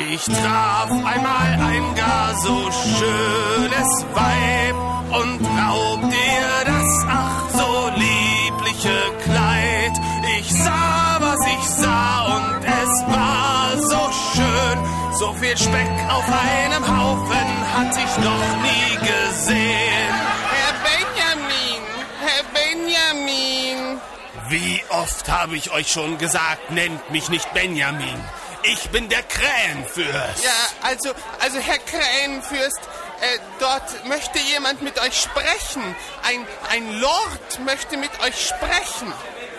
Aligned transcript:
Ich 0.00 0.24
traf 0.24 0.90
einmal 0.90 1.58
ein 1.60 1.94
gar 1.96 2.32
so 2.36 2.70
schönes 2.70 4.06
Weib 4.14 4.76
und 5.10 5.40
raub 5.44 6.00
dir 6.02 6.64
das 6.64 7.04
ach 7.08 7.50
so 7.50 7.90
liebliche 7.96 8.96
Kleid. 9.24 9.92
Ich 10.38 10.52
sah, 10.52 11.18
was 11.18 11.40
ich 11.46 11.64
sah 11.68 12.36
und 12.36 12.64
es 12.64 13.06
war 13.06 13.76
so 13.76 14.10
schön. 14.34 14.78
So 15.18 15.32
viel 15.32 15.56
Speck 15.56 15.90
auf 16.08 16.24
einem 16.28 16.84
Haufen 16.86 17.48
hatte 17.76 17.98
ich 17.98 18.24
noch 18.24 18.62
nie 18.62 18.98
gesehen. 19.00 20.14
Herr 20.54 20.74
Benjamin, 20.86 21.82
Herr 22.20 22.44
Benjamin. 22.54 24.00
Wie 24.48 24.80
oft 24.90 25.28
habe 25.28 25.56
ich 25.56 25.72
euch 25.72 25.90
schon 25.90 26.18
gesagt, 26.18 26.70
nennt 26.70 27.10
mich 27.10 27.28
nicht 27.30 27.52
Benjamin. 27.52 28.20
Ich 28.62 28.90
bin 28.90 29.08
der 29.08 29.22
Krähenfürst. 29.22 30.44
Ja, 30.44 30.50
also, 30.82 31.10
also 31.40 31.58
Herr 31.58 31.78
Krähenfürst, 31.78 32.80
äh, 33.20 33.38
dort 33.58 34.06
möchte 34.06 34.38
jemand 34.38 34.82
mit 34.82 35.00
euch 35.00 35.20
sprechen. 35.20 35.82
Ein, 36.22 36.46
ein 36.70 37.00
Lord 37.00 37.60
möchte 37.64 37.96
mit 37.96 38.10
euch 38.20 38.46
sprechen. 38.46 39.12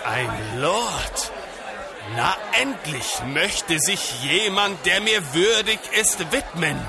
Ein 0.05 0.61
Lord. 0.61 1.31
Na 2.15 2.35
endlich 2.59 3.21
möchte 3.27 3.79
sich 3.79 4.23
jemand, 4.23 4.85
der 4.85 5.01
mir 5.01 5.33
würdig 5.33 5.79
ist, 5.93 6.31
widmen. 6.31 6.79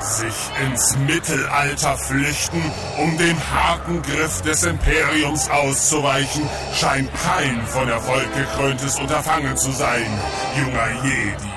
Sich 0.00 0.34
ins 0.64 0.96
Mittelalter 0.98 1.96
flüchten, 1.98 2.62
um 2.98 3.18
dem 3.18 3.36
harten 3.52 4.00
Griff 4.02 4.40
des 4.42 4.62
Imperiums 4.62 5.50
auszuweichen, 5.50 6.48
scheint 6.74 7.10
kein 7.24 7.66
von 7.66 7.88
Erfolg 7.88 8.32
gekröntes 8.34 8.98
Unterfangen 8.98 9.56
zu 9.56 9.72
sein, 9.72 10.06
junger 10.56 10.90
Jedi. 11.04 11.52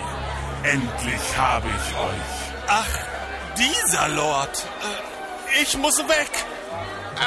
Endlich 0.64 1.38
habe 1.38 1.68
ich 1.68 1.96
euch. 1.98 2.64
Ach, 2.68 2.88
dieser 3.58 4.10
Lord. 4.10 4.66
Äh, 4.82 5.62
Ich 5.62 5.78
muss 5.78 5.98
weg. 6.00 6.32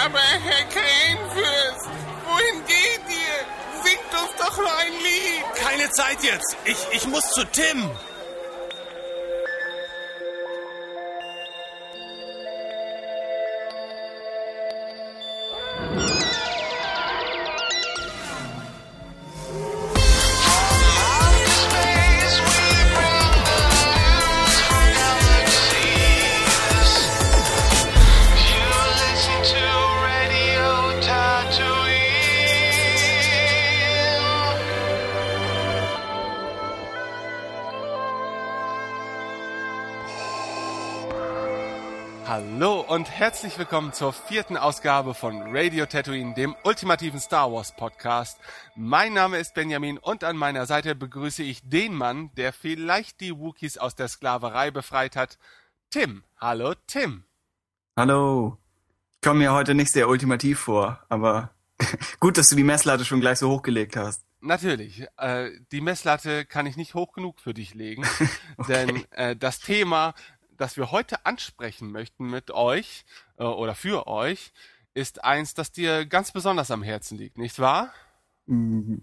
Aber 0.04 0.18
Herr 0.18 0.64
Krähenfürst, 0.68 1.88
wohin 2.26 2.64
geht 2.66 3.02
ihr? 3.08 3.82
Singt 3.84 4.22
uns 4.22 4.32
doch 4.38 4.56
nur 4.56 4.78
ein 4.78 4.92
Lied. 4.92 5.62
Keine 5.62 5.90
Zeit 5.90 6.22
jetzt. 6.22 6.56
Ich, 6.64 6.76
ich 6.92 7.06
muss 7.06 7.30
zu 7.32 7.44
Tim. 7.46 7.90
Und 43.04 43.10
herzlich 43.10 43.58
willkommen 43.58 43.92
zur 43.92 44.14
vierten 44.14 44.56
Ausgabe 44.56 45.12
von 45.12 45.42
Radio 45.54 45.84
Tatooine, 45.84 46.32
dem 46.32 46.56
ultimativen 46.64 47.20
Star 47.20 47.52
Wars 47.52 47.76
Podcast. 47.76 48.38
Mein 48.76 49.12
Name 49.12 49.36
ist 49.36 49.52
Benjamin 49.52 49.98
und 49.98 50.24
an 50.24 50.38
meiner 50.38 50.64
Seite 50.64 50.94
begrüße 50.94 51.42
ich 51.42 51.68
den 51.68 51.92
Mann, 51.92 52.30
der 52.38 52.54
vielleicht 52.54 53.20
die 53.20 53.38
Wookiees 53.38 53.76
aus 53.76 53.94
der 53.94 54.08
Sklaverei 54.08 54.70
befreit 54.70 55.16
hat, 55.16 55.38
Tim. 55.90 56.24
Hallo 56.38 56.72
Tim. 56.86 57.24
Hallo. 57.94 58.56
Ich 59.16 59.20
komme 59.20 59.40
mir 59.40 59.52
heute 59.52 59.74
nicht 59.74 59.92
sehr 59.92 60.08
ultimativ 60.08 60.60
vor, 60.60 61.04
aber 61.10 61.50
gut, 62.20 62.38
dass 62.38 62.48
du 62.48 62.56
die 62.56 62.64
Messlatte 62.64 63.04
schon 63.04 63.20
gleich 63.20 63.38
so 63.38 63.50
hochgelegt 63.50 63.96
hast. 63.96 64.24
Natürlich, 64.40 65.06
äh, 65.16 65.50
die 65.72 65.80
Messlatte 65.80 66.44
kann 66.44 66.66
ich 66.66 66.76
nicht 66.76 66.92
hoch 66.92 67.12
genug 67.12 67.40
für 67.40 67.52
dich 67.52 67.74
legen, 67.74 68.04
denn 68.68 69.04
äh, 69.10 69.36
das 69.36 69.58
Thema, 69.58 70.14
das 70.56 70.76
wir 70.76 70.90
heute 70.90 71.24
ansprechen 71.26 71.90
möchten 71.90 72.26
mit 72.26 72.50
euch 72.50 73.04
äh, 73.38 73.44
oder 73.44 73.74
für 73.74 74.06
euch, 74.06 74.52
ist 74.94 75.24
eins, 75.24 75.54
das 75.54 75.72
dir 75.72 76.06
ganz 76.06 76.32
besonders 76.32 76.70
am 76.70 76.82
Herzen 76.82 77.18
liegt, 77.18 77.38
nicht 77.38 77.58
wahr? 77.58 77.92
Mm, 78.46 78.96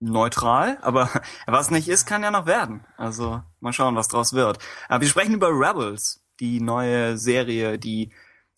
Neutral, 0.00 0.78
aber 0.82 1.10
was 1.46 1.70
nicht 1.70 1.88
ist, 1.88 2.06
kann 2.06 2.22
ja 2.22 2.30
noch 2.30 2.46
werden. 2.46 2.84
Also 2.96 3.42
mal 3.60 3.72
schauen, 3.72 3.96
was 3.96 4.08
draus 4.08 4.32
wird. 4.32 4.58
Aber 4.88 5.00
wir 5.00 5.08
sprechen 5.08 5.34
über 5.34 5.48
Rebels, 5.48 6.22
die 6.40 6.60
neue 6.60 7.18
Serie, 7.18 7.78
die 7.78 8.10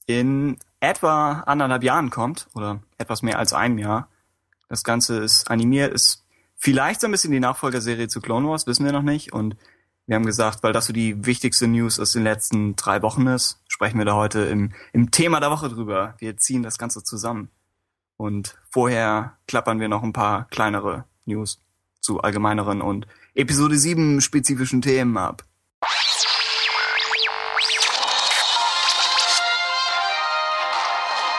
in 0.07 0.59
etwa 0.81 1.41
anderthalb 1.41 1.83
Jahren 1.83 2.11
kommt 2.11 2.49
oder 2.55 2.81
etwas 2.99 3.23
mehr 3.23 3.39
als 3.39 3.53
einem 3.53 3.79
Jahr. 3.79 4.09
Das 4.69 4.85
Ganze 4.85 5.19
ist 5.19 5.51
animiert, 5.51 5.93
ist 5.93 6.25
vielleicht 6.57 7.01
so 7.01 7.07
ein 7.07 7.11
bisschen 7.11 7.33
die 7.33 7.41
Nachfolgerserie 7.41 8.09
zu 8.09 8.21
Clone 8.21 8.49
Wars, 8.49 8.67
wissen 8.67 8.85
wir 8.85 8.93
noch 8.93 9.03
nicht. 9.03 9.33
Und 9.33 9.57
wir 10.11 10.17
haben 10.17 10.27
gesagt, 10.27 10.65
weil 10.65 10.73
das 10.73 10.87
so 10.87 10.93
die 10.93 11.25
wichtigste 11.25 11.69
News 11.69 12.01
aus 12.01 12.11
den 12.11 12.25
letzten 12.25 12.75
drei 12.75 13.01
Wochen 13.01 13.29
ist, 13.29 13.63
sprechen 13.69 13.97
wir 13.97 14.05
da 14.05 14.17
heute 14.17 14.41
im, 14.41 14.73
im 14.93 15.13
Thema 15.13 15.39
der 15.39 15.53
Woche 15.53 15.69
drüber. 15.69 16.17
Wir 16.19 16.37
ziehen 16.37 16.65
das 16.65 16.79
Ganze 16.79 17.05
zusammen. 17.05 17.49
Und 18.17 18.59
vorher 18.71 19.39
klappern 19.47 19.79
wir 19.79 19.89
noch 19.89 20.03
ein 20.03 20.13
paar 20.13 20.49
kleinere 20.51 21.05
News 21.27 21.63
zu 22.01 22.21
allgemeineren 22.21 22.83
und 22.83 23.07
Episode 23.37 23.79
7 23.79 24.21
spezifischen 24.21 24.83
Themen 24.83 25.17
ab. 25.17 25.45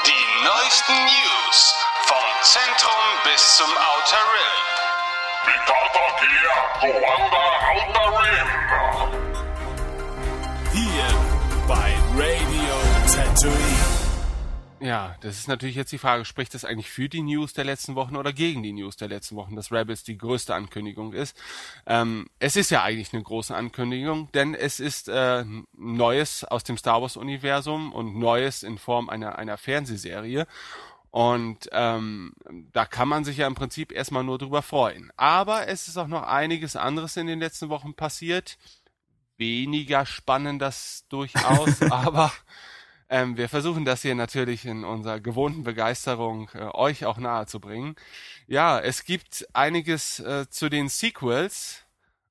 Die 0.05 0.45
neuesten 0.45 0.93
News 0.93 1.75
vom 2.05 2.23
Zentrum 2.41 3.03
bis 3.25 3.57
zum 3.57 3.67
Outer 3.67 4.23
Rim. 4.31 4.70
Ja, 14.81 15.15
das 15.21 15.37
ist 15.37 15.47
natürlich 15.47 15.75
jetzt 15.75 15.91
die 15.91 15.99
Frage, 15.99 16.25
spricht 16.25 16.55
das 16.55 16.65
eigentlich 16.65 16.89
für 16.89 17.07
die 17.07 17.21
News 17.21 17.53
der 17.53 17.65
letzten 17.65 17.93
Wochen 17.93 18.15
oder 18.15 18.33
gegen 18.33 18.63
die 18.63 18.73
News 18.73 18.97
der 18.97 19.09
letzten 19.09 19.35
Wochen, 19.35 19.55
dass 19.55 19.71
Rebels 19.71 20.03
die 20.03 20.17
größte 20.17 20.55
Ankündigung 20.55 21.13
ist? 21.13 21.37
Ähm, 21.85 22.27
es 22.39 22.55
ist 22.55 22.71
ja 22.71 22.81
eigentlich 22.81 23.13
eine 23.13 23.21
große 23.21 23.55
Ankündigung, 23.55 24.31
denn 24.31 24.55
es 24.55 24.79
ist 24.79 25.07
äh, 25.07 25.45
Neues 25.77 26.43
aus 26.45 26.63
dem 26.63 26.77
Star 26.77 26.99
Wars-Universum 26.99 27.93
und 27.93 28.17
Neues 28.17 28.63
in 28.63 28.79
Form 28.79 29.09
einer, 29.09 29.37
einer 29.37 29.57
Fernsehserie. 29.57 30.47
Und 31.11 31.69
ähm, 31.73 32.33
da 32.71 32.85
kann 32.85 33.09
man 33.09 33.25
sich 33.25 33.37
ja 33.37 33.47
im 33.47 33.55
Prinzip 33.55 33.91
erstmal 33.91 34.23
nur 34.23 34.37
drüber 34.37 34.61
freuen. 34.61 35.11
Aber 35.17 35.67
es 35.67 35.89
ist 35.89 35.97
auch 35.97 36.07
noch 36.07 36.23
einiges 36.23 36.77
anderes 36.77 37.17
in 37.17 37.27
den 37.27 37.39
letzten 37.39 37.67
Wochen 37.69 37.93
passiert. 37.93 38.57
Weniger 39.37 40.05
spannend 40.05 40.61
das 40.61 41.05
durchaus, 41.09 41.81
aber 41.91 42.31
ähm, 43.09 43.35
wir 43.35 43.49
versuchen 43.49 43.83
das 43.83 44.03
hier 44.03 44.15
natürlich 44.15 44.65
in 44.65 44.85
unserer 44.85 45.19
gewohnten 45.19 45.63
Begeisterung 45.63 46.49
äh, 46.53 46.69
euch 46.73 47.05
auch 47.05 47.17
nahe 47.17 47.45
zu 47.45 47.59
bringen. 47.59 47.97
Ja, 48.47 48.79
es 48.79 49.03
gibt 49.03 49.45
einiges 49.51 50.21
äh, 50.21 50.49
zu 50.49 50.69
den 50.69 50.87
Sequels. 50.87 51.83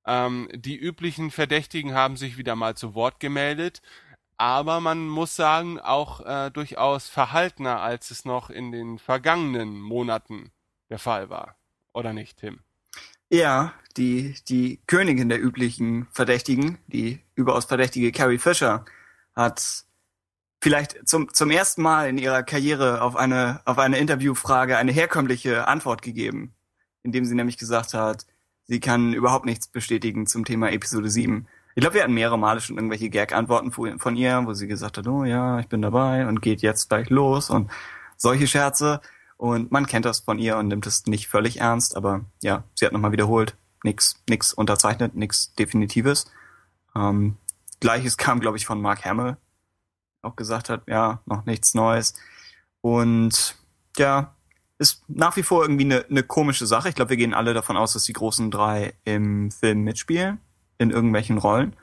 Ähm, 0.07 0.49
die 0.55 0.79
üblichen 0.79 1.31
Verdächtigen 1.31 1.93
haben 1.93 2.17
sich 2.17 2.39
wieder 2.39 2.57
mal 2.57 2.77
zu 2.77 2.95
Wort 2.95 3.21
gemeldet, 3.21 3.83
aber 4.41 4.81
man 4.81 5.07
muss 5.07 5.37
sagen, 5.37 5.79
auch 5.79 6.25
äh, 6.25 6.51
durchaus 6.51 7.11
verhaltener, 7.11 7.83
als 7.83 8.11
es 8.11 8.25
noch 8.25 8.49
in 8.49 8.73
den 8.73 8.99
vergangenen 8.99 9.79
Monaten 9.79 10.51
der 10.89 10.99
Fall 10.99 11.29
war. 11.29 11.57
Oder 11.93 12.15
nicht, 12.15 12.39
Tim? 12.39 12.61
Ja, 13.29 13.75
die, 13.99 14.35
die 14.49 14.81
Königin 14.87 15.29
der 15.29 15.43
üblichen 15.45 16.07
Verdächtigen, 16.13 16.79
die 16.87 17.21
überaus 17.35 17.67
verdächtige 17.67 18.13
Carrie 18.13 18.39
Fisher, 18.39 18.87
hat 19.37 19.85
vielleicht 20.63 21.07
zum, 21.07 21.35
zum 21.35 21.51
ersten 21.51 21.83
Mal 21.83 22.09
in 22.09 22.17
ihrer 22.17 22.43
Karriere 22.43 23.03
auf 23.03 23.17
eine, 23.17 23.61
auf 23.67 23.77
eine 23.77 23.99
Interviewfrage 23.99 24.79
eine 24.79 24.93
herkömmliche 24.93 25.69
Antwort 25.69 26.01
gegeben, 26.01 26.55
indem 27.03 27.27
sie 27.27 27.35
nämlich 27.35 27.59
gesagt 27.59 27.93
hat, 27.93 28.25
sie 28.65 28.81
kann 28.81 29.13
überhaupt 29.13 29.45
nichts 29.45 29.69
bestätigen 29.69 30.27
zum 30.27 30.47
Thema 30.47 30.73
Episode 30.73 31.11
7. 31.11 31.47
Ich 31.75 31.81
glaube, 31.81 31.95
wir 31.95 32.03
hatten 32.03 32.15
mehrere 32.15 32.39
Male 32.39 32.61
schon 32.61 32.77
irgendwelche 32.77 33.11
Gag-Antworten 33.11 33.71
von 33.71 34.17
ihr, 34.17 34.43
wo 34.45 34.55
sie 34.55 34.67
gesagt 34.67 34.99
hat, 34.99 35.07
oh 35.07 35.25
ja, 35.25 35.61
ich 35.61 35.69
bin 35.69 35.83
dabei 35.83 36.27
und 36.27 36.43
geht 36.43 36.63
jetzt 36.63 36.89
gleich 36.89 37.11
los 37.11 37.49
und 37.51 37.71
solche 38.17 38.47
Scherze. 38.47 39.01
Und 39.37 39.73
man 39.73 39.87
kennt 39.87 40.05
das 40.05 40.21
von 40.21 40.39
ihr 40.39 40.59
und 40.59 40.69
nimmt 40.69 40.87
es 40.87 41.07
nicht 41.07 41.29
völlig 41.29 41.61
ernst, 41.61 41.97
aber 41.97 42.27
ja, 42.43 42.65
sie 42.75 42.85
hat 42.85 42.93
nochmal 42.93 43.13
wiederholt, 43.13 43.57
nix, 43.85 44.17
nix 44.29 44.53
unterzeichnet, 44.53 45.15
nix 45.15 45.55
Definitives. 45.55 46.31
Ähm, 46.95 47.37
Gleiches 47.81 48.19
kam, 48.19 48.41
glaube 48.41 48.59
ich, 48.59 48.67
von 48.67 48.83
Mark 48.83 49.05
Hamill, 49.05 49.39
auch 50.23 50.37
gesagt 50.37 50.69
hat, 50.69 50.83
ja, 50.87 51.23
noch 51.25 51.47
nichts 51.47 51.73
Neues. 51.73 52.15
Und 52.83 53.57
ja, 53.97 54.35
ist 54.79 55.03
nach 55.09 55.37
wie 55.37 55.43
vor 55.43 55.63
irgendwie 55.63 55.85
eine, 55.85 56.05
eine 56.09 56.23
komische 56.23 56.67
Sache. 56.67 56.89
Ich 56.89 56.95
glaube, 56.95 57.11
wir 57.11 57.17
gehen 57.17 57.35
alle 57.35 57.55
davon 57.55 57.77
aus, 57.77 57.93
dass 57.93 58.05
die 58.05 58.13
großen 58.13 58.51
drei 58.51 58.95
im 59.05 59.51
Film 59.51 59.85
mitspielen. 59.85 60.41
In 60.81 60.91
irgendwelchen 60.91 61.39
Rollen. 61.39 61.77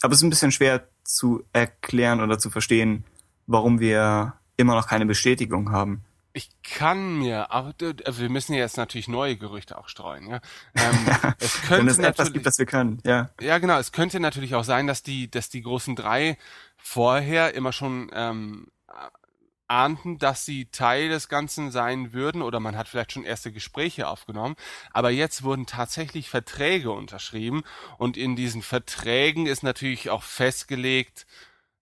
Aber 0.00 0.12
es 0.12 0.20
ist 0.20 0.24
ein 0.24 0.30
bisschen 0.30 0.52
schwer 0.52 0.86
zu 1.02 1.44
erklären 1.52 2.20
oder 2.20 2.38
zu 2.38 2.50
verstehen, 2.50 3.04
warum 3.46 3.80
wir 3.80 4.34
immer 4.56 4.74
noch 4.74 4.86
keine 4.86 5.06
Bestätigung 5.06 5.72
haben. 5.72 6.04
Ich 6.32 6.50
kann 6.62 7.18
mir, 7.18 7.52
aber 7.52 7.74
wir 7.78 8.28
müssen 8.28 8.54
jetzt 8.54 8.76
natürlich 8.76 9.06
neue 9.06 9.36
Gerüchte 9.36 9.78
auch 9.78 9.88
streuen. 9.88 10.28
Ja? 10.28 10.40
Ähm, 10.74 11.34
es 11.38 11.62
könnte 11.62 11.78
Wenn 11.78 11.88
es 11.88 11.98
etwas 11.98 12.32
gibt, 12.32 12.46
das 12.46 12.58
wir 12.58 12.66
können, 12.66 13.00
ja. 13.04 13.30
Ja, 13.40 13.58
genau. 13.58 13.78
Es 13.78 13.92
könnte 13.92 14.18
natürlich 14.18 14.54
auch 14.54 14.64
sein, 14.64 14.86
dass 14.86 15.02
die, 15.02 15.30
dass 15.30 15.48
die 15.48 15.62
großen 15.62 15.94
drei 15.94 16.36
vorher 16.76 17.54
immer 17.54 17.72
schon 17.72 18.10
ähm, 18.12 18.66
ahnten, 19.68 20.18
dass 20.18 20.44
sie 20.44 20.66
Teil 20.66 21.08
des 21.08 21.28
Ganzen 21.28 21.70
sein 21.70 22.12
würden 22.12 22.42
oder 22.42 22.60
man 22.60 22.76
hat 22.76 22.88
vielleicht 22.88 23.12
schon 23.12 23.24
erste 23.24 23.52
Gespräche 23.52 24.08
aufgenommen. 24.08 24.56
Aber 24.92 25.10
jetzt 25.10 25.42
wurden 25.42 25.66
tatsächlich 25.66 26.28
Verträge 26.28 26.90
unterschrieben 26.90 27.62
und 27.98 28.16
in 28.16 28.36
diesen 28.36 28.62
Verträgen 28.62 29.46
ist 29.46 29.62
natürlich 29.62 30.10
auch 30.10 30.22
festgelegt, 30.22 31.26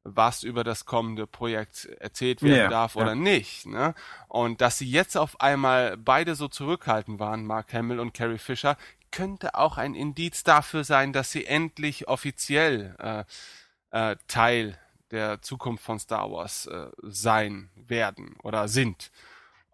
was 0.05 0.43
über 0.43 0.65
das 0.65 0.85
kommende 0.85 1.27
Projekt 1.27 1.87
erzählt 2.01 2.43
werden 2.43 2.57
ja, 2.57 2.69
darf 2.69 2.97
oder 2.97 3.11
ja. 3.11 3.15
nicht. 3.15 3.67
Ne? 3.67 3.95
Und 4.29 4.61
dass 4.61 4.79
sie 4.79 4.91
jetzt 4.91 5.17
auf 5.17 5.41
einmal 5.41 5.97
beide 5.97 6.35
so 6.35 6.49
zurückhaltend 6.49 7.21
waren, 7.21 7.47
Mark 7.47 7.73
Hamill 7.73 8.01
und 8.01 8.13
Carrie 8.13 8.39
Fisher, 8.39 8.77
könnte 9.13 9.55
auch 9.55 9.77
ein 9.77 9.95
Indiz 9.95 10.43
dafür 10.43 10.85
sein, 10.85 11.13
dass 11.13 11.31
sie 11.31 11.47
endlich 11.47 12.09
offiziell 12.09 12.97
äh, 12.99 14.13
äh, 14.13 14.17
Teil 14.27 14.79
der 15.13 15.43
Zukunft 15.43 15.85
von 15.85 15.99
Star 15.99 16.31
Wars 16.31 16.67
äh, 16.67 16.87
sein 17.03 17.71
werden 17.77 18.37
oder 18.43 18.67
sind. 18.69 19.11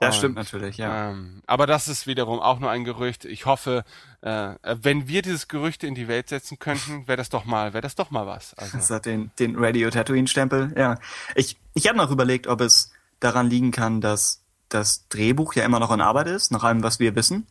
Das 0.00 0.14
und, 0.14 0.18
stimmt 0.18 0.36
natürlich, 0.36 0.76
ja. 0.76 1.10
Ähm, 1.10 1.42
aber 1.46 1.66
das 1.66 1.88
ist 1.88 2.06
wiederum 2.06 2.38
auch 2.38 2.60
nur 2.60 2.70
ein 2.70 2.84
Gerücht. 2.84 3.24
Ich 3.24 3.46
hoffe, 3.46 3.84
äh, 4.20 4.54
wenn 4.62 5.08
wir 5.08 5.22
dieses 5.22 5.48
Gerücht 5.48 5.82
in 5.82 5.96
die 5.96 6.06
Welt 6.06 6.28
setzen 6.28 6.58
könnten, 6.58 7.08
wäre 7.08 7.16
das 7.16 7.30
doch 7.30 7.44
mal, 7.44 7.72
wäre 7.72 7.82
das 7.82 7.96
doch 7.96 8.10
mal 8.10 8.26
was. 8.26 8.54
Also. 8.54 8.76
Das 8.76 8.90
hat 8.90 9.06
den, 9.06 9.32
den 9.40 9.56
Radio 9.56 9.90
Tatooine 9.90 10.28
Stempel, 10.28 10.72
ja. 10.76 10.98
Ich, 11.34 11.58
ich 11.74 11.88
habe 11.88 11.98
noch 11.98 12.10
überlegt, 12.10 12.46
ob 12.46 12.60
es 12.60 12.92
daran 13.18 13.50
liegen 13.50 13.72
kann, 13.72 14.00
dass 14.00 14.44
das 14.68 15.08
Drehbuch 15.08 15.54
ja 15.54 15.64
immer 15.64 15.80
noch 15.80 15.90
in 15.90 16.00
Arbeit 16.00 16.28
ist, 16.28 16.52
nach 16.52 16.62
allem, 16.62 16.82
was 16.84 17.00
wir 17.00 17.16
wissen. 17.16 17.48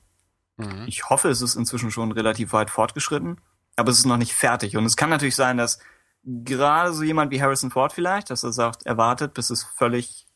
Mhm. 0.55 0.85
Ich 0.87 1.09
hoffe, 1.09 1.29
es 1.29 1.41
ist 1.41 1.55
inzwischen 1.55 1.91
schon 1.91 2.13
relativ 2.13 2.53
weit 2.53 2.69
fortgeschritten, 2.69 3.41
aber 3.75 3.91
es 3.91 3.99
ist 3.99 4.05
noch 4.05 4.17
nicht 4.17 4.33
fertig. 4.33 4.77
Und 4.77 4.85
es 4.85 4.95
kann 4.95 5.09
natürlich 5.09 5.35
sein, 5.35 5.57
dass 5.57 5.79
gerade 6.27 6.93
so 6.93 7.03
jemand 7.03 7.31
wie 7.31 7.41
Harrison 7.41 7.71
Ford 7.71 7.93
vielleicht, 7.93 8.29
dass 8.29 8.43
er 8.43 8.51
sagt, 8.51 8.85
er 8.85 8.97
wartet, 8.97 9.33
bis 9.33 9.49
es 9.49 9.63
völlig 9.63 10.27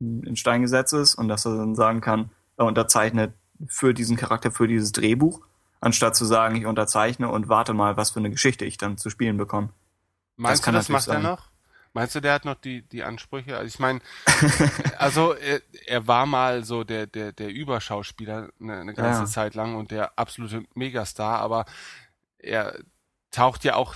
in 0.00 0.36
Stein 0.36 0.62
gesetzt 0.62 0.92
ist 0.92 1.14
und 1.14 1.28
dass 1.28 1.46
er 1.46 1.56
dann 1.56 1.76
sagen 1.76 2.00
kann, 2.00 2.30
er 2.56 2.66
unterzeichnet 2.66 3.32
für 3.68 3.94
diesen 3.94 4.16
Charakter, 4.16 4.50
für 4.50 4.66
dieses 4.66 4.90
Drehbuch, 4.90 5.40
anstatt 5.80 6.16
zu 6.16 6.24
sagen, 6.24 6.56
ich 6.56 6.66
unterzeichne 6.66 7.28
und 7.28 7.48
warte 7.48 7.72
mal, 7.72 7.96
was 7.96 8.10
für 8.10 8.18
eine 8.18 8.30
Geschichte 8.30 8.64
ich 8.64 8.78
dann 8.78 8.98
zu 8.98 9.10
spielen 9.10 9.36
bekomme. 9.36 9.68
Meinst 10.36 10.66
das 10.66 10.66
du, 10.66 10.72
das 10.72 10.88
macht 10.88 11.04
sein. 11.04 11.18
er 11.18 11.30
noch? 11.30 11.52
Meinst 11.94 12.14
du, 12.14 12.20
der 12.20 12.32
hat 12.32 12.44
noch 12.44 12.54
die, 12.54 12.82
die 12.82 13.04
Ansprüche? 13.04 13.56
Also 13.56 13.68
ich 13.68 13.78
meine, 13.78 14.00
also 14.98 15.34
er, 15.34 15.60
er, 15.86 16.06
war 16.08 16.26
mal 16.26 16.64
so 16.64 16.84
der, 16.84 17.06
der, 17.06 17.32
der 17.32 17.50
Überschauspieler 17.50 18.48
eine, 18.60 18.80
eine 18.80 18.94
ganze 18.94 19.20
ja. 19.20 19.26
Zeit 19.26 19.54
lang 19.54 19.76
und 19.76 19.90
der 19.90 20.18
absolute 20.18 20.64
Megastar, 20.74 21.38
aber 21.38 21.66
er 22.38 22.78
taucht 23.30 23.62
ja 23.64 23.76
auch 23.76 23.94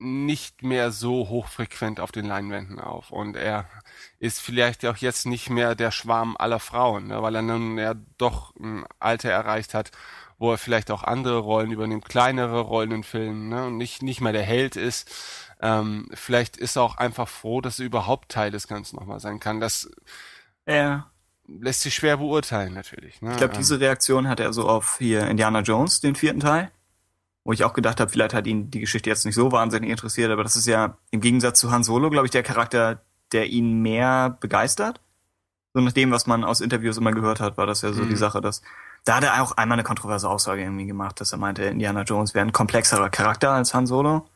nicht 0.00 0.62
mehr 0.62 0.90
so 0.90 1.28
hochfrequent 1.28 2.00
auf 2.00 2.10
den 2.10 2.24
Leinwänden 2.24 2.80
auf. 2.80 3.10
Und 3.10 3.36
er 3.36 3.66
ist 4.18 4.40
vielleicht 4.40 4.84
auch 4.86 4.96
jetzt 4.96 5.26
nicht 5.26 5.50
mehr 5.50 5.74
der 5.74 5.90
Schwarm 5.90 6.36
aller 6.38 6.58
Frauen, 6.58 7.08
ne, 7.08 7.22
weil 7.22 7.34
er 7.34 7.42
nun 7.42 7.78
ja 7.78 7.94
doch 8.16 8.54
ein 8.56 8.84
Alter 8.98 9.30
erreicht 9.30 9.74
hat, 9.74 9.90
wo 10.38 10.52
er 10.52 10.58
vielleicht 10.58 10.90
auch 10.90 11.02
andere 11.04 11.38
Rollen 11.38 11.70
übernimmt, 11.70 12.08
kleinere 12.08 12.60
Rollen 12.60 12.92
in 12.92 13.04
Filmen, 13.04 13.50
ne, 13.50 13.66
und 13.66 13.76
nicht, 13.76 14.02
nicht 14.02 14.22
mehr 14.22 14.32
der 14.32 14.42
Held 14.42 14.76
ist. 14.76 15.10
Ähm, 15.60 16.08
vielleicht 16.14 16.56
ist 16.56 16.76
er 16.76 16.82
auch 16.82 16.96
einfach 16.96 17.28
froh, 17.28 17.60
dass 17.60 17.78
er 17.78 17.84
überhaupt 17.84 18.30
Teil 18.30 18.50
des 18.50 18.66
Ganzen 18.68 18.96
nochmal 18.96 19.20
sein 19.20 19.38
kann. 19.38 19.60
Das 19.60 19.90
ja. 20.66 21.10
lässt 21.46 21.82
sich 21.82 21.94
schwer 21.94 22.16
beurteilen, 22.16 22.72
natürlich. 22.72 23.20
Ne? 23.20 23.32
Ich 23.32 23.36
glaube, 23.36 23.54
diese 23.54 23.78
Reaktion 23.80 24.28
hat 24.28 24.40
er 24.40 24.54
so 24.54 24.66
auf 24.66 24.96
hier 24.98 25.28
Indiana 25.28 25.60
Jones, 25.60 26.00
den 26.00 26.14
vierten 26.14 26.40
Teil 26.40 26.70
wo 27.50 27.52
ich 27.52 27.64
auch 27.64 27.72
gedacht 27.72 27.98
habe, 27.98 28.08
vielleicht 28.08 28.32
hat 28.32 28.46
ihn 28.46 28.70
die 28.70 28.78
Geschichte 28.78 29.10
jetzt 29.10 29.26
nicht 29.26 29.34
so 29.34 29.50
wahnsinnig 29.50 29.90
interessiert, 29.90 30.30
aber 30.30 30.44
das 30.44 30.54
ist 30.54 30.68
ja 30.68 30.96
im 31.10 31.20
Gegensatz 31.20 31.58
zu 31.58 31.72
Han 31.72 31.82
Solo, 31.82 32.08
glaube 32.08 32.26
ich, 32.26 32.30
der 32.30 32.44
Charakter, 32.44 33.02
der 33.32 33.46
ihn 33.48 33.82
mehr 33.82 34.38
begeistert. 34.38 35.00
So 35.74 35.80
nach 35.80 35.90
dem, 35.90 36.12
was 36.12 36.28
man 36.28 36.44
aus 36.44 36.60
Interviews 36.60 36.96
immer 36.96 37.10
gehört 37.10 37.40
hat, 37.40 37.58
war 37.58 37.66
das 37.66 37.82
ja 37.82 37.92
so 37.92 38.04
mhm. 38.04 38.10
die 38.10 38.14
Sache, 38.14 38.40
dass 38.40 38.62
da 39.04 39.16
hat 39.16 39.24
er 39.24 39.42
auch 39.42 39.56
einmal 39.56 39.74
eine 39.74 39.82
kontroverse 39.82 40.28
Aussage 40.28 40.62
irgendwie 40.62 40.86
gemacht, 40.86 41.20
dass 41.20 41.32
er 41.32 41.38
meinte, 41.38 41.64
Indiana 41.64 42.02
Jones 42.02 42.34
wäre 42.34 42.46
ein 42.46 42.52
komplexerer 42.52 43.10
Charakter 43.10 43.50
als 43.50 43.74
Han 43.74 43.88
Solo. 43.88 44.28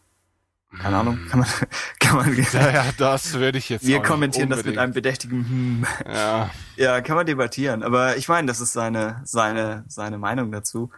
Keine 0.76 0.96
Ahnung, 0.96 1.20
kann 1.30 1.38
man, 1.38 1.48
kann 2.00 2.16
man. 2.16 2.36
Ja, 2.52 2.70
ja 2.70 2.84
das 2.98 3.34
würde 3.34 3.58
ich 3.58 3.68
jetzt. 3.68 3.86
Wir 3.86 4.02
kommentieren 4.02 4.50
das 4.50 4.64
mit 4.64 4.76
einem 4.76 4.92
bedächtigen. 4.92 5.48
Hm. 5.48 5.86
Ja. 6.12 6.50
Ja, 6.74 7.00
kann 7.00 7.14
man 7.14 7.26
debattieren. 7.26 7.84
Aber 7.84 8.16
ich 8.16 8.26
meine, 8.26 8.48
das 8.48 8.60
ist 8.60 8.72
seine, 8.72 9.20
seine, 9.22 9.84
seine 9.86 10.18
Meinung 10.18 10.50
dazu. 10.50 10.90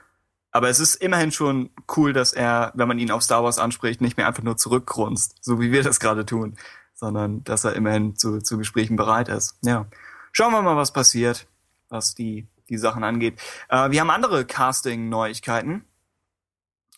Aber 0.57 0.71
es 0.71 0.81
ist 0.81 0.95
immerhin 0.95 1.33
schon 1.33 1.69
cool, 1.99 2.15
dass 2.15 2.33
er, 2.33 2.73
wenn 2.75 2.89
man 2.89 2.99
ihn 2.99 3.11
auf 3.11 3.23
Star 3.23 3.45
Wars 3.45 3.59
anspricht, 3.59 4.01
nicht 4.01 4.17
mehr 4.17 4.27
einfach 4.27 4.43
nur 4.43 4.57
zurückgrunzt, 4.57 5.35
so 5.43 5.61
wie 5.61 5.71
wir 5.71 5.83
das 5.83 6.01
gerade 6.01 6.25
tun, 6.25 6.57
sondern 6.95 7.45
dass 7.45 7.65
er 7.65 7.75
immerhin 7.75 8.17
zu, 8.17 8.39
zu 8.39 8.57
Gesprächen 8.57 8.97
bereit 8.97 9.29
ist. 9.29 9.59
Ja. 9.61 9.85
Schauen 10.33 10.53
wir 10.53 10.63
mal, 10.63 10.75
was 10.75 10.95
passiert, 10.95 11.47
was 11.91 12.15
die, 12.15 12.47
die 12.71 12.79
Sachen 12.79 13.05
angeht. 13.05 13.39
Äh, 13.69 13.91
wir 13.91 14.01
haben 14.01 14.09
andere 14.09 14.47
Casting-Neuigkeiten. 14.47 15.85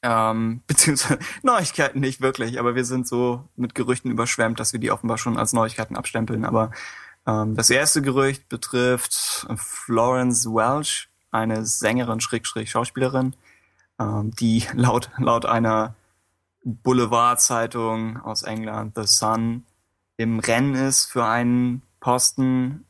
Ähm, 0.03 0.63
beziehungsweise 0.69 1.19
Neuigkeiten 1.43 1.99
nicht 1.99 2.21
wirklich, 2.21 2.61
aber 2.61 2.77
wir 2.77 2.85
sind 2.85 3.09
so 3.09 3.49
mit 3.57 3.75
Gerüchten 3.75 4.13
überschwemmt, 4.13 4.61
dass 4.61 4.73
wir 4.73 4.79
die 4.79 4.93
offenbar 4.93 5.19
schon 5.19 5.37
als 5.37 5.53
Neuigkeiten 5.53 5.97
abstempeln. 5.97 6.45
Aber 6.45 6.71
ähm, 7.27 7.57
das 7.57 7.71
erste 7.71 8.03
Gerücht 8.03 8.49
betrifft 8.49 9.49
Florence 9.57 10.47
Welch, 10.47 11.09
eine 11.33 11.67
Sängerin, 11.67 12.21
Schrägstrich 12.21 12.71
Schauspielerin, 12.71 13.35
die 14.01 14.65
laut, 14.75 15.11
laut 15.19 15.47
einer 15.47 15.95
Boulevardzeitung 16.65 18.21
aus 18.21 18.43
England, 18.43 18.95
The 18.97 19.07
Sun, 19.07 19.65
im 20.17 20.41
Rennen 20.41 20.75
ist 20.75 21.07
für 21.07 21.25
einen 21.25 21.83
Posten 22.01 22.85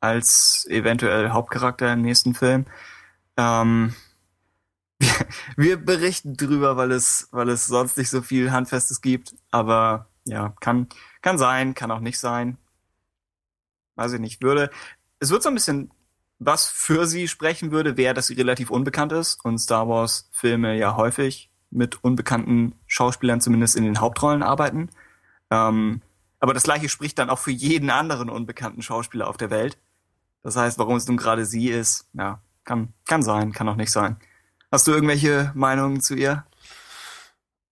als 0.00 0.66
eventuell 0.68 1.30
Hauptcharakter 1.30 1.92
im 1.92 2.02
nächsten 2.02 2.34
Film. 2.34 2.64
Ähm, 3.36 3.94
wir, 4.98 5.26
wir 5.56 5.76
berichten 5.76 6.36
drüber, 6.36 6.76
weil 6.76 6.90
es, 6.92 7.28
weil 7.32 7.50
es 7.50 7.66
sonst 7.66 7.98
nicht 7.98 8.10
so 8.10 8.22
viel 8.22 8.50
Handfestes 8.50 9.02
gibt, 9.02 9.34
aber 9.50 10.08
ja, 10.24 10.54
kann, 10.60 10.88
kann 11.22 11.38
sein, 11.38 11.74
kann 11.74 11.90
auch 11.90 12.00
nicht 12.00 12.18
sein. 12.18 12.56
Weiß 13.96 14.14
ich 14.14 14.20
nicht, 14.20 14.42
würde, 14.42 14.70
es 15.18 15.30
wird 15.30 15.42
so 15.42 15.50
ein 15.50 15.54
bisschen 15.54 15.92
was 16.40 16.68
für 16.68 17.06
sie 17.06 17.28
sprechen 17.28 17.70
würde, 17.70 17.96
wäre, 17.96 18.14
dass 18.14 18.26
sie 18.26 18.34
relativ 18.34 18.70
unbekannt 18.70 19.12
ist 19.12 19.44
und 19.44 19.58
Star 19.58 19.88
Wars 19.88 20.28
Filme 20.32 20.76
ja 20.76 20.96
häufig 20.96 21.50
mit 21.70 22.02
unbekannten 22.02 22.74
Schauspielern 22.86 23.40
zumindest 23.40 23.76
in 23.76 23.84
den 23.84 24.00
Hauptrollen 24.00 24.42
arbeiten. 24.42 24.88
Ähm, 25.50 26.00
aber 26.40 26.54
das 26.54 26.62
gleiche 26.64 26.88
spricht 26.88 27.18
dann 27.18 27.28
auch 27.28 27.38
für 27.38 27.50
jeden 27.50 27.90
anderen 27.90 28.30
unbekannten 28.30 28.80
Schauspieler 28.80 29.28
auf 29.28 29.36
der 29.36 29.50
Welt. 29.50 29.78
Das 30.42 30.56
heißt, 30.56 30.78
warum 30.78 30.96
es 30.96 31.06
nun 31.06 31.18
gerade 31.18 31.44
sie 31.44 31.68
ist, 31.68 32.08
ja, 32.14 32.40
kann, 32.64 32.94
kann 33.06 33.22
sein, 33.22 33.52
kann 33.52 33.68
auch 33.68 33.76
nicht 33.76 33.92
sein. 33.92 34.16
Hast 34.72 34.86
du 34.86 34.92
irgendwelche 34.92 35.52
Meinungen 35.54 36.00
zu 36.00 36.14
ihr? 36.14 36.46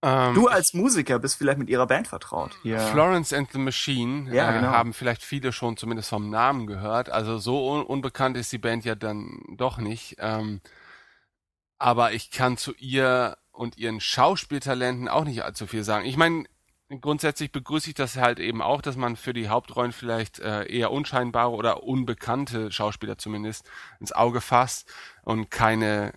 Ähm, 0.00 0.34
du 0.34 0.46
als 0.46 0.74
Musiker 0.74 1.18
bist 1.18 1.36
vielleicht 1.36 1.58
mit 1.58 1.68
ihrer 1.68 1.86
Band 1.86 2.06
vertraut. 2.06 2.52
Hier. 2.62 2.78
Florence 2.78 3.32
and 3.32 3.50
the 3.52 3.58
Machine 3.58 4.32
ja, 4.32 4.50
äh, 4.50 4.60
genau. 4.60 4.68
haben 4.68 4.92
vielleicht 4.92 5.22
viele 5.22 5.52
schon 5.52 5.76
zumindest 5.76 6.08
vom 6.08 6.30
Namen 6.30 6.66
gehört. 6.66 7.10
Also 7.10 7.38
so 7.38 7.72
un 7.72 7.82
unbekannt 7.82 8.36
ist 8.36 8.52
die 8.52 8.58
Band 8.58 8.84
ja 8.84 8.94
dann 8.94 9.40
doch 9.56 9.78
nicht. 9.78 10.16
Ähm, 10.20 10.60
aber 11.78 12.12
ich 12.12 12.30
kann 12.30 12.56
zu 12.56 12.74
ihr 12.74 13.38
und 13.50 13.76
ihren 13.76 14.00
Schauspieltalenten 14.00 15.08
auch 15.08 15.24
nicht 15.24 15.42
allzu 15.42 15.66
viel 15.66 15.82
sagen. 15.82 16.06
Ich 16.06 16.16
meine, 16.16 16.44
grundsätzlich 17.00 17.50
begrüße 17.50 17.88
ich 17.88 17.94
das 17.94 18.16
halt 18.16 18.38
eben 18.38 18.62
auch, 18.62 18.82
dass 18.82 18.96
man 18.96 19.16
für 19.16 19.32
die 19.32 19.48
Hauptrollen 19.48 19.92
vielleicht 19.92 20.38
äh, 20.38 20.64
eher 20.64 20.92
unscheinbare 20.92 21.50
oder 21.50 21.82
unbekannte 21.82 22.70
Schauspieler 22.70 23.18
zumindest 23.18 23.68
ins 23.98 24.12
Auge 24.12 24.40
fasst 24.40 24.88
und 25.22 25.50
keine 25.50 26.12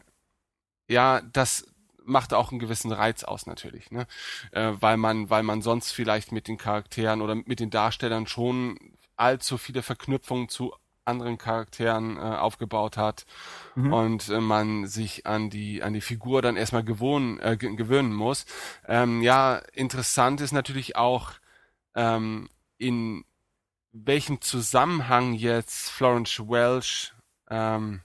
ja, 0.88 1.22
das 1.22 1.71
macht 2.12 2.34
auch 2.34 2.52
einen 2.52 2.60
gewissen 2.60 2.92
Reiz 2.92 3.24
aus 3.24 3.48
natürlich, 3.48 3.90
ne? 3.90 4.06
Äh, 4.52 4.74
weil 4.80 4.98
man, 4.98 5.30
weil 5.30 5.44
man 5.44 5.62
sonst 5.62 5.92
vielleicht 5.92 6.32
mit 6.32 6.48
den 6.48 6.58
Charakteren 6.58 7.22
oder 7.22 7.36
mit 7.36 7.60
den 7.60 7.70
Darstellern 7.72 8.28
schon 8.28 8.78
allzu 9.16 9.58
viele 9.58 9.82
Verknüpfungen 9.82 10.50
zu 10.50 10.74
anderen 11.06 11.38
Charakteren 11.38 12.18
äh, 12.18 12.20
aufgebaut 12.20 12.98
hat 12.98 13.26
mhm. 13.76 13.94
und 13.94 14.30
äh, 14.30 14.40
man 14.40 14.86
sich 14.86 15.26
an 15.26 15.50
die 15.50 15.82
an 15.82 15.94
die 15.94 16.02
Figur 16.02 16.42
dann 16.42 16.58
erstmal 16.58 16.84
gewohnen, 16.84 17.40
äh, 17.40 17.58
gewöhnen 17.58 18.14
muss. 18.14 18.46
Ähm, 18.88 19.22
ja, 19.22 19.58
interessant 19.74 20.42
ist 20.42 20.52
natürlich 20.52 20.96
auch 20.96 21.32
ähm, 21.96 22.50
in 22.78 23.26
welchem 23.92 24.42
Zusammenhang 24.42 25.34
jetzt 25.34 25.90
Florence 25.90 26.40
Welch 26.40 27.14
ähm, 27.50 28.02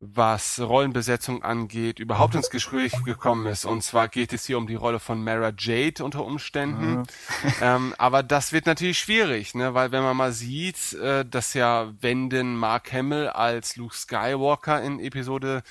was 0.00 0.60
Rollenbesetzung 0.60 1.42
angeht, 1.42 1.98
überhaupt 1.98 2.36
ins 2.36 2.50
Gespräch 2.50 2.92
gekommen 3.04 3.46
ist. 3.46 3.64
Und 3.64 3.82
zwar 3.82 4.06
geht 4.08 4.32
es 4.32 4.46
hier 4.46 4.56
um 4.56 4.68
die 4.68 4.76
Rolle 4.76 5.00
von 5.00 5.22
Mara 5.24 5.52
Jade 5.58 6.04
unter 6.04 6.24
Umständen. 6.24 7.02
ähm, 7.60 7.94
aber 7.98 8.22
das 8.22 8.52
wird 8.52 8.66
natürlich 8.66 8.98
schwierig, 9.00 9.54
ne? 9.56 9.74
weil 9.74 9.90
wenn 9.90 10.04
man 10.04 10.16
mal 10.16 10.32
sieht, 10.32 10.92
äh, 10.92 11.24
dass 11.24 11.54
ja 11.54 11.92
Wenden 12.00 12.56
Mark 12.56 12.92
Hamill 12.92 13.28
als 13.28 13.74
Luke 13.74 13.94
Skywalker 13.96 14.80
in 14.82 15.00
Episode 15.00 15.64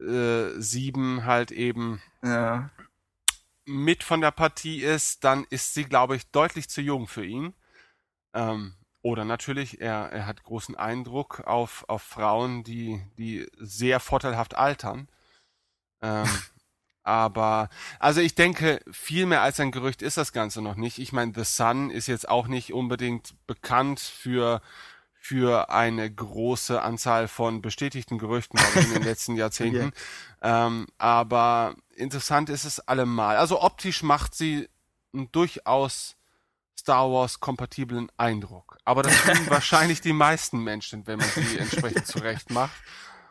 äh, 0.00 0.50
7 0.56 1.24
halt 1.24 1.50
eben 1.50 2.00
Ja. 2.22 2.70
mit 3.64 4.04
von 4.04 4.20
der 4.20 4.30
Partie 4.30 4.82
ist, 4.82 5.24
dann 5.24 5.46
ist 5.50 5.74
sie, 5.74 5.84
glaube 5.84 6.14
ich, 6.14 6.30
deutlich 6.30 6.68
zu 6.68 6.80
jung 6.80 7.08
für 7.08 7.24
ihn. 7.24 7.54
Ähm, 8.34 8.74
oder 9.04 9.26
natürlich, 9.26 9.82
er, 9.82 10.10
er 10.12 10.24
hat 10.24 10.44
großen 10.44 10.76
Eindruck 10.76 11.40
auf, 11.40 11.84
auf 11.88 12.02
Frauen, 12.02 12.64
die, 12.64 13.02
die 13.18 13.46
sehr 13.58 14.00
vorteilhaft 14.00 14.56
altern. 14.56 15.08
Ähm, 16.00 16.26
aber, 17.02 17.68
also 17.98 18.22
ich 18.22 18.34
denke, 18.34 18.80
viel 18.90 19.26
mehr 19.26 19.42
als 19.42 19.60
ein 19.60 19.72
Gerücht 19.72 20.00
ist 20.00 20.16
das 20.16 20.32
Ganze 20.32 20.62
noch 20.62 20.76
nicht. 20.76 20.98
Ich 20.98 21.12
meine, 21.12 21.32
The 21.34 21.44
Sun 21.44 21.90
ist 21.90 22.06
jetzt 22.06 22.26
auch 22.30 22.46
nicht 22.46 22.72
unbedingt 22.72 23.34
bekannt 23.46 24.00
für, 24.00 24.62
für 25.12 25.68
eine 25.68 26.10
große 26.10 26.80
Anzahl 26.80 27.28
von 27.28 27.60
bestätigten 27.60 28.16
Gerüchten 28.16 28.58
in 28.74 28.94
den 28.94 29.02
letzten 29.02 29.36
Jahrzehnten. 29.36 29.92
ähm, 30.40 30.86
aber 30.96 31.76
interessant 31.94 32.48
ist 32.48 32.64
es 32.64 32.80
allemal. 32.80 33.36
Also 33.36 33.60
optisch 33.60 34.02
macht 34.02 34.34
sie 34.34 34.66
einen 35.12 35.30
durchaus 35.30 36.16
Star 36.84 37.10
Wars 37.10 37.40
kompatiblen 37.40 38.12
Eindruck. 38.18 38.76
Aber 38.84 39.02
das 39.02 39.18
tun 39.24 39.38
wahrscheinlich 39.48 40.02
die 40.02 40.12
meisten 40.12 40.58
Menschen, 40.62 41.06
wenn 41.06 41.18
man 41.18 41.28
sie 41.28 41.56
entsprechend 41.58 42.06
zurecht 42.06 42.50
macht. 42.50 42.74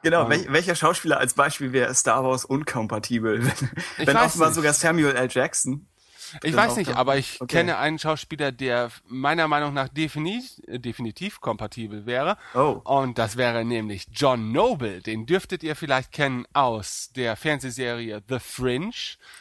Genau, 0.01 0.24
Ähm. 0.24 0.29
wel 0.31 0.51
welcher 0.53 0.74
Schauspieler 0.75 1.19
als 1.19 1.36
Beispiel 1.36 1.72
wäre 1.72 1.93
Star 1.93 2.24
Wars 2.24 2.45
unkompatibel? 2.45 3.41
Ich 4.00 4.07
Wenn 4.07 4.15
weiß 4.15 4.25
offenbar 4.25 4.48
nicht. 4.50 4.55
sogar 4.55 4.74
Samuel 4.74 5.15
L. 5.15 5.27
Jackson. 5.29 5.88
Ich 6.41 6.55
weiß 6.55 6.77
nicht, 6.77 6.95
aber 6.95 7.17
ich 7.17 7.41
okay. 7.41 7.57
kenne 7.57 7.77
einen 7.77 7.99
Schauspieler, 7.99 8.51
der 8.51 8.89
meiner 9.05 9.47
Meinung 9.47 9.73
nach 9.73 9.89
definitiv, 9.89 10.61
definitiv 10.67 11.41
kompatibel 11.41 12.05
wäre. 12.05 12.37
Oh. 12.53 12.81
Und 12.83 13.17
das 13.17 13.37
wäre 13.37 13.63
nämlich 13.65 14.07
John 14.11 14.51
Noble. 14.51 15.01
Den 15.01 15.25
dürftet 15.25 15.63
ihr 15.63 15.75
vielleicht 15.75 16.11
kennen 16.11 16.45
aus 16.53 17.11
der 17.15 17.35
Fernsehserie 17.35 18.21
The 18.27 18.39
Fringe. 18.39 18.93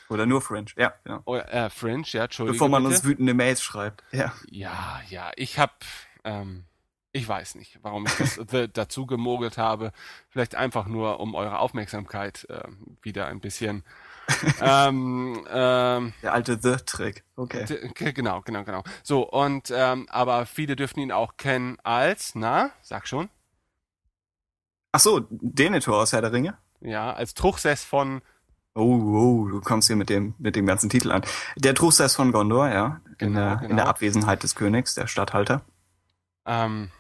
Oder 0.09 0.27
nur 0.27 0.43
French. 0.43 0.75
Ja, 0.77 0.93
genau. 1.05 1.21
Oder, 1.25 1.53
äh, 1.53 1.71
Fringe, 1.71 2.05
ja, 2.09 2.25
Entschuldigung. 2.25 2.57
Bevor 2.57 2.69
man 2.69 2.83
bitte. 2.83 2.97
uns 2.97 3.05
wütende 3.05 3.35
Mails 3.35 3.63
schreibt. 3.63 4.05
Ja. 4.13 4.33
Ja, 4.51 5.01
ja, 5.09 5.31
ich 5.37 5.59
hab, 5.59 5.85
ähm, 6.25 6.65
ich 7.13 7.27
weiß 7.27 7.55
nicht, 7.57 7.79
warum 7.83 8.07
ich 8.07 8.15
das 8.15 8.35
The 8.51 8.69
dazu 8.73 9.07
gemogelt 9.07 9.59
habe. 9.59 9.93
Vielleicht 10.29 10.55
einfach 10.55 10.87
nur, 10.87 11.21
um 11.21 11.35
eure 11.35 11.59
Aufmerksamkeit 11.59 12.47
äh, 12.49 12.63
wieder 13.03 13.27
ein 13.27 13.41
bisschen 13.41 13.85
ähm, 14.61 15.45
ähm, 15.51 16.13
Der 16.23 16.33
alte 16.33 16.59
The-Trick. 16.61 17.25
Okay. 17.37 17.65
Genau, 18.13 18.41
genau, 18.43 18.65
genau. 18.65 18.83
So, 19.03 19.29
und 19.29 19.73
ähm, 19.75 20.07
aber 20.11 20.47
viele 20.47 20.77
dürften 20.77 21.01
ihn 21.01 21.13
auch 21.13 21.37
kennen 21.37 21.79
als, 21.83 22.35
na, 22.35 22.71
sag 22.83 23.07
schon, 23.09 23.29
Ach 24.93 25.01
so, 25.01 25.21
Denethor 25.31 25.97
aus 26.03 26.13
Herr 26.13 26.21
der 26.21 26.33
Ringe? 26.33 26.57
ja, 26.81 27.13
als 27.13 27.35
Truchsess 27.35 27.85
von, 27.85 28.21
Oh, 28.75 28.81
oh, 29.45 29.49
du 29.49 29.61
kommst 29.61 29.87
hier 29.89 29.97
mit 29.97 30.09
dem, 30.09 30.35
mit 30.39 30.57
dem 30.57 30.65
ganzen 30.67 30.89
Titel 30.89 31.13
an. 31.13 31.23
Der 31.57 31.75
Truchsess 31.75 32.17
von 32.17 32.33
Gondor, 32.33 32.69
ja. 32.69 33.01
in, 33.19 33.35
Genau, 33.35 33.41
der, 33.41 33.53
in 33.55 33.61
der 33.61 33.69
genau. 33.69 33.85
Abwesenheit 33.85 34.43
des 34.43 34.55
Königs, 34.55 34.95
der 34.95 35.07
Statthalter. 35.07 35.63
ähm, 36.47 36.91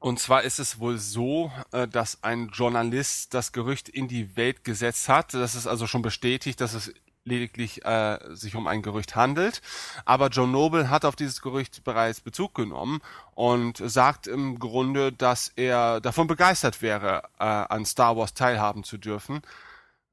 und 0.00 0.18
zwar 0.18 0.42
ist 0.42 0.58
es 0.58 0.78
wohl 0.78 0.98
so, 0.98 1.50
äh, 1.72 1.88
dass 1.88 2.22
ein 2.22 2.48
Journalist 2.48 3.34
das 3.34 3.52
Gerücht 3.52 3.88
in 3.88 4.08
die 4.08 4.36
Welt 4.36 4.64
gesetzt 4.64 5.08
hat. 5.08 5.34
Das 5.34 5.54
ist 5.54 5.66
also 5.66 5.86
schon 5.86 6.02
bestätigt, 6.02 6.60
dass 6.60 6.74
es 6.74 6.92
lediglich 7.26 7.84
äh, 7.84 8.18
sich 8.30 8.54
um 8.56 8.66
ein 8.66 8.82
Gerücht 8.82 9.16
handelt. 9.16 9.60
Aber 10.04 10.28
John 10.28 10.52
Noble 10.52 10.88
hat 10.88 11.04
auf 11.04 11.16
dieses 11.16 11.42
Gerücht 11.42 11.84
bereits 11.84 12.20
Bezug 12.20 12.54
genommen 12.54 13.00
und 13.34 13.78
sagt 13.84 14.26
im 14.26 14.58
Grunde, 14.58 15.12
dass 15.12 15.48
er 15.56 16.00
davon 16.00 16.28
begeistert 16.28 16.80
wäre, 16.82 17.24
äh, 17.38 17.44
an 17.44 17.84
Star 17.84 18.16
Wars 18.16 18.34
teilhaben 18.34 18.84
zu 18.84 18.96
dürfen. 18.96 19.42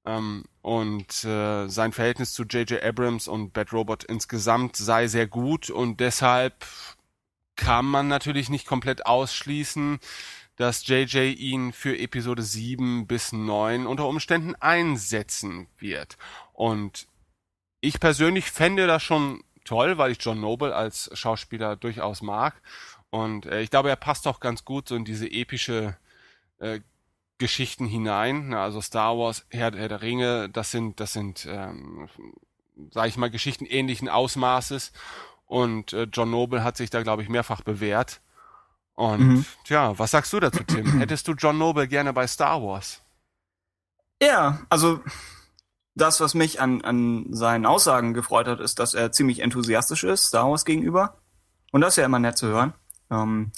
Ähm, 0.06 0.44
und 0.62 1.24
äh, 1.24 1.68
sein 1.68 1.94
Verhältnis 1.94 2.34
zu 2.34 2.44
J.J. 2.44 2.84
Abrams 2.84 3.28
und 3.28 3.54
Bad 3.54 3.72
Robot 3.72 4.04
insgesamt 4.04 4.76
sei 4.76 5.08
sehr 5.08 5.28
gut 5.28 5.70
und 5.70 6.00
deshalb 6.00 6.66
kann 7.64 7.86
man 7.86 8.10
natürlich 8.10 8.50
nicht 8.50 8.68
komplett 8.68 9.06
ausschließen, 9.06 10.00
dass 10.58 10.86
JJ 10.86 11.34
ihn 11.34 11.72
für 11.72 11.98
Episode 11.98 12.44
7 12.44 13.08
bis 13.08 13.32
9 13.32 13.88
unter 13.88 14.08
Umständen 14.08 14.54
einsetzen 14.56 15.68
wird. 15.78 16.18
Und 16.52 17.08
ich 17.80 18.02
persönlich 18.02 18.52
fände 18.52 18.86
das 18.86 19.02
schon 19.02 19.44
toll, 19.64 19.98
weil 19.98 20.12
ich 20.12 20.18
John 20.20 20.42
Noble 20.42 20.76
als 20.76 21.10
Schauspieler 21.14 21.78
durchaus 21.78 22.22
mag. 22.22 22.62
Und 23.10 23.46
äh, 23.46 23.62
ich 23.62 23.70
glaube, 23.70 23.90
er 23.90 23.96
passt 23.96 24.28
auch 24.28 24.42
ganz 24.42 24.66
gut 24.66 24.90
so 24.90 24.96
in 24.96 25.06
diese 25.06 25.28
epische 25.32 25.96
äh, 26.60 26.82
Geschichten 27.38 27.86
hinein. 27.86 28.50
Na, 28.50 28.64
also 28.64 28.82
Star 28.82 29.18
Wars, 29.18 29.46
Herr, 29.50 29.72
Herr 29.74 29.88
der 29.88 30.02
Ringe, 30.02 30.50
das 30.50 30.72
sind, 30.72 31.00
das 31.00 31.14
sind, 31.14 31.48
ähm, 31.50 32.10
sage 32.92 33.08
ich 33.08 33.18
mal, 33.18 33.32
Geschichten 33.32 33.66
ähnlichen 33.66 34.10
Ausmaßes. 34.10 34.92
Und 35.54 35.94
äh, 35.94 36.08
John 36.12 36.32
Noble 36.32 36.64
hat 36.64 36.78
sich 36.78 36.90
da, 36.90 37.04
glaube 37.04 37.22
ich, 37.22 37.30
mehrfach 37.30 37.62
bewährt. 37.62 38.22
Und 38.96 39.20
Mhm. 39.20 39.46
tja, 39.66 39.98
was 40.00 40.10
sagst 40.10 40.34
du 40.34 40.40
dazu, 40.40 40.64
Tim? 40.64 40.86
Hättest 41.00 41.28
du 41.28 41.34
John 41.34 41.60
Noble 41.60 41.88
gerne 41.88 42.12
bei 42.12 42.26
Star 42.26 42.60
Wars? 42.64 43.02
Ja, 44.20 44.62
also 44.70 45.02
das, 45.94 46.20
was 46.22 46.34
mich 46.34 46.60
an, 46.60 46.82
an 46.82 47.28
seinen 47.34 47.68
Aussagen 47.68 48.16
gefreut 48.16 48.48
hat, 48.48 48.60
ist, 48.60 48.80
dass 48.80 48.96
er 48.96 49.12
ziemlich 49.12 49.42
enthusiastisch 49.42 50.04
ist, 50.04 50.26
Star 50.26 50.50
Wars 50.50 50.66
gegenüber. 50.66 51.20
Und 51.72 51.82
das 51.82 51.94
ist 51.94 51.98
ja 51.98 52.06
immer 52.06 52.18
nett 52.18 52.36
zu 52.38 52.48
hören. 52.48 52.74
Ähm, 53.12 53.52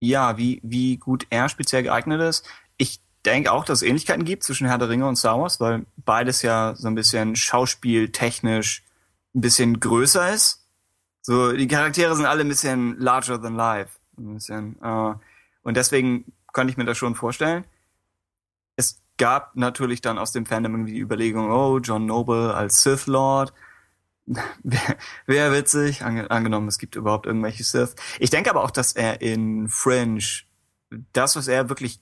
ja, 0.00 0.36
wie, 0.36 0.60
wie 0.62 0.98
gut 0.98 1.26
er 1.30 1.48
speziell 1.48 1.84
geeignet 1.84 2.20
ist. 2.20 2.46
Ich 2.76 3.00
denke 3.24 3.50
auch, 3.50 3.64
dass 3.64 3.78
es 3.80 3.88
Ähnlichkeiten 3.88 4.26
gibt 4.26 4.42
zwischen 4.42 4.66
Herr 4.66 4.76
der 4.76 4.90
Ringe 4.90 5.08
und 5.08 5.16
Star 5.16 5.40
Wars, 5.40 5.58
weil 5.58 5.86
beides 5.96 6.42
ja 6.42 6.74
so 6.76 6.86
ein 6.88 6.94
bisschen 6.94 7.34
schauspieltechnisch 7.34 8.82
ein 9.34 9.40
bisschen 9.40 9.80
größer 9.80 10.34
ist. 10.34 10.64
So, 11.26 11.52
die 11.52 11.66
Charaktere 11.66 12.14
sind 12.14 12.26
alle 12.26 12.42
ein 12.42 12.48
bisschen 12.48 12.98
larger 12.98 13.40
than 13.40 13.54
life. 13.54 13.98
Ein 14.16 14.34
bisschen, 14.34 14.76
äh, 14.82 15.14
und 15.62 15.76
deswegen 15.76 16.32
könnte 16.52 16.70
ich 16.70 16.76
mir 16.76 16.84
das 16.84 16.96
schon 16.96 17.14
vorstellen 17.14 17.64
es 18.76 19.02
gab 19.16 19.56
natürlich 19.56 20.02
dann 20.02 20.18
aus 20.18 20.32
dem 20.32 20.46
Fandom 20.46 20.74
irgendwie 20.74 20.92
die 20.92 21.00
Überlegung, 21.00 21.50
oh, 21.50 21.78
John 21.78 22.06
Noble 22.06 22.54
als 22.54 22.82
Sith 22.82 23.06
Lord. 23.06 23.52
Wäre 24.26 24.96
wär 25.26 25.52
witzig, 25.52 26.02
ange 26.04 26.30
angenommen, 26.30 26.68
es 26.68 26.78
gibt 26.78 26.96
überhaupt 26.96 27.26
irgendwelche 27.26 27.64
Sith. 27.64 27.94
Ich 28.18 28.30
denke 28.30 28.50
aber 28.50 28.64
auch, 28.64 28.70
dass 28.70 28.92
er 28.92 29.20
in 29.22 29.68
Fringe 29.68 30.22
das, 31.12 31.36
was 31.36 31.48
er 31.48 31.68
wirklich. 31.68 32.00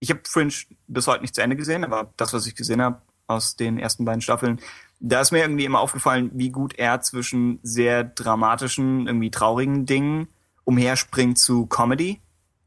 Ich 0.00 0.10
habe 0.10 0.20
Fringe 0.24 0.52
bis 0.86 1.06
heute 1.06 1.22
nicht 1.22 1.34
zu 1.34 1.42
Ende 1.42 1.56
gesehen, 1.56 1.84
aber 1.84 2.12
das, 2.16 2.32
was 2.34 2.46
ich 2.46 2.54
gesehen 2.54 2.82
habe 2.82 3.00
aus 3.26 3.56
den 3.56 3.78
ersten 3.78 4.04
beiden 4.04 4.20
Staffeln, 4.20 4.60
da 5.00 5.20
ist 5.20 5.32
mir 5.32 5.40
irgendwie 5.40 5.64
immer 5.64 5.80
aufgefallen, 5.80 6.30
wie 6.34 6.50
gut 6.50 6.74
er 6.78 7.00
zwischen 7.00 7.58
sehr 7.62 8.04
dramatischen, 8.04 9.06
irgendwie 9.06 9.30
traurigen 9.30 9.86
Dingen 9.86 10.28
umherspringt 10.64 11.38
zu 11.38 11.66
Comedy. 11.66 12.20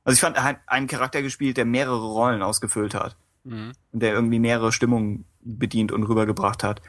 Also 0.04 0.16
ich 0.16 0.22
fand, 0.22 0.38
er 0.38 0.44
hat 0.44 0.58
einen 0.68 0.88
Charakter 0.88 1.22
gespielt, 1.22 1.58
der 1.58 1.66
mehrere 1.66 2.06
Rollen 2.06 2.42
ausgefüllt 2.42 2.94
hat 2.94 3.16
Mhm. 3.44 3.72
und 3.92 4.00
der 4.02 4.14
irgendwie 4.14 4.40
mehrere 4.40 4.72
Stimmungen 4.72 5.26
bedient 5.42 5.92
und 5.92 6.04
rübergebracht 6.04 6.64
hat. 6.64 6.82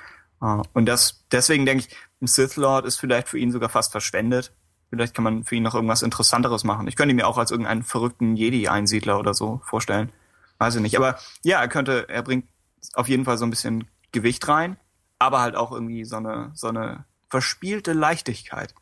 Äh, 0.42 0.62
Und 0.72 0.86
das, 0.86 1.24
deswegen 1.30 1.66
denke 1.66 1.84
ich, 1.86 1.96
ein 2.20 2.26
Sith 2.26 2.56
Lord 2.56 2.84
ist 2.84 2.98
vielleicht 2.98 3.28
für 3.28 3.38
ihn 3.38 3.52
sogar 3.52 3.68
fast 3.68 3.92
verschwendet. 3.92 4.52
Vielleicht 4.90 5.14
kann 5.14 5.24
man 5.24 5.44
für 5.44 5.54
ihn 5.56 5.62
noch 5.62 5.74
irgendwas 5.74 6.02
Interessanteres 6.02 6.64
machen. 6.64 6.88
Ich 6.88 6.96
könnte 6.96 7.10
ihn 7.12 7.16
mir 7.16 7.26
auch 7.26 7.38
als 7.38 7.50
irgendeinen 7.50 7.82
verrückten 7.82 8.36
Jedi-Einsiedler 8.36 9.18
oder 9.18 9.34
so 9.34 9.60
vorstellen. 9.64 10.10
Weiß 10.58 10.74
ich 10.76 10.80
nicht. 10.82 10.96
Aber 10.96 11.18
ja, 11.44 11.60
er 11.60 11.68
könnte, 11.68 12.08
er 12.08 12.22
bringt 12.22 12.46
auf 12.94 13.08
jeden 13.08 13.24
Fall 13.24 13.38
so 13.38 13.44
ein 13.46 13.50
bisschen 13.50 13.86
Gewicht 14.12 14.48
rein, 14.48 14.76
aber 15.18 15.40
halt 15.40 15.56
auch 15.56 15.72
irgendwie 15.72 16.04
so 16.04 16.16
eine, 16.16 16.50
so 16.54 16.68
eine 16.68 17.04
verspielte 17.28 17.92
Leichtigkeit. 17.92 18.74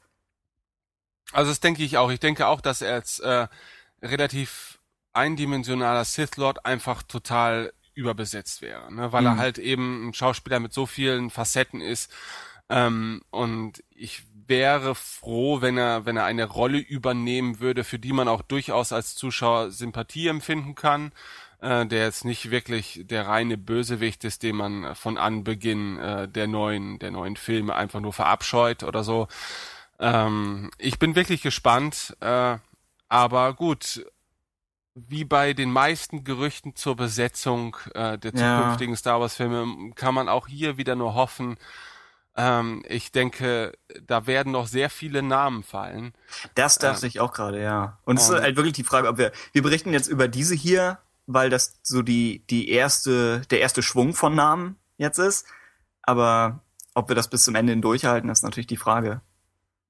Also 1.32 1.50
das 1.50 1.60
denke 1.60 1.82
ich 1.82 1.98
auch. 1.98 2.10
Ich 2.10 2.20
denke 2.20 2.46
auch, 2.46 2.60
dass 2.60 2.82
er 2.82 2.94
als 2.94 3.18
äh, 3.18 3.48
relativ 4.02 4.78
eindimensionaler 5.12 6.04
Sith 6.04 6.36
Lord 6.36 6.64
einfach 6.64 7.02
total 7.02 7.72
überbesetzt 7.94 8.60
wäre, 8.62 8.92
ne? 8.92 9.12
weil 9.12 9.24
er 9.26 9.34
Mhm. 9.34 9.38
halt 9.38 9.58
eben 9.58 10.08
ein 10.08 10.14
Schauspieler 10.14 10.60
mit 10.60 10.72
so 10.72 10.86
vielen 10.86 11.30
Facetten 11.30 11.80
ist. 11.80 12.12
Ähm, 12.68 13.22
und 13.30 13.82
ich 13.90 14.24
wäre 14.46 14.94
froh, 14.94 15.60
wenn 15.62 15.78
er, 15.78 16.04
wenn 16.04 16.16
er 16.16 16.24
eine 16.24 16.44
Rolle 16.44 16.78
übernehmen 16.78 17.58
würde, 17.60 17.84
für 17.84 17.98
die 17.98 18.12
man 18.12 18.28
auch 18.28 18.42
durchaus 18.42 18.92
als 18.92 19.14
Zuschauer 19.14 19.70
Sympathie 19.70 20.28
empfinden 20.28 20.74
kann, 20.74 21.12
äh, 21.66 21.86
der 21.86 22.04
jetzt 22.04 22.24
nicht 22.24 22.50
wirklich 22.50 23.02
der 23.04 23.26
reine 23.26 23.58
Bösewicht 23.58 24.24
ist, 24.24 24.42
den 24.42 24.56
man 24.56 24.94
von 24.94 25.18
Anbeginn 25.18 25.98
äh, 25.98 26.28
der 26.28 26.46
neuen, 26.46 26.98
der 26.98 27.10
neuen 27.10 27.36
Filme 27.36 27.74
einfach 27.74 28.00
nur 28.00 28.12
verabscheut 28.12 28.82
oder 28.84 29.02
so. 29.02 29.26
Ähm, 29.98 30.70
ich 30.78 30.98
bin 30.98 31.16
wirklich 31.16 31.42
gespannt, 31.42 32.16
äh, 32.20 32.58
aber 33.08 33.54
gut, 33.54 34.06
wie 34.94 35.24
bei 35.24 35.52
den 35.52 35.70
meisten 35.70 36.24
Gerüchten 36.24 36.74
zur 36.76 36.96
Besetzung 36.96 37.76
äh, 37.94 38.16
der 38.18 38.32
Ja. 38.34 38.58
zukünftigen 38.58 38.96
Star 38.96 39.20
Wars-Filme 39.20 39.92
kann 39.94 40.14
man 40.14 40.28
auch 40.28 40.46
hier 40.46 40.76
wieder 40.76 40.94
nur 40.94 41.14
hoffen. 41.14 41.56
Ähm, 42.36 42.82
ich 42.88 43.12
denke, 43.12 43.72
da 44.06 44.26
werden 44.26 44.52
noch 44.52 44.66
sehr 44.66 44.90
viele 44.90 45.22
Namen 45.22 45.62
fallen. 45.62 46.12
Das 46.54 46.78
dachte 46.78 47.06
ich 47.06 47.20
auch 47.20 47.32
gerade, 47.32 47.62
ja. 47.62 47.98
Und 48.04 48.18
es 48.18 48.28
ist 48.28 48.40
halt 48.40 48.56
wirklich 48.56 48.74
die 48.74 48.84
Frage, 48.84 49.08
ob 49.08 49.16
wir, 49.18 49.32
wir 49.52 49.62
berichten 49.62 49.92
jetzt 49.92 50.08
über 50.08 50.28
diese 50.28 50.54
hier, 50.54 50.98
weil 51.26 51.50
das 51.50 51.78
so 51.82 52.02
die, 52.02 52.44
die 52.50 52.68
erste, 52.70 53.40
der 53.50 53.60
erste 53.60 53.82
Schwung 53.82 54.14
von 54.14 54.34
Namen 54.34 54.76
jetzt 54.96 55.18
ist. 55.18 55.46
Aber 56.02 56.60
ob 56.94 57.08
wir 57.08 57.16
das 57.16 57.28
bis 57.28 57.44
zum 57.44 57.54
Ende 57.56 57.72
hin 57.72 57.82
durchhalten, 57.82 58.30
ist 58.30 58.42
natürlich 58.42 58.66
die 58.68 58.76
Frage. 58.76 59.20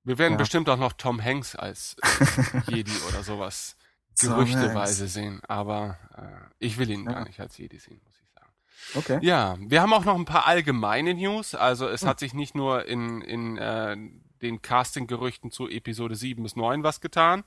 Wir 0.05 0.19
werden 0.19 0.33
Ja. 0.35 0.39
bestimmt 0.39 0.69
auch 0.69 0.79
noch 0.79 0.93
Tom 0.95 1.23
Hanks 1.23 1.57
als 1.57 1.97
Jedi 2.69 2.93
oder 3.09 3.23
sowas 3.23 3.77
gerüchteweise 4.21 5.09
sehen, 5.09 5.41
aber 5.47 5.99
äh, 6.17 6.55
ich 6.59 6.79
will 6.79 6.89
ihn 6.91 7.05
Ja. 7.05 7.13
gar 7.13 7.25
nicht 7.25 7.39
als 7.41 7.59
Jedi 7.59 7.79
sehen, 7.79 8.01
muss 8.05 8.15
ich 8.23 8.31
sagen. 8.33 8.53
Okay. 8.95 9.19
Ja, 9.21 9.57
wir 9.61 9.83
haben 9.83 9.93
auch 9.93 10.05
noch 10.05 10.15
ein 10.15 10.25
paar 10.25 10.47
allgemeine 10.47 11.13
News. 11.15 11.55
Also 11.55 11.87
es 11.89 12.03
Hm. 12.03 12.09
hat 12.09 12.19
sich 12.21 12.33
nicht 12.35 12.55
nur 12.55 12.87
in, 12.87 13.21
in 13.21 13.57
äh, 13.59 13.97
den 14.43 14.63
Casting-Gerüchten 14.63 15.51
zu 15.51 15.69
Episode 15.69 16.15
7 16.15 16.43
bis 16.43 16.57
9 16.57 16.83
was 16.83 17.01
getan. 17.01 17.45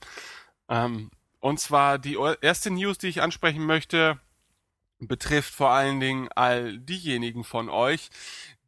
Ähm, 0.68 1.10
und 1.40 1.60
zwar 1.60 2.00
die 2.00 2.18
erste 2.42 2.72
News, 2.72 2.98
die 2.98 3.08
ich 3.08 3.22
ansprechen 3.22 3.66
möchte, 3.66 4.20
betrifft 5.00 5.54
vor 5.54 5.72
allen 5.72 6.00
Dingen 6.00 6.30
all 6.36 6.78
diejenigen 6.80 7.44
von 7.44 7.70
euch, 7.70 8.10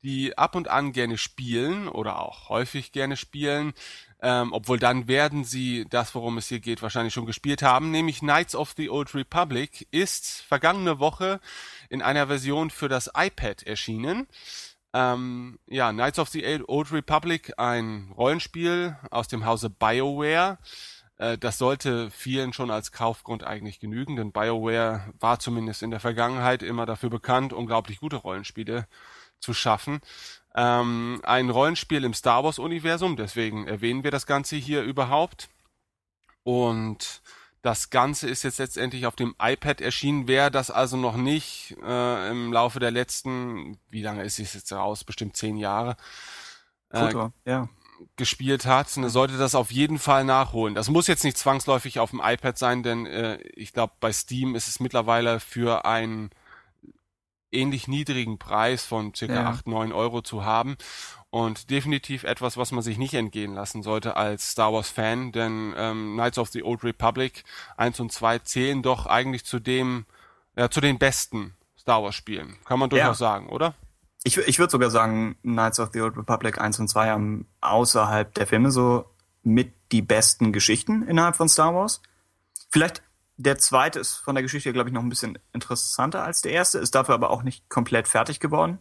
die 0.03 0.37
ab 0.37 0.55
und 0.55 0.67
an 0.67 0.93
gerne 0.93 1.17
spielen 1.17 1.87
oder 1.87 2.19
auch 2.19 2.49
häufig 2.49 2.91
gerne 2.91 3.17
spielen, 3.17 3.73
ähm, 4.21 4.53
obwohl 4.53 4.79
dann 4.79 5.07
werden 5.07 5.43
sie 5.43 5.85
das, 5.89 6.15
worum 6.15 6.37
es 6.37 6.47
hier 6.47 6.59
geht, 6.59 6.81
wahrscheinlich 6.81 7.13
schon 7.13 7.25
gespielt 7.25 7.61
haben, 7.61 7.91
nämlich 7.91 8.19
Knights 8.19 8.55
of 8.55 8.73
the 8.77 8.89
Old 8.89 9.13
Republic 9.13 9.87
ist 9.91 10.41
vergangene 10.47 10.99
Woche 10.99 11.39
in 11.89 12.01
einer 12.01 12.27
Version 12.27 12.69
für 12.69 12.87
das 12.87 13.11
iPad 13.15 13.63
erschienen. 13.63 14.27
Ähm, 14.93 15.59
ja, 15.67 15.91
Knights 15.91 16.19
of 16.19 16.29
the 16.29 16.63
Old 16.67 16.91
Republic, 16.91 17.53
ein 17.57 18.11
Rollenspiel 18.15 18.97
aus 19.09 19.27
dem 19.27 19.45
Hause 19.45 19.69
BioWare. 19.69 20.57
Äh, 21.21 21.37
Das 21.37 21.57
sollte 21.57 22.09
vielen 22.11 22.51
schon 22.51 22.71
als 22.71 22.91
Kaufgrund 22.91 23.43
eigentlich 23.43 23.79
genügen, 23.79 24.15
denn 24.15 24.31
BioWare 24.31 25.13
war 25.19 25.39
zumindest 25.39 25.83
in 25.83 25.91
der 25.91 25.99
Vergangenheit 25.99 26.63
immer 26.63 26.85
dafür 26.85 27.09
bekannt, 27.09 27.53
unglaublich 27.53 27.99
gute 27.99 28.17
Rollenspiele 28.17 28.87
zu 29.39 29.53
schaffen. 29.53 30.01
Ähm, 30.55 31.21
ein 31.23 31.49
Rollenspiel 31.49 32.03
im 32.03 32.13
Star 32.13 32.43
Wars-Universum, 32.43 33.15
deswegen 33.15 33.67
erwähnen 33.67 34.03
wir 34.03 34.11
das 34.11 34.25
Ganze 34.25 34.55
hier 34.55 34.81
überhaupt. 34.83 35.49
Und 36.43 37.21
das 37.61 37.91
Ganze 37.91 38.27
ist 38.27 38.41
jetzt 38.41 38.57
letztendlich 38.57 39.05
auf 39.05 39.15
dem 39.15 39.35
iPad 39.39 39.79
erschienen. 39.81 40.27
Wer 40.27 40.49
das 40.49 40.71
also 40.71 40.97
noch 40.97 41.15
nicht 41.15 41.77
äh, 41.83 42.29
im 42.31 42.51
Laufe 42.51 42.79
der 42.79 42.89
letzten, 42.89 43.77
wie 43.89 44.01
lange 44.01 44.23
ist 44.23 44.39
es 44.39 44.55
jetzt 44.55 44.73
raus? 44.73 45.03
Bestimmt 45.03 45.37
zehn 45.37 45.57
Jahre. 45.57 45.95
Äh, 46.89 46.99
Foto, 46.99 47.31
ja. 47.45 47.69
Gespielt 48.15 48.65
hat, 48.65 48.95
ne, 48.97 49.09
sollte 49.09 49.37
das 49.37 49.55
auf 49.55 49.71
jeden 49.71 49.99
Fall 49.99 50.23
nachholen. 50.23 50.75
Das 50.75 50.89
muss 50.89 51.07
jetzt 51.07 51.23
nicht 51.23 51.37
zwangsläufig 51.37 51.99
auf 51.99 52.11
dem 52.11 52.21
iPad 52.23 52.57
sein, 52.57 52.83
denn 52.83 53.05
äh, 53.05 53.37
ich 53.55 53.73
glaube, 53.73 53.93
bei 53.99 54.11
Steam 54.11 54.55
ist 54.55 54.67
es 54.67 54.79
mittlerweile 54.79 55.39
für 55.39 55.85
einen 55.85 56.31
ähnlich 57.51 57.87
niedrigen 57.87 58.37
Preis 58.37 58.85
von 58.85 59.13
circa 59.13 59.33
Ja. 59.35 59.49
8, 59.49 59.67
9 59.67 59.91
Euro 59.91 60.21
zu 60.21 60.45
haben. 60.45 60.77
Und 61.29 61.69
definitiv 61.69 62.23
etwas, 62.25 62.57
was 62.57 62.73
man 62.73 62.81
sich 62.81 62.97
nicht 62.97 63.13
entgehen 63.13 63.53
lassen 63.53 63.83
sollte 63.83 64.17
als 64.17 64.51
Star 64.51 64.73
Wars 64.73 64.89
Fan, 64.89 65.31
denn 65.31 65.73
ähm, 65.77 66.13
Knights 66.13 66.37
of 66.37 66.49
the 66.49 66.61
Old 66.63 66.83
Republic 66.83 67.43
1 67.77 68.01
und 68.01 68.11
2 68.11 68.39
zählen 68.39 68.81
doch 68.81 69.05
eigentlich 69.05 69.45
zu 69.45 69.59
dem, 69.59 70.05
ja, 70.57 70.69
zu 70.69 70.81
den 70.81 70.99
besten 70.99 71.55
Star 71.79 72.03
Wars 72.03 72.15
Spielen. 72.15 72.57
Kann 72.65 72.79
man 72.79 72.89
durchaus 72.89 73.17
sagen, 73.17 73.47
oder? 73.47 73.75
Ich, 74.23 74.37
ich 74.37 74.59
würde 74.59 74.71
sogar 74.71 74.91
sagen, 74.91 75.35
Knights 75.41 75.79
of 75.79 75.89
the 75.93 76.01
Old 76.01 76.17
Republic 76.17 76.59
1 76.59 76.79
und 76.79 76.87
2 76.87 77.09
haben 77.09 77.47
außerhalb 77.61 78.33
der 78.35 78.47
Filme 78.47 78.71
so 78.71 79.05
mit 79.43 79.73
die 79.91 80.01
besten 80.01 80.53
Geschichten 80.53 81.03
innerhalb 81.07 81.35
von 81.35 81.49
Star 81.49 81.73
Wars. 81.73 82.01
Vielleicht 82.69 83.01
der 83.37 83.57
zweite 83.57 83.99
ist 83.99 84.17
von 84.17 84.35
der 84.35 84.43
Geschichte, 84.43 84.71
glaube 84.71 84.89
ich, 84.89 84.93
noch 84.93 85.01
ein 85.01 85.09
bisschen 85.09 85.39
interessanter 85.53 86.23
als 86.23 86.41
der 86.41 86.51
erste, 86.51 86.77
ist 86.77 86.93
dafür 86.93 87.15
aber 87.15 87.31
auch 87.31 87.43
nicht 87.43 87.69
komplett 87.69 88.07
fertig 88.07 88.39
geworden. 88.39 88.77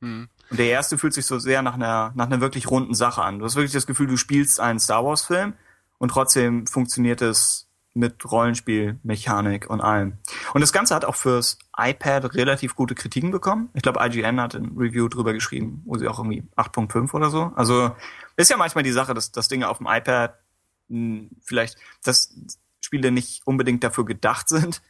Hm. 0.00 0.28
Und 0.50 0.58
der 0.58 0.68
erste 0.68 0.98
fühlt 0.98 1.14
sich 1.14 1.26
so 1.26 1.38
sehr 1.38 1.62
nach 1.62 1.74
einer, 1.74 2.12
nach 2.14 2.26
einer 2.26 2.40
wirklich 2.40 2.70
runden 2.70 2.94
Sache 2.94 3.22
an. 3.22 3.38
Du 3.38 3.44
hast 3.44 3.56
wirklich 3.56 3.72
das 3.72 3.86
Gefühl, 3.86 4.06
du 4.06 4.16
spielst 4.16 4.60
einen 4.60 4.78
Star 4.78 5.04
Wars-Film 5.04 5.54
und 5.98 6.10
trotzdem 6.10 6.66
funktioniert 6.66 7.22
es 7.22 7.68
mit 7.94 8.30
Rollenspiel, 8.30 8.98
Mechanik 9.04 9.70
und 9.70 9.80
allem. 9.80 10.18
Und 10.52 10.60
das 10.60 10.72
Ganze 10.72 10.94
hat 10.94 11.04
auch 11.04 11.14
fürs 11.14 11.58
iPad 11.76 12.34
relativ 12.34 12.74
gute 12.74 12.96
Kritiken 12.96 13.30
bekommen. 13.30 13.70
Ich 13.72 13.82
glaube, 13.82 14.04
IGN 14.04 14.40
hat 14.40 14.56
ein 14.56 14.76
Review 14.76 15.08
drüber 15.08 15.32
geschrieben, 15.32 15.82
wo 15.84 15.96
sie 15.96 16.08
auch 16.08 16.18
irgendwie 16.18 16.42
8.5 16.56 17.14
oder 17.14 17.30
so. 17.30 17.52
Also 17.54 17.94
ist 18.36 18.50
ja 18.50 18.56
manchmal 18.56 18.82
die 18.84 18.92
Sache, 18.92 19.14
dass, 19.14 19.30
dass 19.30 19.46
Dinge 19.46 19.68
auf 19.68 19.78
dem 19.78 19.86
iPad 19.86 20.34
mh, 20.88 21.28
vielleicht, 21.42 21.78
dass 22.02 22.34
Spiele 22.80 23.12
nicht 23.12 23.46
unbedingt 23.46 23.84
dafür 23.84 24.04
gedacht 24.04 24.48
sind. 24.48 24.82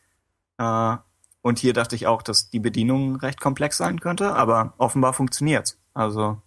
Äh, 0.56 0.96
und 1.42 1.58
hier 1.58 1.74
dachte 1.74 1.94
ich 1.94 2.06
auch, 2.06 2.22
dass 2.22 2.48
die 2.48 2.60
Bedienung 2.60 3.16
recht 3.16 3.38
komplex 3.38 3.76
sein 3.76 4.00
könnte, 4.00 4.34
aber 4.34 4.72
offenbar 4.78 5.12
funktioniert's. 5.12 5.78
Also 5.92 6.40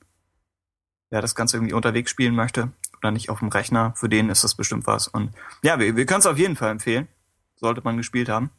wer 1.11 1.21
das 1.21 1.35
Ganze 1.35 1.57
irgendwie 1.57 1.73
unterwegs 1.73 2.09
spielen 2.09 2.33
möchte 2.33 2.71
oder 3.07 3.13
nicht 3.13 3.29
auf 3.29 3.39
dem 3.39 3.47
Rechner, 3.47 3.93
für 3.95 4.09
den 4.09 4.29
ist 4.29 4.43
das 4.43 4.55
bestimmt 4.55 4.85
was. 4.85 5.07
Und 5.07 5.31
ja, 5.63 5.79
wir, 5.79 5.95
wir 5.95 6.05
können 6.05 6.19
es 6.19 6.25
auf 6.25 6.37
jeden 6.37 6.55
Fall 6.55 6.71
empfehlen. 6.71 7.07
Sollte 7.55 7.81
man 7.83 7.97
gespielt 7.97 8.29
haben. 8.29 8.51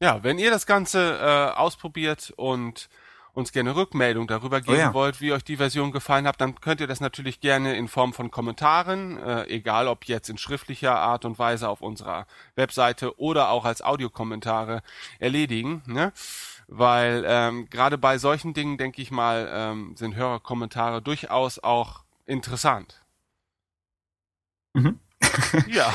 Ja, 0.00 0.22
wenn 0.22 0.38
ihr 0.38 0.50
das 0.50 0.66
Ganze 0.66 1.18
äh, 1.18 1.56
ausprobiert 1.58 2.32
und 2.36 2.88
uns 3.32 3.52
gerne 3.52 3.76
Rückmeldung 3.76 4.26
darüber 4.26 4.60
geben 4.60 4.78
ja. 4.78 4.94
wollt, 4.94 5.20
wie 5.20 5.32
euch 5.32 5.44
die 5.44 5.56
Version 5.56 5.92
gefallen 5.92 6.26
hat, 6.26 6.40
dann 6.40 6.60
könnt 6.60 6.80
ihr 6.80 6.86
das 6.88 7.00
natürlich 7.00 7.40
gerne 7.40 7.76
in 7.76 7.86
Form 7.86 8.12
von 8.12 8.30
Kommentaren, 8.30 9.16
äh, 9.22 9.44
egal 9.44 9.86
ob 9.86 10.04
jetzt 10.04 10.28
in 10.28 10.38
schriftlicher 10.38 10.98
Art 10.98 11.24
und 11.24 11.38
Weise 11.38 11.68
auf 11.68 11.80
unserer 11.80 12.26
Webseite 12.56 13.18
oder 13.18 13.50
auch 13.50 13.64
als 13.64 13.80
Audiokommentare 13.80 14.82
erledigen, 15.20 15.82
ne? 15.86 16.12
Weil 16.66 17.24
ähm, 17.26 17.70
gerade 17.70 17.96
bei 17.96 18.18
solchen 18.18 18.52
Dingen, 18.54 18.76
denke 18.76 19.00
ich 19.00 19.10
mal, 19.10 19.48
ähm, 19.50 19.94
sind 19.96 20.16
Hörerkommentare 20.16 21.00
durchaus 21.00 21.58
auch 21.58 22.02
interessant. 22.26 23.00
Mhm. 24.74 24.98
Ja. 25.68 25.92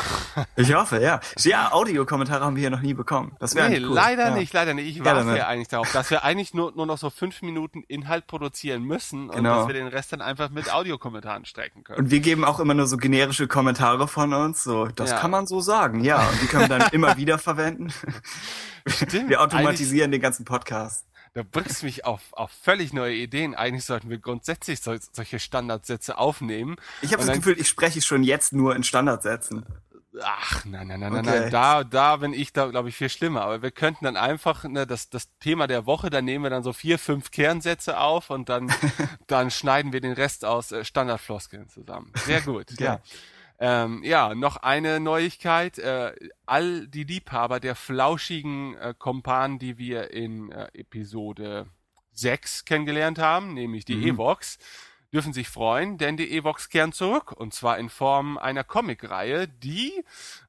Ich 0.56 0.74
hoffe, 0.74 1.00
ja. 1.02 1.20
Ja, 1.40 1.72
Audiokommentare 1.72 2.44
haben 2.44 2.56
wir 2.56 2.62
hier 2.62 2.70
noch 2.70 2.82
nie 2.82 2.94
bekommen. 2.94 3.36
Das 3.40 3.56
wäre 3.56 3.70
Nee, 3.70 3.78
cool. 3.86 3.94
leider 3.94 4.30
ja. 4.30 4.36
nicht, 4.36 4.52
leider 4.54 4.74
nicht. 4.74 4.88
Ich 4.98 5.04
warte 5.06 5.26
dann- 5.26 5.36
ja 5.36 5.48
eigentlich 5.48 5.70
darauf, 5.70 5.92
dass 5.92 6.10
wir 6.12 6.24
eigentlich 6.24 6.54
nur, 6.54 6.74
nur 6.76 6.86
noch 6.86 6.98
so 6.98 7.10
fünf 7.10 7.42
Minuten 7.42 7.84
Inhalt 7.88 8.28
produzieren 8.28 8.84
müssen 8.84 9.30
und 9.30 9.38
Genau. 9.38 9.60
dass 9.60 9.68
wir 9.68 9.74
den 9.74 9.88
Rest 9.88 10.12
dann 10.14 10.22
einfach 10.22 10.50
mit 10.50 10.72
Audiokommentaren 10.74 11.46
strecken 11.46 11.84
können. 11.84 12.00
Und 12.00 12.12
wir 12.12 12.20
geben 12.20 12.44
auch 12.46 12.60
immer 12.60 12.74
nur 12.74 12.86
so 12.88 12.98
generische 12.98 13.48
Kommentare 13.48 14.08
von 14.08 14.34
uns. 14.34 14.64
So, 14.64 14.88
das 14.88 15.12
Ja. 15.12 15.20
kann 15.20 15.32
man 15.32 15.48
so 15.48 15.62
sagen, 15.62 16.04
ja. 16.04 16.28
Und 16.28 16.42
die 16.42 16.48
können 16.48 16.70
wir 16.70 16.80
dann 16.80 16.90
immer 16.92 17.16
wieder 17.18 17.38
verwenden. 17.40 17.94
Stimmt, 18.88 19.30
Wir 19.30 19.42
automatisieren 19.42 20.12
den 20.12 20.22
ganzen 20.22 20.46
Podcast. 20.46 21.06
Da 21.36 21.42
bringst 21.44 21.82
du 21.82 21.88
mich 21.88 22.06
auf, 22.06 22.22
auf 22.34 22.52
völlig 22.52 22.94
neue 22.94 23.16
Ideen. 23.16 23.56
Eigentlich 23.56 23.86
sollten 23.86 24.10
wir 24.10 24.20
grundsätzlich 24.20 24.80
sol 24.82 25.00
solche 25.12 25.40
Standardsätze 25.40 26.18
aufnehmen. 26.18 26.76
Ich 27.02 27.12
habe 27.12 27.18
das 27.18 27.28
dann- 27.28 27.38
Gefühl, 27.40 27.60
ich 27.60 27.68
spreche 27.68 28.02
schon 28.02 28.24
jetzt 28.24 28.54
nur 28.54 28.76
in 28.76 28.84
Standardsätzen. 28.84 29.66
Ach, 30.22 30.64
nein, 30.66 30.88
nein, 30.90 31.00
nein, 31.00 31.12
nein, 31.12 31.28
Okay. 31.28 31.40
nein. 31.40 31.50
Da, 31.52 31.84
da 31.84 32.18
bin 32.18 32.34
ich 32.34 32.54
da, 32.54 32.68
glaube 32.68 32.90
ich, 32.90 32.96
viel 32.96 33.10
schlimmer. 33.10 33.42
Aber 33.42 33.64
wir 33.64 33.72
könnten 33.72 34.06
dann 34.06 34.16
einfach, 34.16 34.64
ne, 34.66 34.86
das, 34.86 35.10
das 35.10 35.36
Thema 35.40 35.66
der 35.66 35.88
Woche, 35.88 36.12
da 36.12 36.22
nehmen 36.22 36.44
wir 36.44 36.52
dann 36.52 36.62
so 36.62 36.72
vier, 36.72 37.00
fünf 37.00 37.32
Kernsätze 37.32 37.98
auf 37.98 38.30
und 38.30 38.48
dann, 38.48 38.72
dann 39.26 39.50
schneiden 39.50 39.92
wir 39.92 40.02
den 40.02 40.14
Rest 40.14 40.46
aus 40.46 40.72
äh, 40.72 40.86
Standardfloskeln 40.86 41.68
zusammen. 41.68 42.12
Sehr 42.26 42.42
gut, 42.42 42.80
ja. 42.80 43.00
Ähm, 43.60 44.04
ja, 44.04 44.36
noch 44.36 44.58
eine 44.58 45.00
Neuigkeit. 45.00 45.78
Äh, 45.80 46.14
all 46.46 46.88
die 46.88 47.04
Liebhaber 47.04 47.60
der 47.60 47.76
flauschigen 47.76 48.76
äh, 48.76 48.94
Kompanen, 48.98 49.60
die 49.60 49.78
wir 49.78 50.12
in 50.12 50.52
äh, 50.52 50.68
Episode 50.74 51.68
6 52.14 52.66
kennengelernt 52.66 53.20
haben, 53.20 53.54
nämlich 53.54 53.86
die 53.86 54.08
Evox, 54.08 54.58
dürfen 55.14 55.34
sich 55.34 55.48
freuen, 55.48 55.98
denn 55.98 56.18
die 56.18 56.36
Evox 56.36 56.70
kehren 56.70 56.92
zurück. 56.92 57.32
Und 57.32 57.54
zwar 57.54 57.78
in 57.78 57.90
Form 57.90 58.38
einer 58.38 58.64
Comicreihe, 58.64 59.48
die 59.48 60.04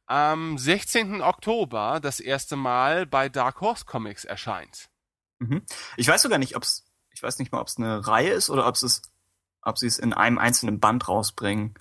am 0.06 0.58
16. 0.58 1.22
Oktober 1.22 2.00
das 2.00 2.20
erste 2.20 2.56
Mal 2.56 3.06
bei 3.06 3.28
Dark 3.28 3.60
Horse 3.60 3.84
Comics 3.84 4.24
erscheint. 4.24 4.88
Mhm. 5.38 5.62
Ich 5.96 6.08
weiß 6.08 6.22
sogar 6.22 6.38
nicht, 6.38 6.56
ob's, 6.56 6.86
ich 7.10 7.22
weiß 7.22 7.38
nicht 7.38 7.52
mal, 7.52 7.60
ob 7.60 7.68
es 7.68 7.76
eine 7.76 8.06
Reihe 8.06 8.32
ist 8.32 8.50
oder 8.50 8.66
ob 8.66 8.74
es, 8.74 9.02
ob 9.62 9.78
sie 9.78 9.86
es 9.86 9.98
in 9.98 10.12
einem 10.12 10.38
einzelnen 10.38 10.80
Band 10.80 11.08
rausbringen. 11.08 11.74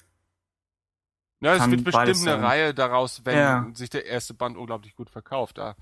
Ja, 1.44 1.56
es 1.56 1.70
wird 1.70 1.84
bestimmt 1.84 2.08
eine 2.08 2.16
sein. 2.16 2.44
Reihe 2.44 2.74
daraus, 2.74 3.22
wenn 3.26 3.38
Ja. 3.38 3.68
sich 3.74 3.90
der 3.90 4.06
erste 4.06 4.34
Band 4.34 4.58
unglaublich 4.58 4.96
gut 4.96 5.10
verkauft. 5.10 5.58
Da. 5.58 5.76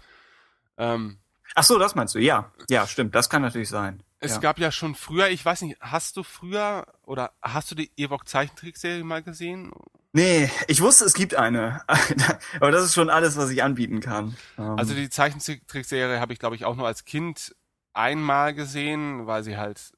Ähm, 0.77 1.19
Ach 1.55 1.63
so, 1.63 1.77
das 1.77 1.95
meinst 1.95 2.15
du? 2.15 2.19
Ja, 2.19 2.51
ja, 2.69 2.87
stimmt. 2.87 3.13
Das 3.13 3.29
kann 3.29 3.41
natürlich 3.41 3.69
sein. 3.69 4.01
Es 4.19 4.33
ja. 4.33 4.37
gab 4.39 4.57
ja 4.59 4.71
schon 4.71 4.95
früher, 4.95 5.29
ich 5.29 5.43
weiß 5.43 5.63
nicht, 5.63 5.77
hast 5.81 6.15
du 6.15 6.23
früher 6.23 6.85
oder 7.03 7.31
hast 7.41 7.71
du 7.71 7.75
die 7.75 7.91
Ewok 7.97 8.27
Zeichentrickserie 8.27 9.03
mal 9.03 9.21
gesehen? 9.23 9.71
Nee, 10.13 10.49
ich 10.67 10.81
wusste, 10.81 11.05
es 11.05 11.13
gibt 11.13 11.35
eine. 11.35 11.81
Aber 12.59 12.71
das 12.71 12.85
ist 12.85 12.93
schon 12.93 13.09
alles, 13.09 13.35
was 13.37 13.49
ich 13.49 13.63
anbieten 13.63 13.99
kann. 13.99 14.35
Ähm, 14.57 14.77
Also 14.77 14.93
die 14.93 15.09
Zeichentrickserie 15.09 16.19
habe 16.19 16.33
ich, 16.33 16.39
glaube 16.39 16.55
ich, 16.55 16.65
auch 16.65 16.75
nur 16.75 16.87
als 16.87 17.05
Kind 17.05 17.55
einmal 17.93 18.53
gesehen, 18.53 19.25
weil 19.27 19.43
sie 19.43 19.57
halt 19.57 19.91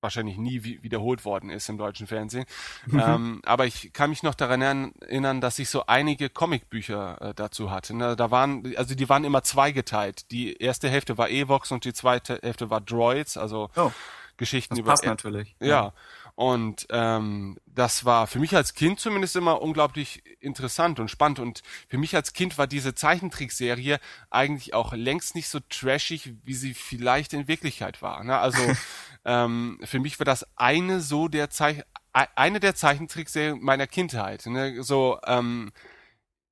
wahrscheinlich 0.00 0.36
nie 0.36 0.62
wi- 0.64 0.78
wiederholt 0.82 1.24
worden 1.24 1.50
ist 1.50 1.68
im 1.68 1.78
deutschen 1.78 2.06
Fernsehen. 2.06 2.44
ähm, 2.92 3.42
aber 3.44 3.66
ich 3.66 3.92
kann 3.92 4.10
mich 4.10 4.22
noch 4.22 4.34
daran 4.34 4.62
erinnern- 4.62 5.40
dass 5.40 5.58
ich 5.58 5.68
so 5.70 5.86
einige 5.86 6.30
Comicbücher 6.30 7.20
äh, 7.20 7.34
dazu 7.34 7.70
hatte. 7.70 7.96
Ne? 7.96 8.14
Da 8.16 8.30
waren, 8.30 8.74
also 8.76 8.94
die 8.94 9.08
waren 9.08 9.24
immer 9.24 9.42
zweigeteilt. 9.42 10.30
Die 10.30 10.54
erste 10.56 10.88
Hälfte 10.88 11.18
war 11.18 11.30
Evox 11.30 11.72
und 11.72 11.84
die 11.84 11.92
zweite 11.92 12.38
Hälfte 12.42 12.70
war 12.70 12.80
Droids, 12.80 13.36
also 13.36 13.70
oh, 13.76 13.90
Geschichten 14.36 14.74
das 14.74 14.78
über 14.80 14.92
passt 14.92 15.04
natürlich. 15.04 15.56
ja. 15.60 15.92
Und 16.38 16.86
ähm, 16.90 17.58
das 17.66 18.04
war 18.04 18.28
für 18.28 18.38
mich 18.38 18.54
als 18.54 18.74
Kind 18.74 19.00
zumindest 19.00 19.34
immer 19.34 19.60
unglaublich 19.60 20.22
interessant 20.38 21.00
und 21.00 21.10
spannend. 21.10 21.40
Und 21.40 21.62
für 21.88 21.98
mich 21.98 22.14
als 22.14 22.32
Kind 22.32 22.58
war 22.58 22.68
diese 22.68 22.94
Zeichentrickserie 22.94 23.98
eigentlich 24.30 24.72
auch 24.72 24.92
längst 24.92 25.34
nicht 25.34 25.48
so 25.48 25.58
trashig, 25.68 26.34
wie 26.44 26.54
sie 26.54 26.74
vielleicht 26.74 27.32
in 27.32 27.48
Wirklichkeit 27.48 28.02
war. 28.02 28.22
Ne? 28.22 28.38
Also 28.38 28.60
ähm, 29.24 29.80
für 29.82 29.98
mich 29.98 30.16
war 30.20 30.24
das 30.24 30.46
eine 30.54 31.00
so 31.00 31.26
der 31.26 31.50
Zeich 31.50 31.78
e- 32.16 32.26
eine 32.36 32.60
der 32.60 32.76
Zeichentrickserien 32.76 33.60
meiner 33.60 33.88
Kindheit. 33.88 34.46
Ne? 34.46 34.84
So 34.84 35.18
ähm, 35.26 35.72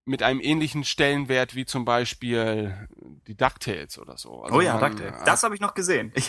mit 0.05 0.25
einem 0.25 0.41
ähnlichen 0.41 0.83
Stellenwert 0.83 1.55
wie 1.55 1.65
zum 1.65 1.85
Beispiel 1.85 2.89
die 3.29 3.37
DuckTales 3.37 4.01
oder 4.01 4.19
so. 4.19 4.43
Also 4.43 4.57
Oh 4.57 4.61
ja, 4.61 4.79
man- 4.79 4.97
DuckTales. 4.97 5.23
Das 5.23 5.45
habe 5.45 5.55
ich 5.55 5.61
noch 5.61 5.75
gesehen. 5.75 6.11
Ich, 6.17 6.29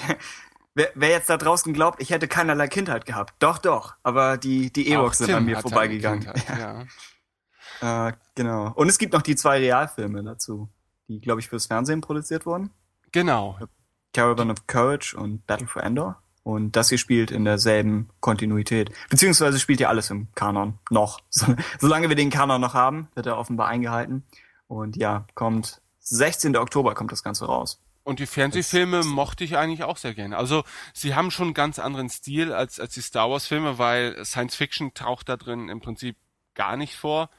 wer, 0.77 0.91
wer 0.95 1.09
jetzt 1.09 1.29
da 1.29 1.37
draußen 1.37 1.73
glaubt, 1.73 2.01
ich 2.01 2.11
hätte 2.11 2.27
keinerlei 2.27 2.67
Kindheit 2.67 3.05
gehabt. 3.05 3.33
Doch, 3.39 3.57
doch. 3.57 3.95
Aber 4.03 4.37
die, 4.37 4.71
die 4.71 4.89
Ewoks 4.89 5.17
sind 5.17 5.27
Tim 5.27 5.35
an 5.37 5.45
mir 5.45 5.57
eine 5.57 5.61
vorbeigegangen. 5.61 6.21
Kindheit, 6.21 6.59
ja. 7.81 8.07
Äh, 8.09 8.13
genau. 8.35 8.71
Und 8.75 8.87
es 8.87 8.97
gibt 8.97 9.13
noch 9.13 9.21
die 9.21 9.35
zwei 9.35 9.57
Realfilme 9.57 10.23
dazu, 10.23 10.69
die, 11.07 11.19
glaube 11.19 11.41
ich, 11.41 11.49
fürs 11.49 11.65
Fernsehen 11.65 12.01
produziert 12.01 12.45
wurden. 12.45 12.71
Genau, 13.11 13.57
Caravan 14.13 14.51
of 14.51 14.67
Courage 14.67 15.15
und 15.17 15.45
Battle 15.47 15.67
for 15.67 15.83
Endor. 15.83 16.21
Und 16.43 16.77
das 16.77 16.89
hier 16.89 16.97
spielt 16.97 17.29
in 17.29 17.43
derselben 17.43 18.09
Kontinuität. 18.21 18.89
Beziehungsweise 19.09 19.59
spielt 19.59 19.81
ja 19.81 19.89
alles 19.89 20.09
im 20.09 20.29
Kanon 20.33 20.79
noch. 20.89 21.19
So, 21.29 21.53
solange 21.77 22.07
wir 22.07 22.15
den 22.15 22.29
Kanon 22.29 22.61
noch 22.61 22.73
haben, 22.73 23.09
wird 23.15 23.25
er 23.25 23.37
offenbar 23.37 23.67
eingehalten. 23.67 24.23
Und 24.67 24.95
ja, 24.95 25.27
kommt 25.35 25.81
16. 25.99 26.55
Oktober 26.55 26.93
kommt 26.95 27.11
das 27.11 27.21
Ganze 27.21 27.45
raus. 27.45 27.81
Und 28.07 28.19
die 28.19 28.25
Fernsehfilme 28.25 29.03
mochte 29.03 29.43
ich 29.43 29.57
eigentlich 29.57 29.83
auch 29.83 29.97
sehr 29.97 30.13
gerne. 30.13 30.37
Also 30.37 30.63
sie 30.93 31.13
haben 31.13 31.29
schon 31.29 31.47
einen 31.47 31.53
ganz 31.53 31.77
anderen 31.77 32.09
Stil 32.09 32.53
als, 32.53 32.79
als 32.79 32.93
die 32.93 33.01
Star 33.01 33.29
Wars 33.29 33.45
Filme, 33.47 33.77
weil 33.79 34.23
Science 34.23 34.55
Fiction 34.55 34.93
taucht 34.93 35.27
da 35.27 35.35
drin 35.35 35.67
im 35.67 35.81
Prinzip 35.81 36.15
gar 36.53 36.77
nicht 36.77 36.95
vor 36.95 37.29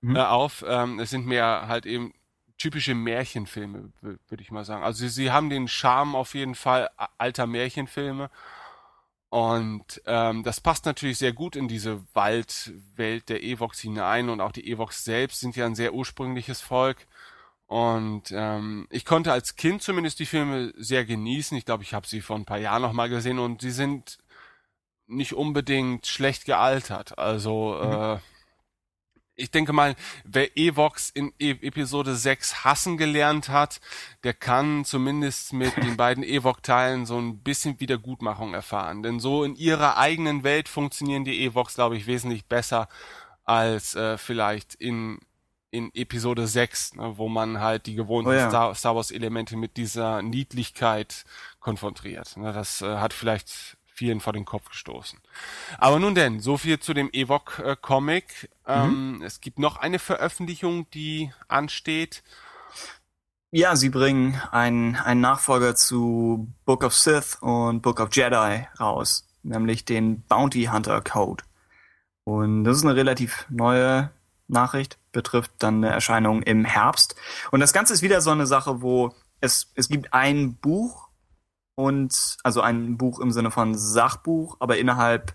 Mhm. 0.00 0.16
äh, 0.16 0.20
auf. 0.20 0.64
Ähm, 0.66 0.98
es 0.98 1.10
sind 1.10 1.26
mehr 1.26 1.64
halt 1.68 1.84
eben 1.84 2.14
typische 2.56 2.94
Märchenfilme, 2.94 3.92
wü- 4.02 4.18
würde 4.28 4.42
ich 4.42 4.50
mal 4.50 4.64
sagen. 4.64 4.82
Also 4.82 5.00
sie, 5.00 5.08
sie 5.10 5.30
haben 5.30 5.50
den 5.50 5.68
Charme 5.68 6.14
auf 6.14 6.34
jeden 6.34 6.54
Fall 6.54 6.88
alter 7.18 7.46
Märchenfilme. 7.46 8.30
Und 9.28 10.00
ähm, 10.06 10.42
das 10.42 10.60
passt 10.60 10.86
natürlich 10.86 11.18
sehr 11.18 11.32
gut 11.32 11.56
in 11.56 11.68
diese 11.68 12.02
Waldwelt 12.14 13.28
der 13.28 13.42
Evox 13.42 13.80
hinein 13.80 14.28
und 14.30 14.40
auch 14.40 14.52
die 14.52 14.70
Evox 14.70 15.04
selbst 15.04 15.40
sind 15.40 15.56
ja 15.56 15.66
ein 15.66 15.74
sehr 15.74 15.92
ursprüngliches 15.92 16.60
Volk. 16.60 17.06
Und 17.66 18.24
ähm, 18.32 18.86
ich 18.90 19.04
konnte 19.04 19.32
als 19.32 19.56
Kind 19.56 19.82
zumindest 19.82 20.18
die 20.18 20.26
Filme 20.26 20.72
sehr 20.76 21.04
genießen. 21.04 21.56
Ich 21.56 21.64
glaube, 21.64 21.82
ich 21.82 21.94
habe 21.94 22.06
sie 22.06 22.20
vor 22.20 22.36
ein 22.36 22.44
paar 22.44 22.58
Jahren 22.58 22.82
noch 22.82 22.92
mal 22.92 23.08
gesehen 23.08 23.38
und 23.38 23.62
sie 23.62 23.70
sind 23.70 24.18
nicht 25.06 25.34
unbedingt 25.34 26.06
schlecht 26.06 26.44
gealtert. 26.44 27.18
Also 27.18 27.80
äh, 27.80 28.18
ich 29.36 29.50
denke 29.50 29.72
mal, 29.72 29.96
wer 30.24 30.56
Evox 30.56 31.10
in 31.10 31.32
e 31.38 31.50
Episode 31.50 32.14
6 32.14 32.64
hassen 32.64 32.96
gelernt 32.96 33.48
hat, 33.48 33.80
der 34.22 34.34
kann 34.34 34.84
zumindest 34.84 35.52
mit 35.52 35.76
den 35.76 35.96
beiden 35.96 36.22
Evok-Teilen 36.24 37.06
so 37.06 37.18
ein 37.18 37.42
bisschen 37.42 37.80
Wiedergutmachung 37.80 38.54
erfahren. 38.54 39.02
Denn 39.02 39.18
so 39.20 39.42
in 39.42 39.56
ihrer 39.56 39.96
eigenen 39.96 40.44
Welt 40.44 40.68
funktionieren 40.68 41.24
die 41.24 41.44
Evox, 41.44 41.74
glaube 41.74 41.96
ich, 41.96 42.06
wesentlich 42.06 42.46
besser 42.46 42.88
als 43.44 43.94
äh, 43.94 44.16
vielleicht 44.18 44.74
in 44.74 45.18
in 45.74 45.90
Episode 45.94 46.46
6, 46.46 46.94
ne, 46.94 47.18
wo 47.18 47.28
man 47.28 47.60
halt 47.60 47.86
die 47.86 47.94
gewohnten 47.94 48.30
Oh 48.30 48.32
ja. 48.32 48.48
Star, 48.48 48.74
Star 48.74 48.94
Wars 48.96 49.10
Elemente 49.10 49.56
mit 49.56 49.76
dieser 49.76 50.22
Niedlichkeit 50.22 51.24
konfrontiert. 51.60 52.36
Ne, 52.36 52.52
das 52.52 52.80
äh, 52.80 52.96
hat 52.98 53.12
vielleicht 53.12 53.76
vielen 53.86 54.20
vor 54.20 54.32
den 54.32 54.44
Kopf 54.44 54.68
gestoßen. 54.70 55.20
Aber 55.78 55.98
nun 55.98 56.14
denn, 56.14 56.40
so 56.40 56.56
viel 56.56 56.78
zu 56.80 56.94
dem 56.94 57.10
Ewok 57.12 57.60
äh, 57.64 57.76
Comic. 57.80 58.50
Ähm, 58.66 59.22
Es 59.24 59.40
gibt 59.40 59.58
noch 59.58 59.76
eine 59.76 59.98
Veröffentlichung, 59.98 60.88
die 60.90 61.32
ansteht. 61.48 62.22
Ja, 63.50 63.76
sie 63.76 63.90
bringen 63.90 64.40
einen, 64.50 64.96
einen 64.96 65.20
Nachfolger 65.20 65.76
zu 65.76 66.52
Book 66.64 66.82
of 66.82 66.92
Sith 66.94 67.38
und 67.40 67.82
Book 67.82 68.00
of 68.00 68.08
Jedi 68.12 68.66
raus, 68.80 69.28
nämlich 69.44 69.84
den 69.84 70.22
Bounty 70.22 70.64
Hunter 70.72 71.00
Code. 71.00 71.44
Und 72.24 72.64
das 72.64 72.78
ist 72.78 72.84
eine 72.84 72.96
relativ 72.96 73.46
neue 73.50 74.10
Nachricht, 74.48 74.98
betrifft 75.14 75.52
dann 75.60 75.76
eine 75.76 75.88
Erscheinung 75.88 76.42
im 76.42 76.66
Herbst. 76.66 77.16
Und 77.50 77.60
das 77.60 77.72
Ganze 77.72 77.94
ist 77.94 78.02
wieder 78.02 78.20
so 78.20 78.30
eine 78.30 78.46
Sache, 78.46 78.82
wo 78.82 79.14
es, 79.40 79.72
es 79.74 79.88
gibt 79.88 80.12
ein 80.12 80.56
Buch 80.56 81.08
und, 81.74 82.36
also 82.42 82.60
ein 82.60 82.98
Buch 82.98 83.20
im 83.20 83.30
Sinne 83.30 83.50
von 83.50 83.74
Sachbuch, 83.74 84.58
aber 84.60 84.76
innerhalb 84.76 85.32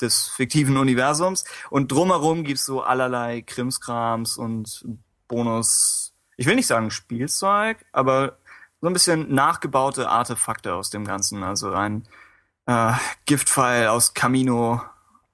des 0.00 0.28
fiktiven 0.28 0.76
Universums. 0.76 1.44
Und 1.70 1.90
drumherum 1.90 2.44
gibt's 2.44 2.64
so 2.64 2.82
allerlei 2.82 3.42
Krimskrams 3.42 4.36
und 4.36 4.84
Bonus, 5.26 6.14
ich 6.36 6.46
will 6.46 6.54
nicht 6.54 6.66
sagen 6.68 6.90
Spielzeug, 6.90 7.84
aber 7.92 8.38
so 8.80 8.86
ein 8.86 8.92
bisschen 8.92 9.34
nachgebaute 9.34 10.08
Artefakte 10.08 10.74
aus 10.74 10.90
dem 10.90 11.04
Ganzen. 11.04 11.42
Also 11.42 11.72
ein 11.72 12.06
äh, 12.66 12.92
Giftpfeil 13.24 13.88
aus 13.88 14.14
Camino 14.14 14.82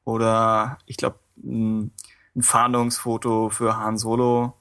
oder 0.05 0.79
ich 0.87 0.97
glaube 0.97 1.19
ein, 2.35 2.43
Fahndungsfoto 2.43 3.51
für 3.51 3.77
Han 3.77 3.99
Solo. 3.99 4.55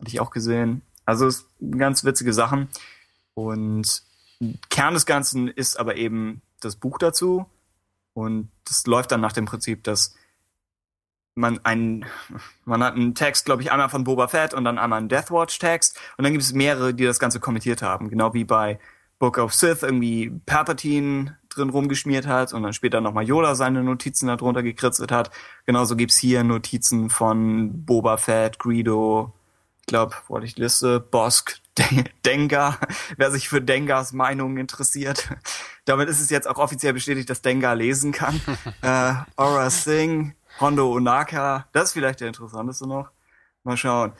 Hatte 0.00 0.08
ich 0.08 0.20
auch 0.20 0.30
gesehen. 0.30 0.82
Also 1.04 1.26
es 1.26 1.48
ganz 1.78 2.04
witzige 2.04 2.32
Sachen. 2.32 2.68
Und 3.34 4.02
Kern 4.70 4.94
des 4.94 5.06
Ganzen 5.06 5.48
ist 5.48 5.78
aber 5.78 5.96
eben 5.96 6.42
das 6.60 6.76
Buch 6.76 6.98
dazu. 6.98 7.46
Und 8.12 8.50
das 8.64 8.86
läuft 8.86 9.12
dann 9.12 9.20
nach 9.20 9.32
dem 9.32 9.44
Prinzip, 9.44 9.84
dass 9.84 10.14
man 11.34 11.58
einen, 11.64 12.04
man 12.64 12.82
hat 12.82 12.94
einen 12.94 13.14
Text, 13.14 13.44
glaube 13.44 13.62
ich, 13.62 13.72
einmal 13.72 13.88
von 13.88 14.04
Boba 14.04 14.28
Fett 14.28 14.54
und 14.54 14.64
dann 14.64 14.78
einmal 14.78 14.98
einen 14.98 15.08
Deathwatch-Text 15.08 15.98
und 16.16 16.22
dann 16.24 16.32
gibt 16.32 16.44
es 16.44 16.52
mehrere, 16.52 16.94
die 16.94 17.04
das 17.04 17.18
Ganze 17.18 17.40
kommentiert 17.40 17.82
haben. 17.82 18.08
Genau 18.08 18.34
wie 18.34 18.44
bei 18.44 18.78
Book 19.18 19.38
of 19.38 19.54
Sith 19.54 19.82
irgendwie 19.82 20.30
Palpatine 20.46 21.38
drin 21.48 21.70
rumgeschmiert 21.70 22.26
hat 22.26 22.52
und 22.52 22.62
dann 22.62 22.72
später 22.72 23.00
nochmal 23.00 23.24
Yoda 23.24 23.54
seine 23.54 23.82
Notizen 23.82 24.26
darunter 24.26 24.62
gekritzelt 24.62 25.12
hat. 25.12 25.30
Genauso 25.66 25.96
gibt's 25.96 26.16
hier 26.16 26.44
Notizen 26.44 27.10
von 27.10 27.84
Boba 27.84 28.16
Fett, 28.16 28.58
Greedo, 28.58 29.32
ich 29.84 29.88
glaube, 29.88 30.14
wollte 30.28 30.46
ich 30.46 30.54
die 30.54 30.62
Liste, 30.62 30.98
Bosk, 30.98 31.60
Dengar, 32.24 32.78
wer 33.18 33.30
sich 33.30 33.50
für 33.50 33.60
Dengars 33.60 34.14
Meinung 34.14 34.56
interessiert. 34.56 35.28
Damit 35.84 36.08
ist 36.08 36.20
es 36.20 36.30
jetzt 36.30 36.48
auch 36.48 36.56
offiziell 36.56 36.94
bestätigt, 36.94 37.28
dass 37.28 37.42
Dengar 37.42 37.74
lesen 37.74 38.10
kann. 38.12 38.40
äh, 38.82 39.14
Aura 39.36 39.68
Singh, 39.68 40.34
Hondo 40.58 40.90
Onaka, 40.90 41.68
das 41.72 41.88
ist 41.88 41.92
vielleicht 41.92 42.20
der 42.20 42.28
interessanteste 42.28 42.86
noch. 42.88 43.10
Mal 43.62 43.76
schauen. 43.76 44.12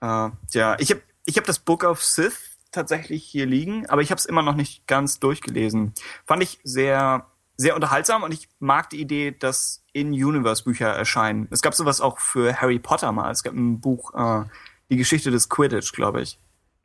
Äh, 0.00 0.30
ja, 0.50 0.76
ich 0.80 0.90
habe 0.90 1.02
ich 1.24 1.36
hab 1.36 1.44
das 1.44 1.60
Book 1.60 1.84
of 1.84 2.02
Sith 2.02 2.51
tatsächlich 2.72 3.24
hier 3.24 3.46
liegen, 3.46 3.86
aber 3.88 4.02
ich 4.02 4.10
habe 4.10 4.18
es 4.18 4.24
immer 4.24 4.42
noch 4.42 4.54
nicht 4.54 4.86
ganz 4.86 5.20
durchgelesen. 5.20 5.92
Fand 6.24 6.42
ich 6.42 6.58
sehr 6.64 7.26
sehr 7.56 7.74
unterhaltsam 7.74 8.22
und 8.22 8.32
ich 8.32 8.48
mag 8.58 8.90
die 8.90 9.00
Idee, 9.00 9.30
dass 9.30 9.84
In-Universe-Bücher 9.92 10.88
erscheinen. 10.88 11.48
Es 11.50 11.62
gab 11.62 11.74
sowas 11.74 12.00
auch 12.00 12.18
für 12.18 12.60
Harry 12.60 12.78
Potter 12.78 13.12
mal. 13.12 13.30
Es 13.30 13.42
gab 13.42 13.54
ein 13.54 13.80
Buch, 13.80 14.14
äh, 14.14 14.44
die 14.90 14.96
Geschichte 14.96 15.30
des 15.30 15.48
Quidditch, 15.48 15.92
glaube 15.92 16.22
ich. 16.22 16.38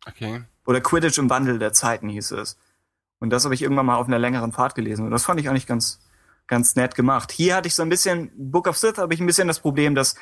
Okay. 0.06 0.44
Oder 0.66 0.82
Quidditch 0.82 1.18
im 1.18 1.30
Wandel 1.30 1.60
der 1.60 1.74
Zeiten 1.74 2.10
hieß 2.10 2.32
es. 2.32 2.58
Und 3.20 3.32
das 3.32 3.46
habe 3.46 3.56
ich 3.56 3.62
irgendwann 3.62 3.86
mal 3.86 3.96
auf 3.96 4.08
einer 4.08 4.20
längeren 4.20 4.52
Fahrt 4.52 4.76
gelesen. 4.76 5.06
Und 5.06 5.12
das 5.12 5.26
fand 5.26 5.40
ich 5.40 5.50
eigentlich 5.50 5.68
ganz, 5.68 6.00
ganz 6.46 6.76
nett 6.76 6.96
gemacht. 6.96 7.32
Hier 7.32 7.56
hatte 7.56 7.68
ich 7.68 7.76
so 7.76 7.82
ein 7.82 7.90
bisschen, 7.90 8.32
Book 8.36 8.68
of 8.68 8.78
Sith 8.78 8.98
habe 8.98 9.14
ich 9.14 9.20
ein 9.20 9.26
bisschen 9.26 9.48
das 9.48 9.60
Problem, 9.60 9.96
dass 9.96 10.16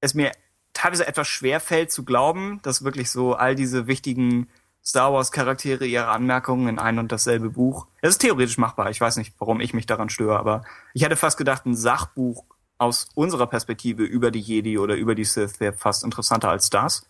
es 0.00 0.14
mir 0.14 0.32
teilweise 0.72 1.06
etwas 1.06 1.28
schwer 1.28 1.60
fällt 1.60 1.90
zu 1.90 2.04
glauben, 2.04 2.60
dass 2.62 2.84
wirklich 2.84 3.10
so 3.10 3.34
all 3.34 3.54
diese 3.54 3.86
wichtigen 3.86 4.48
Star 4.84 5.12
Wars 5.12 5.30
Charaktere 5.30 5.86
ihre 5.86 6.08
Anmerkungen 6.08 6.68
in 6.68 6.78
ein 6.78 6.98
und 6.98 7.12
dasselbe 7.12 7.50
Buch. 7.50 7.86
Es 8.00 8.10
ist 8.10 8.18
theoretisch 8.18 8.58
machbar. 8.58 8.90
Ich 8.90 9.00
weiß 9.00 9.16
nicht, 9.16 9.34
warum 9.38 9.60
ich 9.60 9.74
mich 9.74 9.86
daran 9.86 10.08
störe, 10.08 10.38
aber 10.38 10.64
ich 10.92 11.04
hätte 11.04 11.16
fast 11.16 11.38
gedacht, 11.38 11.66
ein 11.66 11.76
Sachbuch 11.76 12.44
aus 12.78 13.08
unserer 13.14 13.46
Perspektive 13.46 14.02
über 14.02 14.32
die 14.32 14.40
Jedi 14.40 14.78
oder 14.78 14.96
über 14.96 15.14
die 15.14 15.24
Sith 15.24 15.60
wäre 15.60 15.72
fast 15.72 16.02
interessanter 16.02 16.50
als 16.50 16.68
das. 16.68 17.06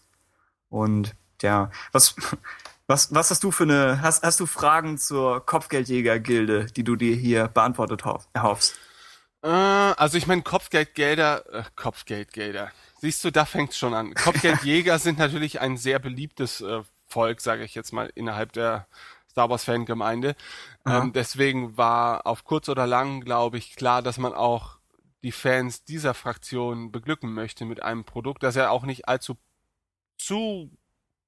Und 0.68 1.14
ja, 1.40 1.70
was, 1.92 2.14
was, 2.86 3.14
was 3.14 3.30
hast 3.30 3.42
du 3.42 3.50
für 3.50 3.64
eine, 3.64 4.02
hast, 4.02 4.22
hast 4.22 4.38
du 4.40 4.46
Fragen 4.46 4.98
zur 4.98 5.44
Kopfgeldjäger-Gilde, 5.44 6.66
die 6.66 6.84
du 6.84 6.96
dir 6.96 7.16
hier 7.16 7.48
beantwortet 7.48 8.04
hoff, 8.04 8.28
erhoffst? 8.34 8.78
Äh, 9.42 9.48
also 9.48 10.18
ich 10.18 10.26
meine 10.26 10.42
Kopfgeldgelder, 10.42 11.54
äh, 11.54 11.62
Kopfgeldgelder. 11.74 12.70
Siehst 13.00 13.24
du, 13.24 13.32
da 13.32 13.46
fängt's 13.46 13.78
schon 13.78 13.94
an. 13.94 14.14
Kopfgeldjäger 14.22 14.98
sind 14.98 15.18
natürlich 15.18 15.60
ein 15.60 15.78
sehr 15.78 15.98
beliebtes 15.98 16.60
äh, 16.60 16.82
Volk, 17.12 17.40
sage 17.40 17.64
ich 17.64 17.74
jetzt 17.74 17.92
mal, 17.92 18.10
innerhalb 18.14 18.52
der 18.52 18.86
Star 19.30 19.48
Wars 19.48 19.64
Fangemeinde. 19.64 20.34
Ähm, 20.86 21.12
deswegen 21.12 21.76
war 21.76 22.26
auf 22.26 22.44
kurz 22.44 22.68
oder 22.68 22.86
lang, 22.86 23.20
glaube 23.22 23.58
ich, 23.58 23.76
klar, 23.76 24.02
dass 24.02 24.18
man 24.18 24.34
auch 24.34 24.78
die 25.22 25.32
Fans 25.32 25.84
dieser 25.84 26.14
Fraktion 26.14 26.92
beglücken 26.92 27.32
möchte 27.32 27.64
mit 27.64 27.82
einem 27.82 28.04
Produkt, 28.04 28.42
das 28.42 28.56
ja 28.56 28.70
auch 28.70 28.84
nicht 28.84 29.08
allzu 29.08 29.36
zu 30.18 30.70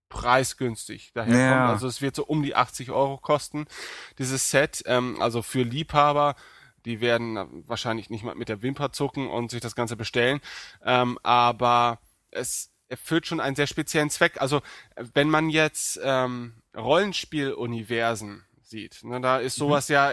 preisgünstig 0.09 1.13
daherkommt. 1.13 1.41
Ja. 1.41 1.69
Also 1.69 1.87
es 1.89 2.03
wird 2.03 2.17
so 2.17 2.25
um 2.25 2.43
die 2.43 2.55
80 2.55 2.91
Euro 2.91 3.19
kosten, 3.19 3.67
dieses 4.19 4.51
Set. 4.51 4.83
Ähm, 4.87 5.21
also 5.21 5.43
für 5.43 5.63
Liebhaber, 5.63 6.35
die 6.85 7.01
werden 7.01 7.65
wahrscheinlich 7.67 8.11
nicht 8.11 8.25
mal 8.25 8.35
mit 8.35 8.49
der 8.49 8.63
Wimper 8.63 8.93
zucken 8.93 9.29
und 9.29 9.51
sich 9.51 9.61
das 9.61 9.75
Ganze 9.75 9.97
bestellen. 9.97 10.41
Ähm, 10.85 11.19
aber 11.23 11.99
es 12.31 12.74
erfüllt 12.89 13.27
schon 13.27 13.41
einen 13.41 13.57
sehr 13.57 13.67
speziellen 13.67 14.11
Zweck. 14.11 14.41
Also 14.41 14.63
wenn 14.97 15.31
man 15.31 15.49
jetzt 15.51 16.01
ähm, 16.03 16.55
Rollenspieluniversen 16.77 18.45
sieht, 18.63 19.05
ne, 19.05 19.21
da 19.21 19.39
ist 19.39 19.57
sowas 19.57 19.89
ja 19.89 20.13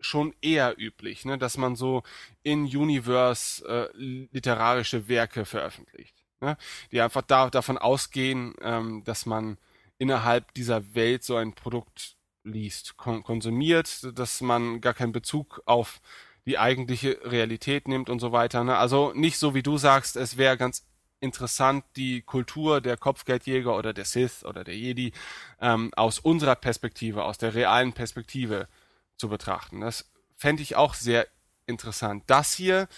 schon 0.00 0.34
eher 0.40 0.74
üblich, 0.78 1.24
ne, 1.24 1.38
dass 1.38 1.56
man 1.56 1.76
so 1.76 2.02
in 2.42 2.64
Universe 2.64 3.64
äh, 3.66 3.88
literarische 3.96 5.08
Werke 5.08 5.44
veröffentlicht, 5.44 6.16
ne, 6.40 6.56
die 6.90 7.00
einfach 7.00 7.22
da, 7.22 7.50
davon 7.50 7.78
ausgehen, 7.78 8.54
ähm, 8.60 9.04
dass 9.04 9.26
man 9.26 9.58
innerhalb 9.98 10.52
dieser 10.54 10.94
Welt 10.94 11.22
so 11.22 11.36
ein 11.36 11.54
Produkt 11.54 12.16
liest, 12.44 12.96
kon 12.96 13.22
konsumiert, 13.22 14.08
dass 14.18 14.40
man 14.40 14.80
gar 14.80 14.94
keinen 14.94 15.12
Bezug 15.12 15.62
auf 15.64 16.00
die 16.44 16.58
eigentliche 16.58 17.20
Realität 17.22 17.86
nimmt 17.86 18.10
und 18.10 18.18
so 18.18 18.32
weiter. 18.32 18.64
Ne? 18.64 18.76
Also 18.76 19.12
nicht 19.14 19.38
so 19.38 19.54
wie 19.54 19.62
du 19.62 19.78
sagst, 19.78 20.16
es 20.16 20.36
wäre 20.36 20.56
ganz 20.56 20.84
interessant, 21.22 21.84
die 21.96 22.22
Kultur 22.22 22.80
der 22.80 22.96
Kopfgeldjäger 22.96 23.76
oder 23.76 23.92
der 23.92 24.04
Sith 24.04 24.44
oder 24.44 24.64
der 24.64 24.76
Jedi 24.76 25.12
ähm, 25.60 25.92
aus 25.94 26.18
unserer 26.18 26.56
Perspektive, 26.56 27.24
aus 27.24 27.38
der 27.38 27.54
realen 27.54 27.92
Perspektive 27.92 28.68
zu 29.16 29.28
betrachten. 29.28 29.80
Das 29.80 30.10
fände 30.36 30.62
ich 30.62 30.74
auch 30.76 30.94
sehr 30.94 31.28
interessant. 31.66 32.24
Das 32.26 32.52
hier 32.52 32.88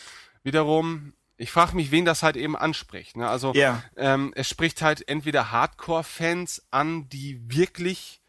wiederum, 0.43 1.13
ich 1.37 1.51
frage 1.51 1.77
mich, 1.77 1.91
wen 1.91 2.05
das 2.05 2.23
halt 2.23 2.37
eben 2.37 2.57
anspricht. 2.57 3.17
Ne? 3.17 3.29
Also 3.29 3.53
Ja. 3.55 3.83
ähm, 3.97 4.33
es 4.35 4.49
spricht 4.49 4.81
halt 4.81 5.07
entweder 5.07 5.51
Hardcore-Fans 5.53 6.67
an, 6.71 7.09
die 7.11 7.41
wirklich 7.55 8.23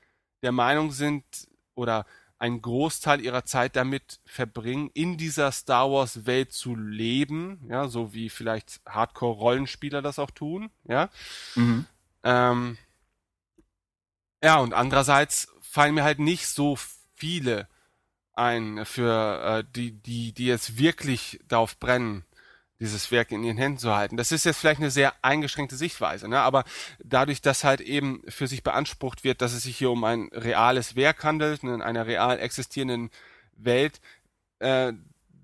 der 0.43 0.51
Meinung 0.51 0.91
sind 0.91 1.23
oder 1.75 2.05
einen 2.45 2.61
Großteil 2.61 3.21
ihrer 3.21 3.43
Zeit 3.45 3.75
damit 3.75 4.19
verbringen, 4.25 4.91
in 4.93 5.17
dieser 5.17 5.51
Star 5.51 5.91
Wars 5.91 6.27
Welt 6.27 6.53
zu 6.53 6.75
leben, 6.75 7.59
ja, 7.69 7.87
so 7.87 8.13
wie 8.13 8.29
vielleicht 8.29 8.81
Hardcore-Rollenspieler 8.85 10.03
das 10.03 10.19
auch 10.19 10.29
tun, 10.29 10.69
ja. 10.83 11.09
Mhm. 11.55 11.85
Ähm, 12.23 12.77
ja, 14.43 14.59
und 14.59 14.73
andererseits 14.73 15.47
fallen 15.59 15.95
mir 15.95 16.03
halt 16.03 16.19
nicht 16.19 16.47
so 16.47 16.77
viele 17.15 17.67
ein 18.33 18.85
für 18.85 19.41
äh, 19.43 19.63
die, 19.75 19.91
die, 19.91 20.31
die 20.31 20.45
jetzt 20.45 20.77
wirklich 20.77 21.39
darauf 21.47 21.79
brennen, 21.79 22.24
dieses 22.79 23.09
Werk 23.11 23.31
in 23.31 23.43
ihren 23.43 23.57
Händen 23.57 23.77
zu 23.77 23.95
halten. 23.95 24.17
Das 24.17 24.31
ist 24.31 24.45
jetzt 24.45 24.57
vielleicht 24.57 24.81
eine 24.81 24.91
sehr 24.91 25.13
eingeschränkte 25.21 25.75
Sichtweise, 25.75 26.27
ne? 26.27 26.39
aber 26.39 26.65
dadurch, 27.03 27.41
dass 27.41 27.63
halt 27.63 27.81
eben 27.81 28.21
für 28.27 28.47
sich 28.47 28.63
beansprucht 28.63 29.23
wird, 29.23 29.41
dass 29.41 29.53
es 29.53 29.63
sich 29.63 29.77
hier 29.77 29.91
um 29.91 30.03
ein 30.03 30.29
reales 30.33 30.95
Werk 30.95 31.23
handelt, 31.23 31.63
in 31.63 31.81
einer 31.81 32.05
real 32.05 32.39
existierenden 32.39 33.09
Welt, 33.55 34.01
äh, 34.59 34.93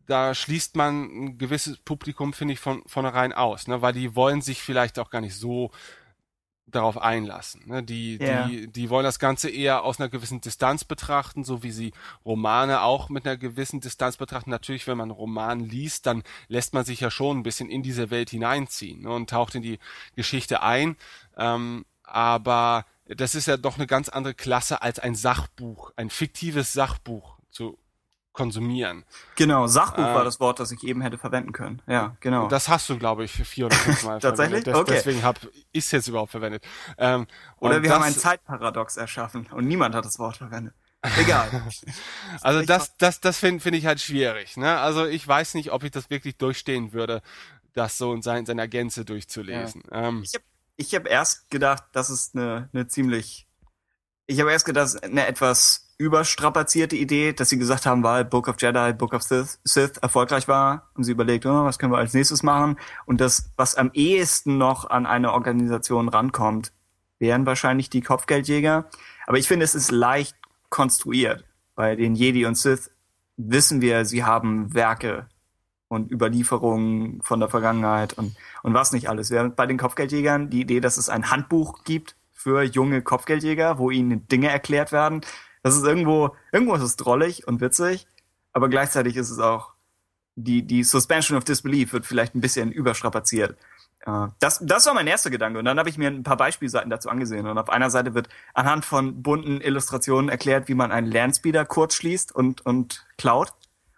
da 0.08 0.36
schließt 0.36 0.76
man 0.76 1.04
ein 1.04 1.38
gewisses 1.38 1.78
Publikum, 1.78 2.34
finde 2.34 2.54
ich, 2.54 2.60
von 2.60 2.84
vornherein 2.86 3.32
aus, 3.32 3.68
ne? 3.68 3.82
weil 3.82 3.94
die 3.94 4.16
wollen 4.16 4.42
sich 4.42 4.62
vielleicht 4.62 5.00
auch 5.00 5.10
gar 5.10 5.22
nicht 5.22 5.36
so 5.36 5.72
darauf 6.72 6.98
einlassen. 6.98 7.62
Ne? 7.66 7.84
Die, 7.84 8.18
Ja. 8.18 8.48
die, 8.48 8.68
die 8.68 8.90
wollen 8.90 9.04
das 9.04 9.20
Ganze 9.20 9.50
eher 9.50 9.84
aus 9.84 10.00
einer 10.00 10.10
gewissen 10.10 10.42
Distanz 10.42 10.84
betrachten, 10.84 11.44
so 11.44 11.64
wie 11.64 11.72
sie 11.72 11.94
Romane 12.26 12.82
auch 12.82 13.10
mit 13.10 13.26
einer 13.26 13.38
gewissen 13.38 13.82
Distanz 13.82 14.18
betrachten. 14.18 14.50
Natürlich, 14.50 14.88
wenn 14.88 14.98
man 14.98 15.10
einen 15.12 15.18
Roman 15.18 15.60
liest, 15.60 16.06
dann 16.06 16.24
lässt 16.48 16.74
man 16.74 16.86
sich 16.86 17.00
ja 17.00 17.12
schon 17.12 17.40
ein 17.40 17.44
bisschen 17.44 17.70
in 17.70 17.84
diese 17.84 18.10
Welt 18.12 18.30
hineinziehen 18.30 19.02
ne? 19.02 19.12
und 19.12 19.30
taucht 19.30 19.56
in 19.56 19.62
die 19.62 19.80
Geschichte 20.16 20.62
ein. 20.62 20.96
Ähm, 21.38 21.86
aber 22.04 22.86
das 23.08 23.36
ist 23.36 23.48
ja 23.48 23.58
doch 23.58 23.78
eine 23.78 23.88
ganz 23.88 24.10
andere 24.10 24.34
Klasse 24.34 24.82
als 24.82 25.00
ein 25.00 25.16
Sachbuch, 25.16 25.92
ein 25.96 26.10
fiktives 26.10 26.74
Sachbuch 26.74 27.38
zu 27.50 27.78
konsumieren. 28.34 29.04
Genau, 29.36 29.68
Sachbuch 29.68 30.04
Ah. 30.04 30.16
war 30.16 30.24
das 30.24 30.40
Wort, 30.40 30.60
das 30.60 30.72
ich 30.72 30.84
eben 30.84 31.02
hätte 31.02 31.18
verwenden 31.18 31.52
können. 31.52 31.82
Ja, 31.88 32.16
genau. 32.22 32.48
Das 32.48 32.70
hast 32.70 32.90
du, 32.90 32.98
glaube 32.98 33.24
ich, 33.26 33.32
vier 33.32 33.66
oder 33.66 33.76
fünf 33.76 34.04
Mal 34.04 34.20
Tatsächlich? 34.22 34.64
verwendet. 34.64 34.82
Okay. 34.90 34.94
Deswegen 34.96 35.24
hab 35.24 35.38
ich 35.72 35.86
es 35.86 35.92
jetzt 35.92 36.08
überhaupt 36.08 36.32
verwendet. 36.32 36.64
Ähm, 36.98 37.28
Oder 37.60 37.82
wir 37.82 37.90
das, 37.90 37.96
haben 37.98 38.04
ein 38.06 38.14
Zeitparadox 38.14 38.98
erschaffen 38.98 39.48
und 39.52 39.68
niemand 39.68 39.96
hat 39.96 40.06
das 40.06 40.18
Wort 40.20 40.38
verwendet. 40.38 40.74
Egal. 41.18 41.50
Also 42.42 42.62
das, 42.66 42.96
das, 42.98 43.20
das 43.20 43.38
finde 43.38 43.60
find 43.60 43.76
ich 43.76 43.86
halt 43.86 44.00
schwierig. 44.00 44.56
Ne? 44.56 44.80
Also 44.80 45.06
ich 45.06 45.28
weiß 45.28 45.56
nicht, 45.56 45.72
ob 45.72 45.84
ich 45.84 45.92
das 45.92 46.10
wirklich 46.10 46.38
durchstehen 46.38 46.94
würde, 46.94 47.22
das 47.74 47.98
so 47.98 48.14
in, 48.14 48.22
sein, 48.22 48.46
seiner 48.46 48.68
Gänze 48.68 49.04
durchzulesen. 49.06 49.84
Ähm, 49.92 50.24
Ich 50.24 50.34
habe 50.36 50.44
ich 50.78 50.96
hab 50.96 51.08
erst 51.08 51.50
gedacht, 51.50 51.84
das 51.92 52.10
ist 52.10 52.36
eine, 52.36 52.70
eine 52.74 52.88
ziemlich. 52.88 53.48
Ich 54.28 54.40
habe 54.40 54.52
erst 54.52 54.66
gedacht, 54.66 54.84
das 54.86 54.94
ist 54.96 55.04
eine 55.04 55.28
etwas 55.28 55.91
überstrapazierte 56.02 56.96
Idee, 56.96 57.32
dass 57.32 57.50
sie 57.50 57.60
gesagt 57.60 57.86
haben, 57.86 58.04
weil 58.04 58.26
Book 58.26 58.48
of 58.48 58.56
Jedi, 58.60 58.92
Book 58.94 59.14
of 59.14 59.22
Sith, 59.22 59.60
Sith 59.64 59.98
erfolgreich 60.02 60.48
war 60.48 60.90
und 60.96 61.04
sie 61.04 61.12
überlegt, 61.12 61.46
oh, 61.46 61.64
was 61.64 61.78
können 61.78 61.94
wir 61.94 62.00
als 62.00 62.16
nächstes 62.16 62.42
machen? 62.42 62.78
Und 63.06 63.22
das, 63.22 63.52
was 63.56 63.76
am 63.76 63.92
ehesten 63.94 64.58
noch 64.58 64.90
an 64.90 65.06
eine 65.06 65.32
Organisation 65.32 66.10
rankommt, 66.10 66.74
wären 67.20 67.46
wahrscheinlich 67.46 67.92
die 67.92 68.02
Kopfgeldjäger. 68.02 68.90
Aber 69.28 69.38
ich 69.38 69.48
finde, 69.48 69.64
es 69.64 69.76
ist 69.76 69.92
leicht 69.92 70.36
konstruiert. 70.70 71.46
Bei 71.76 71.96
den 71.96 72.16
Jedi 72.16 72.46
und 72.46 72.58
Sith 72.58 72.90
wissen 73.38 73.82
wir, 73.82 74.04
sie 74.06 74.24
haben 74.24 74.74
Werke 74.74 75.28
und 75.88 76.12
Überlieferungen 76.12 77.22
von 77.22 77.40
der 77.40 77.50
Vergangenheit 77.50 78.14
und, 78.14 78.36
und 78.64 78.74
was 78.74 78.92
nicht 78.92 79.08
alles. 79.08 79.30
Während 79.30 79.56
bei 79.56 79.68
den 79.68 79.78
Kopfgeldjägern 79.78 80.50
die 80.50 80.62
Idee, 80.62 80.80
dass 80.80 80.98
es 80.98 81.10
ein 81.10 81.30
Handbuch 81.30 81.84
gibt 81.84 82.16
für 82.32 82.64
junge 82.64 83.04
Kopfgeldjäger, 83.04 83.78
wo 83.78 83.92
ihnen 83.92 84.28
Dinge 84.28 84.50
erklärt 84.50 84.92
werden, 84.92 85.22
das 85.64 85.76
ist 85.76 85.84
irgendwo, 85.84 86.36
irgendwo 86.52 86.76
ist 86.76 86.82
es 86.82 86.96
drollig 86.96 87.48
und 87.48 87.62
witzig, 87.62 88.08
aber 88.54 88.70
gleichzeitig 88.70 89.16
ist 89.16 89.30
es 89.30 89.40
auch, 89.40 89.74
die, 90.36 90.64
die 90.64 90.84
Suspension 90.84 91.38
of 91.38 91.44
Disbelief 91.44 91.94
wird 91.94 92.06
vielleicht 92.06 92.36
ein 92.36 92.42
bisschen 92.42 92.72
überstrapaziert. 92.72 93.58
Äh, 94.06 94.28
Das, 94.40 94.60
das 94.64 94.86
war 94.86 94.94
mein 94.94 95.08
erster 95.08 95.30
Gedanke. 95.30 95.60
Und 95.60 95.66
dann 95.66 95.78
habe 95.78 95.90
ich 95.90 95.98
mir 95.98 96.08
ein 96.08 96.24
paar 96.24 96.38
Beispielseiten 96.38 96.90
dazu 96.90 97.10
angesehen. 97.10 97.46
Und 97.48 97.58
auf 97.58 97.70
einer 97.70 97.90
Seite 97.90 98.14
wird 98.14 98.30
anhand 98.54 98.86
von 98.86 99.22
bunten 99.22 99.62
Illustrationen 99.62 100.30
erklärt, 100.30 100.68
wie 100.68 100.74
man 100.74 100.92
einen 100.92 101.12
Landspeeder 101.12 101.66
kurz 101.66 101.96
schließt 101.96 102.34
und, 102.34 102.66
und 102.66 103.06
klaut. 103.18 103.54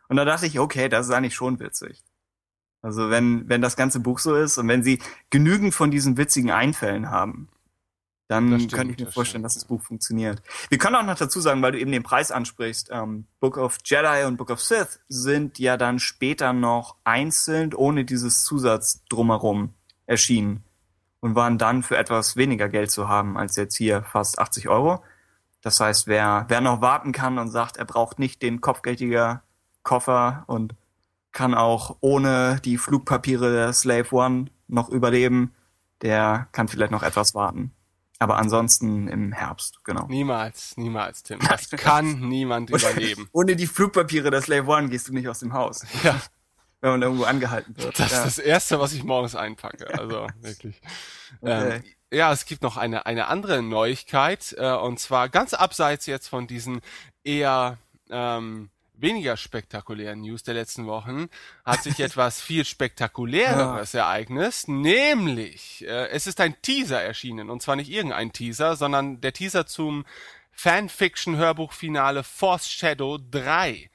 Und 0.10 0.18
da 0.18 0.26
dachte 0.26 0.48
ich, 0.48 0.60
okay, 0.60 0.90
das 0.90 1.08
ist 1.08 1.14
eigentlich 1.14 1.36
schon 1.36 1.60
witzig. 1.60 2.04
Also 2.82 3.10
wenn, 3.10 3.48
wenn 3.48 3.62
das 3.62 3.78
ganze 3.78 4.02
Buch 4.02 4.20
so 4.20 4.36
ist 4.36 4.58
und 4.58 4.68
wenn 4.68 4.84
sie 4.84 5.00
genügend 5.30 5.74
von 5.74 5.90
diesen 5.90 6.18
witzigen 6.18 6.52
Einfällen 6.52 7.10
haben, 7.10 7.48
dann 8.34 8.60
stimmt, 8.60 8.74
könnte 8.74 8.94
ich 8.94 9.00
mir 9.00 9.06
das 9.06 9.14
vorstellen, 9.14 9.42
stimmt, 9.42 9.46
dass 9.46 9.54
das 9.56 9.66
Buch 9.66 9.82
funktioniert. 9.82 10.42
Wir 10.70 10.78
können 10.78 10.96
auch 10.96 11.04
noch 11.04 11.18
dazu 11.18 11.40
sagen, 11.40 11.62
weil 11.62 11.74
du 11.74 11.80
eben 11.80 11.92
den 11.92 12.04
Preis 12.04 12.32
ansprichst, 12.32 12.90
ähm, 12.92 13.26
Book 13.40 13.58
of 13.58 13.78
Jedi 13.86 14.26
und 14.26 14.38
Book 14.38 14.50
of 14.50 14.62
Sith 14.62 15.00
sind 15.08 15.60
ja 15.60 15.78
dann 15.78 16.00
später 16.00 16.54
noch 16.54 16.96
einzeln 17.04 17.74
ohne 17.74 18.06
dieses 18.06 18.44
Zusatz 18.44 19.04
drumherum 19.10 19.74
erschienen 20.06 20.64
und 21.20 21.36
waren 21.36 21.58
dann 21.58 21.84
für 21.84 21.98
etwas 21.98 22.36
weniger 22.36 22.68
Geld 22.70 22.92
zu 22.92 23.08
haben 23.08 23.38
als 23.38 23.56
jetzt 23.56 23.78
hier 23.78 24.04
fast 24.04 24.40
80 24.40 24.68
Euro. 24.68 25.04
Das 25.62 25.80
heißt, 25.80 26.08
wer, 26.08 26.46
wer 26.50 26.60
noch 26.60 26.82
warten 26.82 27.14
kann 27.14 27.40
und 27.40 27.50
sagt, 27.50 27.78
er 27.78 27.86
braucht 27.86 28.20
nicht 28.20 28.42
den 28.42 28.60
kopfgeltiger 28.60 29.42
Koffer 29.84 30.44
und 30.48 30.76
kann 31.32 31.54
auch 31.54 31.98
ohne 32.02 32.60
die 32.64 32.78
Flugpapiere 32.78 33.52
der 33.52 33.74
Slave 33.74 34.14
One 34.14 34.46
noch 34.68 34.90
überleben, 34.90 35.54
der 36.02 36.48
kann 36.52 36.68
vielleicht 36.68 36.92
noch 36.92 37.04
etwas 37.04 37.34
warten. 37.34 37.72
Aber 38.24 38.38
ansonsten 38.38 39.10
im 39.10 39.34
Herbst, 39.34 39.84
genau. 39.84 40.08
niemals, 40.08 40.78
niemals, 40.78 41.24
Tim. 41.24 41.40
Das 41.50 41.70
kann 41.72 42.22
niemand 42.30 42.70
überleben. 42.70 43.28
Ohne 43.34 43.58
die 43.58 43.68
Flugpapiere 43.68 44.32
der 44.32 44.42
Slave 44.42 44.66
One 44.66 44.88
gehst 44.88 45.10
du 45.10 45.14
nicht 45.14 45.28
aus 45.28 45.40
dem 45.40 45.52
Haus, 45.52 45.82
Ja, 46.06 46.22
wenn 46.80 46.92
man 46.92 47.02
irgendwo 47.02 47.26
angehalten 47.26 47.76
wird. 47.78 48.00
das 48.00 48.12
ja. 48.12 48.24
ist 48.24 48.38
das 48.38 48.40
Erste, 48.40 48.80
was 48.80 48.94
ich 48.94 49.04
morgens 49.04 49.36
einpacke. 49.36 49.88
Also 50.00 50.28
wirklich. 50.40 50.82
Okay. 51.42 51.78
Ähm, 51.78 51.84
ja, 52.12 52.32
es 52.32 52.46
gibt 52.46 52.62
noch 52.62 52.78
eine, 52.78 53.08
eine 53.08 53.26
andere 53.26 53.64
Neuigkeit, 53.64 54.56
äh, 54.60 54.72
und 54.72 55.00
zwar 55.00 55.30
ganz 55.30 55.56
abseits 55.56 56.06
jetzt 56.06 56.28
von 56.28 56.46
diesen 56.46 56.80
eher 57.24 57.80
ähm, 58.12 58.70
weniger 59.04 59.38
spektakulären 59.38 60.22
News 60.22 60.42
der 60.42 60.56
letzten 60.56 60.88
Wochen, 60.88 61.28
hat 61.64 61.84
sich 61.84 62.00
etwas 62.00 62.42
viel 62.42 62.66
spektakuläreres 62.66 63.94
ereignet, 63.94 64.64
nämlich 64.66 65.86
äh, 65.86 66.08
es 66.10 66.26
ist 66.26 66.42
ein 66.42 66.60
Teaser 66.64 67.02
erschienen, 67.02 67.52
und 67.52 67.62
zwar 67.62 67.76
nicht 67.76 67.92
irgendein 67.92 68.34
Teaser, 68.34 68.76
sondern 68.76 69.22
der 69.22 69.34
Teaser 69.34 69.68
zum 69.68 70.06
Fanfiction-Hörbuchfinale 70.54 72.24
Force 72.24 72.68
Shadow 72.68 73.20
3 73.30 73.92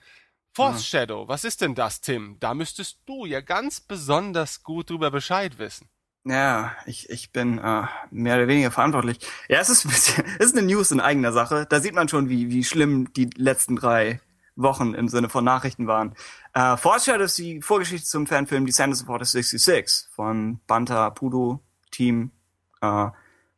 Force 0.59 0.85
Shadow, 0.85 1.29
was 1.29 1.44
ist 1.44 1.61
denn 1.61 1.77
das, 1.77 2.01
Tim? 2.01 2.37
Da 2.40 2.53
müsstest 2.53 2.99
du 3.07 3.27
ja 3.27 3.40
ganz 3.40 3.81
besonders 3.81 4.64
gut 4.64 4.90
drüber 4.90 5.12
Bescheid 5.12 5.59
wissen. 5.61 5.88
Ja, 6.25 6.77
ich, 6.85 7.09
ich 7.11 7.31
bin 7.31 7.59
äh, 7.59 7.85
mehr 8.11 8.37
oder 8.37 8.49
weniger 8.49 8.73
verantwortlich. 8.73 9.18
Ja, 9.49 9.61
es 9.61 9.68
ist 9.68 9.85
ein 9.85 9.90
bisschen, 9.90 10.25
es 10.40 10.47
ist 10.47 10.57
eine 10.57 10.66
News 10.66 10.90
in 10.90 11.01
eigener 11.01 11.33
Sache. 11.33 11.66
Da 11.71 11.81
sieht 11.81 11.94
man 11.94 12.09
schon, 12.09 12.29
wie, 12.29 12.51
wie 12.51 12.64
schlimm 12.64 13.12
die 13.12 13.31
letzten 13.37 13.77
drei 13.77 14.21
Wochen 14.59 14.94
im 14.94 15.09
Sinne 15.09 15.29
von 15.29 15.44
Nachrichten 15.44 15.87
waren. 15.87 16.14
Äh, 16.53 16.77
Shadow 16.77 17.25
ist 17.25 17.38
die 17.38 17.62
Vorgeschichte 17.62 18.07
zum 18.07 18.27
Fanfilm 18.27 18.66
Descendants 18.66 19.03
of 19.03 19.09
Order 19.09 19.25
66 19.25 20.09
von 20.11 20.61
Banta 20.66 21.11
Pudo 21.11 21.61
Team 21.90 22.33
äh, 22.81 23.07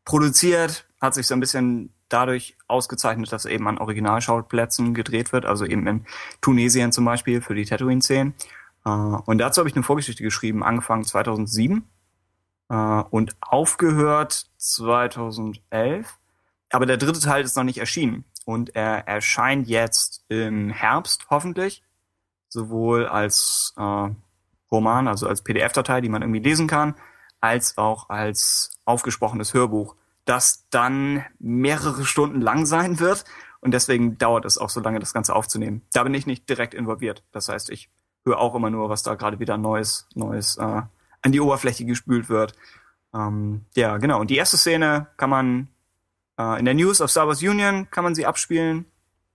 produziert, 0.05 0.87
hat 1.01 1.15
sich 1.15 1.27
so 1.27 1.35
ein 1.35 1.41
bisschen 1.41 1.93
dadurch 2.09 2.57
ausgezeichnet, 2.69 3.33
dass 3.33 3.45
eben 3.47 3.67
an 3.69 3.79
Originalschauplätzen 3.79 4.95
gedreht 4.95 5.33
wird, 5.33 5.47
also 5.47 5.65
eben 5.65 5.87
in 5.87 6.07
Tunesien 6.41 6.93
zum 6.93 7.05
Beispiel 7.05 7.41
für 7.41 7.55
die 7.55 7.65
Tatooine-Szenen. 7.65 8.35
Äh, 8.85 8.91
und 8.91 9.39
dazu 9.39 9.61
habe 9.61 9.69
ich 9.69 9.77
eine 9.77 9.85
Vorgeschichte 9.85 10.23
geschrieben, 10.23 10.63
angefangen 10.63 11.05
2007 11.05 11.85
äh, 12.69 12.75
und 12.75 13.37
aufgehört 13.41 14.51
2011. 14.59 16.19
Aber 16.73 16.87
der 16.87 16.99
dritte 16.99 17.21
Teil 17.21 17.45
ist 17.45 17.57
noch 17.57 17.65
nicht 17.65 17.79
erschienen 17.79 18.25
und 18.45 18.75
er 18.75 19.07
erscheint 19.07 19.69
jetzt 19.69 20.25
im 20.29 20.71
Herbst 20.71 21.27
hoffentlich, 21.31 21.83
sowohl 22.49 23.07
als 23.07 23.75
äh, 23.77 24.09
Roman, 24.71 25.09
also 25.09 25.29
als 25.29 25.43
PDF-Datei, 25.43 26.01
die 26.01 26.09
man 26.09 26.23
irgendwie 26.23 26.41
lesen 26.41 26.67
kann, 26.67 26.95
als 27.41 27.79
auch 27.79 28.09
als 28.09 28.79
aufgesprochenes 28.85 29.55
Hörbuch 29.55 29.97
das 30.25 30.69
dann 30.71 31.25
mehrere 31.39 32.05
Stunden 32.05 32.41
lang 32.41 32.67
sein 32.67 33.01
wird. 33.01 33.25
Und 33.61 33.73
deswegen 33.73 34.17
dauert 34.17 34.45
es 34.45 34.59
auch 34.59 34.71
so 34.71 34.81
lange, 34.81 35.01
das 35.01 35.13
Ganze 35.13 35.35
aufzunehmen. 35.35 35.83
Da 35.93 36.03
bin 36.05 36.15
ich 36.15 36.27
nicht 36.27 36.49
direkt 36.49 36.73
involviert. 36.73 37.25
Das 37.33 37.49
heißt, 37.49 37.71
ich 37.71 37.91
höre 38.25 38.39
auch 38.39 38.55
immer 38.55 38.71
nur, 38.71 38.89
was 38.89 39.03
da 39.03 39.15
gerade 39.15 39.39
wieder 39.39 39.59
Neues, 39.59 40.07
Neues 40.15 40.57
äh, 40.57 40.83
an 41.23 41.33
die 41.33 41.41
Oberfläche 41.41 41.85
gespült 41.85 42.29
wird. 42.29 42.55
Ähm, 43.13 43.65
ja, 43.75 43.99
genau. 43.99 44.21
Und 44.21 44.31
die 44.31 44.37
erste 44.37 44.57
Szene 44.57 45.09
kann 45.17 45.31
man 45.31 45.69
in 46.59 46.65
der 46.65 46.75
News 46.75 47.01
of 47.01 47.11
Star 47.11 47.27
Wars 47.27 47.43
Union 47.43 47.89
kann 47.91 48.05
man 48.05 48.15
sie 48.15 48.27
abspielen, 48.27 48.87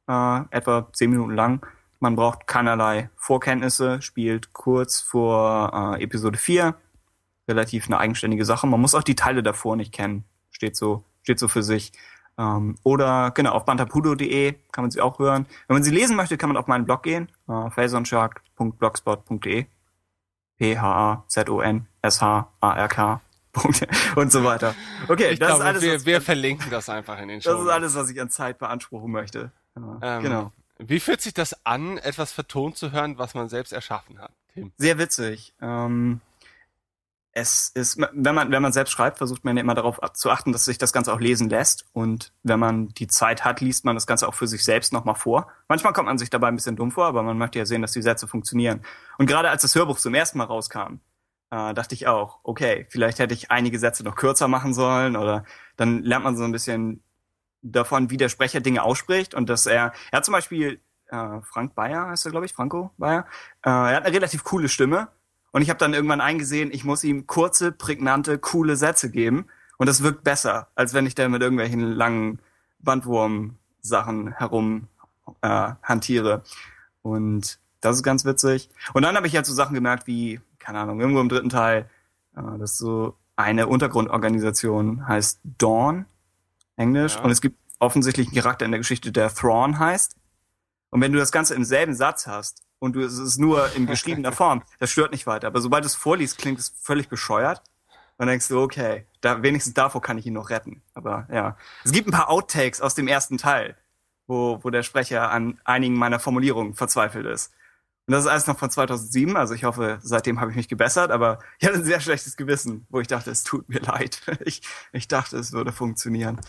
äh, 0.08 0.42
etwa 0.52 0.88
zehn 0.94 1.12
Minuten 1.12 1.36
lang. 1.36 1.66
Man 2.00 2.16
braucht 2.16 2.48
keinerlei 2.48 3.10
Vorkenntnisse, 3.16 4.02
spielt 4.02 4.54
kurz 4.54 5.02
vor 5.02 5.98
äh, 5.98 6.04
Episode 6.04 6.38
4. 6.38 6.76
Relativ 7.48 7.88
eine 7.88 8.00
eigenständige 8.00 8.46
Sache. 8.46 8.68
Man 8.68 8.82
muss 8.82 8.96
auch 8.96 9.04
die 9.04 9.16
Teile 9.16 9.44
davor 9.44 9.76
nicht 9.76 9.94
kennen 9.94 10.26
steht 10.56 10.76
so, 10.76 11.04
steht 11.22 11.38
so 11.40 11.48
für 11.48 11.64
sich. 11.64 11.94
Ähm, 12.38 12.76
oder 12.84 13.32
genau, 13.32 13.52
auf 13.52 13.64
bantapudo.de 13.66 14.56
kann 14.72 14.84
man 14.84 14.92
sie 14.92 15.02
auch 15.02 15.20
hören. 15.20 15.46
Wenn 15.68 15.76
man 15.76 15.84
sie 15.84 15.92
lesen 15.92 16.16
möchte, 16.16 16.38
kann 16.38 16.50
man 16.50 16.58
auf 16.58 16.68
meinen 16.68 16.86
Blog 16.86 17.04
gehen, 17.04 17.30
äh, 17.48 17.70
phasonshark.blogspot.de 17.70 19.66
P-H-A-Z-O-N-S-H-A-R-K 20.58 23.22
und 24.16 24.32
so 24.32 24.44
weiter. 24.44 24.76
Okay, 25.08 25.30
ich 25.32 25.40
das 25.40 25.48
glaube, 25.50 25.64
ist 25.64 25.68
alles. 25.68 25.82
wir, 25.84 25.94
was 25.96 26.06
wir 26.06 26.18
ich, 26.18 26.24
verlinken 26.24 26.70
das 26.70 26.90
einfach 26.90 27.20
in 27.20 27.28
den 27.28 27.42
Show. 27.42 27.52
das 27.52 27.62
ist 27.62 27.68
alles, 27.70 27.96
was 27.96 28.10
ich 28.10 28.20
an 28.22 28.30
Zeit 28.30 28.58
beanspruchen 28.60 29.12
möchte. 29.12 29.52
Äh, 29.76 29.80
Ähm, 30.02 30.24
genau. 30.24 30.52
Wie 30.78 31.00
fühlt 31.00 31.22
sich 31.22 31.34
das 31.34 31.66
an, 31.66 31.98
etwas 32.00 32.32
vertont 32.34 32.78
zu 32.78 32.92
hören, 32.92 33.18
was 33.18 33.34
man 33.34 33.48
selbst 33.50 33.72
erschaffen 33.72 34.20
hat, 34.20 34.32
Tim? 34.54 34.72
Sehr 34.78 34.98
witzig. 34.98 35.54
Ähm, 35.62 36.20
es 37.38 37.70
ist, 37.74 37.98
wenn 37.98 38.34
man, 38.36 38.50
wenn 38.52 38.62
man 38.62 38.72
selbst 38.72 38.92
schreibt, 38.92 39.18
versucht 39.18 39.44
man 39.44 39.58
ja 39.58 39.62
immer 39.62 39.74
darauf 39.74 40.00
zu 40.14 40.32
achten, 40.32 40.54
dass 40.54 40.64
sich 40.64 40.78
das 40.78 40.94
Ganze 40.94 41.12
auch 41.14 41.20
lesen 41.20 41.50
lässt. 41.50 41.86
Und 41.92 42.32
wenn 42.44 42.60
man 42.60 42.88
die 42.90 43.08
Zeit 43.08 43.44
hat, 43.44 43.60
liest 43.60 43.84
man 43.84 43.96
das 43.96 44.08
Ganze 44.08 44.26
auch 44.28 44.34
für 44.34 44.48
sich 44.48 44.64
selbst 44.64 44.94
nochmal 44.94 45.16
vor. 45.16 45.48
Manchmal 45.68 45.92
kommt 45.92 46.06
man 46.08 46.18
sich 46.18 46.30
dabei 46.30 46.48
ein 46.48 46.56
bisschen 46.56 46.78
dumm 46.78 46.92
vor, 46.92 47.06
aber 47.08 47.24
man 47.24 47.38
möchte 47.38 47.60
ja 47.60 47.66
sehen, 47.66 47.82
dass 47.82 47.92
die 47.92 48.02
Sätze 48.02 48.26
funktionieren. 48.28 48.82
Und 49.18 49.26
gerade 49.28 49.50
als 49.50 49.64
das 49.64 49.76
Hörbuch 49.76 49.98
zum 50.00 50.14
ersten 50.14 50.38
Mal 50.38 50.46
rauskam, 50.46 51.00
äh, 51.52 51.74
dachte 51.74 51.96
ich 51.96 52.08
auch, 52.08 52.40
okay, 52.44 52.88
vielleicht 52.90 53.20
hätte 53.20 53.34
ich 53.34 53.52
einige 53.52 53.80
Sätze 53.80 54.04
noch 54.04 54.16
kürzer 54.16 54.48
machen 54.48 54.74
sollen 54.74 55.16
oder 55.16 55.44
dann 55.78 56.04
lernt 56.04 56.24
man 56.24 56.38
so 56.38 56.44
ein 56.44 56.52
bisschen 56.52 57.04
davon, 57.62 58.10
wie 58.10 58.18
der 58.18 58.30
Sprecher 58.30 58.62
Dinge 58.62 58.84
ausspricht 58.84 59.34
und 59.34 59.50
dass 59.50 59.66
er, 59.66 59.94
er 60.12 60.18
hat 60.18 60.26
zum 60.26 60.34
Beispiel 60.34 60.80
äh, 61.08 61.42
Frank 61.42 61.76
Bayer 61.76 62.08
heißt 62.08 62.26
er, 62.26 62.32
glaube 62.32 62.46
ich, 62.46 62.54
Franco 62.54 62.92
Bayer. 62.98 63.26
Äh, 63.64 63.70
er 63.70 63.96
hat 63.96 64.06
eine 64.06 64.16
relativ 64.16 64.44
coole 64.44 64.70
Stimme 64.70 65.08
und 65.52 65.62
ich 65.62 65.70
habe 65.70 65.80
dann 65.80 65.94
irgendwann 65.94 66.22
eingesehen, 66.22 66.70
ich 66.74 66.84
muss 66.84 67.04
ihm 67.04 67.28
kurze, 67.28 67.72
prägnante, 67.72 68.38
coole 68.38 68.76
Sätze 68.76 69.10
geben. 69.10 69.46
Und 69.78 69.88
das 69.88 70.04
wirkt 70.04 70.24
besser, 70.24 70.68
als 70.76 70.94
wenn 70.94 71.06
ich 71.06 71.16
da 71.16 71.28
mit 71.30 71.42
irgendwelchen 71.42 71.94
langen 71.94 72.40
Bandwurm-Sachen 72.80 74.34
herum 74.34 74.88
äh, 75.42 75.72
hantiere. 75.82 76.44
Und 77.02 77.60
das 77.82 77.98
ist 77.98 78.04
ganz 78.04 78.26
witzig. 78.26 78.70
Und 78.94 79.04
dann 79.04 79.16
habe 79.16 79.28
ich 79.28 79.36
halt 79.36 79.46
so 79.46 79.54
Sachen 79.54 79.76
gemerkt 79.76 80.08
wie, 80.08 80.42
keine 80.66 80.80
Ahnung, 80.80 81.00
irgendwo 81.00 81.22
im 81.22 81.30
dritten 81.30 81.50
Teil, 81.50 81.90
äh, 82.36 82.58
dass 82.58 82.78
so 82.78 83.16
eine 83.36 83.68
Untergrundorganisation 83.68 85.08
heißt 85.08 85.42
Dawn, 85.44 86.06
Englisch. 86.76 87.16
Ja. 87.16 87.22
Und 87.22 87.32
es 87.32 87.42
gibt 87.42 87.58
offensichtlich 87.80 88.28
einen 88.28 88.36
Charakter 88.36 88.66
in 88.66 88.72
der 88.72 88.80
Geschichte, 88.80 89.12
der 89.12 89.34
Thrawn 89.34 89.78
heißt. 89.78 90.16
Und 90.90 91.02
wenn 91.02 91.12
du 91.12 91.20
das 91.20 91.32
Ganze 91.32 91.54
im 91.54 91.64
selben 91.64 91.94
Satz 91.94 92.26
hast 92.26 92.64
und 92.80 92.94
du, 92.94 93.02
es 93.02 93.18
ist 93.18 93.38
nur 93.38 93.74
in 93.76 93.86
geschriebener 93.86 94.32
Form, 94.32 94.64
das 94.80 94.90
stört 94.90 95.12
nicht 95.12 95.28
weiter. 95.28 95.48
Aber 95.48 95.62
sobald 95.62 95.84
du 95.84 95.88
es 95.88 95.96
vorliest, 95.96 96.38
klingt 96.38 96.60
es 96.60 96.74
völlig 96.82 97.10
bescheuert. 97.10 97.62
Und 98.18 98.28
denkst 98.28 98.48
du, 98.48 98.62
okay, 98.62 99.06
da, 99.20 99.44
wenigstens 99.44 99.74
davor 99.74 100.02
kann 100.02 100.18
ich 100.18 100.26
ihn 100.26 100.34
noch 100.34 100.50
retten. 100.50 100.82
Aber 100.94 101.28
ja. 101.30 101.58
Es 101.84 101.92
gibt 101.92 102.08
ein 102.08 102.12
paar 102.12 102.30
Outtakes 102.30 102.80
aus 102.80 102.96
dem 102.96 103.10
ersten 103.10 103.38
Teil, 103.38 103.76
wo, 104.26 104.60
wo 104.64 104.70
der 104.70 104.84
Sprecher 104.84 105.30
an 105.32 105.60
einigen 105.66 105.96
meiner 105.96 106.20
Formulierungen 106.20 106.76
verzweifelt 106.76 107.26
ist. 107.26 107.52
Und 108.08 108.12
das 108.12 108.26
ist 108.26 108.30
alles 108.30 108.46
noch 108.48 108.60
von 108.60 108.70
2007, 108.70 109.36
also 109.36 109.56
ich 109.56 109.64
hoffe, 109.64 109.98
seitdem 110.04 110.40
habe 110.40 110.52
ich 110.52 110.58
mich 110.58 110.68
gebessert, 110.68 111.10
aber 111.10 111.40
ich 111.58 111.68
hatte 111.68 111.78
ein 111.78 111.84
sehr 111.84 112.00
schlechtes 112.00 112.38
Gewissen, 112.38 112.86
wo 112.90 113.00
ich 113.00 113.08
dachte, 113.08 113.32
es 113.32 113.44
tut 113.44 113.68
mir 113.68 113.80
leid. 113.82 114.22
Ich, 114.46 114.62
ich 114.92 115.08
dachte, 115.08 115.38
es 115.38 115.54
würde 115.54 115.72
funktionieren. 115.72 116.40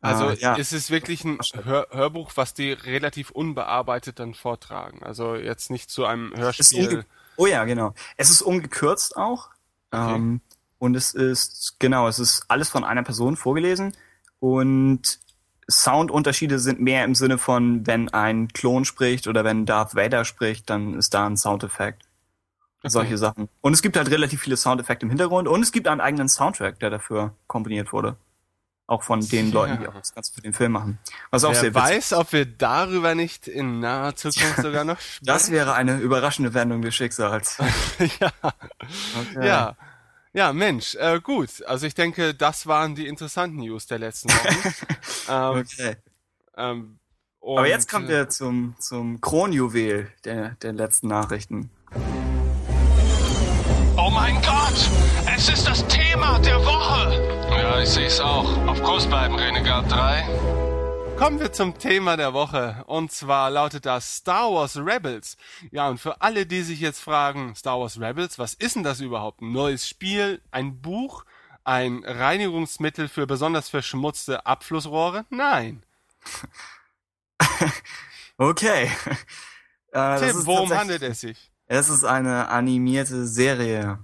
Also 0.00 0.28
Äh, 0.30 0.38
ja. 0.38 0.54
ist 0.54 0.72
es 0.72 0.90
wirklich 0.90 1.24
ein 1.24 1.38
Hör 1.64 1.88
Hörbuch, 1.90 2.32
was 2.36 2.54
die 2.54 2.72
relativ 2.72 3.30
unbearbeitet 3.30 4.20
dann 4.20 4.34
vortragen. 4.34 5.02
Also 5.02 5.34
jetzt 5.34 5.70
nicht 5.70 5.90
zu 5.90 6.04
einem 6.04 6.32
ist 6.32 6.38
Hörspiel. 6.38 7.04
oh 7.36 7.46
ja, 7.46 7.64
genau. 7.64 7.94
Es 8.16 8.30
ist 8.30 8.42
umgekürzt 8.42 9.16
auch. 9.16 9.50
Okay. 9.90 10.14
Ähm, 10.14 10.40
und 10.78 10.94
es 10.94 11.14
ist, 11.14 11.76
genau, 11.80 12.06
es 12.06 12.18
ist 12.18 12.44
alles 12.48 12.68
von 12.68 12.84
einer 12.84 13.02
Person 13.02 13.36
vorgelesen. 13.36 13.96
Und 14.38 15.18
Soundunterschiede 15.70 16.58
sind 16.58 16.80
mehr 16.80 17.04
im 17.04 17.14
Sinne 17.14 17.38
von, 17.38 17.86
wenn 17.86 18.08
ein 18.08 18.48
Klon 18.48 18.84
spricht 18.84 19.26
oder 19.28 19.44
wenn 19.44 19.66
Darth 19.66 19.94
Vader 19.94 20.24
spricht, 20.24 20.70
dann 20.70 20.94
ist 20.94 21.12
da 21.14 21.26
ein 21.26 21.36
Soundeffekt. 21.36 22.04
Solche 22.84 23.18
Sachen. 23.18 23.48
Und 23.60 23.72
es 23.72 23.82
gibt 23.82 23.96
halt 23.96 24.08
relativ 24.10 24.40
viele 24.40 24.56
Soundeffekte 24.56 25.04
im 25.04 25.10
Hintergrund 25.10 25.48
und 25.48 25.62
es 25.62 25.72
gibt 25.72 25.88
einen 25.88 26.00
eigenen 26.00 26.28
Soundtrack, 26.28 26.78
der 26.78 26.90
dafür 26.90 27.34
komponiert 27.46 27.92
wurde. 27.92 28.16
Auch 28.86 29.02
von 29.02 29.20
den 29.20 29.48
Ja. 29.48 29.54
Leuten, 29.54 29.80
die 29.80 29.88
auch 29.88 29.94
das 29.94 30.14
Ganze 30.14 30.32
für 30.32 30.40
den 30.40 30.54
Film 30.54 30.72
machen. 30.72 30.98
Was 31.30 31.44
auch 31.44 31.52
sehr 31.52 31.74
Wer 31.74 31.82
witzig 31.82 31.96
weiß, 31.96 32.12
ob 32.14 32.32
wir 32.32 32.46
darüber 32.46 33.14
nicht 33.14 33.46
in 33.46 33.80
naher 33.80 34.16
Zukunft 34.16 34.56
sogar 34.62 34.84
noch 34.84 34.96
Das 35.20 35.50
wäre 35.50 35.74
eine 35.74 35.98
überraschende 35.98 36.54
Wendung 36.54 36.80
des 36.80 36.94
Schicksals. 36.94 37.58
ja. 38.20 38.30
Okay. 38.42 39.46
ja. 39.46 39.76
Ja, 40.32 40.52
Mensch, 40.52 40.94
äh, 40.96 41.20
gut. 41.20 41.64
Also 41.66 41.86
ich 41.86 41.94
denke, 41.94 42.34
das 42.34 42.66
waren 42.66 42.94
die 42.94 43.06
interessanten 43.06 43.58
News 43.58 43.86
der 43.86 43.98
letzten 43.98 44.28
Wochen. 44.30 44.74
ähm, 45.30 45.60
Okay. 45.60 45.96
ähm, 46.56 46.98
Aber 47.40 47.66
jetzt 47.66 47.90
kommen 47.90 48.06
äh, 48.06 48.10
wir 48.10 48.28
zum, 48.28 48.74
zum 48.78 49.20
Kronjuwel 49.20 50.12
der, 50.24 50.50
der 50.62 50.72
letzten 50.74 51.08
Nachrichten. 51.08 51.70
Oh 53.96 54.10
mein 54.10 54.34
Gott! 54.42 54.88
Es 55.34 55.48
ist 55.48 55.66
das 55.66 55.86
Thema 55.88 56.38
der 56.40 56.58
Woche! 56.64 57.48
Ja, 57.50 57.80
ich 57.80 57.88
sehe 57.88 58.06
es 58.06 58.20
auch. 58.20 58.66
Auf 58.66 58.82
Kurs 58.82 59.06
bleiben, 59.06 59.34
Renegade 59.34 59.88
3. 59.88 60.67
Kommen 61.18 61.40
wir 61.40 61.52
zum 61.52 61.76
Thema 61.76 62.16
der 62.16 62.32
Woche. 62.32 62.84
Und 62.86 63.10
zwar 63.10 63.50
lautet 63.50 63.86
das 63.86 64.18
Star 64.18 64.52
Wars 64.52 64.76
Rebels. 64.76 65.36
Ja, 65.72 65.88
und 65.88 65.98
für 65.98 66.20
alle, 66.20 66.46
die 66.46 66.62
sich 66.62 66.78
jetzt 66.78 67.00
fragen, 67.00 67.56
Star 67.56 67.80
Wars 67.80 68.00
Rebels, 68.00 68.38
was 68.38 68.54
ist 68.54 68.76
denn 68.76 68.84
das 68.84 69.00
überhaupt? 69.00 69.42
Ein 69.42 69.50
neues 69.50 69.88
Spiel? 69.88 70.40
Ein 70.52 70.80
Buch? 70.80 71.24
Ein 71.64 72.04
Reinigungsmittel 72.04 73.08
für 73.08 73.26
besonders 73.26 73.68
verschmutzte 73.68 74.46
Abflussrohre? 74.46 75.26
Nein. 75.30 75.82
Okay. 78.40 78.90
Äh, 79.90 80.20
Tim, 80.20 80.44
worum 80.44 80.70
handelt 80.70 81.02
es 81.02 81.20
sich? 81.20 81.50
Es 81.66 81.88
ist 81.88 82.04
eine 82.04 82.48
animierte 82.48 83.26
Serie. 83.26 83.98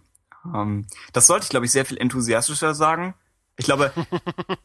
Ähm, 0.46 0.86
das 1.12 1.26
sollte 1.26 1.44
ich, 1.44 1.50
glaube 1.50 1.66
ich, 1.66 1.72
sehr 1.72 1.84
viel 1.84 1.98
enthusiastischer 1.98 2.74
sagen. 2.74 3.14
Ich 3.56 3.66
glaube, 3.66 3.92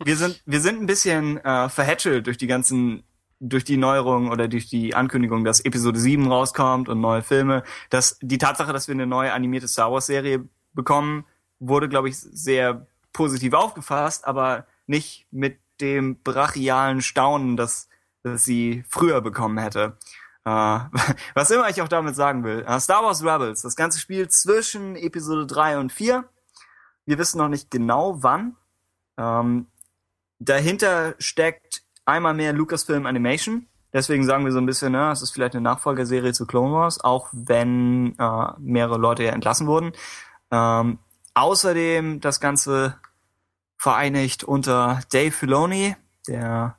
wir 0.03 0.15
sind, 0.17 0.41
wir 0.45 0.61
sind 0.61 0.81
ein 0.81 0.87
bisschen 0.87 1.37
äh, 1.37 1.69
verhätschelt 1.69 2.27
durch 2.27 2.37
die 2.37 2.47
ganzen, 2.47 3.03
durch 3.39 3.63
die 3.63 3.77
Neuerungen 3.77 4.31
oder 4.31 4.47
durch 4.47 4.67
die 4.67 4.95
Ankündigung, 4.95 5.43
dass 5.43 5.59
Episode 5.59 5.99
7 5.99 6.27
rauskommt 6.27 6.89
und 6.89 6.99
neue 6.99 7.21
Filme. 7.21 7.63
Dass 7.89 8.17
die 8.21 8.37
Tatsache, 8.37 8.73
dass 8.73 8.87
wir 8.87 8.95
eine 8.95 9.07
neue 9.07 9.33
animierte 9.33 9.67
Star 9.67 9.91
Wars 9.91 10.07
Serie 10.07 10.47
bekommen, 10.73 11.25
wurde, 11.59 11.89
glaube 11.89 12.09
ich, 12.09 12.17
sehr 12.17 12.87
positiv 13.13 13.53
aufgefasst, 13.53 14.25
aber 14.25 14.65
nicht 14.87 15.27
mit 15.31 15.59
dem 15.81 16.21
brachialen 16.21 17.01
Staunen, 17.01 17.57
das, 17.57 17.89
das 18.23 18.43
sie 18.43 18.83
früher 18.87 19.21
bekommen 19.21 19.57
hätte. 19.57 19.97
Äh, 20.45 20.49
was 21.33 21.51
immer 21.51 21.69
ich 21.69 21.81
auch 21.81 21.87
damit 21.87 22.15
sagen 22.15 22.43
will. 22.43 22.63
Äh, 22.67 22.79
Star 22.79 23.03
Wars 23.03 23.23
Rebels, 23.23 23.61
das 23.61 23.75
ganze 23.75 23.99
Spiel 23.99 24.27
zwischen 24.29 24.95
Episode 24.95 25.45
3 25.45 25.77
und 25.77 25.91
4. 25.91 26.27
Wir 27.05 27.17
wissen 27.17 27.37
noch 27.37 27.49
nicht 27.49 27.71
genau 27.71 28.21
wann. 28.23 28.55
Ähm, 29.19 29.67
dahinter 30.39 31.15
steckt 31.19 31.83
einmal 32.05 32.33
mehr 32.33 32.53
Lucasfilm 32.53 33.05
Animation. 33.05 33.67
Deswegen 33.91 34.23
sagen 34.23 34.45
wir 34.45 34.51
so 34.51 34.59
ein 34.59 34.65
bisschen, 34.65 34.93
ne, 34.93 35.11
es 35.11 35.21
ist 35.21 35.31
vielleicht 35.31 35.55
eine 35.55 35.63
Nachfolgerserie 35.63 36.33
zu 36.33 36.45
Clone 36.45 36.73
Wars, 36.73 37.03
auch 37.03 37.27
wenn 37.31 38.17
äh, 38.17 38.51
mehrere 38.59 38.97
Leute 38.97 39.23
ja 39.23 39.31
entlassen 39.31 39.67
wurden. 39.67 39.93
Ähm, 40.51 40.99
außerdem 41.33 42.21
das 42.21 42.39
Ganze 42.39 42.97
vereinigt 43.77 44.43
unter 44.43 45.01
Dave 45.11 45.31
Filoni, 45.31 45.95
der 46.27 46.75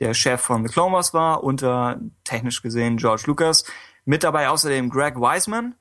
der 0.00 0.14
Chef 0.14 0.40
von 0.40 0.66
The 0.66 0.72
Clone 0.72 0.92
Wars 0.92 1.14
war, 1.14 1.44
unter 1.44 2.00
technisch 2.24 2.62
gesehen 2.62 2.96
George 2.96 3.22
Lucas. 3.26 3.64
Mit 4.04 4.22
dabei 4.22 4.48
außerdem 4.48 4.90
Greg 4.90 5.16
Wiseman, 5.16 5.76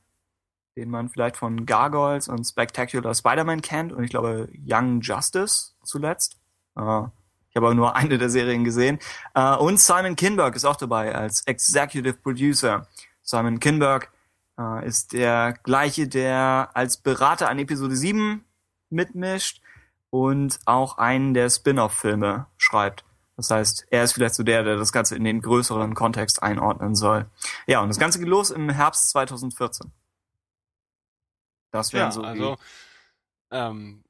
den 0.77 0.89
man 0.89 1.09
vielleicht 1.09 1.35
von 1.35 1.65
Gargoyles 1.65 2.29
und 2.29 2.45
Spectacular 2.45 3.13
Spider-Man 3.13 3.61
kennt 3.61 3.91
und 3.91 4.03
ich 4.03 4.11
glaube 4.11 4.49
Young 4.65 5.01
Justice 5.01 5.72
zuletzt. 5.83 6.37
Uh, 6.75 7.07
ich 7.49 7.55
habe 7.55 7.67
aber 7.67 7.75
nur 7.75 7.95
eine 7.95 8.17
der 8.17 8.29
Serien 8.29 8.63
gesehen. 8.63 8.99
Uh, 9.37 9.57
und 9.57 9.79
Simon 9.79 10.15
Kinberg 10.15 10.55
ist 10.55 10.65
auch 10.65 10.75
dabei 10.75 11.13
als 11.15 11.41
Executive 11.45 12.13
Producer. 12.13 12.87
Simon 13.21 13.59
Kinberg 13.59 14.11
uh, 14.59 14.79
ist 14.79 15.13
der 15.13 15.53
gleiche, 15.63 16.07
der 16.07 16.69
als 16.73 16.97
Berater 16.97 17.49
an 17.49 17.59
Episode 17.59 17.95
7 17.95 18.43
mitmischt 18.89 19.61
und 20.09 20.59
auch 20.65 20.97
einen 20.97 21.33
der 21.33 21.49
Spin-off-Filme 21.49 22.45
schreibt. 22.57 23.03
Das 23.35 23.49
heißt, 23.49 23.87
er 23.89 24.03
ist 24.03 24.13
vielleicht 24.13 24.35
so 24.35 24.43
der, 24.43 24.63
der 24.63 24.77
das 24.77 24.91
Ganze 24.91 25.15
in 25.15 25.23
den 25.23 25.41
größeren 25.41 25.95
Kontext 25.95 26.43
einordnen 26.43 26.95
soll. 26.95 27.25
Ja, 27.65 27.81
und 27.81 27.87
das 27.87 27.97
Ganze 27.97 28.19
geht 28.19 28.27
los 28.27 28.51
im 28.51 28.69
Herbst 28.69 29.09
2014. 29.09 29.91
Das 31.71 31.91
wären 31.93 32.05
ja, 32.05 32.11
so 32.11 32.21
also, 32.21 32.57
ähm, 33.49 34.02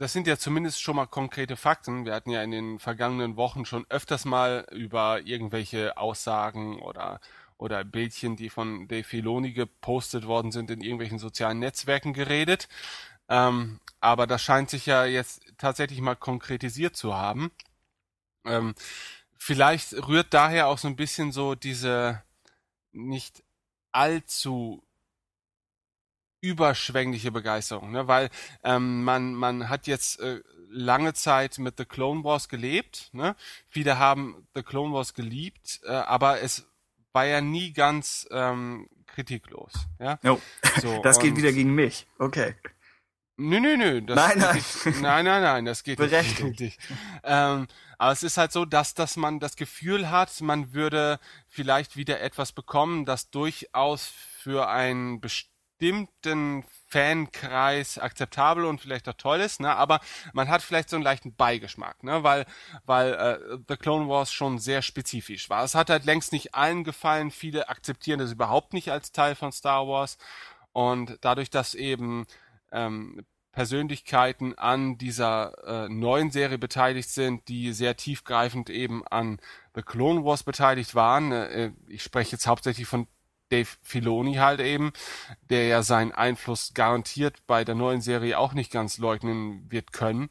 das 0.00 0.14
sind 0.14 0.26
ja 0.26 0.38
zumindest 0.38 0.80
schon 0.80 0.96
mal 0.96 1.06
konkrete 1.06 1.56
Fakten. 1.56 2.06
Wir 2.06 2.14
hatten 2.14 2.30
ja 2.30 2.42
in 2.42 2.50
den 2.50 2.78
vergangenen 2.78 3.36
Wochen 3.36 3.66
schon 3.66 3.84
öfters 3.90 4.24
mal 4.24 4.66
über 4.70 5.20
irgendwelche 5.26 5.98
Aussagen 5.98 6.80
oder 6.80 7.20
oder 7.58 7.84
Bildchen, 7.84 8.36
die 8.36 8.48
von 8.48 8.88
Dave 8.88 9.04
Filoni 9.04 9.52
gepostet 9.52 10.26
worden 10.26 10.52
sind, 10.52 10.70
in 10.70 10.80
irgendwelchen 10.80 11.18
sozialen 11.18 11.58
Netzwerken 11.58 12.14
geredet. 12.14 12.66
Ähm, 13.28 13.78
aber 14.00 14.26
das 14.26 14.42
scheint 14.42 14.70
sich 14.70 14.86
ja 14.86 15.04
jetzt 15.04 15.42
tatsächlich 15.58 16.00
mal 16.00 16.16
konkretisiert 16.16 16.96
zu 16.96 17.14
haben. 17.14 17.50
Ähm, 18.46 18.74
vielleicht 19.36 19.92
rührt 20.08 20.32
daher 20.32 20.68
auch 20.68 20.78
so 20.78 20.88
ein 20.88 20.96
bisschen 20.96 21.32
so 21.32 21.54
diese 21.54 22.22
nicht 22.92 23.44
allzu 23.92 24.82
überschwängliche 26.40 27.30
Begeisterung, 27.30 27.92
ne? 27.92 28.08
weil 28.08 28.30
ähm, 28.64 29.04
man 29.04 29.34
man 29.34 29.68
hat 29.68 29.86
jetzt 29.86 30.20
äh, 30.20 30.40
lange 30.70 31.14
Zeit 31.14 31.58
mit 31.58 31.76
The 31.76 31.84
Clone 31.84 32.24
Wars 32.24 32.48
gelebt, 32.48 33.10
ne? 33.12 33.34
Viele 33.68 33.98
haben 33.98 34.46
The 34.54 34.62
Clone 34.62 34.94
Wars 34.94 35.14
geliebt, 35.14 35.80
äh, 35.84 35.90
aber 35.90 36.40
es 36.40 36.66
war 37.12 37.26
ja 37.26 37.40
nie 37.40 37.72
ganz 37.72 38.26
ähm, 38.30 38.88
kritiklos, 39.06 39.72
ja. 39.98 40.18
Oh. 40.24 40.38
So, 40.80 41.00
das 41.02 41.18
geht 41.18 41.36
wieder 41.36 41.52
gegen 41.52 41.74
mich. 41.74 42.06
Okay. 42.18 42.54
Nö, 43.36 43.58
nö, 43.58 43.76
nö. 43.76 44.02
Das 44.02 44.16
nein, 44.16 44.38
nein. 44.38 44.54
Nicht, 44.56 45.00
nein, 45.00 45.24
nein, 45.24 45.42
nein, 45.42 45.64
das 45.64 45.82
geht 45.82 45.96
Berechtigt. 45.96 46.60
nicht. 46.60 46.78
Ähm, 47.24 47.66
aber 47.96 48.12
es 48.12 48.22
ist 48.22 48.36
halt 48.36 48.52
so, 48.52 48.66
dass, 48.66 48.94
dass 48.94 49.16
man 49.16 49.40
das 49.40 49.56
Gefühl 49.56 50.10
hat, 50.10 50.40
man 50.42 50.74
würde 50.74 51.18
vielleicht 51.48 51.96
wieder 51.96 52.20
etwas 52.20 52.52
bekommen, 52.52 53.06
das 53.06 53.30
durchaus 53.30 54.12
für 54.42 54.68
einen 54.68 55.20
bestimmten 55.80 56.62
Fankreis 56.88 57.98
akzeptabel 57.98 58.64
und 58.64 58.80
vielleicht 58.80 59.08
auch 59.08 59.14
toll 59.14 59.40
ist, 59.40 59.60
ne? 59.60 59.74
aber 59.74 60.00
man 60.34 60.48
hat 60.48 60.60
vielleicht 60.60 60.90
so 60.90 60.96
einen 60.96 61.04
leichten 61.04 61.34
Beigeschmack, 61.34 62.02
ne? 62.04 62.22
weil, 62.22 62.44
weil 62.84 63.14
äh, 63.14 63.58
The 63.66 63.76
Clone 63.76 64.08
Wars 64.08 64.30
schon 64.30 64.58
sehr 64.58 64.82
spezifisch 64.82 65.48
war. 65.48 65.64
Es 65.64 65.74
hat 65.74 65.88
halt 65.88 66.04
längst 66.04 66.32
nicht 66.32 66.54
allen 66.54 66.84
gefallen, 66.84 67.30
viele 67.30 67.68
akzeptieren 67.68 68.18
das 68.18 68.32
überhaupt 68.32 68.74
nicht 68.74 68.92
als 68.92 69.12
Teil 69.12 69.34
von 69.34 69.52
Star 69.52 69.88
Wars 69.88 70.18
und 70.72 71.16
dadurch, 71.22 71.48
dass 71.48 71.74
eben 71.74 72.26
ähm, 72.72 73.24
Persönlichkeiten 73.52 74.58
an 74.58 74.98
dieser 74.98 75.86
äh, 75.86 75.88
neuen 75.88 76.30
Serie 76.30 76.58
beteiligt 76.58 77.08
sind, 77.08 77.48
die 77.48 77.72
sehr 77.72 77.96
tiefgreifend 77.96 78.68
eben 78.68 79.06
an 79.06 79.40
The 79.74 79.82
Clone 79.82 80.24
Wars 80.24 80.42
beteiligt 80.42 80.94
waren. 80.94 81.32
Äh, 81.32 81.72
ich 81.88 82.02
spreche 82.02 82.32
jetzt 82.32 82.46
hauptsächlich 82.46 82.86
von 82.86 83.08
Dave 83.50 83.68
Filoni 83.82 84.34
halt 84.34 84.60
eben, 84.60 84.92
der 85.48 85.66
ja 85.66 85.82
seinen 85.82 86.12
Einfluss 86.12 86.72
garantiert 86.74 87.46
bei 87.46 87.64
der 87.64 87.74
neuen 87.74 88.00
Serie 88.00 88.38
auch 88.38 88.52
nicht 88.52 88.72
ganz 88.72 88.98
leugnen 88.98 89.70
wird 89.70 89.92
können 89.92 90.28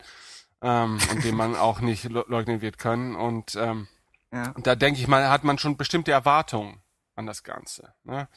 ähm, 0.62 0.98
und 1.12 1.24
den 1.24 1.36
man 1.36 1.56
auch 1.56 1.80
nicht 1.80 2.06
leugnen 2.06 2.62
wird 2.62 2.78
können. 2.78 3.16
Und 3.16 3.56
ähm, 3.56 3.88
ja. 4.32 4.54
da 4.58 4.76
denke 4.76 5.00
ich 5.00 5.08
mal, 5.08 5.30
hat 5.30 5.44
man 5.44 5.58
schon 5.58 5.78
bestimmte 5.78 6.12
Erwartungen 6.12 6.82
an 7.16 7.26
das 7.26 7.44
Ganze. 7.44 7.94
Ne? 8.04 8.28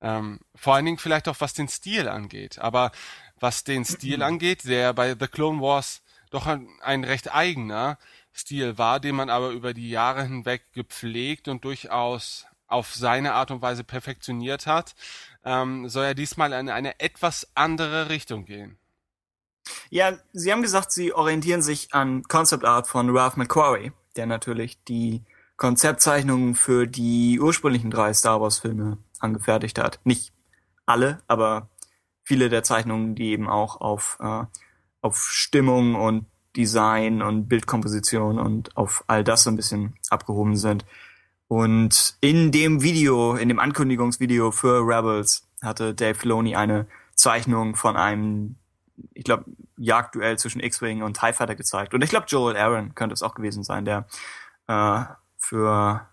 Ähm, 0.00 0.40
vor 0.54 0.74
allen 0.74 0.84
Dingen 0.84 0.98
vielleicht 0.98 1.28
auch 1.28 1.40
was 1.40 1.54
den 1.54 1.68
Stil 1.68 2.08
angeht. 2.08 2.58
Aber 2.58 2.92
was 3.38 3.64
den 3.64 3.84
Stil 3.84 4.22
angeht, 4.22 4.64
der 4.64 4.92
bei 4.92 5.16
The 5.18 5.28
Clone 5.28 5.60
Wars 5.60 6.02
doch 6.30 6.46
ein, 6.46 6.68
ein 6.80 7.04
recht 7.04 7.32
eigener 7.32 7.98
Stil 8.32 8.76
war, 8.78 8.98
den 8.98 9.14
man 9.14 9.30
aber 9.30 9.50
über 9.50 9.74
die 9.74 9.90
Jahre 9.90 10.24
hinweg 10.24 10.72
gepflegt 10.72 11.46
und 11.46 11.64
durchaus 11.64 12.46
auf 12.74 12.94
seine 12.94 13.32
Art 13.34 13.50
und 13.50 13.62
Weise 13.62 13.84
perfektioniert 13.84 14.66
hat, 14.66 14.94
ähm, 15.44 15.88
soll 15.88 16.04
er 16.04 16.14
diesmal 16.14 16.52
in 16.52 16.68
eine 16.68 17.00
etwas 17.00 17.48
andere 17.54 18.08
Richtung 18.08 18.44
gehen. 18.44 18.78
Ja, 19.90 20.12
Sie 20.32 20.52
haben 20.52 20.62
gesagt, 20.62 20.92
Sie 20.92 21.14
orientieren 21.14 21.62
sich 21.62 21.94
an 21.94 22.22
Concept 22.24 22.64
Art 22.64 22.86
von 22.86 23.16
Ralph 23.16 23.36
McQuarrie, 23.36 23.92
der 24.16 24.26
natürlich 24.26 24.82
die 24.84 25.22
Konzeptzeichnungen 25.56 26.54
für 26.54 26.86
die 26.86 27.40
ursprünglichen 27.40 27.90
drei 27.90 28.12
Star 28.12 28.40
Wars 28.40 28.58
Filme 28.58 28.98
angefertigt 29.20 29.78
hat. 29.78 30.00
Nicht 30.04 30.32
alle, 30.84 31.22
aber 31.28 31.70
viele 32.24 32.48
der 32.48 32.62
Zeichnungen, 32.62 33.14
die 33.14 33.30
eben 33.30 33.48
auch 33.48 33.80
auf, 33.80 34.18
äh, 34.20 34.44
auf 35.00 35.18
Stimmung 35.22 35.94
und 35.94 36.26
Design 36.56 37.22
und 37.22 37.48
Bildkomposition 37.48 38.38
und 38.38 38.76
auf 38.76 39.04
all 39.06 39.24
das 39.24 39.44
so 39.44 39.50
ein 39.50 39.56
bisschen 39.56 39.94
abgehoben 40.10 40.56
sind. 40.56 40.84
Und 41.48 42.16
in 42.20 42.52
dem 42.52 42.82
Video, 42.82 43.34
in 43.34 43.48
dem 43.48 43.58
Ankündigungsvideo 43.58 44.50
für 44.50 44.80
Rebels 44.86 45.46
hatte 45.62 45.94
Dave 45.94 46.14
Filoni 46.14 46.56
eine 46.56 46.86
Zeichnung 47.14 47.76
von 47.76 47.96
einem, 47.96 48.56
ich 49.12 49.24
glaube, 49.24 49.44
Jagdduell 49.76 50.38
zwischen 50.38 50.60
X-Wing 50.60 51.02
und 51.02 51.18
TIE 51.18 51.32
Fighter 51.32 51.54
gezeigt. 51.54 51.94
Und 51.94 52.02
ich 52.02 52.10
glaube, 52.10 52.26
Joel 52.28 52.56
Aaron 52.56 52.94
könnte 52.94 53.12
es 53.14 53.22
auch 53.22 53.34
gewesen 53.34 53.64
sein, 53.64 53.84
der 53.84 54.06
äh, 54.68 55.04
für 55.36 56.08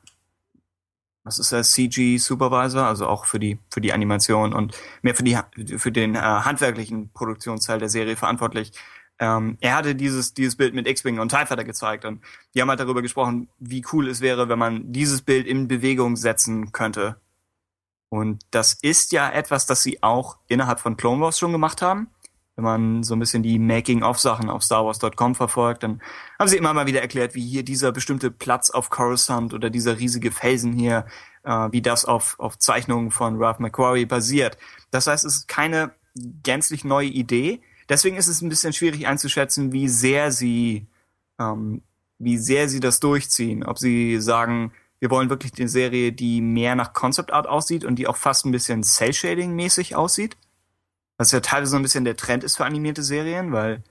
was 1.23 1.37
ist 1.37 1.51
der 1.51 1.63
CG 1.63 2.17
Supervisor, 2.17 2.85
also 2.85 3.07
auch 3.07 3.25
für 3.25 3.39
die 3.39 3.59
für 3.69 3.81
die 3.81 3.93
Animation 3.93 4.53
und 4.53 4.75
mehr 5.03 5.13
für 5.13 5.23
die 5.23 5.37
für 5.77 5.91
den 5.91 6.15
äh, 6.15 6.19
handwerklichen 6.19 7.11
Produktionsteil 7.13 7.77
der 7.79 7.89
Serie 7.89 8.15
verantwortlich. 8.15 8.71
Ähm, 9.21 9.57
er 9.61 9.75
hatte 9.75 9.95
dieses 9.95 10.33
dieses 10.33 10.57
Bild 10.57 10.73
mit 10.73 10.85
X-Wing 10.87 11.19
und 11.19 11.29
TIE 11.29 11.45
Fighter 11.45 11.63
gezeigt 11.63 12.03
und 12.03 12.21
die 12.53 12.61
haben 12.61 12.69
halt 12.69 12.81
darüber 12.81 13.01
gesprochen, 13.01 13.47
wie 13.59 13.85
cool 13.93 14.09
es 14.09 14.19
wäre, 14.19 14.49
wenn 14.49 14.59
man 14.59 14.91
dieses 14.91 15.21
Bild 15.21 15.47
in 15.47 15.69
Bewegung 15.69 16.17
setzen 16.17 16.73
könnte. 16.73 17.21
Und 18.09 18.43
das 18.51 18.73
ist 18.81 19.13
ja 19.13 19.29
etwas, 19.29 19.65
das 19.65 19.83
sie 19.83 20.03
auch 20.03 20.37
innerhalb 20.49 20.81
von 20.81 20.97
Clone 20.97 21.21
Wars 21.21 21.39
schon 21.39 21.53
gemacht 21.53 21.81
haben 21.81 22.09
wenn 22.55 22.63
man 22.63 23.03
so 23.03 23.15
ein 23.15 23.19
bisschen 23.19 23.43
die 23.43 23.59
Making-of-Sachen 23.59 24.49
auf 24.49 24.63
StarWars.com 24.63 25.35
verfolgt, 25.35 25.83
dann 25.83 26.01
haben 26.37 26.47
sie 26.47 26.57
immer 26.57 26.73
mal 26.73 26.85
wieder 26.85 27.01
erklärt, 27.01 27.33
wie 27.33 27.45
hier 27.45 27.63
dieser 27.63 27.91
bestimmte 27.91 28.29
Platz 28.29 28.69
auf 28.69 28.89
Coruscant 28.89 29.53
oder 29.53 29.69
dieser 29.69 29.97
riesige 29.97 30.31
Felsen 30.31 30.73
hier, 30.73 31.05
äh, 31.43 31.69
wie 31.71 31.81
das 31.81 32.05
auf, 32.05 32.39
auf 32.39 32.59
Zeichnungen 32.59 33.11
von 33.11 33.41
Ralph 33.41 33.59
McQuarrie 33.59 34.05
basiert. 34.05 34.57
Das 34.91 35.07
heißt, 35.07 35.25
es 35.25 35.37
ist 35.37 35.47
keine 35.47 35.91
gänzlich 36.15 36.83
neue 36.83 37.07
Idee. 37.07 37.61
Deswegen 37.91 38.17
ist 38.17 38.27
es 38.27 38.41
ein 38.41 38.49
bisschen 38.49 38.73
schwierig 38.73 39.05
einzuschätzen, 39.05 39.71
wie 39.71 39.87
sehr 39.87 40.31
sie, 40.31 40.87
ähm, 41.39 41.83
wie 42.17 42.39
sehr 42.39 42.69
sie 42.69 42.79
das 42.79 42.99
durchziehen. 42.99 43.63
Ob 43.63 43.77
sie 43.77 44.19
sagen, 44.19 44.73
wir 44.99 45.11
wollen 45.11 45.29
wirklich 45.29 45.51
eine 45.59 45.69
Serie, 45.69 46.11
die 46.11 46.41
mehr 46.41 46.73
nach 46.73 46.93
Concept 46.93 47.31
Art 47.31 47.45
aussieht 47.45 47.85
und 47.85 47.97
die 47.97 48.07
auch 48.07 48.17
fast 48.17 48.45
ein 48.45 48.51
bisschen 48.51 48.81
Cell 48.83 49.13
Shading 49.13 49.53
mäßig 49.55 49.95
aussieht 49.95 50.37
was 51.21 51.31
ja 51.31 51.39
teilweise 51.39 51.69
so 51.69 51.75
ein 51.77 51.83
bisschen 51.83 52.03
der 52.03 52.17
Trend 52.17 52.43
ist 52.43 52.57
für 52.57 52.65
animierte 52.65 53.03
Serien, 53.03 53.51
weil 53.51 53.83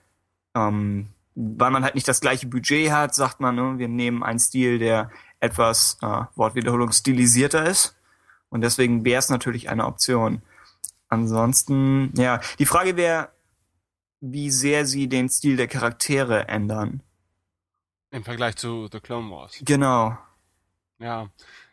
ähm, 0.56 1.10
weil 1.36 1.70
man 1.70 1.84
halt 1.84 1.94
nicht 1.94 2.08
das 2.08 2.20
gleiche 2.20 2.48
Budget 2.48 2.90
hat, 2.90 3.14
sagt 3.14 3.38
man, 3.38 3.54
ne, 3.54 3.78
wir 3.78 3.86
nehmen 3.86 4.24
einen 4.24 4.40
Stil, 4.40 4.80
der 4.80 5.12
etwas 5.38 5.96
äh, 6.02 6.22
Wortwiederholung 6.34 6.90
stilisierter 6.90 7.64
ist. 7.66 7.96
Und 8.48 8.62
deswegen 8.62 9.04
wäre 9.04 9.20
es 9.20 9.28
natürlich 9.28 9.70
eine 9.70 9.86
Option. 9.86 10.42
Ansonsten, 11.08 12.12
ja, 12.16 12.40
die 12.58 12.66
Frage 12.66 12.96
wäre, 12.96 13.28
wie 14.20 14.50
sehr 14.50 14.86
sie 14.86 15.08
den 15.08 15.28
Stil 15.28 15.56
der 15.56 15.68
Charaktere 15.68 16.48
ändern. 16.48 17.02
Im 18.10 18.24
Vergleich 18.24 18.56
zu 18.56 18.88
The 18.90 19.00
Clone 19.00 19.30
Wars. 19.30 19.60
Genau. 19.64 20.18
Ja. 20.98 21.30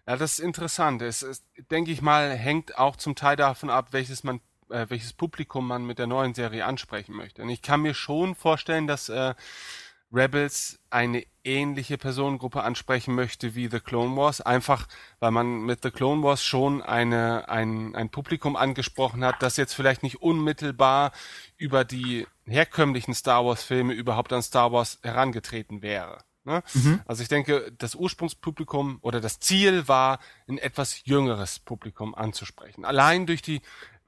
Ja, 0.07 0.15
das 0.15 0.33
ist 0.33 0.39
interessant. 0.39 1.01
Es 1.01 1.21
ist, 1.21 1.43
denke 1.69 1.91
ich 1.91 2.01
mal, 2.01 2.31
hängt 2.31 2.77
auch 2.77 2.95
zum 2.95 3.15
Teil 3.15 3.35
davon 3.35 3.69
ab, 3.69 3.89
welches 3.91 4.23
man, 4.23 4.39
äh, 4.69 4.85
welches 4.87 5.11
Publikum 5.11 5.67
man 5.67 5.85
mit 5.85 5.99
der 5.99 6.07
neuen 6.07 6.33
Serie 6.33 6.65
ansprechen 6.65 7.13
möchte. 7.13 7.41
Und 7.41 7.49
ich 7.49 7.61
kann 7.61 7.81
mir 7.81 7.93
schon 7.93 8.33
vorstellen, 8.33 8.87
dass 8.87 9.09
äh, 9.09 9.35
Rebels 10.11 10.79
eine 10.89 11.25
ähnliche 11.43 11.97
Personengruppe 11.97 12.63
ansprechen 12.63 13.15
möchte 13.15 13.55
wie 13.55 13.67
The 13.67 13.79
Clone 13.79 14.15
Wars, 14.15 14.41
einfach 14.41 14.87
weil 15.19 15.31
man 15.31 15.61
mit 15.61 15.83
The 15.83 15.91
Clone 15.91 16.23
Wars 16.23 16.43
schon 16.43 16.81
eine, 16.81 17.49
ein, 17.49 17.95
ein 17.95 18.09
Publikum 18.09 18.55
angesprochen 18.55 19.23
hat, 19.23 19.41
das 19.41 19.57
jetzt 19.57 19.73
vielleicht 19.73 20.03
nicht 20.03 20.21
unmittelbar 20.21 21.11
über 21.57 21.83
die 21.83 22.27
herkömmlichen 22.45 23.13
Star 23.13 23.45
Wars 23.45 23.63
Filme 23.63 23.93
überhaupt 23.93 24.31
an 24.33 24.41
Star 24.41 24.71
Wars 24.71 24.99
herangetreten 25.03 25.81
wäre. 25.81 26.19
Ne? 26.47 26.63
Mhm. 26.73 27.01
Also 27.05 27.23
ich 27.23 27.29
denke, 27.29 27.73
das 27.77 27.93
Ursprungspublikum 27.93 28.99
oder 29.01 29.19
das 29.19 29.39
Ziel 29.39 29.89
war, 29.89 30.19
ein 30.47 30.57
etwas 30.57 31.05
jüngeres 31.05 31.59
Publikum 31.59 32.15
anzusprechen. 32.15 32.85
Allein 32.85 33.25
durch 33.25 33.41
die 33.41 33.61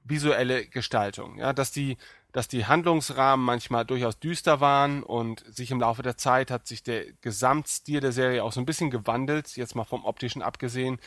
visuelle 0.04 0.66
Gestaltung, 0.66 1.36
ja, 1.36 1.52
dass 1.52 1.70
die 1.70 1.98
dass 2.32 2.48
die 2.48 2.66
Handlungsrahmen 2.66 3.44
manchmal 3.44 3.84
durchaus 3.84 4.18
düster 4.18 4.60
waren 4.60 5.02
und 5.02 5.44
sich 5.54 5.70
im 5.70 5.80
Laufe 5.80 6.02
der 6.02 6.16
Zeit 6.16 6.50
hat 6.50 6.66
sich 6.66 6.82
der 6.82 7.12
Gesamtstil 7.20 8.00
der 8.00 8.12
Serie 8.12 8.44
auch 8.44 8.52
so 8.52 8.60
ein 8.60 8.66
bisschen 8.66 8.90
gewandelt, 8.90 9.56
jetzt 9.56 9.74
mal 9.74 9.84
vom 9.84 10.04
optischen 10.04 10.42
abgesehen, 10.42 10.98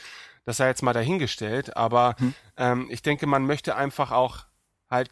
das 0.46 0.58
sei 0.58 0.68
jetzt 0.68 0.84
mal 0.84 0.94
dahingestellt, 0.94 1.78
aber 1.78 2.16
hm. 2.18 2.34
ähm, 2.58 2.88
ich 2.90 3.02
denke, 3.02 3.28
man 3.28 3.46
möchte 3.46 3.76
einfach 3.76 4.12
auch 4.12 4.46
halt 4.90 5.10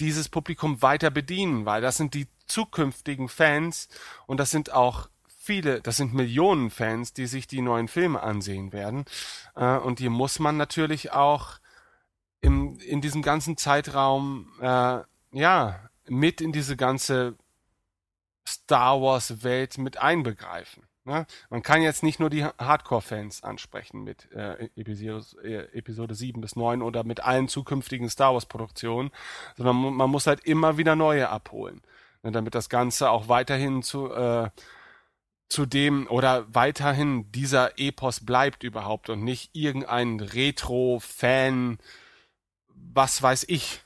dieses 0.00 0.28
Publikum 0.28 0.82
weiter 0.82 1.10
bedienen, 1.10 1.66
weil 1.66 1.80
das 1.80 1.96
sind 1.96 2.14
die 2.14 2.26
zukünftigen 2.46 3.28
Fans 3.28 3.88
und 4.26 4.38
das 4.38 4.50
sind 4.50 4.72
auch 4.72 5.08
viele, 5.28 5.80
das 5.82 5.98
sind 5.98 6.14
Millionen 6.14 6.70
Fans, 6.70 7.12
die 7.12 7.26
sich 7.26 7.46
die 7.46 7.60
neuen 7.60 7.88
Filme 7.88 8.22
ansehen 8.22 8.72
werden 8.72 9.04
äh, 9.54 9.76
und 9.76 9.98
die 9.98 10.08
muss 10.08 10.38
man 10.38 10.56
natürlich 10.56 11.12
auch 11.12 11.58
im, 12.44 12.78
in 12.80 13.00
diesem 13.00 13.22
ganzen 13.22 13.56
Zeitraum, 13.56 14.48
äh, 14.60 15.00
ja, 15.32 15.80
mit 16.06 16.40
in 16.42 16.52
diese 16.52 16.76
ganze 16.76 17.36
Star 18.46 19.00
Wars 19.00 19.42
Welt 19.42 19.78
mit 19.78 19.96
einbegreifen. 19.96 20.82
Ne? 21.06 21.26
Man 21.48 21.62
kann 21.62 21.80
jetzt 21.80 22.02
nicht 22.02 22.20
nur 22.20 22.28
die 22.28 22.44
Hardcore-Fans 22.44 23.42
ansprechen 23.42 24.04
mit 24.04 24.30
äh, 24.32 24.68
Episode, 24.76 25.24
äh, 25.42 25.78
Episode 25.78 26.14
7 26.14 26.40
bis 26.42 26.54
9 26.54 26.82
oder 26.82 27.04
mit 27.04 27.20
allen 27.20 27.48
zukünftigen 27.48 28.10
Star 28.10 28.34
Wars-Produktionen, 28.34 29.10
sondern 29.56 29.96
man, 29.96 30.10
muss 30.10 30.26
halt 30.26 30.40
immer 30.44 30.76
wieder 30.76 30.96
neue 30.96 31.30
abholen, 31.30 31.80
ne? 32.22 32.30
damit 32.30 32.54
das 32.54 32.68
Ganze 32.68 33.08
auch 33.08 33.28
weiterhin 33.28 33.82
zu, 33.82 34.12
äh, 34.12 34.50
zu 35.48 35.64
dem 35.64 36.06
oder 36.08 36.46
weiterhin 36.54 37.32
dieser 37.32 37.78
Epos 37.78 38.20
bleibt 38.20 38.62
überhaupt 38.64 39.08
und 39.08 39.24
nicht 39.24 39.50
irgendein 39.54 40.20
Retro-Fan- 40.20 41.78
was 42.94 43.22
weiß 43.22 43.44
ich, 43.48 43.82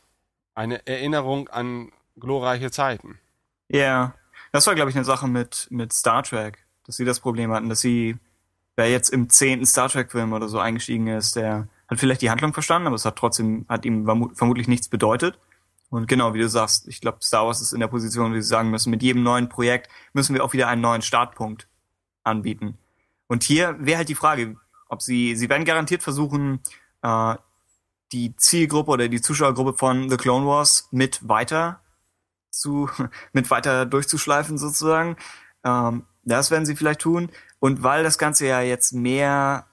eine 0.55 0.87
Erinnerung 0.87 1.49
an 1.49 1.93
glorreiche 2.19 2.71
Zeiten. 2.71 3.19
Ja, 3.69 3.79
yeah. 3.79 4.15
das 4.53 4.67
war, 4.67 4.75
glaube 4.75 4.91
ich, 4.91 4.97
eine 4.97 5.05
Sache 5.05 5.29
mit, 5.29 5.67
mit 5.71 5.93
Star 5.93 6.23
Trek, 6.23 6.67
dass 6.85 6.97
sie 6.97 7.05
das 7.05 7.21
Problem 7.21 7.53
hatten, 7.53 7.69
dass 7.69 7.81
sie, 7.81 8.17
wer 8.77 8.91
jetzt 8.91 9.11
im 9.11 9.29
zehnten 9.29 9.67
Star 9.67 9.89
Trek-Film 9.89 10.33
oder 10.33 10.49
so 10.49 10.59
eingestiegen 10.59 11.07
ist, 11.07 11.37
der 11.37 11.69
hat 11.89 11.99
vielleicht 11.99 12.23
die 12.23 12.31
Handlung 12.31 12.53
verstanden, 12.53 12.87
aber 12.87 12.97
es 12.97 13.05
hat 13.05 13.17
trotzdem, 13.17 13.67
hat 13.69 13.85
ihm 13.85 14.05
vermutlich 14.35 14.69
nichts 14.69 14.89
bedeutet. 14.89 15.39
Und 15.91 16.07
genau, 16.07 16.35
wie 16.35 16.39
du 16.39 16.49
sagst, 16.49 16.87
ich 16.87 17.01
glaube, 17.01 17.19
Star 17.23 17.47
Wars 17.47 17.63
ist 17.63 17.73
in 17.73 17.81
der 17.81 17.89
Position, 17.89 18.35
wie 18.35 18.43
sie 18.43 18.49
sagen 18.49 18.71
müssen, 18.71 18.91
mit 18.91 19.03
jedem 19.03 19.23
neuen 19.23 19.49
Projekt 19.49 19.89
müssen 20.13 20.35
wir 20.35 20.45
auch 20.45 20.53
wieder 20.53 20.69
einen 20.69 20.83
neuen 20.83 21.01
Startpunkt 21.01 21.67
anbieten. 22.25 22.77
Und 23.27 23.43
hier 23.43 23.77
wäre 23.79 23.99
halt 23.99 24.09
die 24.09 24.15
Frage, 24.15 24.57
ob 24.89 25.01
sie, 25.01 25.35
sie 25.35 25.49
werden 25.49 25.65
garantiert 25.65 26.03
versuchen, 26.03 26.61
äh, 27.03 27.35
die 28.13 28.35
Zielgruppe 28.37 28.91
oder 28.91 29.09
die 29.09 29.21
Zuschauergruppe 29.21 29.75
von 29.75 30.11
The 30.11 30.17
Clone 30.17 30.47
Wars 30.47 30.89
mit 30.91 31.29
weiter 31.29 31.81
zu, 32.51 32.89
mit 33.33 33.51
weiter 33.51 33.87
durchzuschleifen 33.87 34.59
sozusagen. 34.59 35.17
Ähm, 35.65 36.05
das 36.25 36.51
werden 36.51 36.67
sie 36.67 36.77
vielleicht 36.77 37.01
tun. 37.01 37.31
Und 37.61 37.83
weil 37.83 38.03
das 38.03 38.19
Ganze 38.19 38.47
ja 38.47 38.61
jetzt 38.61 38.93
mehr 38.93 39.67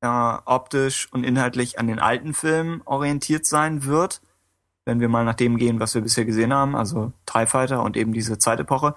äh, 0.00 0.06
optisch 0.06 1.08
und 1.12 1.24
inhaltlich 1.24 1.78
an 1.78 1.86
den 1.86 1.98
alten 1.98 2.34
Filmen 2.34 2.82
orientiert 2.84 3.46
sein 3.46 3.84
wird, 3.84 4.20
wenn 4.84 5.00
wir 5.00 5.08
mal 5.08 5.24
nach 5.24 5.34
dem 5.34 5.56
gehen, 5.56 5.80
was 5.80 5.94
wir 5.94 6.02
bisher 6.02 6.24
gesehen 6.24 6.52
haben, 6.52 6.76
also 6.76 7.12
TIE 7.26 7.46
Fighter 7.46 7.82
und 7.82 7.96
eben 7.96 8.12
diese 8.12 8.38
Zeitepoche, 8.38 8.94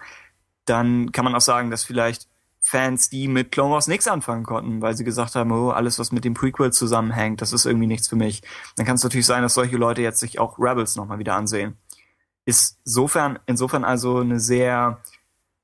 dann 0.66 1.12
kann 1.12 1.24
man 1.24 1.34
auch 1.34 1.41
sagen, 1.41 1.72
dass 1.72 1.84
vielleicht 1.84 2.28
Fans, 2.68 3.09
die 3.09 3.30
mit 3.30 3.53
Clone 3.53 3.74
Wars 3.74 3.88
nichts 3.88 4.09
anfangen 4.09 4.43
konnten, 4.43 4.82
weil 4.82 4.93
sie 4.93 5.05
gesagt 5.05 5.36
haben, 5.36 5.53
oh, 5.53 5.70
alles, 5.70 5.99
was 5.99 6.11
mit 6.11 6.26
dem 6.26 6.34
Prequel 6.34 6.74
zusammenhängt, 6.74 7.41
das 7.41 7.53
ist 7.53 7.65
irgendwie 7.65 7.88
nichts 7.88 8.09
für 8.09 8.18
mich. 8.18 8.41
Dann 8.76 8.86
kann 8.86 8.97
es 8.97 9.03
natürlich 9.03 9.26
sein, 9.26 9.41
dass 9.41 9.53
solche 9.53 9.78
Leute 9.78 10.01
jetzt 10.01 10.20
sich 10.20 10.38
auch 10.38 10.59
Rebels 10.59 10.97
nochmal 10.97 11.18
wieder 11.18 11.36
ansehen. 11.36 11.78
Ist 12.43 12.78
insofern, 12.84 13.39
insofern 13.45 13.86
also 13.86 14.18
eine 14.18 14.41
sehr, 14.41 15.01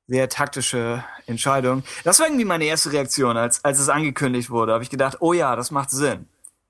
sehr 0.07 0.29
taktische 0.29 1.03
Entscheidung. 1.25 1.83
Das 2.05 2.19
war 2.19 2.27
irgendwie 2.27 2.45
meine 2.45 2.63
erste 2.63 2.93
Reaktion, 2.93 3.35
als, 3.35 3.65
als 3.65 3.79
es 3.79 3.89
angekündigt 3.89 4.49
wurde. 4.49 4.71
Habe 4.71 4.85
ich 4.85 4.89
gedacht, 4.89 5.17
oh 5.19 5.33
ja, 5.33 5.57
das 5.57 5.71
macht 5.71 5.91
Sinn. 5.91 6.29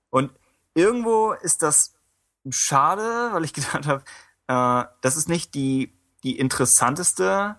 Und 0.09 0.31
irgendwo 0.73 1.33
ist 1.33 1.61
das 1.61 1.93
schade, 2.49 3.29
weil 3.33 3.43
ich 3.43 3.53
gedacht 3.53 3.85
habe, 3.85 4.03
äh, 4.47 4.89
das 5.01 5.15
ist 5.15 5.29
nicht 5.29 5.53
die, 5.53 5.93
die 6.23 6.39
interessanteste 6.39 7.57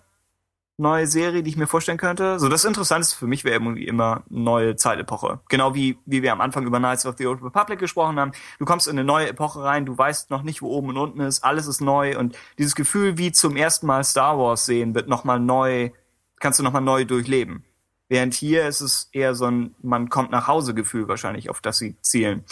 neue 0.77 1.07
Serie, 1.07 1.41
die 1.41 1.49
ich 1.49 1.57
mir 1.57 1.67
vorstellen 1.67 1.97
könnte. 1.97 2.37
So, 2.39 2.49
das 2.49 2.65
Interessanteste 2.65 3.17
für 3.17 3.27
mich 3.27 3.45
wäre 3.45 3.55
irgendwie 3.55 3.87
immer 3.87 4.23
neue 4.29 4.75
Zeitepoche. 4.75 5.39
Genau 5.47 5.73
wie, 5.73 5.97
wie 6.05 6.21
wir 6.21 6.33
am 6.33 6.41
Anfang 6.41 6.65
über 6.65 6.79
Knights 6.79 7.05
of 7.05 7.15
the 7.17 7.27
Old 7.27 7.41
Republic 7.41 7.79
gesprochen 7.79 8.19
haben. 8.19 8.33
Du 8.59 8.65
kommst 8.65 8.87
in 8.87 8.97
eine 8.97 9.05
neue 9.05 9.29
Epoche 9.29 9.63
rein, 9.63 9.85
du 9.85 9.97
weißt 9.97 10.31
noch 10.31 10.43
nicht, 10.43 10.61
wo 10.61 10.69
oben 10.69 10.89
und 10.89 10.97
unten 10.97 11.21
ist, 11.21 11.43
alles 11.43 11.67
ist 11.67 11.79
neu 11.79 12.17
und 12.17 12.37
dieses 12.57 12.75
Gefühl, 12.75 13.17
wie 13.17 13.31
zum 13.31 13.55
ersten 13.55 13.87
Mal 13.87 14.03
Star 14.03 14.37
Wars 14.37 14.65
sehen, 14.65 14.95
wird 14.95 15.07
nochmal 15.07 15.39
neu, 15.39 15.91
kannst 16.39 16.59
du 16.59 16.63
nochmal 16.63 16.81
neu 16.81 17.05
durchleben. 17.05 17.63
Während 18.09 18.33
hier 18.33 18.67
ist 18.67 18.81
es 18.81 19.09
eher 19.13 19.33
so 19.33 19.45
ein, 19.45 19.75
man 19.81 20.09
kommt 20.09 20.29
nach 20.29 20.47
Hause 20.47 20.73
Gefühl 20.73 21.07
wahrscheinlich, 21.07 21.49
auf 21.49 21.61
das 21.61 21.77
sie 21.77 21.95
zielen. 22.01 22.43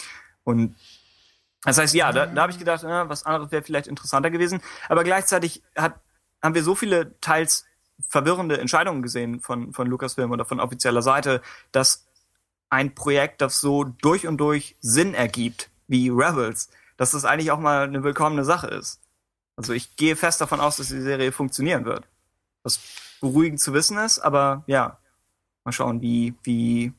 Und 0.44 0.76
das 1.62 1.78
heißt, 1.78 1.94
ja, 1.94 2.10
da, 2.12 2.26
da 2.26 2.42
habe 2.42 2.52
ich 2.52 2.58
gedacht, 2.58 2.84
äh, 2.84 3.08
was 3.08 3.24
anderes 3.24 3.52
wäre 3.52 3.62
vielleicht 3.62 3.86
interessanter 3.86 4.30
gewesen. 4.30 4.60
Aber 4.88 5.04
gleichzeitig 5.04 5.62
hat, 5.76 6.00
haben 6.42 6.54
wir 6.54 6.62
so 6.62 6.74
viele 6.74 7.18
teils 7.20 7.66
verwirrende 8.08 8.58
Entscheidungen 8.58 9.02
gesehen 9.02 9.40
von, 9.40 9.72
von 9.72 9.86
Lucasfilm 9.86 10.30
oder 10.30 10.44
von 10.44 10.60
offizieller 10.60 11.02
Seite, 11.02 11.42
dass 11.72 12.06
ein 12.70 12.94
Projekt, 12.94 13.40
das 13.40 13.60
so 13.60 13.84
durch 13.84 14.26
und 14.26 14.38
durch 14.38 14.76
Sinn 14.80 15.14
ergibt, 15.14 15.70
wie 15.86 16.08
Rebels, 16.08 16.70
dass 16.96 17.12
das 17.12 17.24
eigentlich 17.24 17.50
auch 17.50 17.58
mal 17.58 17.84
eine 17.84 18.02
willkommene 18.02 18.44
Sache 18.44 18.68
ist. 18.68 19.00
Also 19.56 19.72
ich 19.72 19.96
gehe 19.96 20.16
fest 20.16 20.40
davon 20.40 20.60
aus, 20.60 20.76
dass 20.76 20.88
die 20.88 21.00
Serie 21.00 21.32
funktionieren 21.32 21.84
wird. 21.84 22.08
Was 22.62 22.80
beruhigend 23.20 23.60
zu 23.60 23.72
wissen 23.72 23.98
ist, 23.98 24.18
aber 24.18 24.64
ja, 24.66 24.98
mal 25.64 25.72
schauen, 25.72 26.00
wie, 26.00 26.34
wie, 26.42 26.92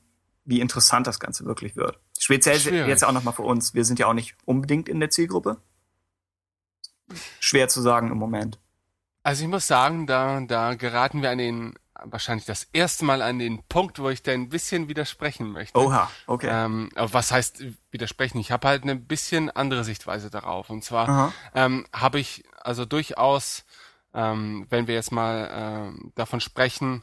wie 0.45 0.61
interessant 0.61 1.07
das 1.07 1.19
Ganze 1.19 1.45
wirklich 1.45 1.75
wird. 1.75 1.99
Speziell 2.17 2.59
Schwierig. 2.59 2.87
jetzt 2.87 3.03
auch 3.03 3.11
nochmal 3.11 3.33
für 3.33 3.43
uns. 3.43 3.73
Wir 3.73 3.83
sind 3.83 3.99
ja 3.99 4.07
auch 4.07 4.13
nicht 4.13 4.35
unbedingt 4.45 4.87
in 4.87 4.99
der 4.99 5.09
Zielgruppe. 5.09 5.57
Schwer 7.39 7.67
zu 7.67 7.81
sagen 7.81 8.09
im 8.11 8.17
Moment. 8.17 8.59
Also 9.25 9.43
ich 9.43 9.49
muss 9.49 9.65
sagen, 9.65 10.05
da, 10.05 10.39
da 10.41 10.75
geraten 10.75 11.23
wir 11.23 11.31
an 11.31 11.39
den, 11.39 11.73
wahrscheinlich 12.03 12.45
das 12.45 12.67
erste 12.73 13.05
Mal 13.05 13.23
an 13.23 13.39
den 13.39 13.63
Punkt, 13.63 13.97
wo 13.97 14.09
ich 14.09 14.21
da 14.21 14.31
ein 14.31 14.49
bisschen 14.49 14.87
widersprechen 14.87 15.51
möchte. 15.51 15.79
Oha, 15.79 16.11
okay. 16.27 16.47
Ähm, 16.51 16.91
was 16.93 17.31
heißt 17.31 17.63
widersprechen? 17.89 18.37
Ich 18.37 18.51
habe 18.51 18.67
halt 18.67 18.83
eine 18.83 18.95
bisschen 18.95 19.49
andere 19.49 19.83
Sichtweise 19.83 20.29
darauf. 20.29 20.69
Und 20.69 20.83
zwar 20.83 21.33
ähm, 21.55 21.87
habe 21.91 22.19
ich 22.19 22.43
also 22.61 22.85
durchaus, 22.85 23.65
ähm, 24.13 24.67
wenn 24.69 24.85
wir 24.85 24.93
jetzt 24.93 25.11
mal 25.11 25.49
ähm, 25.51 26.11
davon 26.13 26.39
sprechen, 26.39 27.01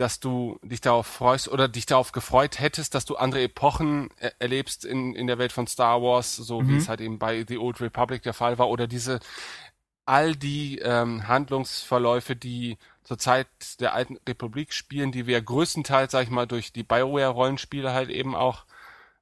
dass 0.00 0.18
du 0.18 0.58
dich 0.64 0.80
darauf 0.80 1.06
freust 1.06 1.46
oder 1.48 1.68
dich 1.68 1.86
darauf 1.86 2.10
gefreut 2.10 2.58
hättest, 2.58 2.94
dass 2.94 3.04
du 3.04 3.16
andere 3.16 3.42
Epochen 3.42 4.08
er 4.16 4.32
erlebst 4.40 4.84
in, 4.84 5.14
in 5.14 5.26
der 5.28 5.38
Welt 5.38 5.52
von 5.52 5.66
Star 5.66 6.02
Wars, 6.02 6.34
so 6.34 6.62
mhm. 6.62 6.68
wie 6.68 6.76
es 6.78 6.88
halt 6.88 7.00
eben 7.00 7.18
bei 7.18 7.44
The 7.46 7.58
Old 7.58 7.80
Republic 7.80 8.22
der 8.22 8.32
Fall 8.32 8.58
war, 8.58 8.70
oder 8.70 8.86
diese 8.86 9.20
all 10.06 10.34
die 10.34 10.78
ähm, 10.78 11.28
Handlungsverläufe, 11.28 12.36
die 12.36 12.78
zur 13.04 13.18
Zeit 13.18 13.48
der 13.80 13.94
alten 13.94 14.18
Republik 14.28 14.72
spielen, 14.72 15.12
die 15.12 15.26
wir 15.26 15.40
größtenteils, 15.40 16.12
sag 16.12 16.24
ich 16.24 16.30
mal, 16.30 16.46
durch 16.46 16.72
die 16.72 16.82
Bioware-Rollenspiele 16.82 17.92
halt 17.92 18.10
eben 18.10 18.34
auch 18.34 18.64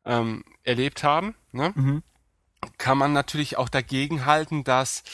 ähm, 0.04 0.44
erlebt 0.64 1.02
haben, 1.02 1.34
ne? 1.52 1.72
Mhm. 1.74 2.02
kann 2.78 2.98
man 2.98 3.12
natürlich 3.12 3.56
auch 3.56 3.68
dagegen 3.68 4.26
halten, 4.26 4.64
dass 4.64 5.04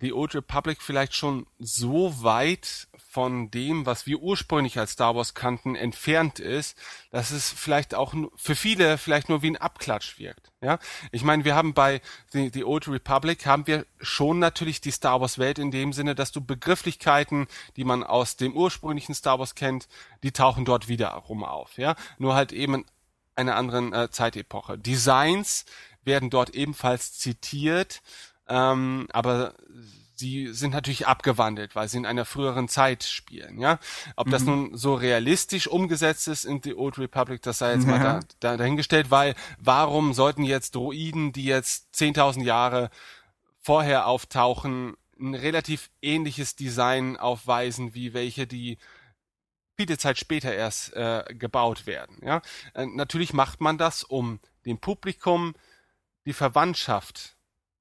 The 0.00 0.12
Old 0.12 0.34
Republic 0.34 0.82
vielleicht 0.82 1.14
schon 1.14 1.46
so 1.58 2.22
weit 2.22 2.88
von 3.14 3.48
dem, 3.48 3.86
was 3.86 4.06
wir 4.06 4.18
ursprünglich 4.18 4.76
als 4.76 4.90
Star 4.90 5.14
Wars 5.14 5.34
kannten, 5.34 5.76
entfernt 5.76 6.40
ist, 6.40 6.76
dass 7.12 7.30
es 7.30 7.48
vielleicht 7.48 7.94
auch 7.94 8.12
für 8.34 8.56
viele 8.56 8.98
vielleicht 8.98 9.28
nur 9.28 9.40
wie 9.40 9.52
ein 9.52 9.56
Abklatsch 9.56 10.18
wirkt. 10.18 10.50
Ja, 10.60 10.80
ich 11.12 11.22
meine, 11.22 11.44
wir 11.44 11.54
haben 11.54 11.74
bei 11.74 12.00
The, 12.32 12.50
The 12.52 12.64
Old 12.64 12.88
Republic 12.88 13.46
haben 13.46 13.68
wir 13.68 13.86
schon 14.00 14.40
natürlich 14.40 14.80
die 14.80 14.90
Star 14.90 15.20
Wars 15.20 15.38
Welt 15.38 15.60
in 15.60 15.70
dem 15.70 15.92
Sinne, 15.92 16.16
dass 16.16 16.32
du 16.32 16.40
Begrifflichkeiten, 16.40 17.46
die 17.76 17.84
man 17.84 18.02
aus 18.02 18.34
dem 18.36 18.52
ursprünglichen 18.52 19.14
Star 19.14 19.38
Wars 19.38 19.54
kennt, 19.54 19.86
die 20.24 20.32
tauchen 20.32 20.64
dort 20.64 20.88
wieder 20.88 21.10
rum 21.10 21.44
auf. 21.44 21.78
Ja, 21.78 21.94
nur 22.18 22.34
halt 22.34 22.50
eben 22.50 22.84
einer 23.36 23.54
anderen 23.54 23.92
äh, 23.92 24.10
Zeitepoche. 24.10 24.76
Designs 24.76 25.66
werden 26.02 26.30
dort 26.30 26.50
ebenfalls 26.50 27.16
zitiert, 27.16 28.02
ähm, 28.48 29.06
aber 29.12 29.54
sie 30.14 30.52
sind 30.52 30.72
natürlich 30.72 31.06
abgewandelt, 31.06 31.74
weil 31.74 31.88
sie 31.88 31.98
in 31.98 32.06
einer 32.06 32.24
früheren 32.24 32.68
Zeit 32.68 33.04
spielen, 33.04 33.58
ja. 33.58 33.78
Ob 34.16 34.28
mhm. 34.28 34.30
das 34.30 34.42
nun 34.44 34.76
so 34.76 34.94
realistisch 34.94 35.66
umgesetzt 35.66 36.28
ist 36.28 36.44
in 36.44 36.60
The 36.62 36.74
Old 36.74 36.98
Republic, 36.98 37.42
das 37.42 37.58
sei 37.58 37.74
jetzt 37.74 37.86
ja. 37.86 37.90
mal 37.90 38.00
da, 38.00 38.20
da, 38.40 38.56
dahingestellt, 38.56 39.10
weil 39.10 39.34
warum 39.58 40.14
sollten 40.14 40.44
jetzt 40.44 40.74
Droiden, 40.74 41.32
die 41.32 41.44
jetzt 41.44 41.94
10.000 41.94 42.42
Jahre 42.42 42.90
vorher 43.60 44.06
auftauchen, 44.06 44.96
ein 45.18 45.34
relativ 45.34 45.90
ähnliches 46.02 46.56
Design 46.56 47.16
aufweisen 47.16 47.94
wie 47.94 48.14
welche, 48.14 48.46
die 48.46 48.78
viele 49.76 49.98
Zeit 49.98 50.18
später 50.18 50.54
erst 50.54 50.94
äh, 50.94 51.24
gebaut 51.30 51.86
werden. 51.86 52.18
Ja? 52.22 52.42
Äh, 52.74 52.86
natürlich 52.86 53.32
macht 53.32 53.60
man 53.60 53.78
das, 53.78 54.04
um 54.04 54.40
dem 54.66 54.78
Publikum 54.78 55.54
die 56.26 56.32
Verwandtschaft 56.32 57.33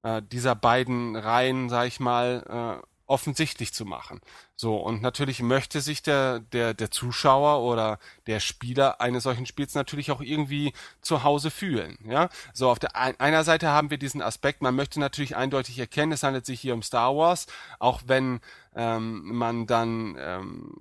äh, 0.04 0.22
dieser 0.22 0.56
beiden 0.56 1.16
Reihen, 1.16 1.70
sag 1.70 1.88
ich 1.88 2.00
mal, 2.00 2.82
äh, 2.82 2.88
offensichtlich 3.06 3.74
zu 3.74 3.86
machen. 3.86 4.22
So, 4.56 4.78
und 4.78 5.02
natürlich 5.02 5.42
möchte 5.42 5.82
sich 5.82 6.02
der, 6.02 6.40
der, 6.40 6.74
der 6.74 6.90
Zuschauer 6.90 7.62
oder 7.62 8.00
der 8.28 8.40
Spieler 8.40 9.02
eines 9.02 9.24
solchen 9.24 9.46
Spiels 9.46 9.76
natürlich 9.76 10.10
auch 10.10 10.22
irgendwie 10.22 10.74
zu 11.02 11.24
Hause 11.24 11.52
fühlen. 11.52 11.98
Ja, 12.06 12.30
so 12.54 12.70
auf 12.70 12.80
der 12.80 12.96
ein, 12.96 13.20
einer 13.20 13.44
Seite 13.44 13.70
haben 13.70 13.90
wir 13.90 13.98
diesen 13.98 14.22
Aspekt, 14.22 14.62
man 14.62 14.76
möchte 14.76 15.00
natürlich 15.00 15.36
eindeutig 15.36 15.78
erkennen, 15.80 16.14
es 16.14 16.24
handelt 16.24 16.46
sich 16.46 16.62
hier 16.62 16.74
um 16.74 16.82
Star 16.82 17.16
Wars, 17.16 17.48
auch 17.80 18.02
wenn 18.06 18.40
ähm, 18.76 19.36
man 19.36 19.68
dann 19.68 20.16
ähm, 20.18 20.72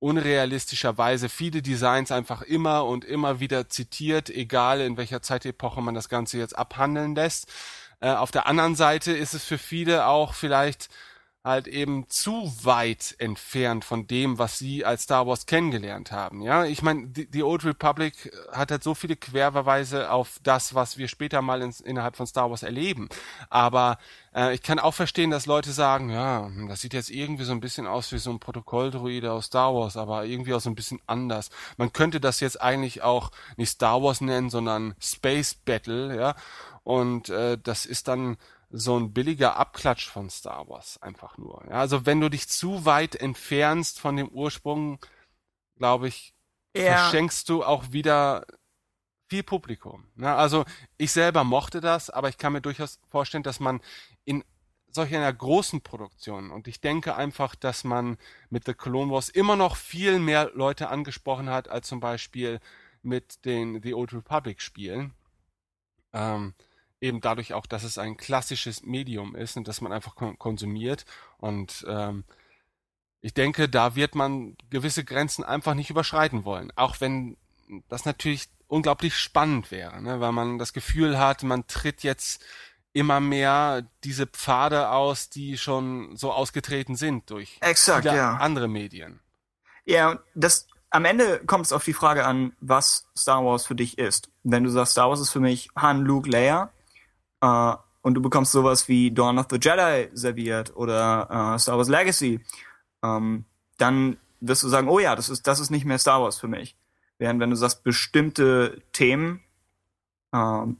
unrealistischerweise 0.00 1.28
viele 1.28 1.62
Designs 1.62 2.10
einfach 2.10 2.42
immer 2.42 2.86
und 2.86 3.04
immer 3.04 3.38
wieder 3.38 3.68
zitiert, 3.68 4.30
egal 4.30 4.80
in 4.80 4.96
welcher 4.96 5.22
Zeitepoche 5.22 5.80
man 5.82 5.94
das 5.94 6.08
Ganze 6.08 6.38
jetzt 6.38 6.58
abhandeln 6.58 7.14
lässt. 7.14 7.52
Äh, 8.00 8.10
auf 8.10 8.30
der 8.30 8.46
anderen 8.46 8.74
Seite 8.74 9.12
ist 9.12 9.34
es 9.34 9.44
für 9.44 9.58
viele 9.58 10.06
auch 10.06 10.34
vielleicht 10.34 10.88
halt 11.42 11.66
eben 11.68 12.06
zu 12.08 12.52
weit 12.62 13.14
entfernt 13.18 13.84
von 13.84 14.06
dem, 14.06 14.38
was 14.38 14.58
sie 14.58 14.84
als 14.84 15.04
Star 15.04 15.26
Wars 15.26 15.46
kennengelernt 15.46 16.12
haben. 16.12 16.42
Ja, 16.42 16.66
ich 16.66 16.82
meine, 16.82 17.06
die, 17.08 17.30
die, 17.30 17.42
Old 17.42 17.64
Republic 17.64 18.30
hat 18.52 18.70
halt 18.70 18.82
so 18.84 18.94
viele 18.94 19.16
Querverweise 19.16 20.10
auf 20.10 20.38
das, 20.42 20.74
was 20.74 20.98
wir 20.98 21.08
später 21.08 21.40
mal 21.40 21.62
ins, 21.62 21.80
innerhalb 21.80 22.16
von 22.16 22.26
Star 22.26 22.50
Wars 22.50 22.62
erleben. 22.62 23.08
Aber 23.48 23.96
äh, 24.34 24.54
ich 24.54 24.62
kann 24.62 24.78
auch 24.78 24.92
verstehen, 24.92 25.30
dass 25.30 25.46
Leute 25.46 25.72
sagen, 25.72 26.10
ja, 26.10 26.50
das 26.68 26.82
sieht 26.82 26.92
jetzt 26.92 27.10
irgendwie 27.10 27.44
so 27.44 27.52
ein 27.52 27.60
bisschen 27.60 27.86
aus 27.86 28.12
wie 28.12 28.18
so 28.18 28.30
ein 28.30 28.38
Protokolldruide 28.38 29.32
aus 29.32 29.46
Star 29.46 29.74
Wars, 29.74 29.96
aber 29.96 30.26
irgendwie 30.26 30.52
auch 30.52 30.60
so 30.60 30.68
ein 30.68 30.74
bisschen 30.74 31.00
anders. 31.06 31.48
Man 31.78 31.94
könnte 31.94 32.20
das 32.20 32.40
jetzt 32.40 32.60
eigentlich 32.60 33.00
auch 33.00 33.30
nicht 33.56 33.70
Star 33.70 34.02
Wars 34.02 34.20
nennen, 34.20 34.50
sondern 34.50 34.94
Space 35.00 35.54
Battle, 35.54 36.14
ja. 36.14 36.34
Und 36.82 37.28
äh, 37.28 37.58
das 37.62 37.86
ist 37.86 38.08
dann 38.08 38.36
so 38.70 38.98
ein 38.98 39.12
billiger 39.12 39.56
Abklatsch 39.56 40.08
von 40.08 40.30
Star 40.30 40.68
Wars 40.68 41.00
einfach 41.02 41.36
nur. 41.38 41.64
Ja, 41.68 41.74
also 41.74 42.06
wenn 42.06 42.20
du 42.20 42.28
dich 42.28 42.48
zu 42.48 42.84
weit 42.84 43.16
entfernst 43.16 43.98
von 43.98 44.16
dem 44.16 44.28
Ursprung, 44.28 44.98
glaube 45.76 46.08
ich, 46.08 46.34
ja. 46.76 46.96
verschenkst 46.96 47.48
du 47.48 47.64
auch 47.64 47.92
wieder 47.92 48.46
viel 49.28 49.42
Publikum. 49.42 50.06
Ja, 50.16 50.36
also 50.36 50.64
ich 50.98 51.12
selber 51.12 51.44
mochte 51.44 51.80
das, 51.80 52.10
aber 52.10 52.28
ich 52.28 52.38
kann 52.38 52.52
mir 52.52 52.60
durchaus 52.60 53.00
vorstellen, 53.08 53.42
dass 53.42 53.60
man 53.60 53.80
in 54.24 54.44
solch 54.92 55.14
einer 55.14 55.32
großen 55.32 55.82
Produktion 55.82 56.50
und 56.50 56.66
ich 56.66 56.80
denke 56.80 57.14
einfach, 57.14 57.54
dass 57.54 57.84
man 57.84 58.18
mit 58.50 58.64
The 58.66 58.74
Clone 58.74 59.12
Wars 59.12 59.28
immer 59.28 59.54
noch 59.54 59.76
viel 59.76 60.18
mehr 60.18 60.50
Leute 60.54 60.88
angesprochen 60.88 61.48
hat 61.48 61.68
als 61.68 61.88
zum 61.88 62.00
Beispiel 62.00 62.60
mit 63.02 63.44
den 63.44 63.82
The 63.82 63.94
Old 63.94 64.12
Republic 64.12 64.60
Spielen. 64.60 65.14
Ähm, 66.12 66.54
eben 67.00 67.20
dadurch 67.20 67.54
auch, 67.54 67.66
dass 67.66 67.82
es 67.82 67.98
ein 67.98 68.16
klassisches 68.16 68.82
Medium 68.82 69.34
ist 69.34 69.56
und 69.56 69.68
dass 69.68 69.80
man 69.80 69.92
einfach 69.92 70.14
konsumiert. 70.38 71.04
Und 71.38 71.84
ähm, 71.88 72.24
ich 73.20 73.34
denke, 73.34 73.68
da 73.68 73.96
wird 73.96 74.14
man 74.14 74.56
gewisse 74.70 75.04
Grenzen 75.04 75.44
einfach 75.44 75.74
nicht 75.74 75.90
überschreiten 75.90 76.44
wollen. 76.44 76.72
Auch 76.76 77.00
wenn 77.00 77.36
das 77.88 78.04
natürlich 78.04 78.48
unglaublich 78.66 79.16
spannend 79.16 79.70
wäre, 79.70 80.00
ne? 80.02 80.20
weil 80.20 80.32
man 80.32 80.58
das 80.58 80.72
Gefühl 80.72 81.18
hat, 81.18 81.42
man 81.42 81.66
tritt 81.66 82.02
jetzt 82.02 82.44
immer 82.92 83.20
mehr 83.20 83.86
diese 84.04 84.26
Pfade 84.26 84.90
aus, 84.90 85.28
die 85.28 85.58
schon 85.58 86.16
so 86.16 86.32
ausgetreten 86.32 86.96
sind 86.96 87.30
durch 87.30 87.58
Exakt, 87.60 88.04
ja. 88.04 88.36
andere 88.36 88.68
Medien. 88.68 89.20
Ja, 89.84 90.20
das 90.34 90.66
am 90.90 91.04
Ende 91.04 91.40
kommt 91.46 91.66
es 91.66 91.72
auf 91.72 91.84
die 91.84 91.92
Frage 91.92 92.24
an, 92.24 92.52
was 92.60 93.06
Star 93.16 93.44
Wars 93.44 93.64
für 93.64 93.76
dich 93.76 93.98
ist. 93.98 94.28
Wenn 94.42 94.64
du 94.64 94.70
sagst, 94.70 94.92
Star 94.92 95.08
Wars 95.08 95.20
ist 95.20 95.30
für 95.30 95.40
mich 95.40 95.70
Han, 95.76 96.02
Luke, 96.02 96.28
Leia, 96.28 96.72
Uh, 97.42 97.74
und 98.02 98.14
du 98.14 98.22
bekommst 98.22 98.52
sowas 98.52 98.88
wie 98.88 99.10
Dawn 99.10 99.38
of 99.38 99.46
the 99.50 99.58
Jedi 99.60 100.08
serviert 100.12 100.74
oder 100.74 101.54
uh, 101.54 101.58
Star 101.58 101.76
Wars 101.76 101.88
Legacy, 101.88 102.40
ähm, 103.02 103.44
dann 103.76 104.16
wirst 104.40 104.62
du 104.62 104.68
sagen, 104.68 104.88
oh 104.88 104.98
ja, 104.98 105.16
das 105.16 105.28
ist, 105.28 105.46
das 105.46 105.60
ist 105.60 105.70
nicht 105.70 105.84
mehr 105.84 105.98
Star 105.98 106.22
Wars 106.22 106.38
für 106.38 106.48
mich. 106.48 106.76
Während 107.18 107.40
wenn 107.40 107.50
du 107.50 107.56
sagst, 107.56 107.82
bestimmte 107.84 108.82
Themen, 108.92 109.40
uh, 110.34 110.74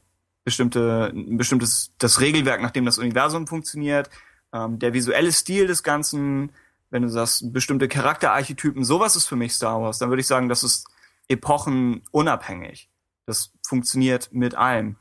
bestimmte, 0.45 1.13
bestimmtes, 1.15 1.93
das 1.99 2.21
Regelwerk, 2.21 2.63
nach 2.63 2.71
dem 2.71 2.87
das 2.87 2.99
Universum 2.99 3.47
funktioniert, 3.47 4.11
um, 4.53 4.79
der 4.79 4.93
visuelle 4.93 5.33
Stil 5.33 5.67
des 5.67 5.83
Ganzen, 5.83 6.53
wenn 6.91 7.03
du 7.03 7.09
sagst, 7.09 7.53
bestimmte 7.53 7.89
Charakterarchetypen, 7.89 8.85
sowas 8.85 9.15
ist 9.17 9.27
für 9.27 9.37
mich 9.37 9.53
Star 9.53 9.81
Wars, 9.81 9.99
dann 9.99 10.09
würde 10.09 10.21
ich 10.21 10.27
sagen, 10.27 10.49
das 10.49 10.63
ist 10.63 10.89
epochenunabhängig. 11.29 12.89
Das 13.27 13.53
funktioniert 13.65 14.33
mit 14.33 14.55
allem. 14.57 14.97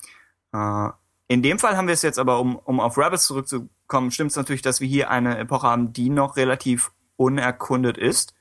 Uh, 0.54 0.92
in 1.30 1.44
dem 1.44 1.60
Fall 1.60 1.78
haben 1.78 1.88
wir 1.88 1.94
es 1.94 2.02
jetzt 2.02 2.18
aber, 2.18 2.40
um, 2.40 2.56
um 2.56 2.80
auf 2.80 2.98
Rebels 2.98 3.26
zurückzukommen, 3.26 4.12
stimmt 4.12 4.32
es 4.32 4.38
natürlich, 4.38 4.64
dass 4.64 4.82
wir 4.82 4.88
hier 4.88 5.12
eine 5.12 5.38
Epoche 5.38 5.68
haben, 5.68 5.94
die 5.94 6.10
noch 6.10 6.38
relativ 6.38 6.92
unerkundet 7.18 8.00
ist. 8.00 8.34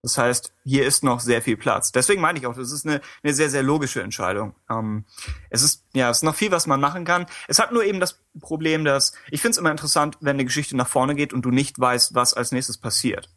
Das 0.00 0.16
heißt, 0.16 0.52
hier 0.64 0.86
ist 0.86 1.04
noch 1.04 1.20
sehr 1.20 1.42
viel 1.42 1.58
Platz. 1.58 1.92
Deswegen 1.92 2.22
meine 2.22 2.38
ich 2.38 2.46
auch, 2.46 2.56
das 2.56 2.72
ist 2.72 2.86
eine, 2.86 3.02
eine 3.22 3.34
sehr, 3.34 3.50
sehr 3.50 3.62
logische 3.62 4.02
Entscheidung. 4.02 4.54
Ähm, 4.70 5.04
es 5.50 5.62
ist, 5.62 5.84
ja, 5.92 6.08
es 6.08 6.18
ist 6.18 6.22
noch 6.22 6.34
viel, 6.34 6.50
was 6.50 6.66
man 6.66 6.80
machen 6.80 7.04
kann. 7.04 7.26
Es 7.46 7.58
hat 7.58 7.72
nur 7.72 7.84
eben 7.84 8.00
das 8.00 8.18
Problem, 8.40 8.86
dass, 8.86 9.12
ich 9.30 9.42
finde 9.42 9.52
es 9.52 9.58
immer 9.58 9.70
interessant, 9.70 10.16
wenn 10.20 10.36
eine 10.36 10.44
Geschichte 10.46 10.76
nach 10.76 10.88
vorne 10.88 11.14
geht 11.14 11.34
und 11.34 11.42
du 11.42 11.50
nicht 11.50 11.78
weißt, 11.78 12.14
was 12.14 12.32
als 12.32 12.52
nächstes 12.52 12.78
passiert. 12.78 13.30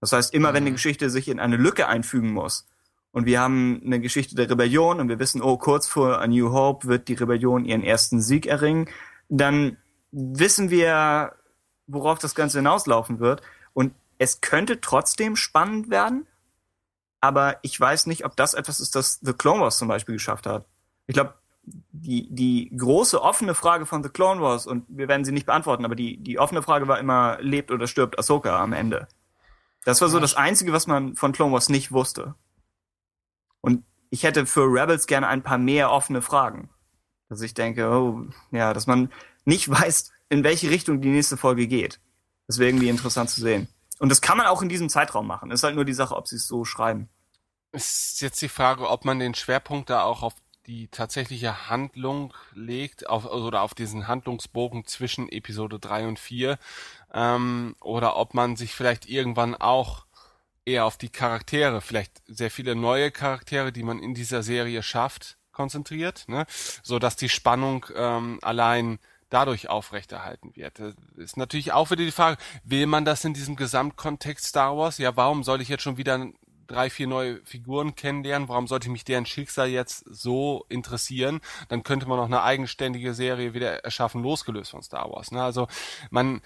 Das 0.00 0.12
heißt, 0.12 0.34
immer 0.34 0.48
wenn 0.48 0.62
eine 0.62 0.70
mhm. 0.70 0.74
Geschichte 0.74 1.08
sich 1.08 1.28
in 1.28 1.40
eine 1.40 1.56
Lücke 1.56 1.88
einfügen 1.88 2.32
muss, 2.32 2.66
und 3.16 3.24
wir 3.24 3.40
haben 3.40 3.80
eine 3.82 3.98
Geschichte 3.98 4.34
der 4.34 4.50
Rebellion 4.50 5.00
und 5.00 5.08
wir 5.08 5.18
wissen, 5.18 5.40
oh, 5.40 5.56
kurz 5.56 5.88
vor 5.88 6.20
A 6.20 6.26
New 6.26 6.52
Hope 6.52 6.86
wird 6.86 7.08
die 7.08 7.14
Rebellion 7.14 7.64
ihren 7.64 7.82
ersten 7.82 8.20
Sieg 8.20 8.44
erringen, 8.44 8.90
dann 9.30 9.78
wissen 10.10 10.68
wir, 10.68 11.32
worauf 11.86 12.18
das 12.18 12.34
Ganze 12.34 12.58
hinauslaufen 12.58 13.18
wird. 13.18 13.40
Und 13.72 13.94
es 14.18 14.42
könnte 14.42 14.82
trotzdem 14.82 15.34
spannend 15.34 15.88
werden, 15.88 16.26
aber 17.22 17.56
ich 17.62 17.80
weiß 17.80 18.04
nicht, 18.04 18.26
ob 18.26 18.36
das 18.36 18.52
etwas 18.52 18.80
ist, 18.80 18.94
das 18.94 19.18
The 19.22 19.32
Clone 19.32 19.62
Wars 19.62 19.78
zum 19.78 19.88
Beispiel 19.88 20.16
geschafft 20.16 20.44
hat. 20.44 20.66
Ich 21.06 21.14
glaube, 21.14 21.36
die, 21.64 22.28
die 22.30 22.70
große 22.76 23.22
offene 23.22 23.54
Frage 23.54 23.86
von 23.86 24.02
The 24.02 24.10
Clone 24.10 24.42
Wars, 24.42 24.66
und 24.66 24.84
wir 24.88 25.08
werden 25.08 25.24
sie 25.24 25.32
nicht 25.32 25.46
beantworten, 25.46 25.86
aber 25.86 25.94
die, 25.94 26.18
die 26.18 26.38
offene 26.38 26.60
Frage 26.60 26.86
war 26.86 26.98
immer, 26.98 27.38
lebt 27.40 27.70
oder 27.70 27.86
stirbt 27.86 28.18
Ahsoka 28.18 28.62
am 28.62 28.74
Ende? 28.74 29.08
Das 29.86 30.02
war 30.02 30.10
so 30.10 30.20
das 30.20 30.34
Einzige, 30.34 30.74
was 30.74 30.86
man 30.86 31.16
von 31.16 31.32
Clone 31.32 31.54
Wars 31.54 31.70
nicht 31.70 31.92
wusste. 31.92 32.34
Ich 34.16 34.22
hätte 34.22 34.46
für 34.46 34.62
Rebels 34.62 35.06
gerne 35.06 35.28
ein 35.28 35.42
paar 35.42 35.58
mehr 35.58 35.90
offene 35.90 36.22
Fragen. 36.22 36.70
Dass 37.28 37.42
ich 37.42 37.52
denke, 37.52 37.90
oh, 37.90 38.24
ja, 38.50 38.72
dass 38.72 38.86
man 38.86 39.12
nicht 39.44 39.68
weiß, 39.70 40.10
in 40.30 40.42
welche 40.42 40.70
Richtung 40.70 41.02
die 41.02 41.10
nächste 41.10 41.36
Folge 41.36 41.66
geht. 41.66 42.00
Das 42.46 42.58
wäre 42.58 42.70
irgendwie 42.70 42.88
interessant 42.88 43.28
zu 43.28 43.42
sehen. 43.42 43.68
Und 43.98 44.08
das 44.08 44.22
kann 44.22 44.38
man 44.38 44.46
auch 44.46 44.62
in 44.62 44.70
diesem 44.70 44.88
Zeitraum 44.88 45.26
machen. 45.26 45.50
Ist 45.50 45.64
halt 45.64 45.74
nur 45.74 45.84
die 45.84 45.92
Sache, 45.92 46.16
ob 46.16 46.28
sie 46.28 46.36
es 46.36 46.48
so 46.48 46.64
schreiben. 46.64 47.10
Ist 47.72 48.22
jetzt 48.22 48.40
die 48.40 48.48
Frage, 48.48 48.88
ob 48.88 49.04
man 49.04 49.18
den 49.18 49.34
Schwerpunkt 49.34 49.90
da 49.90 50.04
auch 50.04 50.22
auf 50.22 50.32
die 50.66 50.88
tatsächliche 50.88 51.68
Handlung 51.68 52.32
legt, 52.54 53.10
auf, 53.10 53.26
oder 53.26 53.60
auf 53.60 53.74
diesen 53.74 54.08
Handlungsbogen 54.08 54.86
zwischen 54.86 55.28
Episode 55.28 55.78
3 55.78 56.08
und 56.08 56.18
4, 56.18 56.58
ähm, 57.12 57.76
oder 57.82 58.16
ob 58.16 58.32
man 58.32 58.56
sich 58.56 58.74
vielleicht 58.74 59.06
irgendwann 59.06 59.54
auch 59.54 60.05
eher 60.66 60.84
auf 60.84 60.98
die 60.98 61.08
Charaktere, 61.08 61.80
vielleicht 61.80 62.22
sehr 62.26 62.50
viele 62.50 62.74
neue 62.74 63.10
Charaktere, 63.10 63.72
die 63.72 63.82
man 63.82 63.98
in 64.00 64.14
dieser 64.14 64.42
Serie 64.42 64.82
schafft, 64.82 65.38
konzentriert, 65.52 66.24
ne? 66.28 66.44
so 66.82 66.98
dass 66.98 67.16
die 67.16 67.30
Spannung 67.30 67.86
ähm, 67.94 68.38
allein 68.42 68.98
dadurch 69.30 69.68
aufrechterhalten 69.68 70.54
wird. 70.54 70.78
Das 70.78 70.94
ist 71.16 71.36
natürlich 71.36 71.72
auch 71.72 71.90
wieder 71.90 72.04
die 72.04 72.12
Frage, 72.12 72.36
will 72.64 72.86
man 72.86 73.04
das 73.04 73.24
in 73.24 73.34
diesem 73.34 73.56
Gesamtkontext 73.56 74.46
Star 74.46 74.76
Wars? 74.76 74.98
Ja, 74.98 75.16
warum 75.16 75.42
soll 75.42 75.60
ich 75.60 75.68
jetzt 75.68 75.82
schon 75.82 75.96
wieder 75.96 76.26
drei, 76.66 76.90
vier 76.90 77.06
neue 77.06 77.40
Figuren 77.44 77.94
kennenlernen? 77.94 78.48
Warum 78.48 78.66
sollte 78.66 78.90
mich 78.90 79.04
deren 79.04 79.26
Schicksal 79.26 79.68
jetzt 79.68 80.04
so 80.08 80.64
interessieren? 80.68 81.40
Dann 81.68 81.82
könnte 81.82 82.06
man 82.06 82.18
noch 82.18 82.26
eine 82.26 82.42
eigenständige 82.42 83.14
Serie 83.14 83.54
wieder 83.54 83.84
erschaffen, 83.84 84.22
losgelöst 84.22 84.70
von 84.70 84.82
Star 84.82 85.10
Wars. 85.10 85.32
Ne? 85.32 85.42
Also 85.42 85.68
man 86.10 86.40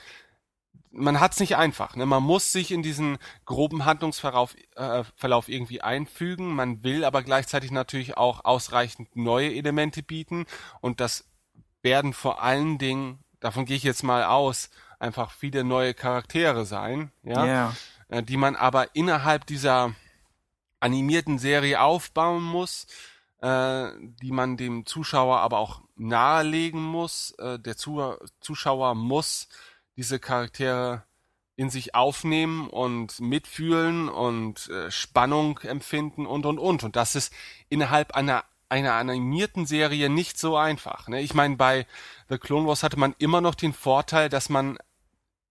man 0.92 1.20
hat's 1.20 1.38
nicht 1.40 1.56
einfach. 1.56 1.94
Ne? 1.96 2.04
Man 2.06 2.22
muss 2.22 2.52
sich 2.52 2.72
in 2.72 2.82
diesen 2.82 3.18
groben 3.44 3.84
Handlungsverlauf 3.84 4.56
äh, 4.76 5.04
Verlauf 5.14 5.48
irgendwie 5.48 5.80
einfügen. 5.82 6.54
Man 6.54 6.82
will 6.82 7.04
aber 7.04 7.22
gleichzeitig 7.22 7.70
natürlich 7.70 8.16
auch 8.16 8.44
ausreichend 8.44 9.14
neue 9.14 9.54
Elemente 9.54 10.02
bieten. 10.02 10.46
Und 10.80 11.00
das 11.00 11.24
werden 11.82 12.12
vor 12.12 12.42
allen 12.42 12.78
Dingen, 12.78 13.22
davon 13.38 13.64
gehe 13.66 13.76
ich 13.76 13.84
jetzt 13.84 14.02
mal 14.02 14.24
aus, 14.24 14.70
einfach 14.98 15.30
viele 15.30 15.64
neue 15.64 15.94
Charaktere 15.94 16.66
sein, 16.66 17.10
ja, 17.22 17.46
Ja. 17.46 17.76
äh, 18.08 18.22
die 18.22 18.36
man 18.36 18.56
aber 18.56 18.94
innerhalb 18.94 19.46
dieser 19.46 19.94
animierten 20.80 21.38
Serie 21.38 21.80
aufbauen 21.80 22.42
muss, 22.42 22.86
äh, 23.42 23.88
die 24.22 24.32
man 24.32 24.56
dem 24.56 24.86
Zuschauer 24.86 25.38
aber 25.38 25.58
auch 25.58 25.82
nahelegen 25.96 26.82
muss. 26.82 27.32
Äh, 27.38 27.58
der 27.58 27.76
Zu 27.76 28.16
Zuschauer 28.40 28.94
muss 28.94 29.48
diese 30.00 30.18
Charaktere 30.18 31.04
in 31.56 31.68
sich 31.68 31.94
aufnehmen 31.94 32.68
und 32.68 33.20
mitfühlen 33.20 34.08
und 34.08 34.66
äh, 34.70 34.90
Spannung 34.90 35.58
empfinden 35.58 36.24
und 36.24 36.46
und 36.46 36.58
und. 36.58 36.84
Und 36.84 36.96
das 36.96 37.14
ist 37.14 37.34
innerhalb 37.68 38.12
einer 38.12 38.44
einer 38.70 38.94
animierten 38.94 39.66
Serie 39.66 40.08
nicht 40.08 40.38
so 40.38 40.56
einfach. 40.56 41.08
Ne? 41.08 41.20
Ich 41.20 41.34
meine, 41.34 41.56
bei 41.56 41.86
The 42.30 42.38
Clone 42.38 42.66
Wars 42.66 42.82
hatte 42.82 42.98
man 42.98 43.14
immer 43.18 43.42
noch 43.42 43.54
den 43.54 43.74
Vorteil, 43.74 44.30
dass 44.30 44.48
man 44.48 44.78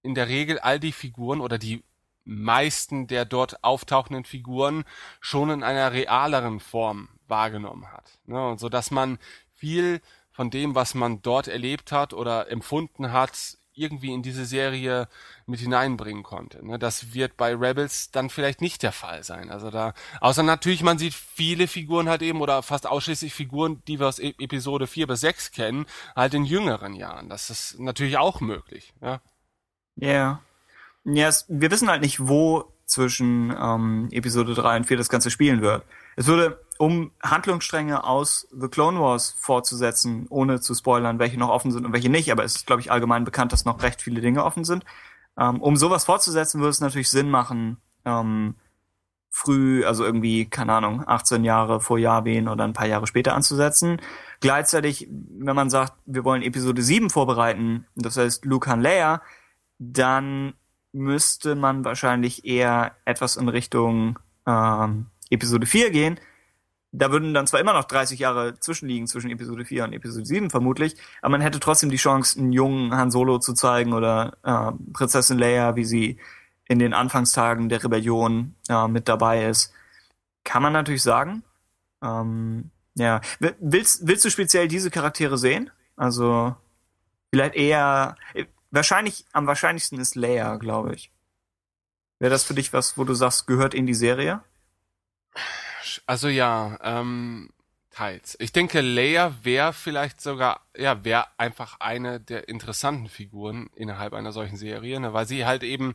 in 0.01 0.15
der 0.15 0.29
Regel 0.29 0.57
all 0.57 0.79
die 0.79 0.93
Figuren 0.93 1.41
oder 1.41 1.59
die 1.59 1.83
meisten 2.23 3.05
der 3.05 3.25
dort 3.25 3.63
auftauchenden 3.63 4.23
Figuren 4.23 4.83
schon 5.19 5.51
in 5.51 5.61
einer 5.61 5.91
realeren 5.91 6.59
Form 6.59 7.09
wahrgenommen 7.27 7.91
hat. 7.91 8.19
Ne? 8.25 8.47
Und 8.47 8.59
so 8.59 8.67
dass 8.67 8.89
man 8.89 9.19
viel 9.53 10.01
von 10.31 10.49
dem, 10.49 10.73
was 10.73 10.95
man 10.95 11.21
dort 11.21 11.47
erlebt 11.47 11.91
hat 11.91 12.13
oder 12.13 12.49
empfunden 12.49 13.11
hat, 13.11 13.59
irgendwie 13.80 14.13
in 14.13 14.21
diese 14.21 14.45
Serie 14.45 15.07
mit 15.45 15.59
hineinbringen 15.59 16.23
konnte. 16.23 16.65
Ne? 16.65 16.77
Das 16.77 17.13
wird 17.13 17.38
bei 17.38 17.55
Rebels 17.55 18.11
dann 18.11 18.30
vielleicht 18.30 18.61
nicht 18.61 18.84
der 18.84 18.91
Fall 18.91 19.23
sein. 19.23 19.49
Also 19.49 19.71
da, 19.71 19.93
außer 20.21 20.43
natürlich, 20.43 20.84
man 20.84 20.97
sieht 20.97 21.13
viele 21.13 21.67
Figuren 21.67 22.09
halt 22.09 22.21
eben 22.21 22.41
oder 22.41 22.61
fast 22.61 22.86
ausschließlich 22.88 23.34
Figuren, 23.34 23.82
die 23.88 23.99
wir 23.99 24.07
aus 24.07 24.19
e 24.19 24.34
Episode 24.39 24.88
4 24.88 25.07
bis 25.07 25.21
6 25.21 25.51
kennen, 25.51 25.86
halt 26.15 26.34
in 26.34 26.45
jüngeren 26.45 26.93
Jahren. 26.93 27.30
Das 27.30 27.49
ist 27.49 27.80
natürlich 27.80 28.17
auch 28.17 28.41
möglich. 28.41 28.93
Ja. 29.01 29.21
Ja. 29.95 30.41
Ja, 31.05 31.27
es, 31.27 31.45
wir 31.47 31.71
wissen 31.71 31.89
halt 31.89 32.01
nicht, 32.01 32.27
wo 32.27 32.73
zwischen 32.86 33.55
ähm, 33.57 34.09
Episode 34.11 34.53
3 34.53 34.77
und 34.77 34.86
4 34.86 34.97
das 34.97 35.09
Ganze 35.09 35.32
spielen 35.32 35.61
wird. 35.61 35.84
Es 36.15 36.27
würde, 36.27 36.59
um 36.80 37.11
Handlungsstränge 37.21 38.05
aus 38.05 38.47
The 38.57 38.69
Clone 38.69 39.01
Wars 39.01 39.36
fortzusetzen, 39.38 40.27
ohne 40.30 40.61
zu 40.61 40.73
spoilern, 40.73 41.19
welche 41.19 41.38
noch 41.38 41.49
offen 41.49 41.71
sind 41.71 41.86
und 41.86 41.91
welche 41.91 42.09
nicht, 42.09 42.32
aber 42.32 42.45
es 42.45 42.55
ist, 42.55 42.67
glaube 42.67 42.82
ich, 42.82 42.89
allgemein 42.89 43.25
bekannt, 43.25 43.51
dass 43.51 43.65
noch 43.65 43.84
recht 43.84 44.01
viele 44.01 44.21
Dinge 44.21 44.45
offen 44.45 44.63
sind. 44.63 44.86
Ähm, 45.38 45.61
um 45.61 45.75
sowas 45.75 46.05
fortzusetzen, 46.05 46.61
würde 46.61 46.69
es 46.69 46.80
natürlich 46.80 47.09
Sinn 47.09 47.30
machen, 47.30 47.77
ähm, 48.05 48.55
früh, 49.30 49.84
also 49.84 50.05
irgendwie, 50.05 50.45
keine 50.45 50.71
Ahnung, 50.71 51.03
18 51.05 51.43
Jahre 51.43 51.82
vor 51.82 51.99
Yavin 51.99 52.47
oder 52.47 52.63
ein 52.63 52.73
paar 52.73 52.88
Jahre 52.88 53.07
später 53.07 53.36
anzusetzen. 53.36 54.01
Gleichzeitig, 54.39 55.09
wenn 55.09 55.57
man 55.57 55.69
sagt, 55.69 55.93
wir 56.05 56.23
wollen 56.23 56.43
Episode 56.43 56.82
7 56.82 57.09
vorbereiten, 57.09 57.88
das 57.95 58.15
heißt 58.15 58.45
Luke 58.45 58.69
Han 58.69 58.82
Leia, 58.82 59.21
dann 59.80 60.53
müsste 60.93 61.55
man 61.55 61.84
wahrscheinlich 61.84 62.45
eher 62.45 62.95
etwas 63.03 63.36
in 63.36 63.49
Richtung 63.49 64.17
ähm, 64.47 65.07
Episode 65.30 65.65
4 65.65 65.91
gehen. 65.91 66.19
Da 66.91 67.11
würden 67.11 67.33
dann 67.33 67.45
zwar 67.45 67.59
immer 67.59 67.73
noch 67.73 67.85
30 67.85 68.19
Jahre 68.19 68.59
zwischenliegen 68.59 69.07
zwischen 69.07 69.29
Episode 69.29 69.63
4 69.63 69.83
und 69.83 69.93
Episode 69.93 70.25
7 70.25 70.49
vermutlich, 70.49 70.95
aber 71.21 71.31
man 71.31 71.41
hätte 71.41 71.59
trotzdem 71.59 71.91
die 71.91 71.97
Chance, 71.97 72.39
einen 72.39 72.51
jungen 72.51 72.95
Han 72.95 73.11
Solo 73.11 73.37
zu 73.37 73.53
zeigen 73.53 73.93
oder 73.93 74.37
äh, 74.43 74.71
Prinzessin 74.93 75.37
Leia, 75.37 75.75
wie 75.75 75.85
sie 75.85 76.19
in 76.67 76.79
den 76.79 76.93
Anfangstagen 76.93 77.69
der 77.69 77.83
Rebellion 77.83 78.55
äh, 78.69 78.87
mit 78.87 79.07
dabei 79.07 79.45
ist. 79.45 79.73
Kann 80.43 80.63
man 80.63 80.73
natürlich 80.73 81.03
sagen. 81.03 81.43
Ähm, 82.01 82.71
ja. 82.95 83.21
Willst, 83.39 84.07
willst 84.07 84.25
du 84.25 84.31
speziell 84.31 84.67
diese 84.67 84.89
Charaktere 84.89 85.37
sehen? 85.37 85.69
Also 85.95 86.55
vielleicht 87.31 87.55
eher 87.55 88.15
wahrscheinlich 88.71 89.25
am 89.31 89.47
wahrscheinlichsten 89.47 89.99
ist 89.99 90.15
Leia, 90.15 90.55
glaube 90.57 90.95
ich. 90.95 91.11
Wäre 92.19 92.31
das 92.31 92.43
für 92.43 92.53
dich 92.53 92.73
was, 92.73 92.97
wo 92.97 93.03
du 93.03 93.13
sagst, 93.13 93.47
gehört 93.47 93.73
in 93.73 93.85
die 93.85 93.93
Serie? 93.93 94.41
Also 96.05 96.27
ja, 96.27 96.77
ähm, 96.81 97.49
teils. 97.91 98.37
Ich 98.39 98.51
denke, 98.51 98.81
Leia 98.81 99.35
wäre 99.43 99.73
vielleicht 99.73 100.21
sogar, 100.21 100.61
ja, 100.77 101.03
wäre 101.03 101.27
einfach 101.37 101.79
eine 101.79 102.19
der 102.19 102.47
interessanten 102.47 103.09
Figuren 103.09 103.69
innerhalb 103.75 104.13
einer 104.13 104.31
solchen 104.31 104.57
Serie, 104.57 104.99
ne, 104.99 105.13
weil 105.13 105.27
sie 105.27 105.45
halt 105.45 105.63
eben, 105.63 105.93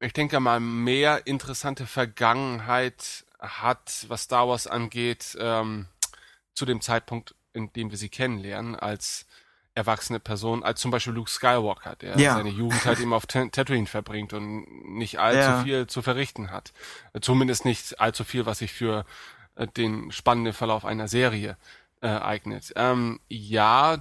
ich 0.00 0.12
denke 0.12 0.40
mal, 0.40 0.60
mehr 0.60 1.26
interessante 1.26 1.86
Vergangenheit 1.86 3.24
hat, 3.38 4.06
was 4.08 4.22
Star 4.22 4.48
Wars 4.48 4.66
angeht, 4.66 5.36
ähm, 5.40 5.86
zu 6.54 6.64
dem 6.66 6.80
Zeitpunkt, 6.80 7.34
in 7.52 7.72
dem 7.72 7.90
wir 7.90 7.98
sie 7.98 8.08
kennenlernen, 8.08 8.74
als 8.76 9.26
erwachsene 9.76 10.18
Person, 10.18 10.62
als 10.64 10.80
zum 10.80 10.90
Beispiel 10.90 11.12
Luke 11.12 11.30
Skywalker, 11.30 11.94
der 11.96 12.18
Ja. 12.18 12.34
seine 12.34 12.48
Jugend 12.50 12.84
halt 12.84 12.98
eben 12.98 13.12
auf 13.12 13.26
Tat- 13.26 13.52
Tatooine 13.52 13.86
verbringt 13.86 14.32
und 14.32 14.66
nicht 14.96 15.18
allzu 15.20 15.38
Ja. 15.38 15.62
viel 15.62 15.86
zu 15.86 16.02
verrichten 16.02 16.50
hat. 16.50 16.72
Äh, 17.12 17.20
Zumindest 17.20 17.64
nicht 17.64 18.00
allzu 18.00 18.24
viel, 18.24 18.46
was 18.46 18.58
sich 18.58 18.72
für 18.72 19.04
äh, 19.54 19.66
den 19.68 20.10
spannenden 20.12 20.52
Verlauf 20.52 20.84
einer 20.84 21.08
Serie 21.08 21.56
äh, 22.02 22.08
eignet. 22.08 22.72
Ähm, 22.76 23.20
ja, 23.28 23.98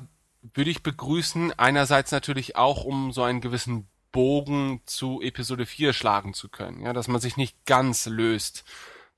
würde 0.53 0.69
ich 0.69 0.83
begrüßen. 0.83 1.57
Einerseits 1.57 2.11
natürlich 2.11 2.55
auch, 2.57 2.83
um 2.83 3.11
so 3.13 3.23
einen 3.23 3.39
gewissen 3.41 3.87
Bogen 4.11 4.81
zu 4.85 5.21
Episode 5.21 5.65
4 5.65 5.93
schlagen 5.93 6.33
zu 6.33 6.49
können. 6.49 6.81
Ja, 6.81 6.93
dass 6.93 7.07
man 7.07 7.19
sich 7.21 7.37
nicht 7.37 7.65
ganz 7.65 8.05
löst 8.05 8.63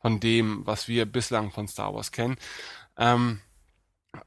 von 0.02 0.20
dem, 0.20 0.66
was 0.66 0.88
wir 0.88 1.06
bislang 1.06 1.52
von 1.52 1.68
Star 1.68 1.94
Wars 1.94 2.12
kennen. 2.12 2.38
Ähm, 2.98 3.42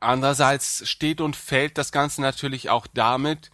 andererseits 0.01 0.88
steht 0.88 1.20
und 1.20 1.36
fällt 1.36 1.78
das 1.78 1.93
Ganze 1.93 2.20
natürlich 2.22 2.70
auch 2.70 2.86
damit, 2.86 3.51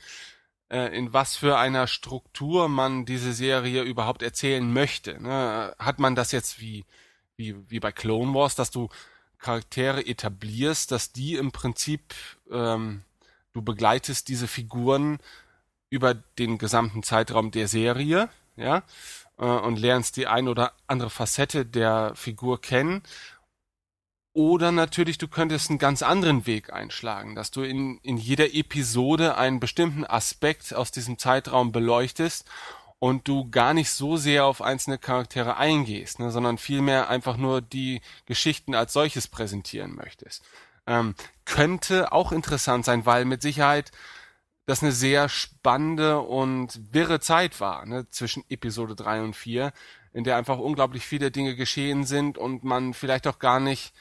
äh, 0.70 0.96
in 0.96 1.12
was 1.12 1.36
für 1.36 1.58
einer 1.58 1.86
Struktur 1.86 2.68
man 2.68 3.06
diese 3.06 3.32
Serie 3.32 3.82
überhaupt 3.82 4.22
erzählen 4.22 4.72
möchte. 4.72 5.22
Ne? 5.22 5.74
Hat 5.78 5.98
man 5.98 6.14
das 6.14 6.32
jetzt 6.32 6.60
wie, 6.60 6.84
wie, 7.36 7.56
wie 7.70 7.80
bei 7.80 7.92
Clone 7.92 8.34
Wars, 8.34 8.54
dass 8.54 8.70
du 8.70 8.88
Charaktere 9.38 10.04
etablierst, 10.06 10.90
dass 10.90 11.12
die 11.12 11.34
im 11.34 11.52
Prinzip, 11.52 12.14
ähm, 12.50 13.02
du 13.52 13.62
begleitest 13.62 14.28
diese 14.28 14.48
Figuren 14.48 15.18
über 15.90 16.14
den 16.14 16.58
gesamten 16.58 17.02
Zeitraum 17.02 17.50
der 17.50 17.68
Serie, 17.68 18.28
ja, 18.56 18.82
äh, 19.38 19.44
und 19.44 19.78
lernst 19.78 20.16
die 20.16 20.26
ein 20.26 20.48
oder 20.48 20.72
andere 20.86 21.10
Facette 21.10 21.64
der 21.66 22.12
Figur 22.14 22.60
kennen. 22.60 23.02
Oder 24.36 24.70
natürlich, 24.70 25.16
du 25.16 25.28
könntest 25.28 25.70
einen 25.70 25.78
ganz 25.78 26.02
anderen 26.02 26.44
Weg 26.44 26.70
einschlagen, 26.70 27.34
dass 27.34 27.50
du 27.50 27.62
in, 27.62 27.96
in 28.02 28.18
jeder 28.18 28.52
Episode 28.52 29.38
einen 29.38 29.60
bestimmten 29.60 30.04
Aspekt 30.04 30.74
aus 30.74 30.90
diesem 30.90 31.16
Zeitraum 31.16 31.72
beleuchtest 31.72 32.44
und 32.98 33.26
du 33.28 33.50
gar 33.50 33.72
nicht 33.72 33.88
so 33.88 34.18
sehr 34.18 34.44
auf 34.44 34.60
einzelne 34.60 34.98
Charaktere 34.98 35.56
eingehst, 35.56 36.18
ne, 36.18 36.30
sondern 36.30 36.58
vielmehr 36.58 37.08
einfach 37.08 37.38
nur 37.38 37.62
die 37.62 38.02
Geschichten 38.26 38.74
als 38.74 38.92
solches 38.92 39.26
präsentieren 39.26 39.94
möchtest. 39.94 40.44
Ähm, 40.86 41.14
könnte 41.46 42.12
auch 42.12 42.30
interessant 42.30 42.84
sein, 42.84 43.06
weil 43.06 43.24
mit 43.24 43.40
Sicherheit 43.40 43.90
das 44.66 44.82
eine 44.82 44.92
sehr 44.92 45.30
spannende 45.30 46.20
und 46.20 46.78
wirre 46.92 47.20
Zeit 47.20 47.58
war, 47.58 47.86
ne, 47.86 48.06
zwischen 48.10 48.44
Episode 48.50 48.96
3 48.96 49.22
und 49.22 49.34
4, 49.34 49.72
in 50.12 50.24
der 50.24 50.36
einfach 50.36 50.58
unglaublich 50.58 51.06
viele 51.06 51.30
Dinge 51.30 51.56
geschehen 51.56 52.04
sind 52.04 52.36
und 52.36 52.64
man 52.64 52.92
vielleicht 52.92 53.26
auch 53.26 53.38
gar 53.38 53.60
nicht 53.60 53.94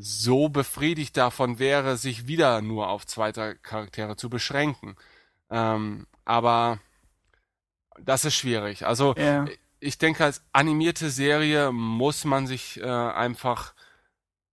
so 0.00 0.48
befriedigt 0.48 1.16
davon 1.16 1.58
wäre, 1.58 1.96
sich 1.96 2.28
wieder 2.28 2.62
nur 2.62 2.88
auf 2.88 3.04
zweite 3.04 3.56
Charaktere 3.56 4.16
zu 4.16 4.30
beschränken. 4.30 4.94
Ähm, 5.50 6.06
aber 6.24 6.78
das 8.00 8.24
ist 8.24 8.36
schwierig. 8.36 8.86
Also 8.86 9.14
Ja. 9.16 9.46
ich 9.80 9.98
denke, 9.98 10.24
als 10.24 10.44
animierte 10.52 11.10
Serie 11.10 11.72
muss 11.72 12.24
man 12.24 12.46
sich 12.46 12.80
äh, 12.80 12.84
einfach 12.84 13.74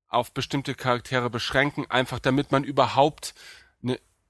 auf 0.07 0.33
bestimmte 0.33 0.73
Charaktere 0.73 1.29
beschränken, 1.29 1.85
einfach 1.91 2.19
damit 2.19 2.51
man 2.51 2.63
überhaupt 2.63 3.35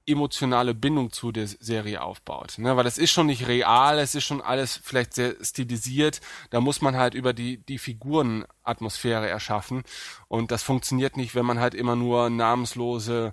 emotionale 0.06 0.74
Bindung 0.74 1.10
zu 1.12 1.32
der 1.32 1.46
Serie 1.48 2.00
aufbaut. 2.02 2.58
Ne? 2.58 2.76
Weil 2.76 2.86
es 2.86 2.98
ist 2.98 3.10
schon 3.10 3.26
nicht 3.26 3.46
real, 3.48 3.98
es 3.98 4.14
ist 4.14 4.24
schon 4.24 4.40
alles 4.40 4.80
vielleicht 4.82 5.14
sehr 5.14 5.34
stilisiert. 5.42 6.20
Da 6.50 6.60
muss 6.60 6.80
man 6.80 6.96
halt 6.96 7.14
über 7.14 7.32
die, 7.32 7.58
die 7.58 7.78
Figurenatmosphäre 7.78 9.28
erschaffen. 9.28 9.82
Und 10.28 10.50
das 10.50 10.62
funktioniert 10.62 11.16
nicht, 11.16 11.34
wenn 11.34 11.46
man 11.46 11.58
halt 11.60 11.74
immer 11.74 11.96
nur 11.96 12.30
namenslose 12.30 13.32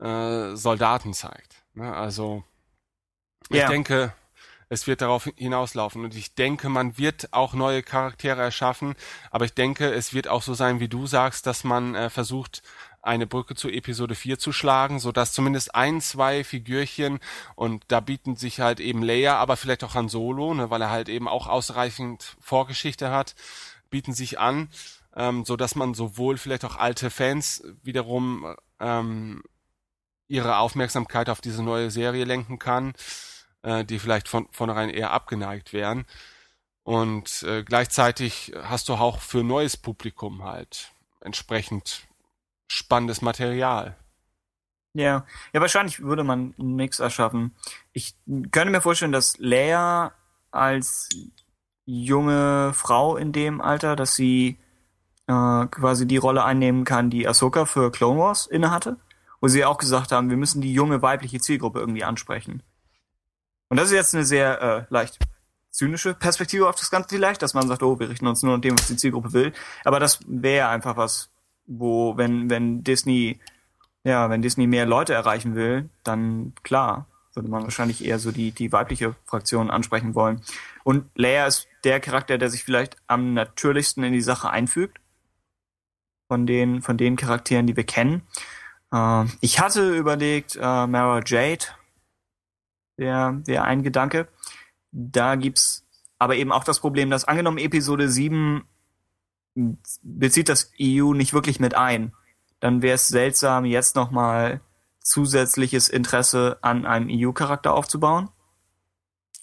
äh, 0.00 0.54
Soldaten 0.54 1.14
zeigt. 1.14 1.64
Ne? 1.74 1.94
Also 1.94 2.44
ich 3.50 3.58
Ja. 3.58 3.68
denke, 3.68 4.12
es 4.68 4.86
wird 4.86 5.02
darauf 5.02 5.24
hinauslaufen. 5.36 6.04
Und 6.04 6.14
ich 6.14 6.34
denke, 6.34 6.68
man 6.68 6.96
wird 6.98 7.32
auch 7.32 7.52
neue 7.54 7.82
Charaktere 7.82 8.40
erschaffen. 8.40 8.94
Aber 9.30 9.44
ich 9.44 9.54
denke, 9.54 9.92
es 9.92 10.14
wird 10.14 10.28
auch 10.28 10.42
so 10.42 10.54
sein, 10.54 10.80
wie 10.80 10.88
du 10.88 11.06
sagst, 11.06 11.46
dass 11.46 11.64
man 11.64 11.94
äh, 11.94 12.10
versucht, 12.10 12.62
eine 13.04 13.26
Brücke 13.26 13.54
zu 13.54 13.68
Episode 13.68 14.14
4 14.14 14.38
zu 14.38 14.52
schlagen, 14.52 14.98
so 14.98 15.12
dass 15.12 15.32
zumindest 15.32 15.74
ein, 15.74 16.00
zwei 16.00 16.44
Figürchen 16.44 17.20
und 17.54 17.84
da 17.88 18.00
bieten 18.00 18.36
sich 18.36 18.60
halt 18.60 18.80
eben 18.80 19.02
Leia, 19.02 19.36
aber 19.36 19.56
vielleicht 19.56 19.84
auch 19.84 19.94
Han 19.94 20.08
Solo, 20.08 20.54
ne, 20.54 20.70
weil 20.70 20.82
er 20.82 20.90
halt 20.90 21.08
eben 21.08 21.28
auch 21.28 21.46
ausreichend 21.46 22.36
Vorgeschichte 22.40 23.10
hat, 23.10 23.34
bieten 23.90 24.14
sich 24.14 24.38
an, 24.38 24.68
ähm, 25.14 25.44
so 25.44 25.56
dass 25.56 25.74
man 25.74 25.94
sowohl 25.94 26.38
vielleicht 26.38 26.64
auch 26.64 26.76
alte 26.76 27.10
Fans 27.10 27.62
wiederum 27.82 28.54
ähm, 28.80 29.42
ihre 30.26 30.58
Aufmerksamkeit 30.58 31.28
auf 31.28 31.40
diese 31.40 31.62
neue 31.62 31.90
Serie 31.90 32.24
lenken 32.24 32.58
kann, 32.58 32.94
äh, 33.62 33.84
die 33.84 33.98
vielleicht 33.98 34.28
von 34.28 34.48
vornherein 34.50 34.90
eher 34.90 35.12
abgeneigt 35.12 35.72
wären. 35.72 36.06
Und 36.82 37.42
äh, 37.44 37.62
gleichzeitig 37.62 38.52
hast 38.62 38.88
du 38.88 38.94
auch 38.94 39.20
für 39.20 39.42
neues 39.42 39.76
Publikum 39.76 40.44
halt 40.44 40.92
entsprechend 41.20 42.02
spannendes 42.74 43.22
Material. 43.22 43.96
Ja, 44.94 45.26
ja, 45.52 45.60
wahrscheinlich 45.60 46.02
würde 46.02 46.22
man 46.22 46.54
einen 46.58 46.76
Mix 46.76 47.00
erschaffen. 47.00 47.54
Ich 47.92 48.14
könnte 48.52 48.70
mir 48.70 48.80
vorstellen, 48.80 49.12
dass 49.12 49.38
Leia 49.38 50.12
als 50.52 51.08
junge 51.84 52.72
Frau 52.74 53.16
in 53.16 53.32
dem 53.32 53.60
Alter, 53.60 53.96
dass 53.96 54.14
sie 54.14 54.58
äh, 55.26 55.66
quasi 55.66 56.06
die 56.06 56.16
Rolle 56.16 56.44
einnehmen 56.44 56.84
kann, 56.84 57.10
die 57.10 57.26
Ahsoka 57.26 57.66
für 57.66 57.90
Clone 57.90 58.20
Wars 58.20 58.46
innehatte, 58.46 58.96
wo 59.40 59.48
sie 59.48 59.64
auch 59.64 59.78
gesagt 59.78 60.12
haben, 60.12 60.30
wir 60.30 60.36
müssen 60.36 60.60
die 60.60 60.72
junge 60.72 61.02
weibliche 61.02 61.40
Zielgruppe 61.40 61.80
irgendwie 61.80 62.04
ansprechen. 62.04 62.62
Und 63.68 63.78
das 63.78 63.86
ist 63.88 63.94
jetzt 63.94 64.14
eine 64.14 64.24
sehr 64.24 64.62
äh, 64.62 64.84
leicht 64.90 65.18
zynische 65.74 66.14
Perspektive 66.14 66.68
auf 66.68 66.76
das 66.76 66.90
Ganze 66.90 67.08
vielleicht, 67.08 67.42
dass 67.42 67.52
man 67.52 67.66
sagt, 67.66 67.82
oh, 67.82 67.98
wir 67.98 68.08
richten 68.08 68.28
uns 68.28 68.44
nur 68.44 68.54
an 68.54 68.62
dem, 68.62 68.78
was 68.78 68.86
die 68.86 68.96
Zielgruppe 68.96 69.32
will. 69.32 69.52
Aber 69.84 69.98
das 69.98 70.20
wäre 70.26 70.68
einfach 70.68 70.96
was, 70.96 71.30
wo, 71.66 72.16
wenn, 72.16 72.50
wenn 72.50 72.84
Disney, 72.84 73.40
ja, 74.04 74.30
wenn 74.30 74.42
Disney 74.42 74.66
mehr 74.66 74.86
Leute 74.86 75.14
erreichen 75.14 75.54
will, 75.54 75.88
dann 76.02 76.52
klar, 76.62 77.06
würde 77.34 77.48
man 77.48 77.64
wahrscheinlich 77.64 78.04
eher 78.04 78.18
so 78.18 78.30
die, 78.32 78.52
die 78.52 78.72
weibliche 78.72 79.14
Fraktion 79.24 79.70
ansprechen 79.70 80.14
wollen. 80.14 80.42
Und 80.84 81.06
Leia 81.14 81.46
ist 81.46 81.68
der 81.82 82.00
Charakter, 82.00 82.38
der 82.38 82.50
sich 82.50 82.64
vielleicht 82.64 82.96
am 83.06 83.34
natürlichsten 83.34 84.04
in 84.04 84.12
die 84.12 84.20
Sache 84.20 84.50
einfügt. 84.50 85.00
Von 86.28 86.46
den, 86.46 86.80
von 86.80 86.96
den 86.96 87.16
Charakteren, 87.16 87.66
die 87.66 87.76
wir 87.76 87.84
kennen. 87.84 88.22
Äh, 88.92 89.24
ich 89.40 89.60
hatte 89.60 89.94
überlegt, 89.94 90.56
äh, 90.56 90.86
Mara 90.86 91.20
Jade 91.24 91.66
wäre 92.96 93.42
wär 93.46 93.64
ein 93.64 93.82
Gedanke. 93.82 94.28
Da 94.90 95.34
gibt's 95.34 95.84
aber 96.18 96.36
eben 96.36 96.52
auch 96.52 96.64
das 96.64 96.80
Problem, 96.80 97.10
dass 97.10 97.26
angenommen 97.26 97.58
Episode 97.58 98.08
7 98.08 98.64
bezieht 99.54 100.48
das 100.48 100.72
EU 100.80 101.12
nicht 101.12 101.32
wirklich 101.32 101.60
mit 101.60 101.74
ein, 101.74 102.12
dann 102.60 102.82
wäre 102.82 102.94
es 102.94 103.08
seltsam, 103.08 103.64
jetzt 103.64 103.96
nochmal 103.96 104.60
zusätzliches 105.00 105.88
Interesse 105.88 106.58
an 106.62 106.86
einem 106.86 107.08
EU-Charakter 107.10 107.74
aufzubauen. 107.74 108.30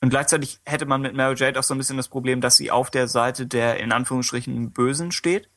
Und 0.01 0.09
gleichzeitig 0.09 0.59
hätte 0.65 0.87
man 0.87 1.01
mit 1.01 1.13
Mary 1.13 1.35
Jade 1.37 1.59
auch 1.59 1.63
so 1.63 1.75
ein 1.75 1.77
bisschen 1.77 1.97
das 1.97 2.07
Problem, 2.07 2.41
dass 2.41 2.57
sie 2.57 2.71
auf 2.71 2.89
der 2.89 3.07
Seite 3.07 3.45
der 3.45 3.79
in 3.79 3.91
Anführungsstrichen 3.91 4.71
Bösen 4.71 5.11
steht. 5.11 5.49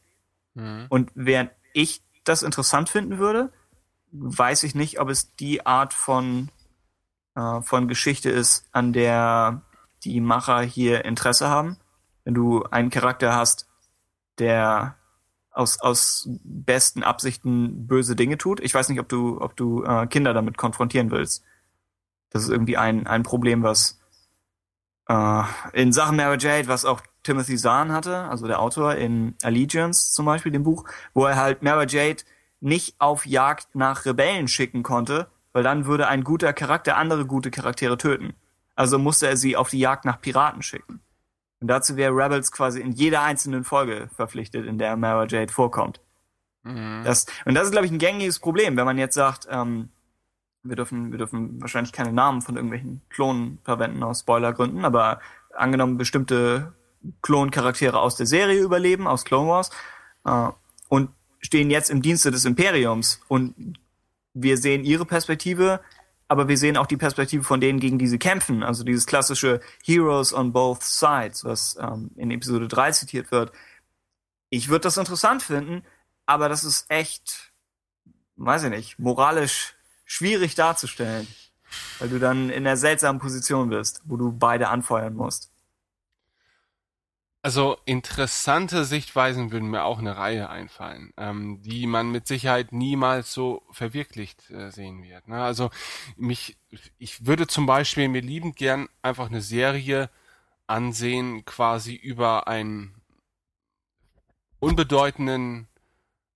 Mhm. 0.53 0.87
Und 0.91 1.11
während 1.15 1.51
ich 1.73 2.03
das 2.25 2.43
interessant 2.43 2.91
finden 2.91 3.19
würde, 3.19 3.51
weiß 4.13 4.63
ich 4.65 4.75
nicht, 4.75 5.01
ob 5.01 5.09
es 5.09 5.35
die 5.35 5.65
Art 5.65 5.95
von, 5.95 6.51
äh, 7.35 7.63
von 7.63 7.89
Geschichte 7.89 8.29
ist, 8.29 8.69
an 8.73 8.93
der 8.93 9.63
die 10.05 10.21
Macher 10.21 10.61
hier 10.61 11.07
Interesse 11.07 11.49
haben. 11.49 11.79
Wenn 12.25 12.35
du 12.35 12.65
einen 12.65 12.91
Charakter 12.91 13.35
hast, 13.35 13.67
der 14.39 14.97
aus, 15.51 15.81
aus 15.81 16.29
besten 16.43 17.03
Absichten 17.03 17.87
böse 17.87 18.17
Dinge 18.17 18.39
tut. 18.39 18.61
Ich 18.61 18.75
weiß 18.75 18.89
nicht, 18.89 19.01
ob 19.01 19.09
du, 19.09 19.41
ob 19.41 19.57
du 19.57 19.85
äh, 19.85 20.07
Kinder 20.07 20.35
damit 20.35 20.59
konfrontieren 20.59 21.11
willst. 21.11 21.45
Das 22.31 22.43
ist 22.43 22.49
irgendwie 22.49 22.77
ein, 22.77 23.07
ein 23.07 23.23
Problem, 23.23 23.63
was 23.63 24.01
äh, 25.09 25.43
in 25.73 25.93
Sachen 25.93 26.17
Mary 26.17 26.37
Jade, 26.41 26.69
was 26.69 26.85
auch 26.85 27.01
Timothy 27.23 27.57
Zahn 27.57 27.93
hatte, 27.93 28.25
also 28.25 28.47
der 28.47 28.61
Autor 28.61 28.97
in 28.97 29.35
Allegiance 29.43 30.13
zum 30.13 30.27
Beispiel, 30.27 30.53
dem 30.53 30.65
Buch, 30.65 30.85
wo 31.15 31.25
er 31.25 31.37
halt 31.37 31.63
Mary 31.63 31.87
Jade 31.89 32.25
nicht 32.61 33.01
auf 33.01 33.25
Jagd 33.27 33.75
nach 33.75 34.05
Rebellen 34.05 34.49
schicken 34.49 34.83
konnte, 34.83 35.29
weil 35.53 35.63
dann 35.63 35.87
würde 35.87 36.09
ein 36.09 36.25
guter 36.25 36.53
Charakter 36.53 36.97
andere 36.97 37.27
gute 37.27 37.51
Charaktere 37.51 37.97
töten. 37.97 38.35
Also 38.75 38.99
musste 38.99 39.29
er 39.29 39.37
sie 39.37 39.57
auf 39.57 39.71
die 39.71 39.79
Jagd 39.79 40.05
nach 40.05 40.21
Piraten 40.21 40.63
schicken. 40.63 41.01
Und 41.61 41.69
dazu 41.69 41.97
wäre 41.97 42.13
Rebels 42.13 42.53
quasi 42.53 42.81
in 42.81 42.93
jeder 42.93 43.23
einzelnen 43.23 43.65
Folge 43.65 44.09
verpflichtet, 44.15 44.67
in 44.67 44.79
der 44.79 44.97
Mara 44.97 45.27
Jade 45.27 45.53
vorkommt. 45.53 46.01
Mhm. 46.63 47.03
Das, 47.05 47.27
und 47.45 47.55
das 47.55 47.65
ist, 47.67 47.73
glaube 47.73 47.87
ich, 47.87 47.93
ein 47.93 47.99
gängiges 47.99 48.39
Problem, 48.39 48.77
wenn 48.77 48.85
man 48.85 48.99
jetzt 48.99 49.15
sagt, 49.15 49.47
ähm, 49.51 49.91
wir 50.63 50.77
dürfen, 50.77 51.11
wir 51.11 51.19
dürfen 51.19 51.61
wahrscheinlich 51.61 51.93
keine 51.93 52.13
Namen 52.13 52.43
von 52.43 52.57
irgendwelchen 52.57 53.03
Klonen 53.11 53.59
verwenden 53.65 54.03
aus 54.03 54.21
Spoilergründen, 54.21 54.85
aber 54.85 55.21
angenommen 55.55 55.99
bestimmte 55.99 56.73
Kloncharaktere 57.23 58.01
aus 58.01 58.17
der 58.17 58.27
Serie 58.27 58.63
überleben, 58.63 59.07
aus 59.07 59.25
Clone 59.25 59.49
Wars, 59.49 59.71
äh, 60.25 60.49
und 60.89 61.11
stehen 61.41 61.71
jetzt 61.71 61.91
im 61.91 62.01
Dienste 62.01 62.31
des 62.31 62.47
Imperiums 62.47 63.21
und 63.29 63.79
wir 64.33 64.57
sehen 64.57 64.85
ihre 64.85 65.05
Perspektive, 65.05 65.81
aber 66.35 66.49
wir 66.49 66.59
sehen 66.59 66.77
auch 66.77 66.89
die 66.89 66.97
Perspektive 66.97 67.45
von 67.45 67.61
denen, 67.61 67.79
gegen 67.79 67.97
die 67.97 68.09
sie 68.09 68.19
kämpfen. 68.19 68.65
Also 68.65 68.83
dieses 68.83 69.07
klassische 69.07 69.61
Heroes 69.85 70.35
on 70.35 70.53
both 70.53 70.83
sides, 70.83 71.45
was 71.45 71.79
ähm, 71.81 72.11
in 72.17 72.33
Episode 72.33 72.67
3 72.67 72.91
zitiert 72.91 73.31
wird. 73.31 73.53
Ich 74.51 74.69
würde 74.69 74.83
das 74.83 74.97
interessant 74.97 75.45
finden, 75.45 75.85
aber 76.27 76.49
das 76.49 76.65
ist 76.65 76.91
echt, 76.91 77.53
weiß 78.35 78.65
ich 78.65 78.71
nicht, 78.71 78.99
moralisch 78.99 79.77
schwierig 80.05 80.57
darzustellen, 80.57 81.29
weil 82.01 82.09
du 82.09 82.19
dann 82.19 82.51
in 82.51 82.67
einer 82.67 82.77
seltsamen 82.77 83.21
Position 83.21 83.69
bist, 83.69 84.03
wo 84.05 84.17
du 84.17 84.33
beide 84.33 84.71
anfeuern 84.71 85.15
musst. 85.15 85.53
Also 87.45 87.77
interessante 87.85 88.87
Sichtweisen 88.87 89.53
würden 89.53 89.69
mir 89.69 89.85
auch 89.85 89.99
eine 89.99 90.17
Reihe 90.17 90.49
einfallen, 90.49 91.13
ähm, 91.19 91.61
die 91.61 91.87
man 91.87 92.11
mit 92.11 92.27
Sicherheit 92.27 92.73
niemals 92.73 93.35
so 93.35 93.63
verwirklicht 93.71 94.51
äh, 94.51 94.71
sehen 94.71 95.03
wird. 95.03 95.29
Ne? 95.29 95.45
Also 95.45 95.69
mich, 96.17 96.57
ich 96.97 97.27
würde 97.27 97.47
zum 97.47 97.67
Beispiel 97.67 98.09
mir 98.09 98.23
liebend 98.23 98.57
gern 98.57 98.89
einfach 99.03 99.29
eine 99.29 99.43
Serie 99.43 100.09
ansehen, 100.69 101.45
quasi 101.45 101.95
über 101.95 102.49
einen 102.49 102.95
unbedeutenden 104.59 105.69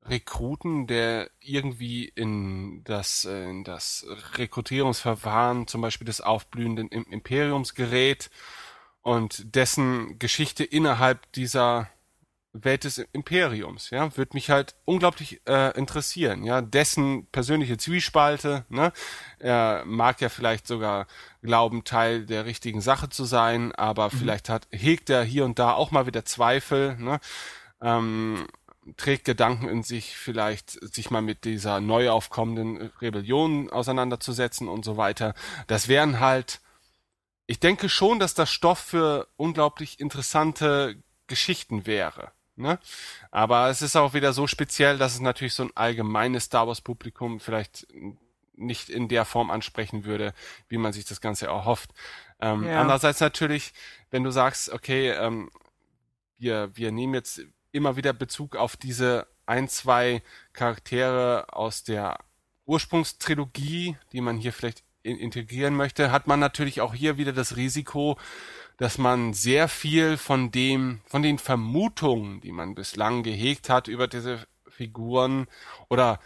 Rekruten, 0.03 0.87
der 0.87 1.31
irgendwie 1.41 2.05
in 2.05 2.85
das, 2.85 3.25
äh, 3.25 3.49
in 3.49 3.65
das 3.65 4.05
Rekrutierungsverfahren 4.35 5.69
zum 5.69 5.81
Beispiel 5.81 6.05
des 6.07 6.21
aufblühenden 6.21 6.89
Imperiums 6.91 7.75
gerät 7.75 8.29
und 9.09 9.55
dessen 9.55 10.19
Geschichte 10.19 10.65
innerhalb 10.65 11.33
dieser 11.33 11.89
Welt 12.53 12.85
des 12.85 12.99
Imperiums, 12.99 13.89
ja, 13.89 14.15
wird 14.19 14.35
mich 14.35 14.51
halt 14.51 14.75
unglaublich 14.85 15.41
äh, 15.47 15.75
interessieren, 15.79 16.45
ja, 16.45 16.61
dessen 16.61 17.27
persönliche 17.33 17.79
Zwiespalte, 17.79 18.67
ne, 18.69 18.93
er 19.39 19.83
mag 19.87 20.21
ja 20.21 20.29
vielleicht 20.29 20.67
sogar 20.67 21.07
glauben, 21.43 21.85
Teil 21.85 22.27
der 22.27 22.45
richtigen 22.45 22.83
Sache 22.83 23.09
zu 23.09 23.25
sein, 23.25 23.75
aber 23.75 24.07
mhm. 24.07 24.19
vielleicht 24.19 24.51
hat, 24.51 24.69
hegt 24.73 25.09
er 25.09 25.25
hier 25.25 25.47
und 25.47 25.59
da 25.59 25.73
auch 25.73 25.91
mal 25.91 26.07
wieder 26.07 26.27
Zweifel, 26.27 26.95
ne, 26.99 27.19
ähm, 27.81 28.47
trägt 28.99 29.25
Gedanken 29.25 29.69
in 29.69 29.83
sich, 29.83 30.19
vielleicht 30.19 30.73
sich 30.93 31.11
mal 31.11 31.23
mit 31.23 31.47
dieser 31.47 31.81
neu 31.81 32.11
aufkommenden 32.11 32.91
Rebellion 33.01 33.71
auseinanderzusetzen 33.71 34.69
und 34.69 34.85
so 34.85 34.99
weiter. 34.99 35.33
Das 35.67 35.89
wären 35.89 36.21
halt 36.21 36.61
ich 37.49 37.59
denke 37.59 37.88
schon, 37.88 38.20
dass 38.20 38.34
das 38.34 38.53
Stoff 38.53 38.78
für 38.78 39.26
unglaublich 39.36 39.99
interessante 40.01 41.03
Geschichten 41.26 41.86
wäre. 41.86 42.30
Ne? 42.57 42.78
Aber 43.30 43.70
es 43.70 43.80
ist 43.80 43.96
auch 43.96 44.12
wieder 44.12 44.34
so 44.34 44.46
speziell, 44.46 44.99
dass 44.99 45.14
es 45.14 45.20
natürlich 45.20 45.55
so 45.55 45.64
ein 45.64 45.72
allgemeines 45.74 46.44
Star 46.44 46.68
Wars 46.68 46.82
Publikum 46.82 47.40
vielleicht 47.40 47.86
nicht 48.55 48.90
in 48.90 49.09
der 49.09 49.24
Form 49.24 49.51
ansprechen 49.51 50.05
würde, 50.05 50.34
wie 50.68 50.76
man 50.76 50.92
sich 50.92 51.07
das 51.07 51.22
Ganze 51.22 51.46
erhofft. 51.46 51.90
Ähm, 52.38 52.66
ja. 52.66 52.82
Andererseits 52.82 53.20
natürlich, 53.20 53.72
wenn 54.11 54.24
du 54.24 54.30
sagst, 54.30 54.68
okay, 54.68 55.11
ähm, 55.12 55.51
wir, 56.36 56.76
wir 56.76 56.92
nehmen 56.92 57.14
jetzt 57.14 57.40
immer 57.72 57.96
wieder 57.96 58.12
Bezug 58.12 58.57
auf 58.57 58.76
diese 58.76 59.26
ein, 59.46 59.68
zwei 59.68 60.22
Charaktere 60.53 61.46
aus 61.51 61.82
der 61.82 62.18
Ursprungstrilogie, 62.66 63.96
die 64.12 64.20
man 64.20 64.36
hier 64.36 64.53
vielleicht 64.53 64.84
integrieren 65.03 65.74
möchte, 65.74 66.11
hat 66.12 66.26
man 66.26 66.40
natürlich 66.40 66.80
auch 66.80 66.94
hier 66.94 67.16
wieder 67.16 67.32
das 67.32 67.57
Risiko, 67.57 68.18
dass 68.76 68.99
man 68.99 69.34
sehr 69.34 69.68
viel 69.68 70.16
von 70.16 70.51
dem, 70.51 71.01
von 71.07 71.22
den 71.22 71.38
Vermutungen, 71.38 72.40
die 72.40 72.53
man 72.53 72.74
bislang 72.74 73.22
gehegt 73.22 73.68
hat 73.68 73.88
über 73.88 74.07
diese 74.07 74.46
Figuren 74.68 75.49
oder 75.88 76.20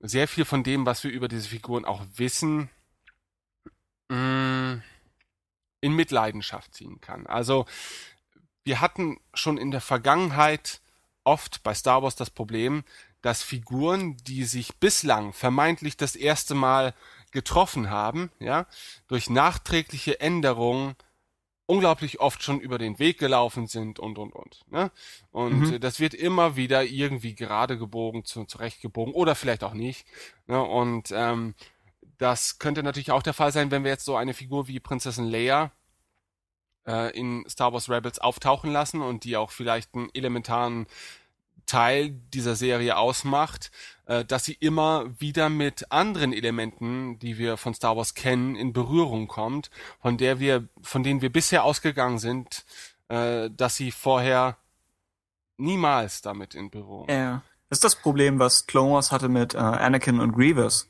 sehr 0.00 0.28
viel 0.28 0.44
von 0.44 0.62
dem, 0.62 0.84
was 0.84 1.04
wir 1.04 1.10
über 1.10 1.28
diese 1.28 1.48
Figuren 1.48 1.84
auch 1.84 2.04
wissen, 2.16 2.70
mm, 4.08 4.74
in 5.80 5.92
Mitleidenschaft 5.92 6.74
ziehen 6.74 7.00
kann. 7.00 7.26
Also 7.26 7.66
wir 8.64 8.80
hatten 8.80 9.20
schon 9.32 9.56
in 9.56 9.70
der 9.70 9.80
Vergangenheit 9.80 10.80
oft 11.22 11.62
bei 11.62 11.74
Star 11.74 12.02
Wars 12.02 12.16
das 12.16 12.30
Problem, 12.30 12.84
dass 13.22 13.42
Figuren, 13.42 14.16
die 14.18 14.44
sich 14.44 14.76
bislang 14.76 15.32
vermeintlich 15.32 15.96
das 15.96 16.16
erste 16.16 16.54
Mal 16.54 16.94
getroffen 17.36 17.90
haben, 17.90 18.30
ja, 18.38 18.66
durch 19.08 19.28
nachträgliche 19.28 20.20
Änderungen 20.20 20.96
unglaublich 21.66 22.18
oft 22.18 22.42
schon 22.42 22.60
über 22.60 22.78
den 22.78 22.98
Weg 22.98 23.18
gelaufen 23.18 23.66
sind 23.66 23.98
und 23.98 24.16
und 24.16 24.32
und. 24.32 24.64
Ne? 24.70 24.90
Und 25.32 25.72
mhm. 25.72 25.80
das 25.80 26.00
wird 26.00 26.14
immer 26.14 26.56
wieder 26.56 26.82
irgendwie 26.84 27.34
gerade 27.34 27.76
gebogen, 27.76 28.24
zu, 28.24 28.46
zurechtgebogen 28.46 29.12
oder 29.12 29.34
vielleicht 29.34 29.64
auch 29.64 29.74
nicht. 29.74 30.06
Ne? 30.46 30.62
Und 30.62 31.12
ähm, 31.12 31.54
das 32.16 32.58
könnte 32.58 32.82
natürlich 32.82 33.10
auch 33.10 33.22
der 33.22 33.34
Fall 33.34 33.52
sein, 33.52 33.70
wenn 33.70 33.84
wir 33.84 33.90
jetzt 33.90 34.06
so 34.06 34.16
eine 34.16 34.32
Figur 34.32 34.66
wie 34.66 34.80
Prinzessin 34.80 35.26
Leia 35.26 35.72
äh, 36.86 37.14
in 37.18 37.44
Star 37.50 37.74
Wars 37.74 37.90
Rebels 37.90 38.18
auftauchen 38.18 38.72
lassen 38.72 39.02
und 39.02 39.24
die 39.24 39.36
auch 39.36 39.50
vielleicht 39.50 39.94
einen 39.94 40.08
elementaren 40.14 40.86
Teil 41.66 42.10
dieser 42.10 42.56
Serie 42.56 42.96
ausmacht, 42.96 43.70
äh, 44.06 44.24
dass 44.24 44.44
sie 44.44 44.54
immer 44.54 45.06
wieder 45.18 45.48
mit 45.48 45.90
anderen 45.90 46.32
Elementen, 46.32 47.18
die 47.18 47.38
wir 47.38 47.56
von 47.56 47.74
Star 47.74 47.96
Wars 47.96 48.14
kennen, 48.14 48.56
in 48.56 48.72
Berührung 48.72 49.28
kommt, 49.28 49.70
von 50.00 50.16
der 50.16 50.40
wir, 50.40 50.68
von 50.80 51.02
denen 51.02 51.22
wir 51.22 51.30
bisher 51.30 51.64
ausgegangen 51.64 52.18
sind, 52.18 52.64
äh, 53.08 53.50
dass 53.50 53.76
sie 53.76 53.90
vorher 53.90 54.56
niemals 55.56 56.22
damit 56.22 56.54
in 56.54 56.70
Berührung. 56.70 57.08
Ja. 57.08 57.42
Das 57.68 57.78
ist 57.78 57.84
das 57.84 57.96
Problem, 57.96 58.38
was 58.38 58.66
Clone 58.66 58.94
Wars 58.94 59.10
hatte 59.10 59.28
mit 59.28 59.54
äh, 59.54 59.58
Anakin 59.58 60.20
und 60.20 60.32
Grievous. 60.32 60.88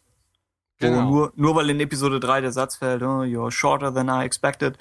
Genau. 0.79 1.09
nur, 1.09 1.33
nur 1.37 1.55
weil 1.55 1.71
in 1.71 1.81
Episode 1.81 2.21
3 2.21 2.43
der 2.43 2.53
Satz 2.53 2.77
fällt, 2.77 3.03
oh, 3.03 3.23
you're 3.23 3.51
shorter 3.51 3.95
than 3.95 4.09
I 4.09 4.25
expected, 4.25 4.77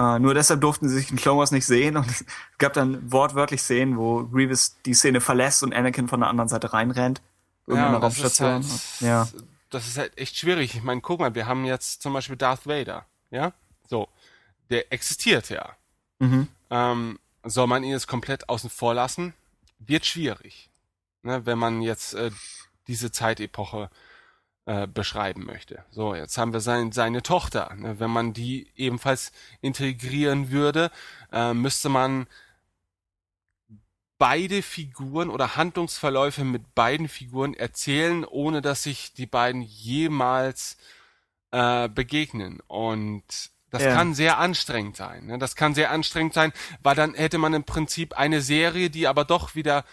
Uh, 0.00 0.18
nur 0.18 0.32
deshalb 0.32 0.62
durften 0.62 0.88
sie 0.88 0.94
sich 0.94 1.10
in 1.10 1.18
Clone 1.18 1.40
Wars 1.40 1.50
nicht 1.50 1.66
sehen 1.66 1.98
und 1.98 2.06
es 2.08 2.24
gab 2.56 2.72
dann 2.72 3.12
wortwörtlich 3.12 3.60
Szenen, 3.60 3.98
wo 3.98 4.24
Grievous 4.24 4.80
die 4.86 4.94
Szene 4.94 5.20
verlässt 5.20 5.62
und 5.62 5.74
Anakin 5.74 6.08
von 6.08 6.20
der 6.20 6.30
anderen 6.30 6.48
Seite 6.48 6.72
reinrennt. 6.72 7.20
Ja, 7.66 7.98
das 7.98 8.18
ist, 8.18 8.40
halt, 8.40 8.64
ja. 9.00 9.28
das 9.68 9.86
ist 9.88 9.98
halt 9.98 10.16
echt 10.16 10.38
schwierig. 10.38 10.74
Ich 10.74 10.82
meine, 10.82 11.02
guck 11.02 11.20
mal, 11.20 11.34
wir 11.34 11.46
haben 11.46 11.66
jetzt 11.66 12.00
zum 12.00 12.14
Beispiel 12.14 12.36
Darth 12.36 12.66
Vader, 12.66 13.04
ja? 13.30 13.52
So. 13.88 14.08
Der 14.70 14.90
existiert 14.90 15.50
ja. 15.50 15.76
Mhm. 16.18 16.48
Ähm, 16.70 17.18
soll 17.44 17.66
man 17.66 17.84
ihn 17.84 17.90
jetzt 17.90 18.08
komplett 18.08 18.48
außen 18.48 18.70
vor 18.70 18.94
lassen? 18.94 19.34
Wird 19.80 20.06
schwierig. 20.06 20.70
Ne, 21.22 21.44
wenn 21.44 21.58
man 21.58 21.82
jetzt 21.82 22.14
äh, 22.14 22.30
diese 22.86 23.12
Zeitepoche 23.12 23.90
äh, 24.70 24.86
beschreiben 24.86 25.46
möchte. 25.46 25.84
So, 25.90 26.14
jetzt 26.14 26.38
haben 26.38 26.52
wir 26.52 26.60
sein, 26.60 26.92
seine 26.92 27.24
Tochter. 27.24 27.74
Ne? 27.76 27.98
Wenn 27.98 28.10
man 28.12 28.32
die 28.32 28.70
ebenfalls 28.76 29.32
integrieren 29.60 30.52
würde, 30.52 30.92
äh, 31.32 31.52
müsste 31.54 31.88
man 31.88 32.28
beide 34.16 34.62
Figuren 34.62 35.28
oder 35.28 35.56
Handlungsverläufe 35.56 36.44
mit 36.44 36.76
beiden 36.76 37.08
Figuren 37.08 37.54
erzählen, 37.54 38.24
ohne 38.24 38.62
dass 38.62 38.84
sich 38.84 39.12
die 39.12 39.26
beiden 39.26 39.62
jemals 39.62 40.76
äh, 41.50 41.88
begegnen. 41.88 42.60
Und 42.68 43.24
das 43.70 43.82
ja. 43.82 43.92
kann 43.92 44.14
sehr 44.14 44.38
anstrengend 44.38 44.96
sein. 44.96 45.26
Ne? 45.26 45.38
Das 45.38 45.56
kann 45.56 45.74
sehr 45.74 45.90
anstrengend 45.90 46.34
sein, 46.34 46.52
weil 46.80 46.94
dann 46.94 47.14
hätte 47.14 47.38
man 47.38 47.54
im 47.54 47.64
Prinzip 47.64 48.16
eine 48.16 48.40
Serie, 48.40 48.88
die 48.88 49.08
aber 49.08 49.24
doch 49.24 49.56
wieder 49.56 49.84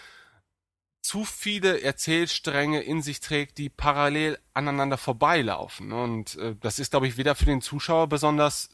zu 1.07 1.23
viele 1.23 1.81
Erzählstränge 1.81 2.81
in 2.81 3.01
sich 3.01 3.21
trägt, 3.21 3.59
die 3.59 3.69
parallel 3.69 4.37
aneinander 4.53 4.97
vorbeilaufen. 4.97 5.93
Und 5.93 6.35
äh, 6.35 6.53
das 6.59 6.79
ist, 6.79 6.91
glaube 6.91 7.07
ich, 7.07 7.15
weder 7.15 7.33
für 7.33 7.45
den 7.45 7.61
Zuschauer 7.61 8.07
besonders 8.09 8.69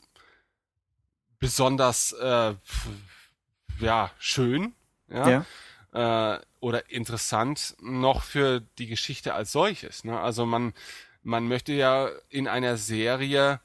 besonders 1.38 2.12
äh, 2.14 2.56
ja 3.80 4.10
schön, 4.18 4.74
ja, 5.10 5.46
ja. 5.94 6.36
Äh, 6.36 6.42
oder 6.60 6.90
interessant, 6.90 7.76
noch 7.80 8.24
für 8.24 8.62
die 8.80 8.88
Geschichte 8.88 9.36
als 9.36 9.52
solches. 9.52 10.04
Ne? 10.04 10.20
Also 10.20 10.48
man 10.48 10.74
man 11.22 11.48
möchte 11.48 11.74
ja 11.74 12.10
in 12.30 12.48
einer 12.48 12.78
Serie 12.78 13.60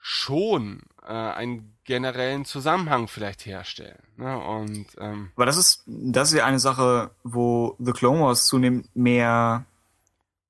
schon 0.00 0.80
äh, 1.02 1.12
einen 1.12 1.76
generellen 1.84 2.44
Zusammenhang 2.44 3.06
vielleicht 3.06 3.46
herstellen. 3.46 3.98
Ne? 4.16 4.38
Und, 4.38 4.86
ähm, 4.98 5.30
Aber 5.36 5.46
das 5.46 5.56
ist, 5.56 5.82
das 5.86 6.30
ist 6.30 6.38
ja 6.38 6.46
eine 6.46 6.58
Sache, 6.58 7.10
wo 7.22 7.76
The 7.78 7.92
Clone 7.92 8.20
Wars 8.20 8.46
zunehmend 8.46 8.94
mehr, 8.96 9.64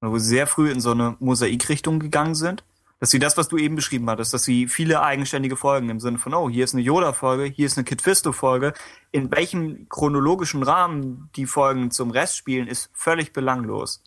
wo 0.01 0.19
sie 0.19 0.29
sehr 0.29 0.47
früh 0.47 0.71
in 0.71 0.81
so 0.81 0.93
eine 0.93 1.17
Mosaikrichtung 1.19 1.99
gegangen 1.99 2.35
sind. 2.35 2.65
Dass 3.01 3.09
sie 3.09 3.19
das, 3.19 3.39
was 3.39 3.49
du 3.49 3.57
eben 3.57 3.77
beschrieben 3.77 4.11
hattest, 4.11 4.35
dass 4.35 4.45
sie 4.45 4.69
viele 4.69 5.03
eigenständige 5.03 5.57
Folgen 5.57 5.89
im 5.89 6.01
Sinne 6.01 6.19
von, 6.19 6.35
oh, 6.35 6.51
hier 6.51 6.65
ist 6.65 6.75
eine 6.75 6.83
Yoda-Folge, 6.83 7.45
hier 7.45 7.65
ist 7.65 7.79
eine 7.79 7.85
Kid 7.85 8.03
Fisto-Folge. 8.03 8.75
In 9.11 9.31
welchem 9.31 9.89
chronologischen 9.89 10.63
Rahmen 10.63 11.31
die 11.35 11.47
Folgen 11.47 11.91
zum 11.91 12.11
Rest 12.11 12.37
spielen, 12.37 12.69
ist 12.69 12.91
völlig 12.93 13.33
belanglos. 13.33 14.03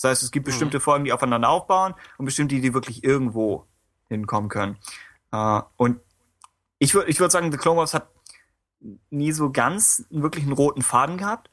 Das 0.00 0.10
heißt, 0.10 0.22
es 0.24 0.32
gibt 0.32 0.46
mhm. 0.46 0.50
bestimmte. 0.50 0.80
Folgen, 0.80 1.04
die 1.04 1.12
aufeinander 1.12 1.48
aufbauen 1.48 1.94
und 2.18 2.24
bestimmte, 2.24 2.56
die 2.60 2.74
wirklich 2.74 3.04
irgendwo 3.04 3.68
hinkommen 4.08 4.50
können. 4.50 4.76
Uh, 5.32 5.62
und 5.76 6.00
ich 6.78 6.94
würde 6.94 7.10
ich 7.10 7.18
würd 7.18 7.32
sagen, 7.32 7.50
The 7.50 7.58
Clone 7.58 7.78
Wars 7.78 7.94
hat 7.94 8.08
nie 9.10 9.32
so 9.32 9.50
ganz 9.50 10.06
wirklich 10.10 10.44
einen 10.44 10.52
roten 10.52 10.82
Faden 10.82 11.16
gehabt. 11.16 11.50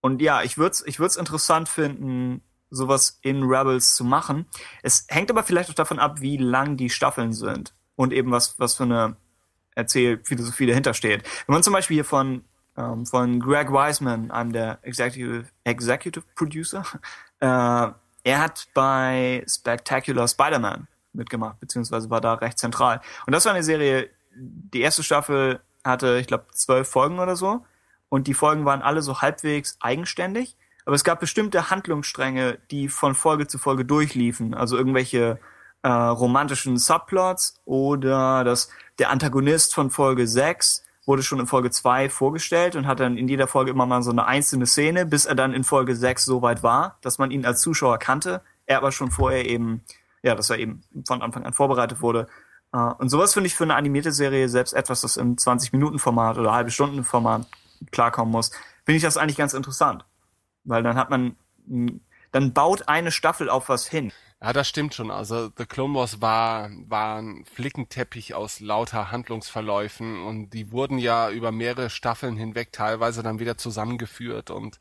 Und 0.00 0.22
ja, 0.22 0.42
ich 0.42 0.58
würde 0.58 0.70
es 0.70 0.86
ich 0.86 0.98
interessant 1.18 1.68
finden, 1.68 2.42
sowas 2.70 3.18
in 3.22 3.42
Rebels 3.42 3.94
zu 3.94 4.04
machen. 4.04 4.46
Es 4.82 5.06
hängt 5.08 5.30
aber 5.30 5.42
vielleicht 5.42 5.70
auch 5.70 5.74
davon 5.74 5.98
ab, 5.98 6.20
wie 6.20 6.36
lang 6.36 6.76
die 6.76 6.90
Staffeln 6.90 7.32
sind 7.32 7.74
und 7.96 8.12
eben 8.12 8.30
was, 8.30 8.58
was 8.58 8.76
für 8.76 8.84
eine 8.84 9.16
Erzählphilosophie 9.74 10.66
dahinter 10.66 10.94
steht. 10.94 11.24
Wenn 11.46 11.54
man 11.54 11.62
zum 11.62 11.72
Beispiel 11.72 11.96
hier 11.96 12.04
von, 12.04 12.44
ähm, 12.76 13.06
von 13.06 13.40
Greg 13.40 13.70
Wiseman, 13.70 14.30
einem 14.30 14.52
der 14.52 14.78
Executive, 14.82 15.46
Executive 15.64 16.24
Producer, 16.34 16.84
äh, 17.40 17.46
er 18.24 18.40
hat 18.40 18.68
bei 18.74 19.44
Spectacular 19.48 20.28
Spider-Man 20.28 20.86
mitgemacht, 21.18 21.60
beziehungsweise 21.60 22.08
war 22.08 22.20
da 22.20 22.34
recht 22.34 22.58
zentral. 22.58 23.00
Und 23.26 23.34
das 23.34 23.44
war 23.44 23.52
eine 23.52 23.62
Serie, 23.62 24.08
die 24.34 24.80
erste 24.80 25.02
Staffel 25.02 25.60
hatte, 25.84 26.18
ich 26.18 26.26
glaube, 26.26 26.46
zwölf 26.52 26.88
Folgen 26.88 27.18
oder 27.18 27.36
so. 27.36 27.64
Und 28.08 28.26
die 28.26 28.34
Folgen 28.34 28.64
waren 28.64 28.80
alle 28.80 29.02
so 29.02 29.20
halbwegs 29.20 29.76
eigenständig. 29.80 30.56
Aber 30.86 30.94
es 30.94 31.04
gab 31.04 31.20
bestimmte 31.20 31.68
Handlungsstränge, 31.68 32.58
die 32.70 32.88
von 32.88 33.14
Folge 33.14 33.46
zu 33.46 33.58
Folge 33.58 33.84
durchliefen. 33.84 34.54
Also 34.54 34.78
irgendwelche 34.78 35.38
äh, 35.82 35.88
romantischen 35.88 36.78
Subplots 36.78 37.60
oder 37.64 38.42
dass 38.44 38.70
der 38.98 39.10
Antagonist 39.10 39.74
von 39.74 39.90
Folge 39.90 40.26
6 40.26 40.84
wurde 41.06 41.22
schon 41.22 41.40
in 41.40 41.46
Folge 41.46 41.70
2 41.70 42.10
vorgestellt 42.10 42.76
und 42.76 42.86
hat 42.86 43.00
dann 43.00 43.16
in 43.16 43.28
jeder 43.28 43.46
Folge 43.46 43.70
immer 43.70 43.86
mal 43.86 44.02
so 44.02 44.10
eine 44.10 44.26
einzelne 44.26 44.66
Szene, 44.66 45.06
bis 45.06 45.24
er 45.24 45.34
dann 45.34 45.54
in 45.54 45.64
Folge 45.64 45.96
6 45.96 46.24
so 46.24 46.42
weit 46.42 46.62
war, 46.62 46.98
dass 47.00 47.18
man 47.18 47.30
ihn 47.30 47.46
als 47.46 47.60
Zuschauer 47.60 47.98
kannte. 47.98 48.42
Er 48.66 48.78
aber 48.78 48.92
schon 48.92 49.10
vorher 49.10 49.48
eben, 49.48 49.82
ja, 50.22 50.34
dass 50.34 50.50
er 50.50 50.58
eben 50.58 50.82
von 51.06 51.22
Anfang 51.22 51.44
an 51.44 51.52
vorbereitet 51.52 52.00
wurde. 52.00 52.26
Uh, 52.74 52.92
und 52.98 53.08
sowas 53.08 53.32
finde 53.32 53.46
ich 53.46 53.54
für 53.54 53.64
eine 53.64 53.76
animierte 53.76 54.12
Serie, 54.12 54.48
selbst 54.48 54.74
etwas, 54.74 55.00
das 55.00 55.16
im 55.16 55.36
20-Minuten-Format 55.36 56.36
oder 56.36 56.52
halbe 56.52 56.70
Stunden-Format 56.70 57.46
klarkommen 57.90 58.30
muss, 58.30 58.50
finde 58.84 58.96
ich 58.96 59.02
das 59.02 59.16
eigentlich 59.16 59.38
ganz 59.38 59.54
interessant. 59.54 60.04
Weil 60.64 60.82
dann 60.82 60.96
hat 60.96 61.08
man, 61.08 61.36
dann 62.30 62.52
baut 62.52 62.88
eine 62.88 63.10
Staffel 63.10 63.48
auf 63.48 63.70
was 63.70 63.86
hin. 63.88 64.12
Ja, 64.40 64.52
das 64.52 64.68
stimmt 64.68 64.94
schon. 64.94 65.10
Also 65.10 65.50
The 65.56 65.66
Clone 65.66 65.94
Wars 65.94 66.20
war, 66.20 66.70
war 66.86 67.18
ein 67.18 67.44
Flickenteppich 67.44 68.34
aus 68.34 68.60
lauter 68.60 69.10
Handlungsverläufen 69.10 70.22
und 70.24 70.50
die 70.50 70.70
wurden 70.70 70.98
ja 70.98 71.30
über 71.30 71.50
mehrere 71.50 71.90
Staffeln 71.90 72.36
hinweg 72.36 72.72
teilweise 72.72 73.22
dann 73.22 73.40
wieder 73.40 73.56
zusammengeführt 73.56 74.50
und 74.50 74.78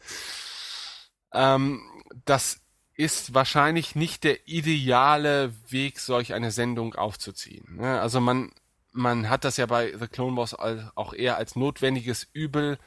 ähm, 1.33 1.81
das 2.25 2.61
ist 2.97 3.35
wahrscheinlich 3.35 3.95
nicht 3.95 4.23
der 4.23 4.47
ideale 4.47 5.53
Weg, 5.69 5.99
solch 5.99 6.33
eine 6.33 6.51
Sendung 6.51 6.95
aufzuziehen. 6.95 7.77
Ne? 7.77 8.01
Also 8.01 8.19
man, 8.19 8.51
man 8.91 9.29
hat 9.29 9.43
das 9.43 9.57
ja 9.57 9.67
bei 9.67 9.95
The 9.97 10.07
Clone 10.07 10.35
Wars 10.35 10.55
auch 10.55 11.13
eher 11.13 11.37
als 11.37 11.55
notwendiges 11.55 12.27
Übel 12.33 12.79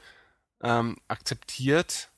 ähm, 0.63 0.97
akzeptiert, 1.07 2.11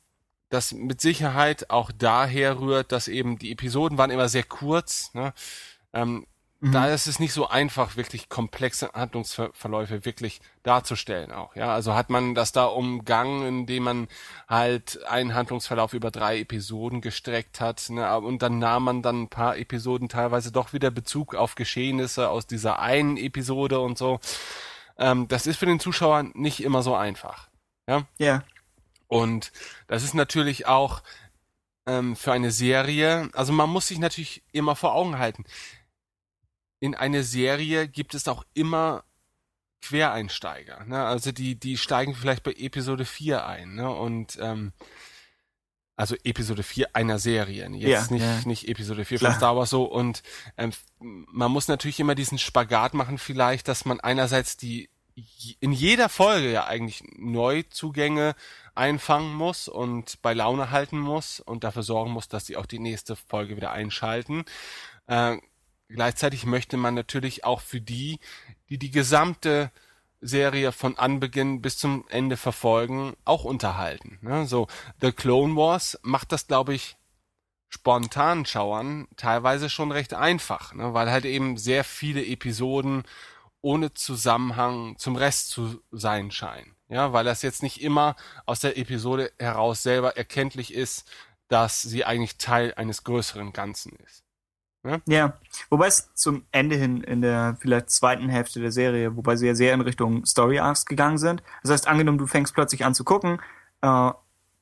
das 0.49 0.73
mit 0.73 1.03
Sicherheit 1.03 1.71
auch 1.71 1.93
daher 1.93 2.61
rührt, 2.61 2.93
dass 2.93 3.09
eben 3.09 3.39
die 3.39 3.53
Episoden 3.53 3.99
waren 3.99 4.11
immer 4.11 4.29
sehr 4.29 4.45
kurz. 4.45 5.13
Ne? 5.13 5.35
Ähm, 5.93 6.27
Mhm. 6.63 6.71
Da 6.71 6.87
ist 6.87 7.09
es 7.09 7.19
nicht 7.19 7.33
so 7.33 7.49
einfach, 7.49 7.97
wirklich 7.97 8.29
komplexe 8.29 8.93
Handlungsverläufe 8.95 10.05
wirklich 10.05 10.41
darzustellen 10.63 11.33
auch. 11.33 11.57
Ja, 11.57 11.75
also 11.75 11.95
hat 11.95 12.09
man 12.09 12.37
das 12.37 12.53
da 12.53 12.67
umgangen, 12.67 13.45
indem 13.45 13.83
man 13.83 14.09
halt 14.47 15.05
einen 15.07 15.35
Handlungsverlauf 15.35 15.93
über 15.93 16.13
drei 16.13 16.39
Episoden 16.39 17.01
gestreckt 17.01 17.61
hat. 17.61 17.91
Ne? 17.91 18.17
Und 18.17 18.43
dann 18.43 18.61
nahm 18.61 18.85
man 18.85 19.03
dann 19.03 19.23
ein 19.23 19.29
paar 19.29 19.59
Episoden 19.59 20.09
teilweise 20.09 20.53
doch 20.53 20.73
wieder 20.73 20.93
Bezug 20.93 21.35
auf 21.35 21.57
Geschehnisse 21.57 22.29
aus 22.29 22.47
dieser 22.47 22.79
einen 22.79 23.17
Episode 23.17 23.81
und 23.81 23.99
so. 23.99 24.21
Ähm, 24.99 25.27
das 25.27 25.49
ist 25.49 25.57
für 25.57 25.67
den 25.67 25.81
Zuschauer 25.81 26.27
nicht 26.35 26.63
immer 26.63 26.85
so 26.85 26.95
einfach. 26.95 27.49
Ja. 27.89 28.05
Ja. 28.19 28.45
Und 29.09 29.51
das 29.89 30.05
ist 30.05 30.15
natürlich 30.15 30.67
auch 30.69 31.03
ähm, 31.87 32.15
für 32.15 32.31
eine 32.31 32.53
Serie, 32.53 33.31
also 33.33 33.53
man 33.53 33.69
muss 33.69 33.89
sich 33.89 33.99
natürlich 33.99 34.45
immer 34.53 34.77
vor 34.77 34.95
Augen 34.95 35.19
halten 35.19 35.45
in 36.83 36.97
eine 36.97 37.23
Serie 37.23 37.87
gibt 37.87 38.13
es 38.13 38.27
auch 38.27 38.45
immer 38.55 39.05
Quereinsteiger. 39.83 40.85
Ne? 40.85 41.01
Also 41.01 41.31
die, 41.31 41.55
die 41.55 41.77
steigen 41.77 42.13
vielleicht 42.17 42.43
bei 42.43 42.53
Episode 42.55 43.05
4 43.05 43.47
ein. 43.47 43.77
Ne? 43.77 43.89
Und 43.89 44.37
ähm, 44.41 44.73
also 45.95 46.17
Episode 46.25 46.65
4 46.65 46.97
einer 46.97 47.21
Serie, 47.21 47.69
jetzt 47.71 48.11
Ja, 48.11 48.13
nicht, 48.13 48.23
ja. 48.25 48.41
nicht 48.47 48.67
Episode 48.67 49.05
4 49.05 49.19
Klar. 49.19 49.31
von 49.31 49.39
Star 49.39 49.57
Wars 49.57 49.71
so 49.71 49.85
und 49.85 50.25
ähm, 50.57 50.73
man 50.99 51.53
muss 51.53 51.69
natürlich 51.69 52.01
immer 52.01 52.17
diesen 52.17 52.39
Spagat 52.39 52.95
machen 52.95 53.17
vielleicht, 53.17 53.69
dass 53.69 53.85
man 53.85 54.01
einerseits 54.01 54.57
die 54.57 54.91
in 55.61 55.71
jeder 55.71 56.09
Folge 56.09 56.51
ja 56.51 56.65
eigentlich 56.67 57.05
Neuzugänge 57.17 58.35
einfangen 58.75 59.35
muss 59.35 59.69
und 59.69 60.21
bei 60.23 60.35
Laune 60.35 60.71
halten 60.71 60.99
muss 60.99 61.39
und 61.39 61.63
dafür 61.63 61.85
sorgen 61.85 62.11
muss, 62.11 62.27
dass 62.27 62.47
sie 62.47 62.57
auch 62.57 62.67
die 62.67 62.81
nächste 62.81 63.15
Folge 63.15 63.55
wieder 63.57 63.71
einschalten. 63.71 64.45
Äh, 65.07 65.37
gleichzeitig 65.95 66.47
möchte 66.47 66.77
man 66.77 66.95
natürlich 66.95 67.45
auch 67.45 67.61
für 67.61 67.81
die, 67.81 68.19
die 68.69 68.79
die 68.79 68.91
gesamte 68.91 69.71
Serie 70.21 70.73
von 70.73 70.97
Anbeginn 70.97 71.61
bis 71.61 71.77
zum 71.77 72.07
Ende 72.09 72.37
verfolgen, 72.37 73.15
auch 73.25 73.45
unterhalten. 73.45 74.19
Ne? 74.23 74.47
So, 74.47 74.69
The 75.01 75.13
Clone 75.13 75.57
Wars 75.57 75.99
macht 76.03 76.33
das, 76.33 76.47
glaube 76.47 76.75
ich, 76.75 76.97
spontan 77.69 78.47
Schauern 78.47 79.09
teilweise 79.17 79.69
schon 79.69 79.91
recht 79.93 80.15
einfach, 80.15 80.75
ne? 80.75 80.95
weil 80.95 81.11
halt 81.11 81.25
eben 81.25 81.57
sehr 81.57 81.85
viele 81.85 82.25
Episoden 82.25 83.03
ohne 83.63 83.95
Zusammenhang 83.95 84.97
zum 84.99 85.17
Rest 85.17 85.51
zu 85.51 85.83
sein 85.91 86.31
scheinen. 86.31 86.77
Ja, 86.89 87.13
weil 87.13 87.25
das 87.25 87.43
jetzt 87.43 87.63
nicht 87.63 87.81
immer 87.81 88.17
aus 88.45 88.61
der 88.61 88.77
Episode 88.77 89.33
heraus 89.39 89.83
selber 89.83 90.17
erkenntlich 90.17 90.75
ist, 90.75 91.11
dass 91.49 91.81
sie 91.81 92.05
eigentlich 92.05 92.37
Teil 92.37 92.75
eines 92.75 93.05
größeren 93.05 93.53
Ganzen 93.53 93.97
ist. 93.97 94.25
Ja, 95.07 95.35
wobei 95.71 95.87
es 95.87 96.13
zum 96.15 96.45
Ende 96.51 96.75
hin 96.75 97.03
in 97.03 97.23
der 97.23 97.57
vielleicht 97.61 97.91
zweiten 97.91 98.29
Hälfte 98.29 98.61
der 98.61 98.73
Serie, 98.73 99.17
wobei 99.17 99.37
sie 99.37 99.47
ja 99.47 99.55
sehr 99.55 99.75
in 99.75 99.81
Richtung 99.81 100.27
Story 100.27 100.59
Arcs 100.59 100.87
gegangen 100.87 101.19
sind. 101.19 101.43
Das 101.63 101.71
heißt, 101.71 101.87
angenommen, 101.87 102.19
du 102.19 102.27
fängst 102.27 102.53
plötzlich 102.53 102.85
an 102.85 102.95
zu 102.95 103.05
gucken, 103.05 103.41
äh, 103.83 104.11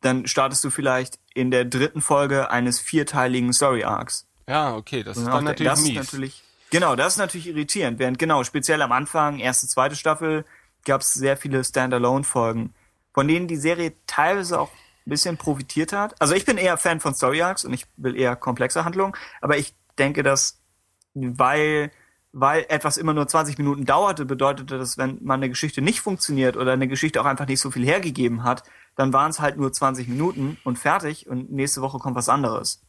dann 0.03 0.27
startest 0.27 0.63
du 0.65 0.71
vielleicht 0.71 1.19
in 1.35 1.51
der 1.51 1.65
dritten 1.65 2.03
Folge 2.03 2.51
eines 2.51 2.81
vierteiligen 2.81 3.53
Story 3.53 3.85
Arcs. 3.85 4.27
Ja, 4.47 4.75
okay, 4.75 5.03
das 5.03 5.17
ist 5.17 5.27
dann 5.27 5.45
natürlich 5.45 5.71
das 5.71 5.81
mies. 5.83 5.91
Ist 5.91 5.97
natürlich, 5.97 6.43
genau, 6.71 6.97
das 6.97 7.15
ist 7.15 7.19
natürlich 7.19 7.47
irritierend. 7.47 7.99
Während 7.99 8.19
genau, 8.19 8.45
speziell 8.45 8.83
am 8.83 8.93
Anfang, 8.93 9.39
erste, 9.39 9.69
zweite 9.69 9.97
Staffel, 9.97 10.45
gab 10.85 11.01
es 11.03 11.15
sehr 11.15 11.37
viele 11.37 11.63
Standalone-Folgen, 11.63 12.75
von 13.15 13.29
denen 13.29 13.49
die 13.49 13.57
Serie 13.57 13.93
teilweise 14.07 14.61
auch 14.61 14.71
ein 15.07 15.11
bisschen 15.11 15.37
profitiert 15.37 15.93
hat. 15.93 16.21
Also 16.21 16.35
ich 16.35 16.45
bin 16.45 16.59
eher 16.59 16.77
Fan 16.77 17.01
von 17.01 17.15
Story 17.15 17.43
Arcs 17.43 17.65
und 17.65 17.73
ich 17.73 17.87
will 17.97 18.17
eher 18.17 18.37
komplexe 18.37 18.85
Handlungen, 18.85 19.15
aber 19.41 19.57
ich 19.57 19.75
denke, 20.01 20.23
dass 20.25 20.61
weil 21.15 21.91
weil 22.33 22.65
etwas 22.69 22.97
immer 22.97 23.13
nur 23.13 23.27
20 23.27 23.59
Minuten 23.59 23.85
dauerte, 23.85 24.25
bedeutete 24.25 24.79
das, 24.79 24.97
wenn 24.99 25.19
man 25.21 25.41
eine 25.41 25.49
Geschichte 25.49 25.83
nicht 25.83 26.01
funktioniert 26.01 26.57
oder 26.57 26.73
eine 26.73 26.87
Geschichte 26.87 27.21
auch 27.21 27.25
einfach 27.25 27.47
nicht 27.47 27.59
so 27.61 27.73
viel 27.73 27.85
hergegeben 27.85 28.45
hat, 28.45 28.63
dann 28.95 29.13
waren 29.13 29.31
es 29.31 29.41
halt 29.41 29.57
nur 29.57 29.73
20 29.73 30.07
Minuten 30.07 30.57
und 30.63 30.79
fertig 30.79 31.27
und 31.29 31.51
nächste 31.51 31.81
Woche 31.83 31.99
kommt 31.99 32.15
was 32.15 32.29
anderes. 32.29 32.85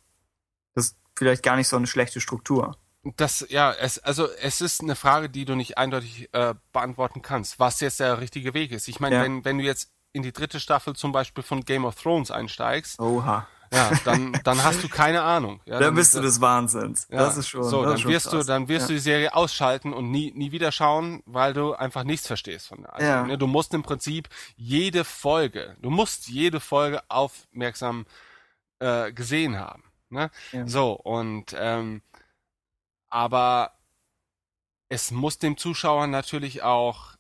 Das 0.76 0.90
ist 0.90 0.98
vielleicht 1.16 1.42
gar 1.42 1.56
nicht 1.56 1.68
so 1.68 1.76
eine 1.76 1.88
schlechte 1.88 2.22
Struktur. 2.22 2.78
Das, 3.18 3.44
ja, 3.50 3.72
es, 3.74 3.98
also 3.98 4.28
es 4.44 4.62
ist 4.62 4.82
eine 4.82 4.96
Frage, 4.96 5.28
die 5.28 5.46
du 5.46 5.56
nicht 5.56 5.76
eindeutig 5.80 6.30
äh, 6.34 6.54
beantworten 6.72 7.24
kannst, 7.24 7.58
was 7.60 7.80
jetzt 7.80 8.00
der 8.00 8.20
richtige 8.22 8.54
Weg 8.54 8.72
ist. 8.72 8.88
Ich 8.88 9.00
meine, 9.00 9.16
Ja. 9.16 9.24
wenn, 9.24 9.44
wenn 9.44 9.58
du 9.58 9.64
jetzt 9.64 9.90
in 10.14 10.22
die 10.22 10.34
dritte 10.34 10.60
Staffel 10.60 10.96
zum 10.96 11.12
Beispiel 11.12 11.44
von 11.44 11.62
Game 11.66 11.86
of 11.86 11.96
Thrones 12.00 12.30
einsteigst, 12.30 13.00
Oha. 13.00 13.48
Ja, 13.74 13.92
dann, 14.04 14.34
dann 14.44 14.64
hast 14.64 14.84
du 14.84 14.90
keine 14.90 15.22
Ahnung. 15.22 15.62
Ja, 15.66 15.80
Da 15.80 15.86
dann, 15.86 15.96
bist 15.96 16.14
du 16.14 16.22
des 16.22 16.42
Wahnsinns. 16.42 17.08
ja, 17.10 17.18
das 17.20 17.38
ist 17.38 17.48
schon. 17.48 17.64
So, 17.64 17.78
das 17.78 17.86
dann 17.86 17.94
ist 17.96 18.02
schon 18.02 18.12
wirst 18.12 18.26
du, 18.28 18.38
krass. 18.38 18.46
dann 18.46 18.68
wirst 18.68 18.84
ja. 18.84 18.88
du 18.88 18.94
die 18.94 19.00
Serie 19.00 19.34
ausschalten 19.34 19.94
und 19.94 20.12
nie, 20.12 20.32
nie 20.34 20.52
wieder 20.52 20.72
schauen, 20.72 21.24
weil 21.26 21.54
du 21.54 21.74
einfach 21.74 22.04
nichts 22.04 22.28
verstehst 22.28 22.68
von 22.68 22.84
der 22.84 23.06
Ja. 23.06 23.24
ne? 23.26 23.38
Du 23.38 23.48
musst 23.48 23.74
im 23.74 23.84
Prinzip 23.84 24.30
jede 24.56 25.04
Folge, 25.04 25.78
du 25.82 25.90
musst 25.90 26.28
jede 26.28 26.60
Folge 26.60 27.02
aufmerksam 27.10 28.06
äh, 28.80 29.12
gesehen 29.14 29.58
haben. 29.58 29.84
Ne? 30.10 30.30
So, 30.66 30.92
und 30.92 31.56
ähm, 31.58 32.02
aber 33.10 33.72
es 34.90 35.12
muss 35.12 35.38
dem 35.38 35.56
Zuschauer 35.58 36.08
natürlich 36.08 36.64
auch 36.64 37.16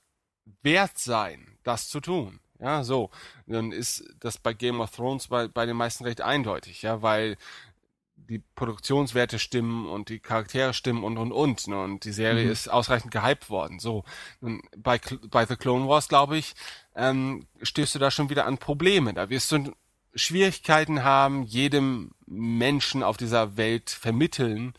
wert 0.61 0.97
sein, 0.97 1.57
das 1.63 1.87
zu 1.87 2.01
tun. 2.01 2.39
Ja, 2.61 2.83
so. 2.83 3.09
Dann 3.47 3.71
ist 3.71 4.03
das 4.19 4.37
bei 4.37 4.53
Game 4.53 4.79
of 4.81 4.91
Thrones 4.91 5.27
bei, 5.27 5.47
bei 5.47 5.65
den 5.65 5.75
meisten 5.77 6.03
recht 6.05 6.21
eindeutig, 6.21 6.83
ja, 6.83 7.01
weil 7.01 7.37
die 8.15 8.39
Produktionswerte 8.55 9.39
stimmen 9.39 9.87
und 9.89 10.09
die 10.09 10.19
Charaktere 10.19 10.73
stimmen 10.73 11.03
und 11.03 11.17
und 11.17 11.31
und. 11.31 11.67
Ne? 11.67 11.81
Und 11.81 12.05
die 12.05 12.11
Serie 12.11 12.45
Mhm. 12.45 12.51
ist 12.51 12.69
ausreichend 12.69 13.11
gehypt 13.11 13.49
worden. 13.49 13.79
So. 13.79 14.03
Und 14.41 14.61
bei, 14.77 15.01
bei 15.29 15.45
The 15.45 15.55
Clone 15.57 15.87
Wars, 15.87 16.07
glaube 16.07 16.37
ich, 16.37 16.53
ähm, 16.95 17.47
stößt 17.61 17.95
du 17.95 17.99
da 17.99 18.11
schon 18.11 18.29
wieder 18.29 18.45
an 18.45 18.57
Probleme. 18.59 19.13
Da 19.13 19.29
wirst 19.29 19.51
du 19.51 19.73
Schwierigkeiten 20.13 21.03
haben, 21.03 21.43
jedem 21.43 22.11
Menschen 22.27 23.01
auf 23.01 23.17
dieser 23.17 23.57
Welt 23.57 23.89
vermitteln 23.89 24.73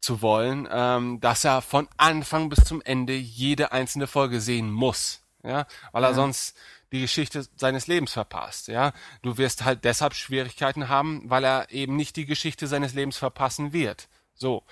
zu 0.00 0.20
wollen, 0.20 0.68
ähm, 0.70 1.20
dass 1.20 1.44
er 1.44 1.62
von 1.62 1.88
Anfang 1.96 2.50
bis 2.50 2.64
zum 2.64 2.82
Ende 2.82 3.14
jede 3.14 3.72
einzelne 3.72 4.06
Folge 4.06 4.40
sehen 4.42 4.70
muss. 4.70 5.22
Ja, 5.42 5.66
weil 5.92 6.04
er 6.04 6.10
Ja. 6.10 6.14
sonst 6.14 6.56
die 6.94 7.02
Geschichte 7.02 7.44
seines 7.56 7.86
Lebens 7.86 8.12
verpasst. 8.12 8.68
Ja, 8.68 8.92
du 9.22 9.36
wirst 9.36 9.64
halt 9.64 9.84
deshalb 9.84 10.14
Schwierigkeiten 10.14 10.88
haben, 10.88 11.22
weil 11.28 11.44
er 11.44 11.70
eben 11.70 11.96
nicht 11.96 12.16
die 12.16 12.26
Geschichte 12.26 12.66
seines 12.66 12.94
Lebens 12.94 13.16
verpassen 13.18 13.72
wird. 13.72 14.08
So. 14.34 14.62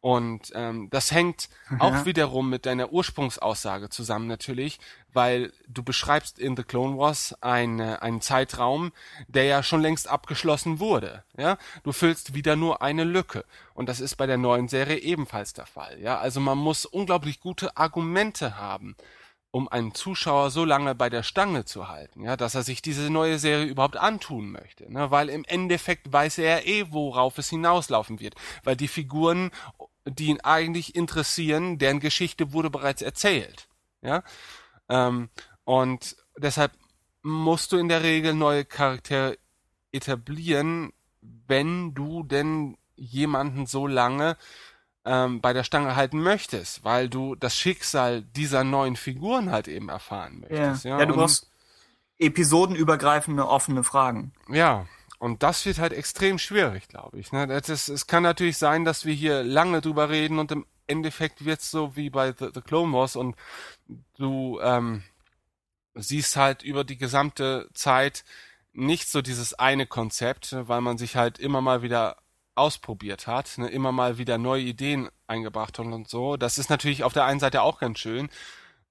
Und 0.00 0.50
ähm, 0.56 0.88
das 0.90 1.12
hängt 1.12 1.48
auch 1.78 1.92
Ja. 1.92 2.04
wiederum 2.06 2.50
mit 2.50 2.66
deiner 2.66 2.90
Ursprungsaussage 2.92 3.88
zusammen 3.88 4.26
natürlich, 4.26 4.80
weil 5.12 5.52
du 5.68 5.84
beschreibst 5.84 6.40
in 6.40 6.56
The 6.56 6.64
Clone 6.64 6.98
Wars 6.98 7.36
eine, 7.40 8.02
einen 8.02 8.20
Zeitraum, 8.20 8.90
der 9.28 9.44
ja 9.44 9.62
schon 9.62 9.80
längst 9.80 10.08
abgeschlossen 10.08 10.80
wurde. 10.80 11.22
Ja, 11.36 11.56
du 11.84 11.92
füllst 11.92 12.34
wieder 12.34 12.56
nur 12.56 12.82
eine 12.82 13.04
Lücke 13.04 13.44
und 13.74 13.88
das 13.88 14.00
ist 14.00 14.16
bei 14.16 14.26
der 14.26 14.38
neuen 14.38 14.66
Serie 14.66 14.98
ebenfalls 14.98 15.52
der 15.52 15.66
Fall. 15.66 16.00
Ja, 16.00 16.18
also 16.18 16.40
man 16.40 16.58
muss 16.58 16.84
unglaublich 16.84 17.38
gute 17.38 17.76
Argumente 17.76 18.56
haben, 18.58 18.96
um 19.52 19.68
einen 19.68 19.94
Zuschauer 19.94 20.50
so 20.50 20.64
lange 20.64 20.94
bei 20.94 21.10
der 21.10 21.22
Stange 21.22 21.66
zu 21.66 21.88
halten, 21.88 22.24
ja, 22.24 22.36
dass 22.36 22.54
er 22.54 22.62
sich 22.62 22.80
diese 22.80 23.10
neue 23.10 23.38
Serie 23.38 23.66
überhaupt 23.66 23.98
antun 23.98 24.50
möchte, 24.50 24.90
ne? 24.90 25.10
weil 25.10 25.28
im 25.28 25.44
Endeffekt 25.44 26.10
weiß 26.10 26.38
er 26.38 26.66
eh, 26.66 26.90
worauf 26.90 27.36
es 27.36 27.50
hinauslaufen 27.50 28.18
wird, 28.18 28.34
weil 28.64 28.76
die 28.76 28.88
Figuren, 28.88 29.50
die 30.06 30.28
ihn 30.28 30.40
eigentlich 30.40 30.94
interessieren, 30.94 31.78
deren 31.78 32.00
Geschichte 32.00 32.52
wurde 32.54 32.70
bereits 32.70 33.02
erzählt, 33.02 33.68
ja, 34.00 34.24
ähm, 34.88 35.28
und 35.64 36.16
deshalb 36.38 36.72
musst 37.22 37.72
du 37.72 37.76
in 37.76 37.88
der 37.88 38.02
Regel 38.02 38.32
neue 38.32 38.64
Charaktere 38.64 39.38
etablieren, 39.92 40.94
wenn 41.20 41.92
du 41.92 42.22
denn 42.22 42.78
jemanden 42.96 43.66
so 43.66 43.86
lange 43.86 44.38
ähm, 45.04 45.40
bei 45.40 45.52
der 45.52 45.64
Stange 45.64 45.96
halten 45.96 46.20
möchtest, 46.22 46.84
weil 46.84 47.08
du 47.08 47.34
das 47.34 47.56
Schicksal 47.56 48.22
dieser 48.22 48.64
neuen 48.64 48.96
Figuren 48.96 49.50
halt 49.50 49.68
eben 49.68 49.88
erfahren 49.88 50.44
Ja, 50.50 50.66
möchtest. 50.66 50.84
ja, 50.84 51.04
du 51.06 51.14
brauchst 51.14 51.50
episodenübergreifende 52.18 53.46
offene 53.46 53.84
Fragen. 53.84 54.32
ja, 54.48 54.86
und 55.18 55.44
das 55.44 55.64
wird 55.66 55.78
halt 55.78 55.92
extrem 55.92 56.38
schwierig, 56.40 56.88
glaube 56.88 57.20
ich. 57.20 57.30
Ne? 57.30 57.44
Ist, 57.44 57.88
es 57.88 58.08
kann 58.08 58.24
natürlich 58.24 58.58
sein, 58.58 58.84
dass 58.84 59.04
wir 59.04 59.14
hier 59.14 59.44
lange 59.44 59.80
drüber 59.80 60.08
reden 60.10 60.40
und 60.40 60.50
im 60.50 60.66
Endeffekt 60.88 61.44
wird's 61.44 61.70
so 61.70 61.94
wie 61.94 62.10
bei 62.10 62.32
The, 62.36 62.48
The 62.52 62.60
Clone 62.60 62.92
Wars 62.92 63.14
und 63.14 63.36
du 64.16 64.58
ähm, 64.60 65.04
siehst 65.94 66.36
halt 66.36 66.62
über 66.64 66.82
die 66.82 66.96
gesamte 66.98 67.68
Zeit 67.72 68.24
nicht 68.72 69.08
so 69.08 69.22
dieses 69.22 69.54
eine 69.54 69.86
Konzept, 69.86 70.52
ne, 70.52 70.66
weil 70.66 70.80
man 70.80 70.98
sich 70.98 71.14
halt 71.14 71.38
immer 71.38 71.60
mal 71.60 71.82
wieder 71.82 72.16
ausprobiert 72.54 73.26
hat, 73.26 73.58
ne, 73.58 73.68
immer 73.68 73.92
mal 73.92 74.18
wieder 74.18 74.38
neue 74.38 74.62
Ideen 74.62 75.08
eingebracht 75.26 75.78
hat 75.78 75.86
und 75.86 76.08
so. 76.08 76.36
Das 76.36 76.58
ist 76.58 76.70
natürlich 76.70 77.04
auf 77.04 77.12
der 77.12 77.24
einen 77.24 77.40
Seite 77.40 77.62
auch 77.62 77.78
ganz 77.78 77.98
schön, 77.98 78.28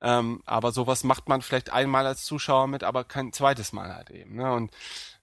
ähm, 0.02 0.42
aber 0.46 0.72
sowas 0.72 1.04
macht 1.04 1.30
man 1.30 1.42
vielleicht 1.42 1.72
einmal 1.72 2.08
als 2.08 2.26
Zuschauer 2.26 2.68
mit, 2.68 2.84
aber 2.84 3.04
kein 3.04 3.34
zweites 3.34 3.74
Mal 3.74 3.94
halt 3.94 4.10
eben. 4.10 4.36
Ne? 4.36 4.52
Und 4.52 4.72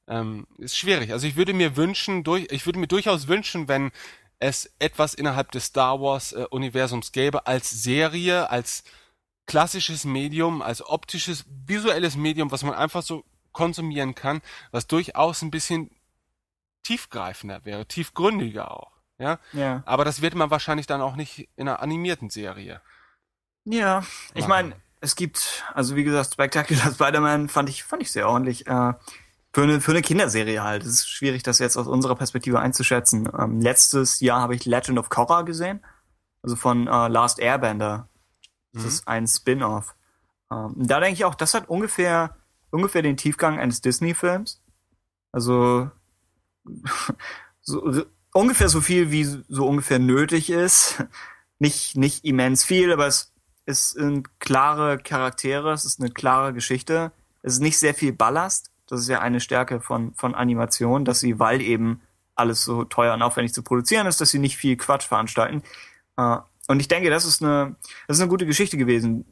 ähm, 0.06 0.46
ist 0.58 0.76
schwierig. 0.76 1.12
Also 1.12 1.26
ich 1.26 1.36
würde 1.36 1.52
mir 1.52 1.76
wünschen, 1.76 2.24
durch, 2.24 2.46
ich 2.50 2.64
würde 2.66 2.78
mir 2.78 2.86
durchaus 2.86 3.28
wünschen, 3.28 3.68
wenn 3.68 3.90
es 4.38 4.72
etwas 4.78 5.14
innerhalb 5.14 5.50
des 5.52 5.66
Star 5.66 6.00
Wars 6.00 6.32
äh, 6.32 6.46
Universums 6.50 7.12
gäbe 7.12 7.46
als 7.46 7.70
Serie, 7.70 8.50
als 8.50 8.84
klassisches 9.46 10.04
Medium, 10.04 10.62
als 10.62 10.86
optisches, 10.86 11.44
visuelles 11.66 12.16
Medium, 12.16 12.50
was 12.50 12.62
man 12.62 12.74
einfach 12.74 13.02
so 13.02 13.24
konsumieren 13.52 14.14
kann, 14.14 14.40
was 14.70 14.86
durchaus 14.86 15.42
ein 15.42 15.50
bisschen 15.50 15.90
tiefgreifender 16.82 17.64
wäre, 17.64 17.86
tiefgründiger 17.86 18.70
auch. 18.70 18.92
Ja, 19.18 19.38
Ja. 19.52 19.82
aber 19.84 20.04
das 20.04 20.22
wird 20.22 20.34
man 20.34 20.50
wahrscheinlich 20.50 20.86
dann 20.86 21.00
auch 21.00 21.16
nicht 21.16 21.48
in 21.56 21.68
einer 21.68 21.80
animierten 21.82 22.30
Serie. 22.30 22.80
Ja, 23.64 24.04
ich 24.34 24.46
meine, 24.46 24.74
es 25.00 25.16
gibt, 25.16 25.64
also 25.74 25.96
wie 25.96 26.04
gesagt, 26.04 26.32
Spectacular 26.32 26.92
Spider-Man 26.94 27.48
fand 27.48 27.68
ich, 27.68 27.84
fand 27.84 28.02
ich 28.02 28.12
sehr 28.12 28.28
ordentlich. 28.28 28.66
Äh, 28.66 28.94
für 29.54 29.62
eine, 29.62 29.80
für 29.80 29.90
eine 29.92 30.02
Kinderserie 30.02 30.62
halt. 30.62 30.82
Es 30.82 30.88
ist 31.00 31.08
schwierig, 31.08 31.42
das 31.42 31.58
jetzt 31.58 31.76
aus 31.76 31.86
unserer 31.88 32.14
Perspektive 32.14 32.60
einzuschätzen. 32.60 33.28
Ähm, 33.36 33.60
letztes 33.60 34.20
Jahr 34.20 34.40
habe 34.40 34.54
ich 34.54 34.64
Legend 34.66 34.98
of 34.98 35.08
Korra 35.08 35.42
gesehen. 35.42 35.84
Also 36.42 36.54
von 36.54 36.86
äh, 36.86 37.08
Last 37.08 37.40
Airbender. 37.40 38.08
Das 38.72 38.82
Mhm. 38.82 38.88
ist 38.88 39.08
ein 39.08 39.26
Spin-off. 39.26 39.96
Ähm, 40.52 40.74
da 40.76 41.00
denke 41.00 41.14
ich 41.14 41.24
auch, 41.24 41.34
das 41.34 41.54
hat 41.54 41.68
ungefähr, 41.68 42.36
ungefähr 42.70 43.02
den 43.02 43.16
Tiefgang 43.16 43.58
eines 43.58 43.80
Disney-Films. 43.80 44.62
Also 45.32 45.90
so, 47.60 48.04
ungefähr 48.32 48.68
so 48.68 48.80
viel, 48.80 49.10
wie 49.10 49.24
so 49.24 49.66
ungefähr 49.66 49.98
nötig 49.98 50.50
ist. 50.50 51.04
Nicht, 51.60 51.96
nicht 51.96 52.24
immens 52.24 52.62
viel, 52.64 52.92
aber 52.92 53.08
es, 53.08 53.32
es 53.66 53.90
sind 53.90 54.38
klare 54.38 54.98
Charaktere, 54.98 55.72
es 55.72 55.84
ist 55.84 56.00
eine 56.00 56.10
klare 56.10 56.52
Geschichte. 56.52 57.10
Es 57.42 57.54
ist 57.54 57.60
nicht 57.60 57.78
sehr 57.78 57.94
viel 57.94 58.12
Ballast. 58.12 58.70
Das 58.86 59.00
ist 59.00 59.08
ja 59.08 59.20
eine 59.20 59.40
Stärke 59.40 59.80
von, 59.80 60.14
von 60.14 60.34
Animation, 60.34 61.04
dass 61.04 61.20
sie, 61.20 61.38
weil 61.38 61.60
eben 61.60 62.00
alles 62.36 62.64
so 62.64 62.84
teuer 62.84 63.14
und 63.14 63.22
aufwendig 63.22 63.52
zu 63.52 63.62
produzieren 63.62 64.06
ist, 64.06 64.20
dass 64.20 64.30
sie 64.30 64.38
nicht 64.38 64.56
viel 64.56 64.76
Quatsch 64.76 65.08
veranstalten. 65.08 65.62
Äh, 66.16 66.36
und 66.68 66.80
ich 66.80 66.88
denke, 66.88 67.10
das 67.10 67.24
ist 67.24 67.42
eine, 67.42 67.76
das 68.06 68.18
ist 68.18 68.20
eine 68.20 68.30
gute 68.30 68.46
Geschichte 68.46 68.76
gewesen 68.76 69.24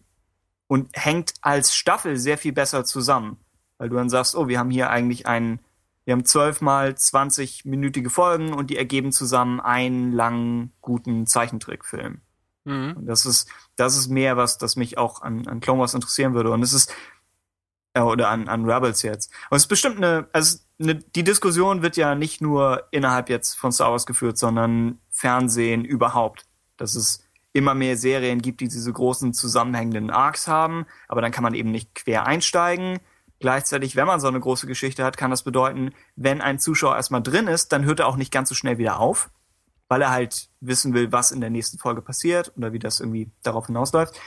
und 0.67 0.89
hängt 0.95 1.35
als 1.41 1.75
Staffel 1.75 2.17
sehr 2.17 2.39
viel 2.39 2.53
besser 2.53 2.85
zusammen. 2.85 3.39
Weil 3.79 3.89
du 3.89 3.97
dann 3.97 4.09
sagst, 4.09 4.35
oh, 4.35 4.49
wir 4.49 4.59
haben 4.59 4.71
hier 4.71 4.91
eigentlich 4.91 5.27
einen 5.27 5.61
wir 6.07 6.12
haben 6.12 6.24
zwölf 6.24 6.61
mal 6.61 6.91
20-minütige 6.91 8.11
Folgen 8.11 8.53
und 8.53 8.70
die 8.70 8.77
ergeben 8.77 9.11
zusammen 9.11 9.61
einen 9.61 10.12
langen, 10.12 10.73
guten 10.81 11.27
Zeichentrickfilm. 11.27 12.20
Mhm. 12.65 12.95
Und 12.97 13.07
das 13.07 13.27
ist, 13.27 13.51
das 13.74 13.97
ist 13.97 14.09
mehr 14.09 14.37
was, 14.37 14.57
das 14.57 14.77
mich 14.77 14.99
auch 14.99 15.20
an, 15.20 15.49
an 15.49 15.59
Clone 15.59 15.81
Wars 15.81 15.95
interessieren 15.95 16.33
würde. 16.33 16.53
Und 16.53 16.62
es 16.62 16.73
ist, 16.73 16.95
äh, 17.95 18.01
oder 18.01 18.28
an, 18.28 18.47
an 18.49 18.70
Rebels 18.70 19.03
jetzt. 19.03 19.33
Und 19.51 19.57
es 19.57 19.65
ist 19.65 19.69
bestimmt 19.69 19.97
eine, 19.97 20.28
also 20.33 20.59
eine, 20.78 20.95
die 20.95 21.24
Diskussion 21.24 21.83
wird 21.83 21.97
ja 21.97 22.15
nicht 22.15 22.41
nur 22.41 22.85
innerhalb 22.93 23.28
jetzt 23.28 23.55
von 23.55 23.73
Star 23.73 23.91
Wars 23.91 24.07
geführt, 24.07 24.39
sondern 24.39 25.01
Fernsehen 25.11 25.85
überhaupt. 25.85 26.45
Dass 26.77 26.95
es 26.95 27.24
immer 27.53 27.74
mehr 27.74 27.97
Serien 27.97 28.41
gibt, 28.41 28.61
die 28.61 28.69
diese 28.69 28.93
großen 28.93 29.35
zusammenhängenden 29.35 30.11
Arcs 30.11 30.47
haben, 30.47 30.87
aber 31.09 31.20
dann 31.20 31.33
kann 31.33 31.43
man 31.43 31.55
eben 31.55 31.73
nicht 31.73 31.97
quer 31.97 32.27
einsteigen 32.27 33.01
Gleichzeitig, 33.39 33.97
wenn 33.97 34.07
man 34.07 34.21
so 34.21 34.29
eine 34.29 34.41
große 34.41 34.67
Geschichte 34.67 35.05
hat, 35.05 35.17
kann 35.17 35.31
das 35.31 35.43
bedeuten, 35.43 35.93
wenn 36.15 36.41
ein 36.41 36.59
Zuschauer 36.59 36.97
erstmal 36.97 37.23
drin 37.23 37.49
ist, 37.49 37.73
dann 37.73 37.85
hört 37.85 38.01
er 38.01 38.07
auch 38.07 38.17
nicht 38.17 38.33
ganz 38.33 38.49
so 38.49 38.55
schnell 38.55 38.79
wieder 38.79 38.99
auf, 38.99 39.31
weil 39.89 40.03
er 40.03 40.11
halt 40.11 40.49
wissen 40.61 40.95
will, 40.95 41.13
was 41.13 41.33
in 41.33 41.41
der 41.41 41.51
nächsten 41.51 41.79
Folge 41.79 42.01
passiert 42.01 42.53
oder 42.57 42.73
wie 42.73 42.79
das 42.79 43.01
irgendwie 43.01 43.31
darauf 43.43 43.67
hinausläuft. 43.67 44.19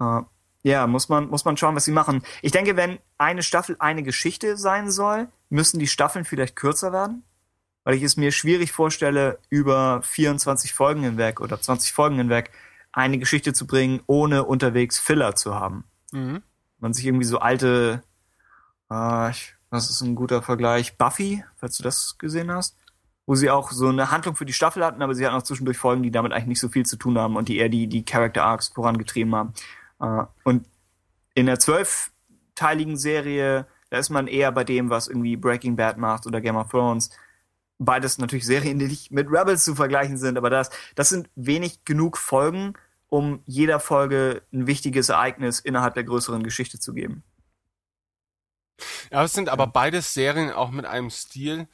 Äh, 0.00 0.22
ja, 0.62 0.88
muss 0.88 1.08
man, 1.08 1.28
muss 1.28 1.44
man 1.44 1.56
schauen, 1.56 1.76
was 1.76 1.84
sie 1.84 1.92
machen. 1.92 2.24
Ich 2.42 2.50
denke, 2.50 2.76
wenn 2.76 2.98
eine 3.18 3.44
Staffel 3.44 3.76
eine 3.78 4.02
Geschichte 4.02 4.56
sein 4.56 4.90
soll, 4.90 5.28
müssen 5.48 5.78
die 5.78 5.86
Staffeln 5.86 6.24
vielleicht 6.24 6.56
kürzer 6.56 6.92
werden, 6.92 7.22
weil 7.84 7.94
ich 7.94 8.02
es 8.02 8.16
mir 8.16 8.32
schwierig 8.32 8.72
vorstelle, 8.72 9.38
über 9.48 10.02
24 10.02 10.74
Folgen 10.74 11.02
hinweg 11.02 11.40
oder 11.40 11.60
20 11.60 11.92
Folgen 11.92 12.16
hinweg 12.16 12.50
eine 12.90 13.18
Geschichte 13.18 13.52
zu 13.52 13.66
bringen, 13.68 14.00
ohne 14.06 14.44
unterwegs 14.44 14.98
Filler 14.98 15.36
zu 15.36 15.54
haben. 15.54 15.84
Mhm. 16.10 16.42
Man 16.80 16.94
sich 16.94 17.06
irgendwie 17.06 17.26
so 17.26 17.38
alte 17.38 18.02
äh, 18.90 19.30
ich, 19.30 19.54
das 19.70 19.90
ist 19.90 20.00
ein 20.00 20.14
guter 20.14 20.42
Vergleich. 20.42 20.96
Buffy, 20.96 21.44
falls 21.56 21.76
du 21.76 21.82
das 21.82 22.16
gesehen 22.18 22.50
hast. 22.50 22.76
Wo 23.28 23.34
sie 23.34 23.50
auch 23.50 23.72
so 23.72 23.88
eine 23.88 24.12
Handlung 24.12 24.36
für 24.36 24.46
die 24.46 24.52
Staffel 24.52 24.84
hatten, 24.84 25.02
aber 25.02 25.14
sie 25.14 25.26
hatten 25.26 25.34
auch 25.34 25.42
zwischendurch 25.42 25.78
Folgen, 25.78 26.04
die 26.04 26.12
damit 26.12 26.32
eigentlich 26.32 26.46
nicht 26.46 26.60
so 26.60 26.68
viel 26.68 26.86
zu 26.86 26.96
tun 26.96 27.18
haben 27.18 27.34
und 27.34 27.48
die 27.48 27.56
eher 27.56 27.68
die, 27.68 27.88
die 27.88 28.04
Character 28.04 28.44
Arcs 28.44 28.68
vorangetrieben 28.68 29.34
haben. 29.34 29.52
Äh, 30.00 30.26
und 30.44 30.66
in 31.34 31.46
der 31.46 31.58
zwölfteiligen 31.58 32.96
Serie, 32.96 33.66
da 33.90 33.98
ist 33.98 34.10
man 34.10 34.28
eher 34.28 34.52
bei 34.52 34.62
dem, 34.62 34.90
was 34.90 35.08
irgendwie 35.08 35.36
Breaking 35.36 35.74
Bad 35.74 35.98
macht 35.98 36.26
oder 36.26 36.40
Game 36.40 36.56
of 36.56 36.70
Thrones. 36.70 37.10
Beides 37.78 38.18
natürlich 38.18 38.46
Serien, 38.46 38.78
die 38.78 38.86
nicht 38.86 39.10
mit 39.10 39.28
Rebels 39.28 39.64
zu 39.64 39.74
vergleichen 39.74 40.18
sind, 40.18 40.38
aber 40.38 40.48
das, 40.48 40.70
das 40.94 41.08
sind 41.08 41.28
wenig 41.34 41.84
genug 41.84 42.16
Folgen, 42.16 42.74
um 43.08 43.40
jeder 43.44 43.80
Folge 43.80 44.42
ein 44.52 44.66
wichtiges 44.66 45.08
Ereignis 45.08 45.58
innerhalb 45.58 45.94
der 45.94 46.04
größeren 46.04 46.42
Geschichte 46.42 46.78
zu 46.78 46.94
geben. 46.94 47.22
Ja, 49.10 49.24
es 49.24 49.32
sind 49.32 49.48
aber 49.48 49.66
beides 49.66 50.14
Serien 50.14 50.52
auch 50.52 50.70
mit 50.70 50.84
einem 50.84 51.10
Stil, 51.10 51.68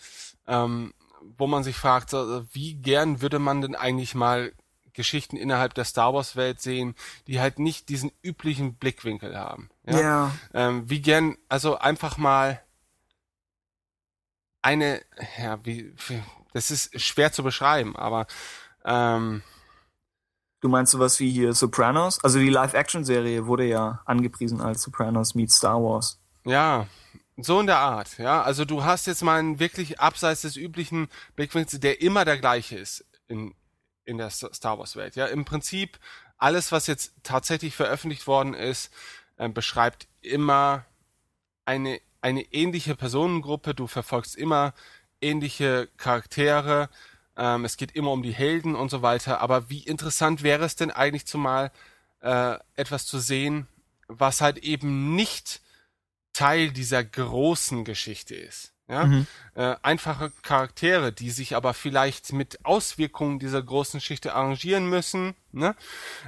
ähm, 0.47 0.95
wo 1.37 1.47
man 1.47 1.63
sich 1.65 1.77
fragt, 1.77 2.13
wie 2.13 2.75
gern 2.75 3.21
würde 3.21 3.39
man 3.39 3.61
denn 3.61 3.75
eigentlich 3.75 4.15
mal 4.15 4.53
Geschichten 4.93 5.37
innerhalb 5.37 5.75
der 5.75 5.85
Star 5.85 6.13
Wars 6.13 6.37
Welt 6.37 6.61
sehen, 6.61 6.95
die 7.27 7.41
halt 7.41 7.59
nicht 7.59 7.89
diesen 7.89 8.13
üblichen 8.23 8.75
Blickwinkel 8.75 9.37
haben. 9.39 9.71
Ja. 9.87 10.01
ja. 10.01 10.31
Ähm, 10.53 10.89
wie 10.91 11.01
gern, 11.01 11.39
also 11.49 11.79
einfach 11.79 12.19
mal 12.19 12.63
eine, 14.61 15.01
ja, 15.39 15.65
wie, 15.65 15.95
das 16.53 16.71
ist 16.71 17.01
schwer 17.01 17.33
zu 17.33 17.43
beschreiben, 17.43 17.97
aber 17.97 18.27
ähm, 18.85 19.43
Du 20.63 20.69
meinst 20.69 20.93
sowas 20.93 21.19
wie 21.19 21.29
hier 21.29 21.55
Sopranos? 21.55 22.23
Also 22.23 22.39
die 22.39 22.49
Live-Action-Serie 22.49 23.47
wurde 23.47 23.65
ja 23.65 24.01
angepriesen 24.05 24.61
als 24.61 24.83
Sopranos 24.83 25.35
meets 25.35 25.57
Star 25.57 25.83
Wars. 25.83 26.22
Ja, 26.45 26.89
so 27.37 27.61
in 27.61 27.67
der 27.67 27.79
Art, 27.79 28.19
ja. 28.19 28.43
Also 28.43 28.65
du 28.65 28.85
hast 28.85 29.07
jetzt 29.07 29.23
mal 29.23 29.39
einen 29.39 29.59
wirklich 29.59 30.01
abseits 30.01 30.43
des 30.43 30.57
üblichen 30.57 31.09
Blickwinkel, 31.37 31.79
der 31.79 32.01
immer 32.03 32.25
der 32.25 32.39
gleiche 32.39 32.77
ist 32.77 33.05
in, 33.29 33.55
in 34.05 34.19
der 34.19 34.31
Star 34.31 34.79
Wars 34.79 34.97
Welt. 34.97 35.17
Ja, 35.17 35.27
im 35.27 35.45
Prinzip 35.45 35.99
alles, 36.37 36.73
was 36.73 36.87
jetzt 36.89 37.15
tatsächlich 37.23 37.77
veröffentlicht 37.77 38.27
worden 38.27 38.55
ist, 38.55 38.93
äh, 39.37 39.49
beschreibt 39.49 40.09
immer 40.21 40.85
eine, 41.65 42.01
eine 42.21 42.43
ähnliche 42.53 42.97
Personengruppe. 42.97 43.75
Du 43.75 43.87
verfolgst 43.87 44.37
immer 44.37 44.75
ähnliche 45.21 45.89
Charaktere. 45.97 46.91
Ähm, 47.37 47.65
es 47.65 47.77
geht 47.77 47.93
immer 47.93 48.11
um 48.11 48.23
die 48.23 48.35
Helden 48.35 48.75
und 48.75 48.91
so 48.91 49.03
weiter. 49.03 49.41
Aber 49.41 49.71
wie 49.71 49.85
interessant 49.85 50.43
wäre 50.43 50.65
es 50.65 50.75
denn 50.75 50.91
eigentlich 50.91 51.27
zumal 51.27 51.71
äh, 52.21 52.57
etwas 52.75 53.07
zu 53.07 53.21
sehen, 53.21 53.69
was 54.09 54.41
halt 54.41 54.59
eben 54.59 55.15
nicht 55.15 55.61
Teil 56.33 56.71
dieser 56.71 57.05
großen 57.05 57.85
Geschichte 57.85 58.35
ist. 58.35 58.73
Ja? 58.89 59.07
Mhm. 59.07 59.27
Äh, 59.55 59.77
einfache 59.83 60.33
Charaktere, 60.43 61.13
die 61.13 61.31
sich 61.31 61.57
aber 61.57 61.75
vielleicht 61.75 62.33
mit 62.33 62.65
Auswirkungen 62.65 63.39
dieser 63.39 63.63
großen 63.63 64.01
Geschichte 64.01 64.35
arrangieren 64.35 64.89
müssen, 64.89 65.35
ne? 65.53 65.75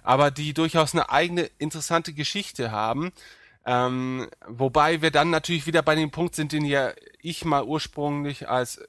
aber 0.02 0.30
die 0.30 0.54
durchaus 0.54 0.94
eine 0.94 1.10
eigene 1.10 1.42
interessante 1.58 2.12
Geschichte 2.12 2.70
haben. 2.70 3.12
Ähm, 3.66 4.28
wobei 4.46 5.00
wir 5.02 5.10
dann 5.10 5.30
natürlich 5.30 5.66
wieder 5.66 5.82
bei 5.82 5.94
dem 5.94 6.10
Punkt 6.10 6.34
sind, 6.34 6.52
den 6.52 6.64
ja 6.64 6.92
ich 7.20 7.44
mal 7.44 7.64
ursprünglich 7.64 8.48
als 8.48 8.80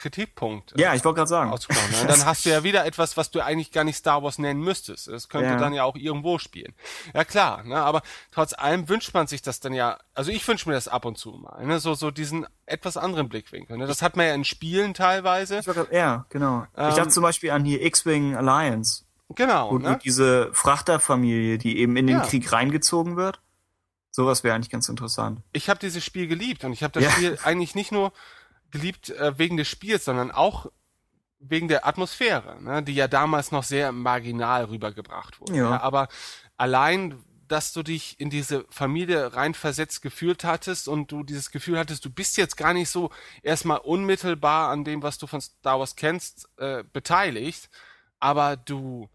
Kritikpunkt. 0.00 0.72
Ja, 0.76 0.94
ich 0.94 1.04
wollte 1.04 1.18
gerade 1.18 1.28
sagen. 1.28 1.50
Ne? 1.50 2.06
Dann 2.08 2.24
hast 2.24 2.44
du 2.44 2.50
ja 2.50 2.64
wieder 2.64 2.86
etwas, 2.86 3.16
was 3.16 3.30
du 3.30 3.40
eigentlich 3.40 3.70
gar 3.70 3.84
nicht 3.84 3.96
Star 3.96 4.22
Wars 4.22 4.38
nennen 4.38 4.60
müsstest. 4.60 5.08
Das 5.08 5.28
könnte 5.28 5.50
ja. 5.50 5.56
dann 5.56 5.74
ja 5.74 5.84
auch 5.84 5.94
irgendwo 5.94 6.38
spielen. 6.38 6.74
Ja 7.14 7.24
klar, 7.24 7.62
ne? 7.64 7.76
aber 7.76 8.02
trotz 8.32 8.54
allem 8.54 8.88
wünscht 8.88 9.12
man 9.12 9.26
sich 9.26 9.42
das 9.42 9.60
dann 9.60 9.74
ja, 9.74 9.98
also 10.14 10.32
ich 10.32 10.46
wünsche 10.48 10.68
mir 10.68 10.74
das 10.74 10.88
ab 10.88 11.04
und 11.04 11.18
zu 11.18 11.32
mal, 11.32 11.64
ne? 11.66 11.78
so, 11.80 11.94
so 11.94 12.10
diesen 12.10 12.46
etwas 12.64 12.96
anderen 12.96 13.28
Blickwinkel. 13.28 13.76
Ne? 13.76 13.86
Das 13.86 14.00
hat 14.00 14.16
man 14.16 14.26
ja 14.26 14.34
in 14.34 14.44
Spielen 14.44 14.94
teilweise. 14.94 15.60
Grad, 15.60 15.92
ja, 15.92 16.24
genau. 16.30 16.66
Ähm, 16.76 16.88
ich 16.88 16.94
dachte 16.94 17.02
ähm, 17.02 17.10
zum 17.10 17.22
Beispiel 17.22 17.50
an 17.50 17.64
hier 17.64 17.82
X-Wing 17.82 18.34
Alliance. 18.34 19.04
Genau. 19.34 19.72
Wo 19.72 19.78
ne? 19.78 19.98
diese 20.02 20.50
Frachterfamilie, 20.54 21.58
die 21.58 21.78
eben 21.78 21.96
in 21.96 22.06
den 22.06 22.18
ja. 22.18 22.24
Krieg 22.24 22.50
reingezogen 22.50 23.16
wird. 23.16 23.40
Sowas 24.10 24.42
wäre 24.42 24.54
eigentlich 24.54 24.70
ganz 24.70 24.88
interessant. 24.88 25.40
Ich 25.52 25.68
habe 25.68 25.78
dieses 25.78 26.04
Spiel 26.04 26.26
geliebt 26.26 26.64
und 26.64 26.72
ich 26.72 26.82
habe 26.82 26.92
das 26.92 27.04
ja. 27.04 27.10
Spiel 27.10 27.38
eigentlich 27.44 27.74
nicht 27.74 27.92
nur 27.92 28.12
geliebt 28.70 29.10
äh, 29.10 29.38
wegen 29.38 29.56
des 29.56 29.68
Spiels, 29.68 30.04
sondern 30.04 30.30
auch 30.30 30.66
wegen 31.40 31.68
der 31.68 31.86
Atmosphäre, 31.86 32.62
ne, 32.62 32.82
die 32.82 32.94
ja 32.94 33.08
damals 33.08 33.50
noch 33.50 33.64
sehr 33.64 33.92
marginal 33.92 34.64
rübergebracht 34.64 35.40
wurde. 35.40 35.56
Ja. 35.56 35.70
ja. 35.70 35.80
aber 35.80 36.08
allein, 36.56 37.24
dass 37.48 37.72
du 37.72 37.82
dich 37.82 38.20
in 38.20 38.30
diese 38.30 38.64
Familie 38.68 39.34
reinversetzt 39.34 40.02
gefühlt 40.02 40.44
hattest 40.44 40.86
und 40.86 41.10
du 41.10 41.24
dieses 41.24 41.50
Gefühl 41.50 41.78
hattest, 41.78 42.04
du 42.04 42.10
bist 42.10 42.36
jetzt 42.36 42.56
gar 42.56 42.74
nicht 42.74 42.90
so 42.90 43.10
erstmal 43.42 43.78
unmittelbar 43.78 44.70
an 44.70 44.84
dem, 44.84 45.02
was 45.02 45.18
du 45.18 45.26
von 45.26 45.40
Star 45.40 45.80
Wars 45.80 45.96
kennst, 45.96 46.48
äh, 46.58 46.84
beteiligt, 46.92 47.70
aber 48.20 48.56
du 48.56 49.08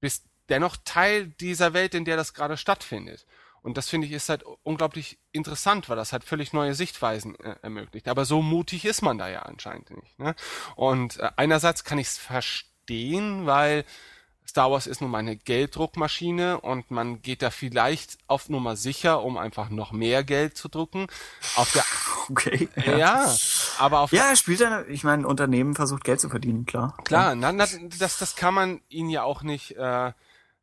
bist 0.00 0.24
dennoch 0.48 0.76
Teil 0.84 1.26
dieser 1.26 1.74
Welt, 1.74 1.94
in 1.94 2.04
der 2.04 2.16
das 2.16 2.32
gerade 2.32 2.56
stattfindet. 2.56 3.26
Und 3.62 3.76
das 3.76 3.88
finde 3.88 4.06
ich 4.06 4.12
ist 4.12 4.28
halt 4.28 4.44
unglaublich 4.64 5.18
interessant, 5.30 5.88
weil 5.88 5.96
das 5.96 6.12
halt 6.12 6.24
völlig 6.24 6.52
neue 6.52 6.74
Sichtweisen 6.74 7.38
äh, 7.38 7.56
ermöglicht. 7.62 8.08
Aber 8.08 8.24
so 8.24 8.42
mutig 8.42 8.84
ist 8.84 9.02
man 9.02 9.18
da 9.18 9.28
ja 9.28 9.42
anscheinend 9.42 9.90
nicht. 9.90 10.18
Ne? 10.18 10.34
Und 10.74 11.18
äh, 11.20 11.30
einerseits 11.36 11.84
kann 11.84 11.98
ich 11.98 12.08
es 12.08 12.18
verstehen, 12.18 13.46
weil 13.46 13.84
Star 14.46 14.70
Wars 14.70 14.86
ist 14.86 15.00
nun 15.00 15.10
mal 15.10 15.18
eine 15.18 15.36
Gelddruckmaschine 15.36 16.60
und 16.60 16.90
man 16.90 17.22
geht 17.22 17.42
da 17.42 17.50
vielleicht 17.50 18.18
auf 18.26 18.48
Nummer 18.48 18.76
sicher, 18.76 19.22
um 19.22 19.38
einfach 19.38 19.70
noch 19.70 19.92
mehr 19.92 20.24
Geld 20.24 20.56
zu 20.56 20.68
drucken. 20.68 21.06
Auf 21.54 21.72
der 21.72 21.84
okay. 22.28 22.68
Ja, 22.84 22.96
ja 22.98 23.36
aber 23.78 24.00
auf 24.00 24.12
ja, 24.12 24.34
spielt 24.34 24.60
eine, 24.62 24.84
ich 24.86 25.04
meine, 25.04 25.26
Unternehmen 25.26 25.74
versucht 25.74 26.02
Geld 26.02 26.20
zu 26.20 26.28
verdienen, 26.28 26.66
klar. 26.66 26.96
Klar, 27.04 27.36
na, 27.36 27.52
na, 27.52 27.66
das 27.98 28.18
das 28.18 28.36
kann 28.36 28.54
man 28.54 28.80
ihnen 28.88 29.08
ja 29.08 29.22
auch 29.22 29.42
nicht 29.42 29.76
äh, 29.76 30.12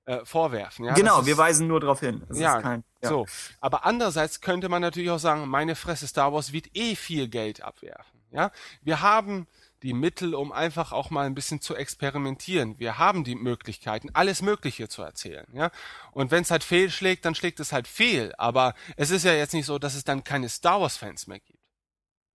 äh, 0.05 0.25
vorwerfen. 0.25 0.85
Ja? 0.85 0.93
Genau, 0.93 1.21
ist, 1.21 1.25
wir 1.27 1.37
weisen 1.37 1.67
nur 1.67 1.79
darauf 1.79 2.01
hin. 2.01 2.23
Das 2.27 2.37
ja, 2.39 2.61
kein, 2.61 2.83
ja, 3.01 3.09
so. 3.09 3.25
Aber 3.61 3.85
andererseits 3.85 4.41
könnte 4.41 4.69
man 4.69 4.81
natürlich 4.81 5.09
auch 5.09 5.19
sagen, 5.19 5.47
meine 5.47 5.75
Fresse 5.75 6.07
Star 6.07 6.33
Wars 6.33 6.51
wird 6.51 6.75
eh 6.75 6.95
viel 6.95 7.27
Geld 7.27 7.61
abwerfen. 7.61 8.19
Ja, 8.31 8.51
wir 8.81 9.01
haben 9.01 9.47
die 9.81 9.93
Mittel, 9.93 10.35
um 10.35 10.51
einfach 10.51 10.91
auch 10.91 11.09
mal 11.09 11.25
ein 11.25 11.35
bisschen 11.35 11.61
zu 11.61 11.75
experimentieren. 11.75 12.79
Wir 12.79 12.97
haben 12.97 13.23
die 13.23 13.35
Möglichkeiten, 13.35 14.09
alles 14.13 14.41
Mögliche 14.41 14.89
zu 14.89 15.01
erzählen. 15.01 15.47
Ja? 15.53 15.71
Und 16.11 16.31
wenn 16.31 16.41
es 16.41 16.51
halt 16.51 16.63
fehlschlägt, 16.63 17.25
dann 17.25 17.35
schlägt 17.35 17.59
es 17.59 17.71
halt 17.71 17.87
fehl. 17.87 18.33
Aber 18.37 18.75
es 18.97 19.09
ist 19.09 19.23
ja 19.23 19.33
jetzt 19.33 19.53
nicht 19.53 19.65
so, 19.65 19.79
dass 19.79 19.95
es 19.95 20.03
dann 20.03 20.23
keine 20.23 20.49
Star 20.49 20.81
Wars-Fans 20.81 21.27
mehr 21.27 21.39
gibt. 21.39 21.59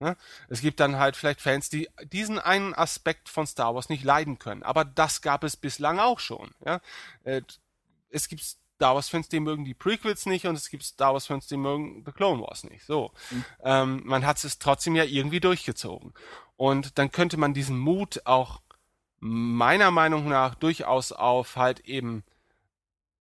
Ne? 0.00 0.16
Es 0.48 0.60
gibt 0.60 0.80
dann 0.80 0.98
halt 0.98 1.16
vielleicht 1.16 1.40
Fans, 1.40 1.68
die 1.68 1.88
diesen 2.04 2.38
einen 2.38 2.74
Aspekt 2.74 3.28
von 3.28 3.46
Star 3.46 3.74
Wars 3.74 3.88
nicht 3.88 4.04
leiden 4.04 4.38
können. 4.38 4.62
Aber 4.62 4.84
das 4.84 5.20
gab 5.20 5.44
es 5.44 5.56
bislang 5.56 5.98
auch 5.98 6.20
schon. 6.20 6.50
Ja? 6.64 6.80
Äh, 7.24 7.42
es 8.08 8.28
gibt 8.28 8.56
Star 8.84 8.96
Wars-Fans, 8.96 9.30
die 9.30 9.40
mögen 9.40 9.64
die 9.64 9.72
Prequels 9.72 10.26
nicht 10.26 10.46
und 10.46 10.56
es 10.56 10.68
gibt 10.68 10.82
Star 10.82 11.14
Wars-Fans, 11.14 11.46
die 11.46 11.56
mögen 11.56 12.02
The 12.04 12.12
Clone 12.12 12.42
Wars 12.42 12.64
nicht. 12.64 12.84
So. 12.84 13.12
Mhm. 13.30 13.44
Ähm, 13.62 14.02
man 14.04 14.26
hat 14.26 14.44
es 14.44 14.58
trotzdem 14.58 14.94
ja 14.94 15.04
irgendwie 15.04 15.40
durchgezogen. 15.40 16.12
Und 16.56 16.98
dann 16.98 17.10
könnte 17.10 17.38
man 17.38 17.54
diesen 17.54 17.78
Mut 17.78 18.20
auch 18.26 18.60
meiner 19.20 19.90
Meinung 19.90 20.28
nach 20.28 20.54
durchaus 20.54 21.12
auf 21.12 21.56
halt 21.56 21.80
eben 21.80 22.24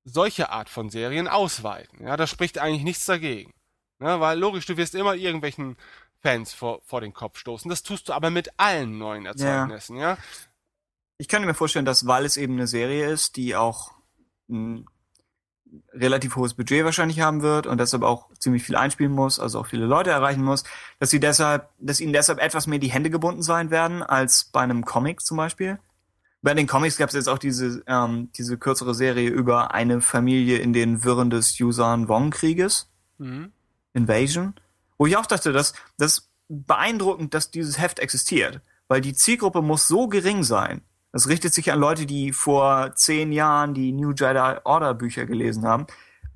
solche 0.03 0.49
Art 0.49 0.67
von 0.67 0.89
Serien 0.89 1.29
ausweiten. 1.29 2.05
Ja, 2.05 2.17
da 2.17 2.27
spricht 2.27 2.57
eigentlich 2.57 2.83
nichts 2.83 3.05
dagegen. 3.05 3.53
Ja, 4.01 4.19
weil 4.19 4.37
logisch, 4.37 4.65
du 4.65 4.75
wirst 4.75 4.95
immer 4.95 5.15
irgendwelchen 5.15 5.77
Fans 6.19 6.51
vor, 6.51 6.81
vor 6.81 6.99
den 6.99 7.13
Kopf 7.13 7.37
stoßen. 7.37 7.69
Das 7.69 7.83
tust 7.83 8.09
du 8.09 8.13
aber 8.13 8.31
mit 8.31 8.59
allen 8.59 8.97
neuen 8.97 9.25
Erzeugnissen, 9.25 9.95
ja. 9.95 10.15
ja? 10.15 10.17
Ich 11.17 11.29
könnte 11.29 11.47
mir 11.47 11.53
vorstellen, 11.53 11.85
dass 11.85 12.05
weil 12.05 12.25
es 12.25 12.35
eben 12.35 12.55
eine 12.55 12.67
Serie 12.67 13.09
ist, 13.09 13.37
die 13.37 13.55
auch 13.55 13.91
ein 14.49 14.85
relativ 15.93 16.35
hohes 16.35 16.53
Budget 16.53 16.85
wahrscheinlich 16.85 17.19
haben 17.19 17.41
wird 17.41 17.67
und 17.67 17.79
deshalb 17.79 18.03
auch 18.03 18.29
ziemlich 18.39 18.63
viel 18.63 18.75
einspielen 18.75 19.11
muss, 19.11 19.39
also 19.39 19.59
auch 19.59 19.67
viele 19.67 19.85
Leute 19.85 20.11
erreichen 20.11 20.43
muss, 20.43 20.63
dass 20.99 21.09
sie 21.09 21.19
deshalb, 21.19 21.69
dass 21.79 21.99
ihnen 21.99 22.13
deshalb 22.13 22.39
etwas 22.39 22.67
mehr 22.67 22.79
die 22.79 22.91
Hände 22.91 23.09
gebunden 23.09 23.41
sein 23.41 23.71
werden 23.71 24.03
als 24.03 24.45
bei 24.45 24.61
einem 24.61 24.85
Comic 24.85 25.21
zum 25.21 25.37
Beispiel. 25.37 25.79
Bei 26.41 26.53
den 26.53 26.67
Comics 26.67 26.97
gab 26.97 27.07
es 27.07 27.15
jetzt 27.15 27.29
auch 27.29 27.37
diese, 27.37 27.83
ähm, 27.87 28.29
diese 28.35 28.57
kürzere 28.57 28.93
Serie 28.93 29.29
über 29.29 29.73
eine 29.73 30.01
Familie 30.01 30.57
in 30.57 30.73
den 30.73 31.03
Wirren 31.03 31.29
des 31.29 31.57
Yusan 31.57 32.09
Wong-Krieges. 32.09 32.89
Mhm. 33.17 33.53
Invasion. 33.93 34.53
Wo 34.97 35.05
ich 35.05 35.15
auch 35.15 35.25
dachte, 35.25 35.53
dass 35.53 35.73
das 35.97 36.29
beeindruckend, 36.49 37.33
dass 37.33 37.51
dieses 37.51 37.79
Heft 37.79 37.99
existiert. 37.99 38.61
Weil 38.87 39.01
die 39.01 39.13
Zielgruppe 39.13 39.61
muss 39.61 39.87
so 39.87 40.07
gering 40.07 40.43
sein. 40.43 40.81
Das 41.13 41.29
richtet 41.29 41.53
sich 41.53 41.71
an 41.71 41.79
Leute, 41.79 42.07
die 42.07 42.33
vor 42.33 42.93
zehn 42.95 43.31
Jahren 43.31 43.75
die 43.75 43.91
New 43.91 44.11
Jedi 44.11 44.59
Order 44.63 44.95
Bücher 44.95 45.25
gelesen 45.25 45.65
haben. 45.65 45.85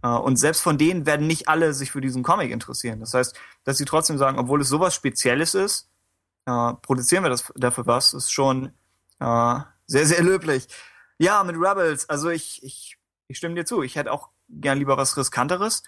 Äh, 0.04 0.08
und 0.10 0.38
selbst 0.38 0.62
von 0.62 0.78
denen 0.78 1.06
werden 1.08 1.26
nicht 1.26 1.50
alle 1.50 1.74
sich 1.74 1.92
für 1.92 2.00
diesen 2.00 2.24
Comic 2.24 2.52
interessieren. 2.52 3.00
Das 3.00 3.14
heißt, 3.14 3.38
dass 3.64 3.78
sie 3.78 3.86
trotzdem 3.86 4.20
sagen, 4.20 4.38
obwohl 4.38 4.62
es 4.62 4.70
sowas 4.70 4.94
Spezielles 4.94 5.56
ist, 5.56 5.90
äh, 6.46 6.74
produzieren 6.82 7.24
wir 7.24 7.30
das 7.30 7.52
dafür 7.56 7.88
was, 7.88 8.14
ist 8.14 8.32
schon 8.32 8.72
äh, 9.20 9.60
sehr, 9.88 10.06
sehr 10.06 10.24
löblich. 10.24 10.68
Ja, 11.18 11.44
mit 11.44 11.56
Rebels, 11.56 12.08
also 12.08 12.30
ich, 12.30 12.62
ich, 12.64 12.98
ich 13.28 13.38
stimme 13.38 13.56
dir 13.56 13.66
zu. 13.66 13.82
Ich 13.82 13.96
hätte 13.96 14.12
auch 14.12 14.30
gern 14.48 14.78
lieber 14.78 14.96
was 14.96 15.18
Riskanteres, 15.18 15.82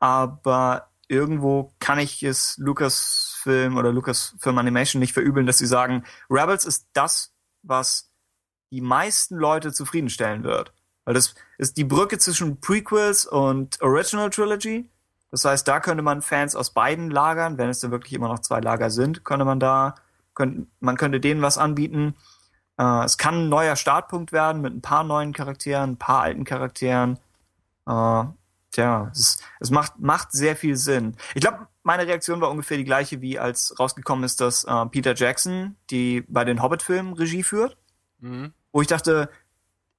aber 0.00 0.90
irgendwo 1.06 1.72
kann 1.78 2.00
ich 2.00 2.24
es 2.24 2.56
Lucasfilm 2.58 3.76
oder 3.76 3.92
Lucasfilm 3.92 4.58
Animation 4.58 4.98
nicht 4.98 5.12
verübeln, 5.12 5.46
dass 5.46 5.58
sie 5.58 5.66
sagen, 5.66 6.04
Rebels 6.28 6.64
ist 6.64 6.88
das, 6.92 7.32
was 7.62 8.11
die 8.72 8.80
meisten 8.80 9.36
Leute 9.36 9.72
zufriedenstellen 9.72 10.42
wird. 10.42 10.72
Weil 11.04 11.14
das 11.14 11.34
ist 11.58 11.76
die 11.76 11.84
Brücke 11.84 12.18
zwischen 12.18 12.60
Prequels 12.60 13.26
und 13.26 13.80
Original 13.82 14.30
Trilogy. 14.30 14.88
Das 15.30 15.44
heißt, 15.44 15.66
da 15.68 15.78
könnte 15.80 16.02
man 16.02 16.22
Fans 16.22 16.56
aus 16.56 16.70
beiden 16.70 17.10
Lagern, 17.10 17.58
wenn 17.58 17.68
es 17.68 17.80
denn 17.80 17.90
wirklich 17.90 18.14
immer 18.14 18.28
noch 18.28 18.40
zwei 18.40 18.60
Lager 18.60 18.90
sind, 18.90 19.24
könnte 19.24 19.44
man 19.44 19.60
da, 19.60 19.94
könnte, 20.34 20.66
man 20.80 20.96
könnte 20.96 21.20
denen 21.20 21.42
was 21.42 21.58
anbieten. 21.58 22.14
Äh, 22.78 23.04
es 23.04 23.18
kann 23.18 23.34
ein 23.34 23.48
neuer 23.48 23.76
Startpunkt 23.76 24.32
werden 24.32 24.62
mit 24.62 24.74
ein 24.74 24.82
paar 24.82 25.04
neuen 25.04 25.32
Charakteren, 25.32 25.92
ein 25.92 25.96
paar 25.98 26.22
alten 26.22 26.44
Charakteren. 26.44 27.18
Äh, 27.86 28.24
tja, 28.70 29.10
es, 29.12 29.38
es 29.60 29.70
macht, 29.70 29.98
macht 29.98 30.32
sehr 30.32 30.56
viel 30.56 30.76
Sinn. 30.76 31.16
Ich 31.34 31.42
glaube, 31.42 31.66
meine 31.82 32.06
Reaktion 32.06 32.40
war 32.40 32.50
ungefähr 32.50 32.76
die 32.76 32.84
gleiche, 32.84 33.20
wie 33.20 33.38
als 33.38 33.78
rausgekommen 33.78 34.24
ist, 34.24 34.40
dass 34.40 34.64
äh, 34.64 34.86
Peter 34.86 35.14
Jackson, 35.14 35.76
die 35.90 36.24
bei 36.28 36.44
den 36.44 36.62
Hobbit-Filmen 36.62 37.14
Regie 37.14 37.42
führt, 37.42 37.76
mhm. 38.20 38.54
Wo 38.72 38.80
ich 38.80 38.88
dachte, 38.88 39.28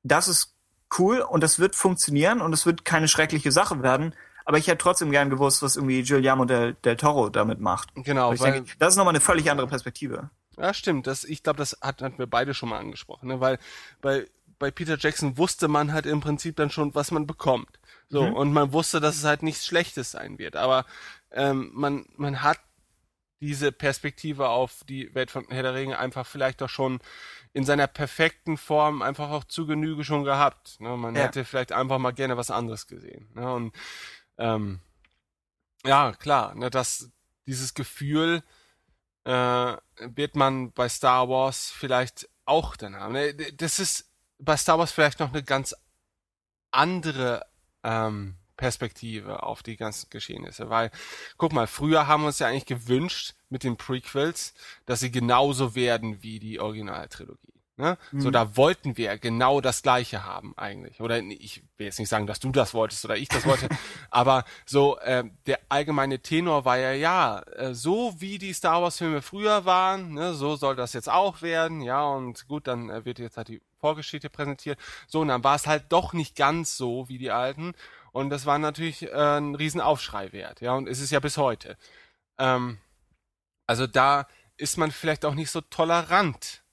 das 0.04 0.28
ist 0.28 0.56
cool 0.98 1.20
und 1.22 1.42
das 1.42 1.60
wird 1.60 1.76
funktionieren 1.76 2.42
und 2.42 2.54
es 2.54 2.66
wird 2.66 2.86
keine 2.86 3.08
schreckliche 3.08 3.52
Sache 3.52 3.82
werden. 3.82 4.14
Aber 4.46 4.58
ich 4.58 4.68
hätte 4.68 4.80
trotzdem 4.80 5.12
gern 5.12 5.30
gewusst, 5.30 5.62
was 5.62 5.78
irgendwie 5.78 6.04
Giuliano 6.04 6.46
del, 6.46 6.74
del 6.84 6.98
Toro 6.98 7.30
damit 7.30 7.62
macht. 7.62 7.90
Genau. 7.96 8.30
Weil 8.30 8.36
ich 8.36 8.42
weil, 8.42 8.52
denke, 8.54 8.72
das 8.78 8.94
ist 8.94 8.98
nochmal 8.98 9.14
eine 9.14 9.22
völlig 9.22 9.50
andere 9.50 9.68
Perspektive. 9.68 10.30
Ja, 10.58 10.74
stimmt. 10.74 11.08
Das, 11.08 11.24
ich 11.24 11.44
glaube, 11.44 11.58
das 11.58 11.78
hat, 11.82 12.02
hatten 12.02 12.20
wir 12.20 12.28
beide 12.28 12.54
schon 12.54 12.70
mal 12.70 12.80
angesprochen, 12.80 13.28
ne? 13.28 13.40
weil 13.40 13.58
bei, 14.02 14.28
bei 14.60 14.70
Peter 14.70 14.98
Jackson 15.00 15.38
wusste 15.38 15.68
man 15.68 15.94
halt 15.94 16.06
im 16.06 16.20
Prinzip 16.20 16.58
dann 16.58 16.70
schon, 16.70 16.94
was 16.94 17.12
man 17.12 17.26
bekommt. 17.26 17.80
So, 18.10 18.24
mhm. 18.24 18.34
und 18.34 18.54
man 18.54 18.74
wusste, 18.74 19.00
dass 19.00 19.16
es 19.16 19.24
halt 19.24 19.44
nichts 19.44 19.66
Schlechtes 19.66 20.12
sein 20.12 20.38
wird. 20.38 20.56
Aber 20.56 20.86
ähm, 21.32 21.72
man, 21.74 22.06
man 22.18 22.44
hat 22.44 22.60
diese 23.40 23.72
Perspektive 23.72 24.50
auf 24.50 24.84
die 24.88 25.14
Welt 25.16 25.32
von 25.32 25.46
Herr 25.50 25.64
der 25.64 25.74
Ringe 25.74 26.00
einfach 26.00 26.26
vielleicht 26.26 26.62
doch 26.62 26.70
schon 26.70 27.00
in 27.54 27.66
seiner 27.66 27.88
perfekten 27.88 28.58
Form 28.58 29.02
einfach 29.02 29.30
auch 29.30 29.44
zu 29.44 29.68
Genüge 29.68 30.04
schon 30.04 30.24
gehabt. 30.24 30.80
Ne? 30.80 30.98
Man 30.98 31.16
ja. 31.16 31.24
hätte 31.24 31.46
vielleicht 31.46 31.72
einfach 31.72 32.00
mal 32.00 32.12
gerne 32.12 32.36
was 32.36 32.52
anderes 32.52 32.88
gesehen. 32.88 33.30
Ne? 33.36 33.54
Und 33.54 33.76
ähm, 34.38 34.80
ja, 35.86 36.14
klar, 36.14 36.56
ne, 36.56 36.70
dass 36.70 37.10
dieses 37.46 37.74
Gefühl, 37.74 38.42
äh, 39.26 39.78
wird 40.00 40.36
man 40.36 40.72
bei 40.72 40.90
Star 40.90 41.30
Wars 41.30 41.72
vielleicht 41.72 42.30
auch 42.46 42.76
dann 42.76 42.96
haben. 42.96 43.14
Ne, 43.14 43.34
das 43.34 43.80
ist 43.80 44.10
bei 44.40 44.58
Star 44.58 44.80
Wars 44.80 44.92
vielleicht 44.92 45.20
noch 45.20 45.32
eine 45.32 45.44
ganz 45.44 45.76
andere 46.72 47.46
ähm, 47.84 48.36
Perspektive 48.58 49.44
auf 49.44 49.64
die 49.64 49.78
ganzen 49.78 50.10
Geschehnisse. 50.10 50.70
Weil, 50.70 50.92
guck 51.38 51.54
mal, 51.54 51.68
früher 51.68 52.08
haben 52.08 52.24
wir 52.24 52.28
uns 52.28 52.40
ja 52.40 52.48
eigentlich 52.48 52.66
gewünscht 52.66 53.36
mit 53.54 53.64
den 53.64 53.78
Prequels, 53.78 54.54
dass 54.86 55.00
sie 55.00 55.12
genauso 55.12 55.76
werden 55.76 56.22
wie 56.22 56.40
die 56.40 56.60
Originaltrilogie. 56.60 57.54
Ne? 57.76 57.98
Mhm. 58.12 58.22
So, 58.22 58.30
da 58.30 58.56
wollten 58.56 58.98
wir 58.98 59.18
genau 59.18 59.60
das 59.60 59.82
Gleiche 59.82 60.24
haben 60.26 60.54
eigentlich. 60.58 61.02
Oder 61.02 61.20
ich 61.20 61.64
will 61.78 61.88
jetzt 61.88 61.98
nicht 61.98 62.10
sagen, 62.10 62.28
dass 62.28 62.40
du 62.40 62.52
das 62.52 62.76
wolltest 62.76 63.04
oder 63.06 63.16
ich 63.16 63.30
das 63.30 63.46
wollte, 63.46 63.68
aber 64.12 64.44
so 64.66 65.00
äh, 65.00 65.24
der 65.48 65.60
allgemeine 65.70 66.20
Tenor 66.20 66.66
war 66.66 66.78
ja, 66.78 66.92
ja, 66.92 67.40
äh, 67.56 67.74
so 67.74 68.14
wie 68.20 68.38
die 68.38 68.54
Star 68.54 68.84
Wars 68.84 68.98
Filme 69.00 69.24
früher 69.24 69.66
waren, 69.66 70.14
ne, 70.14 70.36
so 70.36 70.56
soll 70.56 70.76
das 70.76 70.94
jetzt 70.94 71.10
auch 71.10 71.42
werden, 71.42 71.82
ja, 71.82 72.04
und 72.04 72.48
gut, 72.48 72.68
dann 72.68 72.92
äh, 72.92 73.06
wird 73.06 73.18
jetzt 73.18 73.38
halt 73.38 73.48
die 73.48 73.62
Vorgeschichte 73.80 74.30
präsentiert. 74.30 74.78
So, 75.08 75.22
und 75.22 75.30
dann 75.30 75.44
war 75.44 75.56
es 75.56 75.66
halt 75.66 75.86
doch 75.90 76.14
nicht 76.14 76.36
ganz 76.36 76.78
so 76.78 77.10
wie 77.10 77.18
die 77.18 77.32
alten. 77.32 77.74
Und 78.12 78.30
das 78.30 78.46
war 78.46 78.60
natürlich 78.60 79.04
äh, 79.04 79.38
ein 79.38 79.56
Riesenaufschrei 79.56 80.32
wert, 80.32 80.62
ja, 80.62 80.74
und 80.74 80.88
es 80.88 81.00
ist 81.00 81.12
ja 81.12 81.20
bis 81.20 81.38
heute. 81.38 81.76
Ähm, 82.38 82.78
also 83.68 83.88
da 83.88 84.28
ist 84.58 84.78
man 84.78 84.92
vielleicht 84.92 85.26
auch 85.26 85.36
nicht 85.36 85.52
so 85.52 85.62
tolerant 85.62 86.64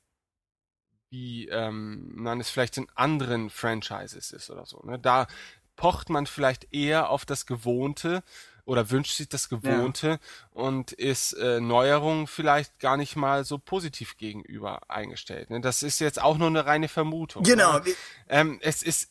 wie 1.10 1.48
ähm, 1.48 2.12
man 2.14 2.38
es 2.40 2.50
vielleicht 2.50 2.76
in 2.76 2.88
anderen 2.94 3.50
Franchises 3.50 4.30
ist 4.30 4.48
oder 4.48 4.64
so. 4.64 4.80
Ne? 4.84 4.96
Da 4.96 5.26
pocht 5.74 6.08
man 6.08 6.26
vielleicht 6.26 6.72
eher 6.72 7.10
auf 7.10 7.24
das 7.24 7.46
Gewohnte 7.46 8.22
oder 8.64 8.90
wünscht 8.90 9.16
sich 9.16 9.28
das 9.28 9.48
Gewohnte 9.48 10.08
ja. 10.08 10.18
und 10.52 10.92
ist 10.92 11.32
äh, 11.32 11.60
Neuerungen 11.60 12.28
vielleicht 12.28 12.78
gar 12.78 12.96
nicht 12.96 13.16
mal 13.16 13.44
so 13.44 13.58
positiv 13.58 14.18
gegenüber 14.18 14.88
eingestellt. 14.88 15.50
Ne? 15.50 15.60
Das 15.60 15.82
ist 15.82 15.98
jetzt 15.98 16.22
auch 16.22 16.38
nur 16.38 16.46
eine 16.46 16.66
reine 16.66 16.86
Vermutung. 16.86 17.42
Genau. 17.42 17.80
Ne? 17.80 17.94
Ähm, 18.28 18.60
es 18.62 18.84
ist 18.84 19.10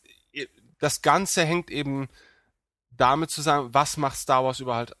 das 0.78 1.02
Ganze 1.02 1.44
hängt 1.44 1.70
eben 1.70 2.08
damit 2.90 3.30
zusammen, 3.30 3.72
was 3.72 3.96
macht 3.96 4.16
Star 4.16 4.44
Wars 4.44 4.60
überhaupt 4.60 4.96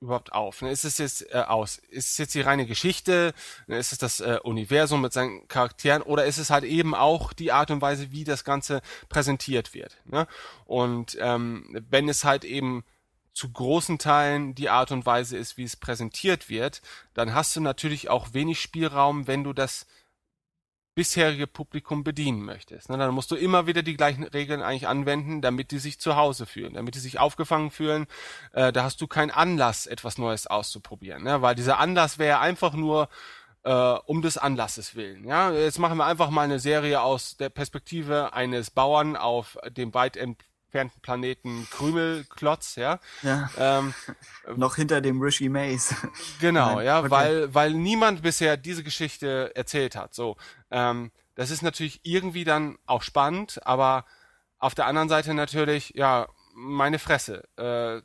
überhaupt 0.00 0.32
auf? 0.32 0.62
Ne? 0.62 0.70
Ist 0.70 0.84
es 0.84 0.98
jetzt 0.98 1.32
äh, 1.32 1.38
aus? 1.38 1.78
Ist 1.88 2.10
es 2.10 2.18
jetzt 2.18 2.34
die 2.34 2.40
reine 2.40 2.66
Geschichte? 2.66 3.34
Ne? 3.66 3.78
Ist 3.78 3.92
es 3.92 3.98
das 3.98 4.20
äh, 4.20 4.38
Universum 4.42 5.00
mit 5.00 5.12
seinen 5.12 5.46
Charakteren? 5.48 6.02
Oder 6.02 6.24
ist 6.24 6.38
es 6.38 6.50
halt 6.50 6.64
eben 6.64 6.94
auch 6.94 7.32
die 7.32 7.52
Art 7.52 7.70
und 7.70 7.80
Weise, 7.80 8.10
wie 8.12 8.24
das 8.24 8.44
Ganze 8.44 8.80
präsentiert 9.08 9.74
wird? 9.74 9.98
Ne? 10.04 10.26
Und 10.64 11.16
ähm, 11.20 11.84
wenn 11.88 12.08
es 12.08 12.24
halt 12.24 12.44
eben 12.44 12.84
zu 13.32 13.52
großen 13.52 13.98
Teilen 13.98 14.56
die 14.56 14.68
Art 14.68 14.90
und 14.90 15.06
Weise 15.06 15.36
ist, 15.36 15.56
wie 15.56 15.64
es 15.64 15.76
präsentiert 15.76 16.48
wird, 16.48 16.82
dann 17.14 17.34
hast 17.34 17.54
du 17.54 17.60
natürlich 17.60 18.10
auch 18.10 18.34
wenig 18.34 18.60
Spielraum, 18.60 19.28
wenn 19.28 19.44
du 19.44 19.52
das 19.52 19.86
bisherige 20.98 21.46
Publikum 21.46 22.02
bedienen 22.02 22.44
möchtest. 22.44 22.90
Ne? 22.90 22.98
Dann 22.98 23.14
musst 23.14 23.30
du 23.30 23.36
immer 23.36 23.68
wieder 23.68 23.84
die 23.84 23.96
gleichen 23.96 24.24
Regeln 24.24 24.62
eigentlich 24.62 24.88
anwenden, 24.88 25.40
damit 25.40 25.70
die 25.70 25.78
sich 25.78 26.00
zu 26.00 26.16
Hause 26.16 26.44
fühlen, 26.44 26.74
damit 26.74 26.96
die 26.96 26.98
sich 26.98 27.20
aufgefangen 27.20 27.70
fühlen. 27.70 28.08
Äh, 28.52 28.72
da 28.72 28.82
hast 28.82 29.00
du 29.00 29.06
keinen 29.06 29.30
Anlass, 29.30 29.86
etwas 29.86 30.18
Neues 30.18 30.48
auszuprobieren, 30.48 31.22
ne? 31.22 31.40
weil 31.40 31.54
dieser 31.54 31.78
Anlass 31.78 32.18
wäre 32.18 32.40
einfach 32.40 32.72
nur 32.72 33.08
äh, 33.62 33.70
um 33.70 34.22
des 34.22 34.38
Anlasses 34.38 34.96
willen. 34.96 35.24
Ja, 35.24 35.52
jetzt 35.52 35.78
machen 35.78 35.98
wir 35.98 36.04
einfach 36.04 36.30
mal 36.30 36.42
eine 36.42 36.58
Serie 36.58 37.00
aus 37.00 37.36
der 37.36 37.48
Perspektive 37.48 38.32
eines 38.32 38.72
Bauern 38.72 39.14
auf 39.14 39.56
dem 39.70 39.94
weit 39.94 40.16
entfernten 40.68 41.00
Planeten 41.00 41.66
Krümelklotz, 41.70 42.76
ja. 42.76 43.00
Ja. 43.22 43.48
Ähm, 43.56 43.94
Noch 44.56 44.76
hinter 44.76 45.00
dem 45.00 45.20
Rishi 45.20 45.48
Maze. 45.48 45.94
Genau, 46.40 46.76
Nein, 46.76 46.86
ja, 46.86 47.00
okay. 47.00 47.10
weil, 47.10 47.54
weil 47.54 47.72
niemand 47.72 48.22
bisher 48.22 48.56
diese 48.58 48.84
Geschichte 48.84 49.52
erzählt 49.54 49.96
hat. 49.96 50.14
So, 50.14 50.36
ähm, 50.70 51.10
das 51.34 51.50
ist 51.50 51.62
natürlich 51.62 52.00
irgendwie 52.02 52.44
dann 52.44 52.76
auch 52.84 53.02
spannend, 53.02 53.66
aber 53.66 54.04
auf 54.58 54.74
der 54.74 54.86
anderen 54.86 55.08
Seite 55.08 55.32
natürlich, 55.32 55.94
ja, 55.94 56.28
meine 56.54 56.98
Fresse. 56.98 57.44
Äh, 57.56 58.02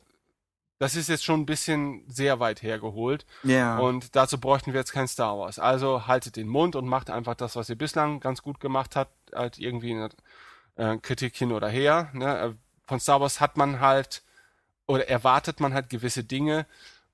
das 0.78 0.96
ist 0.96 1.08
jetzt 1.08 1.24
schon 1.24 1.40
ein 1.40 1.46
bisschen 1.46 2.04
sehr 2.08 2.40
weit 2.40 2.62
hergeholt. 2.62 3.26
Ja. 3.42 3.78
Und 3.78 4.16
dazu 4.16 4.40
bräuchten 4.40 4.72
wir 4.72 4.80
jetzt 4.80 4.92
kein 4.92 5.08
Star 5.08 5.38
Wars. 5.38 5.58
Also 5.58 6.06
haltet 6.06 6.36
den 6.36 6.48
Mund 6.48 6.76
und 6.76 6.86
macht 6.86 7.10
einfach 7.10 7.34
das, 7.34 7.56
was 7.56 7.68
ihr 7.68 7.76
bislang 7.76 8.20
ganz 8.20 8.42
gut 8.42 8.58
gemacht 8.58 8.96
habt, 8.96 9.12
halt 9.34 9.58
irgendwie 9.58 9.92
äh, 10.76 10.96
Kritik 10.98 11.36
hin 11.36 11.52
oder 11.52 11.68
her. 11.68 12.10
Ne? 12.12 12.38
Äh, 12.38 12.52
von 12.86 13.00
Star 13.00 13.20
Wars 13.20 13.40
hat 13.40 13.56
man 13.56 13.80
halt 13.80 14.22
oder 14.86 15.08
erwartet 15.08 15.60
man 15.60 15.72
halt 15.72 15.88
gewisse 15.88 16.24
Dinge 16.24 16.66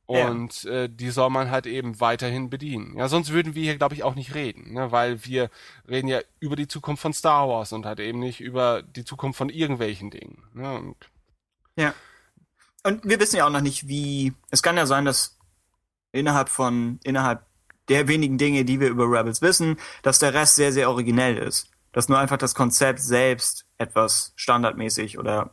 und 0.07 0.65
ja. 0.65 0.73
äh, 0.73 0.89
die 0.89 1.11
soll 1.11 1.31
man 1.31 1.53
halt 1.53 1.67
eben 1.67 2.01
weiterhin 2.01 2.51
bedienen. 2.51 2.97
Ja, 2.97 3.07
sonst 3.07 3.31
würden 3.31 3.55
wir 3.55 3.63
hier, 3.63 3.77
glaube 3.77 3.95
ich, 3.95 4.03
auch 4.03 4.17
nicht 4.17 4.35
reden, 4.35 4.73
ne? 4.73 4.91
weil 4.91 5.25
wir 5.25 5.51
reden 5.89 6.09
ja 6.09 6.19
über 6.41 6.57
die 6.57 6.67
Zukunft 6.67 7.01
von 7.01 7.13
Star 7.13 7.49
Wars 7.49 7.73
und 7.73 7.87
halt 7.87 8.01
eben 8.01 8.19
nicht 8.19 8.41
über 8.41 8.83
die 8.83 9.05
Zukunft 9.05 9.39
von 9.39 9.51
irgendwelchen 9.51 10.11
Dingen. 10.11 10.43
Ne? 10.53 10.75
Und 10.75 10.97
ja. 11.77 11.95
Und 12.83 13.05
wir 13.05 13.21
wissen 13.21 13.37
ja 13.37 13.47
auch 13.47 13.51
noch 13.51 13.61
nicht, 13.61 13.87
wie. 13.87 14.33
Es 14.51 14.63
kann 14.63 14.77
ja 14.77 14.87
sein, 14.87 15.05
dass 15.05 15.39
innerhalb 16.11 16.49
von, 16.49 16.99
innerhalb 17.05 17.47
der 17.89 18.09
wenigen 18.09 18.37
Dinge, 18.37 18.65
die 18.65 18.81
wir 18.81 18.89
über 18.89 19.05
Rebels 19.05 19.43
wissen, 19.43 19.79
dass 20.03 20.19
der 20.19 20.35
Rest 20.35 20.57
sehr, 20.57 20.73
sehr 20.73 20.89
originell 20.89 21.39
ist. 21.39 21.71
Dass 21.93 22.09
nur 22.09 22.19
einfach 22.19 22.37
das 22.39 22.55
Konzept 22.55 23.01
selbst 23.01 23.67
etwas 23.79 24.33
standardmäßig 24.37 25.19
oder 25.19 25.51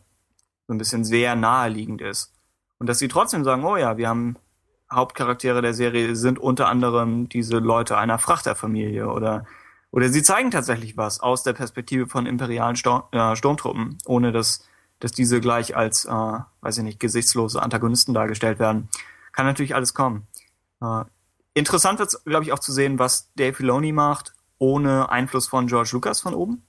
so 0.68 0.73
ein 0.73 0.77
bisschen 0.77 1.03
sehr 1.03 1.35
naheliegend 1.35 2.01
ist. 2.01 2.34
Und 2.80 2.88
dass 2.88 2.99
sie 2.99 3.07
trotzdem 3.07 3.43
sagen, 3.43 3.64
oh 3.64 3.77
ja, 3.77 3.97
wir 3.97 4.09
haben 4.09 4.38
Hauptcharaktere 4.91 5.61
der 5.61 5.73
Serie 5.73 6.15
sind 6.15 6.39
unter 6.39 6.68
anderem 6.68 7.27
diese 7.27 7.57
Leute 7.57 7.97
einer 7.97 8.19
Frachterfamilie 8.19 9.09
oder 9.09 9.45
oder 9.91 10.09
sie 10.09 10.22
zeigen 10.22 10.51
tatsächlich 10.51 10.97
was 10.97 11.22
aus 11.22 11.43
der 11.43 11.53
Perspektive 11.53 12.07
von 12.07 12.26
imperialen 12.26 12.76
Sturm, 12.76 13.03
äh, 13.11 13.35
Sturmtruppen, 13.35 13.97
ohne 14.05 14.31
dass 14.31 14.68
dass 14.99 15.11
diese 15.11 15.39
gleich 15.41 15.76
als, 15.76 16.05
äh, 16.05 16.11
weiß 16.11 16.80
ich 16.80 16.84
nicht, 16.84 16.99
gesichtslose 16.99 17.61
Antagonisten 17.61 18.14
dargestellt 18.14 18.59
werden. 18.59 18.89
Kann 19.31 19.45
natürlich 19.45 19.76
alles 19.76 19.93
kommen. 19.93 20.27
Äh, 20.81 21.03
interessant 21.53 21.99
wird 21.99 22.15
glaube 22.26 22.43
ich, 22.43 22.51
auch 22.51 22.59
zu 22.59 22.72
sehen, 22.73 22.97
was 22.99 23.31
Dave 23.35 23.53
Filoni 23.53 23.91
macht, 23.91 24.34
ohne 24.59 25.09
Einfluss 25.09 25.47
von 25.47 25.67
George 25.67 25.89
Lucas 25.93 26.21
von 26.21 26.34
oben. 26.34 26.63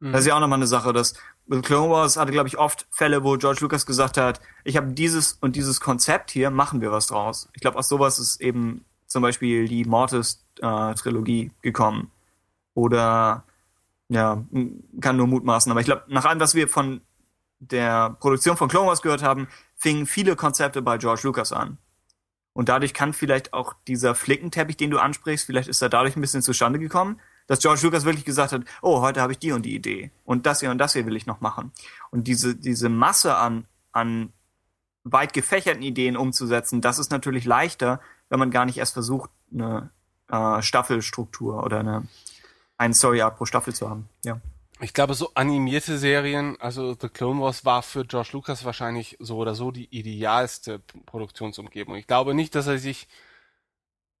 Mhm. 0.00 0.12
Das 0.12 0.22
ist 0.22 0.26
ja 0.26 0.36
auch 0.36 0.40
nochmal 0.40 0.58
eine 0.58 0.66
Sache, 0.66 0.92
dass 0.92 1.14
Clone 1.62 1.90
Wars 1.90 2.16
hatte, 2.16 2.32
glaube 2.32 2.48
ich, 2.48 2.58
oft 2.58 2.86
Fälle, 2.90 3.24
wo 3.24 3.36
George 3.36 3.60
Lucas 3.60 3.86
gesagt 3.86 4.16
hat, 4.16 4.40
ich 4.64 4.76
habe 4.76 4.92
dieses 4.92 5.34
und 5.40 5.56
dieses 5.56 5.80
Konzept 5.80 6.30
hier, 6.30 6.50
machen 6.50 6.80
wir 6.80 6.92
was 6.92 7.06
draus. 7.06 7.48
Ich 7.54 7.60
glaube, 7.60 7.78
aus 7.78 7.88
sowas 7.88 8.18
ist 8.18 8.40
eben 8.40 8.84
zum 9.06 9.22
Beispiel 9.22 9.68
die 9.68 9.84
Mortis-Trilogie 9.84 11.46
äh, 11.46 11.50
gekommen. 11.62 12.10
Oder 12.74 13.44
ja, 14.08 14.44
kann 15.00 15.16
nur 15.16 15.26
mutmaßen. 15.26 15.70
Aber 15.70 15.80
ich 15.80 15.86
glaube, 15.86 16.04
nach 16.08 16.24
allem, 16.24 16.40
was 16.40 16.54
wir 16.54 16.68
von 16.68 17.00
der 17.60 18.10
Produktion 18.18 18.56
von 18.56 18.68
Clone 18.68 18.88
Wars 18.88 19.02
gehört 19.02 19.22
haben, 19.22 19.48
fingen 19.76 20.06
viele 20.06 20.36
Konzepte 20.36 20.82
bei 20.82 20.98
George 20.98 21.22
Lucas 21.24 21.52
an. 21.52 21.78
Und 22.54 22.68
dadurch 22.68 22.92
kann 22.94 23.12
vielleicht 23.12 23.54
auch 23.54 23.74
dieser 23.86 24.14
Flickenteppich, 24.14 24.76
den 24.76 24.90
du 24.90 24.98
ansprichst, 24.98 25.46
vielleicht 25.46 25.68
ist 25.68 25.82
er 25.82 25.88
dadurch 25.88 26.16
ein 26.16 26.20
bisschen 26.20 26.42
zustande 26.42 26.78
gekommen, 26.78 27.20
dass 27.46 27.60
George 27.60 27.80
Lucas 27.82 28.04
wirklich 28.04 28.24
gesagt 28.24 28.52
hat, 28.52 28.62
oh, 28.82 29.00
heute 29.00 29.20
habe 29.20 29.32
ich 29.32 29.38
die 29.38 29.52
und 29.52 29.62
die 29.62 29.74
Idee 29.74 30.10
und 30.24 30.46
das 30.46 30.60
hier 30.60 30.70
und 30.70 30.78
das 30.78 30.92
hier 30.92 31.06
will 31.06 31.16
ich 31.16 31.26
noch 31.26 31.40
machen. 31.40 31.72
Und 32.10 32.28
diese, 32.28 32.54
diese 32.54 32.88
Masse 32.88 33.36
an, 33.36 33.66
an 33.92 34.32
weit 35.04 35.32
gefächerten 35.32 35.82
Ideen 35.82 36.16
umzusetzen, 36.16 36.80
das 36.80 36.98
ist 36.98 37.10
natürlich 37.10 37.44
leichter, 37.44 38.00
wenn 38.28 38.38
man 38.38 38.50
gar 38.50 38.64
nicht 38.64 38.78
erst 38.78 38.92
versucht, 38.92 39.30
eine 39.52 39.90
äh, 40.28 40.62
Staffelstruktur 40.62 41.62
oder 41.64 41.80
eine, 41.80 42.06
eine 42.78 42.94
Story 42.94 43.22
Art 43.22 43.36
pro 43.36 43.44
Staffel 43.44 43.74
zu 43.74 43.88
haben. 43.88 44.08
Ja. 44.24 44.40
Ich 44.82 44.94
glaube, 44.94 45.14
so 45.14 45.30
animierte 45.34 45.96
Serien, 45.96 46.56
also 46.60 46.96
The 47.00 47.08
Clone 47.08 47.40
Wars 47.40 47.64
war 47.64 47.82
für 47.82 48.04
George 48.04 48.30
Lucas 48.32 48.64
wahrscheinlich 48.64 49.16
so 49.20 49.36
oder 49.36 49.54
so 49.54 49.70
die 49.70 49.86
idealste 49.96 50.80
Produktionsumgebung. 51.06 51.94
Ich 51.94 52.08
glaube 52.08 52.34
nicht, 52.34 52.56
dass 52.56 52.66
er 52.66 52.78
sich 52.78 53.06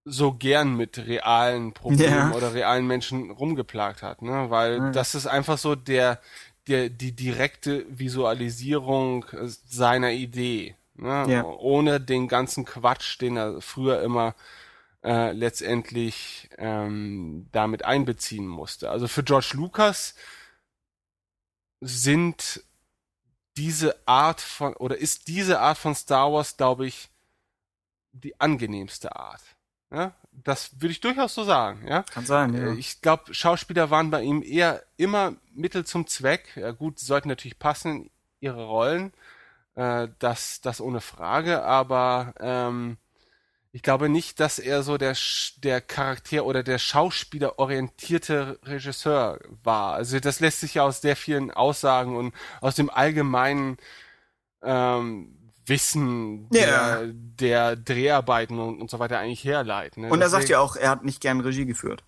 so 0.04 0.32
gern 0.32 0.76
mit 0.76 0.98
realen 0.98 1.72
Problemen 1.72 2.30
ja. 2.30 2.32
oder 2.32 2.54
realen 2.54 2.86
Menschen 2.86 3.32
rumgeplagt 3.32 4.02
hat, 4.02 4.22
ne? 4.22 4.50
Weil 4.50 4.76
ja. 4.76 4.90
das 4.90 5.16
ist 5.16 5.26
einfach 5.26 5.58
so 5.58 5.74
der, 5.74 6.20
der, 6.68 6.88
die 6.88 7.12
direkte 7.12 7.84
Visualisierung 7.88 9.24
seiner 9.42 10.12
Idee, 10.12 10.76
ne? 10.94 11.26
Ja. 11.28 11.44
Ohne 11.44 12.00
den 12.00 12.28
ganzen 12.28 12.64
Quatsch, 12.64 13.20
den 13.20 13.36
er 13.36 13.60
früher 13.60 14.00
immer 14.02 14.34
äh, 15.04 15.32
letztendlich 15.32 16.48
ähm, 16.58 17.48
damit 17.50 17.84
einbeziehen 17.84 18.46
musste. 18.46 18.90
Also 18.90 19.08
für 19.08 19.24
George 19.24 19.52
Lucas 19.54 20.14
sind 21.82 22.62
diese 23.56 23.96
Art 24.06 24.40
von 24.40 24.74
oder 24.74 24.96
ist 24.96 25.28
diese 25.28 25.60
Art 25.60 25.76
von 25.76 25.94
Star 25.94 26.32
Wars, 26.32 26.56
glaube 26.56 26.86
ich, 26.86 27.10
die 28.12 28.40
angenehmste 28.40 29.14
Art. 29.16 29.42
Ja, 29.90 30.14
das 30.30 30.80
würde 30.80 30.92
ich 30.92 31.00
durchaus 31.00 31.34
so 31.34 31.44
sagen. 31.44 31.86
Ja, 31.86 32.02
kann 32.04 32.24
sein. 32.24 32.54
Ja. 32.54 32.72
Äh, 32.72 32.74
ich 32.74 33.02
glaube, 33.02 33.34
Schauspieler 33.34 33.90
waren 33.90 34.10
bei 34.10 34.22
ihm 34.22 34.42
eher 34.42 34.82
immer 34.96 35.34
Mittel 35.52 35.84
zum 35.84 36.06
Zweck. 36.06 36.56
Ja, 36.56 36.70
gut, 36.70 36.98
sie 36.98 37.06
sollten 37.06 37.28
natürlich 37.28 37.58
passen 37.58 38.10
ihre 38.40 38.64
Rollen, 38.64 39.12
äh, 39.74 40.08
das, 40.18 40.62
das 40.62 40.80
ohne 40.80 41.02
Frage. 41.02 41.62
Aber 41.64 42.32
ähm, 42.40 42.96
ich 43.74 43.82
glaube 43.82 44.10
nicht, 44.10 44.38
dass 44.38 44.58
er 44.58 44.82
so 44.82 44.98
der, 44.98 45.16
der 45.64 45.80
Charakter 45.80 46.44
oder 46.44 46.62
der 46.62 46.78
Schauspieler 46.78 47.58
orientierte 47.58 48.58
Regisseur 48.64 49.40
war. 49.64 49.94
Also 49.94 50.20
das 50.20 50.40
lässt 50.40 50.60
sich 50.60 50.74
ja 50.74 50.82
aus 50.82 51.00
sehr 51.00 51.16
vielen 51.16 51.50
Aussagen 51.50 52.14
und 52.14 52.34
aus 52.60 52.74
dem 52.74 52.90
allgemeinen 52.90 53.78
ähm, 54.62 55.38
Wissen 55.64 56.50
der, 56.50 56.68
ja. 56.68 57.00
der 57.06 57.76
Dreharbeiten 57.76 58.58
und, 58.58 58.80
und 58.80 58.90
so 58.90 58.98
weiter 58.98 59.18
eigentlich 59.18 59.44
herleiten. 59.44 60.02
Ne? 60.02 60.08
Und 60.10 60.20
er 60.20 60.26
Deswegen, 60.26 60.40
sagt 60.40 60.50
ja 60.50 60.60
auch, 60.60 60.76
er 60.76 60.90
hat 60.90 61.04
nicht 61.04 61.22
gern 61.22 61.40
Regie 61.40 61.64
geführt. 61.64 62.04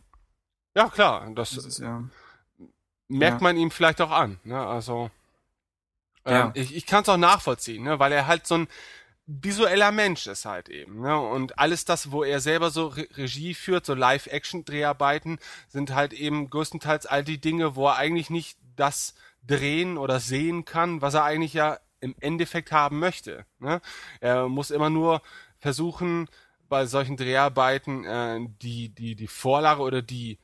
Ja, 0.76 0.90
klar. 0.90 1.30
Das, 1.34 1.54
das 1.54 1.64
ist, 1.64 1.78
ja, 1.78 2.02
merkt 3.08 3.40
ja. 3.40 3.42
man 3.42 3.56
ihm 3.56 3.70
vielleicht 3.70 4.02
auch 4.02 4.10
an. 4.10 4.38
Ne? 4.44 4.58
Also 4.58 5.10
ähm, 6.26 6.50
ich, 6.54 6.74
ich 6.76 6.84
kann 6.84 7.02
es 7.02 7.08
auch 7.08 7.16
nachvollziehen, 7.16 7.84
ne? 7.84 7.98
weil 7.98 8.12
er 8.12 8.26
halt 8.26 8.46
so 8.46 8.56
ein 8.56 8.68
visueller 9.26 9.92
Mensch 9.92 10.26
ist 10.26 10.44
halt 10.44 10.68
eben. 10.68 11.00
Ne? 11.00 11.18
Und 11.18 11.58
alles 11.58 11.84
das, 11.84 12.10
wo 12.10 12.24
er 12.24 12.40
selber 12.40 12.70
so 12.70 12.88
Re 12.88 13.06
Regie 13.16 13.54
führt, 13.54 13.86
so 13.86 13.94
Live-Action-Dreharbeiten, 13.94 15.38
sind 15.68 15.94
halt 15.94 16.12
eben 16.12 16.50
größtenteils 16.50 17.06
all 17.06 17.24
die 17.24 17.40
Dinge, 17.40 17.76
wo 17.76 17.86
er 17.86 17.96
eigentlich 17.96 18.30
nicht 18.30 18.58
das 18.76 19.14
drehen 19.42 19.98
oder 19.98 20.20
sehen 20.20 20.64
kann, 20.64 21.00
was 21.00 21.14
er 21.14 21.24
eigentlich 21.24 21.54
ja 21.54 21.78
im 22.00 22.14
Endeffekt 22.20 22.72
haben 22.72 22.98
möchte. 22.98 23.46
Ne? 23.58 23.80
Er 24.20 24.48
muss 24.48 24.70
immer 24.70 24.90
nur 24.90 25.22
versuchen, 25.58 26.28
bei 26.68 26.86
solchen 26.86 27.16
Dreharbeiten 27.16 28.04
äh, 28.04 28.40
die, 28.62 28.88
die, 28.88 29.16
die 29.16 29.26
Vorlage 29.26 29.82
oder 29.82 30.02
die 30.02 30.38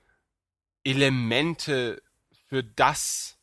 Elemente 0.85 2.03
für 2.49 2.63
das 2.65 3.39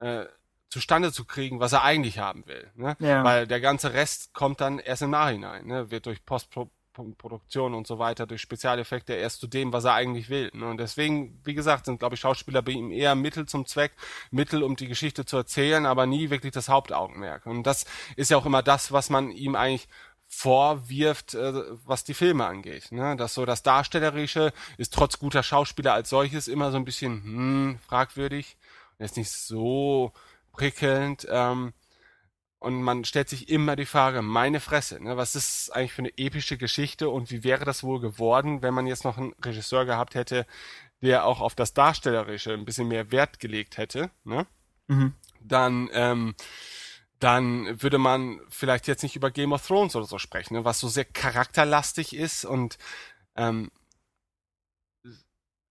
äh, 0.00 0.26
zustande 0.68 1.12
zu 1.12 1.24
kriegen, 1.24 1.60
was 1.60 1.72
er 1.72 1.82
eigentlich 1.82 2.18
haben 2.18 2.46
will. 2.46 2.70
Ne? 2.74 2.96
Ja. 3.00 3.24
Weil 3.24 3.46
der 3.46 3.60
ganze 3.60 3.92
Rest 3.92 4.34
kommt 4.34 4.60
dann 4.60 4.78
erst 4.78 5.02
im 5.02 5.10
Nachhinein, 5.10 5.66
ne? 5.66 5.90
wird 5.90 6.06
durch 6.06 6.24
Postproduktion 6.24 7.74
und 7.74 7.86
so 7.86 7.98
weiter, 7.98 8.26
durch 8.26 8.42
Spezialeffekte 8.42 9.14
erst 9.14 9.40
zu 9.40 9.46
dem, 9.46 9.72
was 9.72 9.84
er 9.84 9.94
eigentlich 9.94 10.28
will. 10.28 10.50
Ne? 10.52 10.68
Und 10.68 10.78
deswegen, 10.78 11.40
wie 11.44 11.54
gesagt, 11.54 11.86
sind, 11.86 12.00
glaube 12.00 12.16
ich, 12.16 12.20
Schauspieler 12.20 12.62
bei 12.62 12.72
ihm 12.72 12.90
eher 12.90 13.14
Mittel 13.14 13.46
zum 13.46 13.64
Zweck, 13.66 13.92
Mittel, 14.30 14.62
um 14.62 14.76
die 14.76 14.88
Geschichte 14.88 15.24
zu 15.24 15.38
erzählen, 15.38 15.86
aber 15.86 16.06
nie 16.06 16.28
wirklich 16.28 16.52
das 16.52 16.68
Hauptaugenmerk. 16.68 17.46
Und 17.46 17.62
das 17.66 17.86
ist 18.16 18.30
ja 18.30 18.36
auch 18.36 18.46
immer 18.46 18.62
das, 18.62 18.92
was 18.92 19.08
man 19.08 19.30
ihm 19.30 19.56
eigentlich 19.56 19.88
vorwirft, 20.30 21.32
äh, 21.32 21.62
was 21.86 22.04
die 22.04 22.12
Filme 22.12 22.44
angeht. 22.44 22.92
Ne? 22.92 23.16
Dass 23.16 23.32
so 23.32 23.46
das 23.46 23.62
Darstellerische 23.62 24.52
ist 24.76 24.92
trotz 24.92 25.18
guter 25.18 25.42
Schauspieler 25.42 25.94
als 25.94 26.10
solches 26.10 26.48
immer 26.48 26.70
so 26.70 26.76
ein 26.76 26.84
bisschen 26.84 27.22
hm, 27.22 27.78
fragwürdig. 27.86 28.58
Er 28.98 29.06
ist 29.06 29.16
nicht 29.16 29.30
so 29.30 30.12
prickelnd. 30.58 31.26
Ähm, 31.30 31.72
und 32.58 32.82
man 32.82 33.04
stellt 33.04 33.28
sich 33.28 33.48
immer 33.48 33.76
die 33.76 33.86
Frage, 33.86 34.20
meine 34.20 34.58
Fresse, 34.58 35.02
ne, 35.02 35.16
was 35.16 35.36
ist 35.36 35.70
eigentlich 35.70 35.92
für 35.92 36.02
eine 36.02 36.18
epische 36.18 36.58
Geschichte 36.58 37.08
und 37.08 37.30
wie 37.30 37.44
wäre 37.44 37.64
das 37.64 37.84
wohl 37.84 38.00
geworden, 38.00 38.62
wenn 38.62 38.74
man 38.74 38.88
jetzt 38.88 39.04
noch 39.04 39.16
einen 39.16 39.32
Regisseur 39.44 39.84
gehabt 39.84 40.16
hätte, 40.16 40.44
der 41.00 41.24
auch 41.24 41.40
auf 41.40 41.54
das 41.54 41.72
Darstellerische 41.72 42.52
ein 42.52 42.64
bisschen 42.64 42.88
mehr 42.88 43.12
Wert 43.12 43.38
gelegt 43.38 43.78
hätte, 43.78 44.10
ne? 44.24 44.46
Mhm. 44.88 45.14
Dann, 45.40 45.88
ähm, 45.92 46.34
dann 47.20 47.80
würde 47.80 47.98
man 47.98 48.40
vielleicht 48.48 48.88
jetzt 48.88 49.04
nicht 49.04 49.14
über 49.14 49.30
Game 49.30 49.52
of 49.52 49.64
Thrones 49.64 49.94
oder 49.94 50.06
so 50.06 50.18
sprechen, 50.18 50.54
ne, 50.54 50.64
was 50.64 50.80
so 50.80 50.88
sehr 50.88 51.04
charakterlastig 51.04 52.16
ist 52.16 52.44
und 52.44 52.76
ähm, 53.36 53.70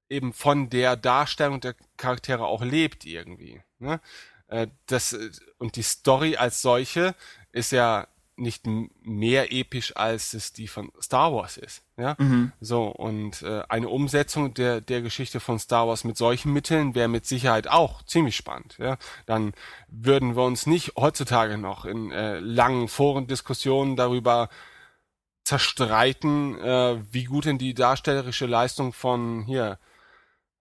eben 0.09 0.31
von 0.31 0.69
der 0.69 0.95
Darstellung 0.95 1.59
der 1.59 1.76
Charaktere 1.97 2.45
auch 2.45 2.64
lebt 2.64 3.05
irgendwie. 3.05 3.61
Ne? 3.80 3.99
Äh, 4.47 4.67
das, 4.85 5.13
äh, 5.13 5.29
und 5.57 5.75
die 5.75 5.83
Story 5.83 6.37
als 6.37 6.61
solche 6.61 7.15
ist 7.51 7.71
ja 7.71 8.07
nicht 8.39 8.67
mehr 9.01 9.51
episch, 9.51 9.95
als 9.95 10.35
es 10.35 10.53
die 10.53 10.67
von 10.67 10.91
Star 11.01 11.33
Wars 11.33 11.57
ist. 11.57 11.81
Ja, 11.97 12.15
Mhm. 12.19 12.51
so 12.61 12.85
und 12.85 13.41
äh, 13.41 13.63
eine 13.67 13.89
Umsetzung 13.89 14.53
der 14.53 14.79
der 14.79 15.01
Geschichte 15.01 15.39
von 15.39 15.57
Star 15.57 15.87
Wars 15.87 16.03
mit 16.03 16.17
solchen 16.17 16.53
Mitteln 16.53 16.93
wäre 16.93 17.07
mit 17.07 17.25
Sicherheit 17.25 17.67
auch 17.67 18.03
ziemlich 18.03 18.35
spannend. 18.35 18.75
Ja, 18.77 18.97
dann 19.25 19.53
würden 19.87 20.35
wir 20.35 20.43
uns 20.43 20.67
nicht 20.67 20.93
heutzutage 20.97 21.57
noch 21.57 21.85
in 21.85 22.11
äh, 22.11 22.37
langen 22.39 22.87
Forendiskussionen 22.87 23.95
darüber 23.95 24.49
zerstreiten, 25.43 26.59
äh, 26.59 27.01
wie 27.11 27.23
gut 27.23 27.45
denn 27.45 27.57
die 27.57 27.73
darstellerische 27.73 28.45
Leistung 28.45 28.93
von 28.93 29.43
hier 29.45 29.79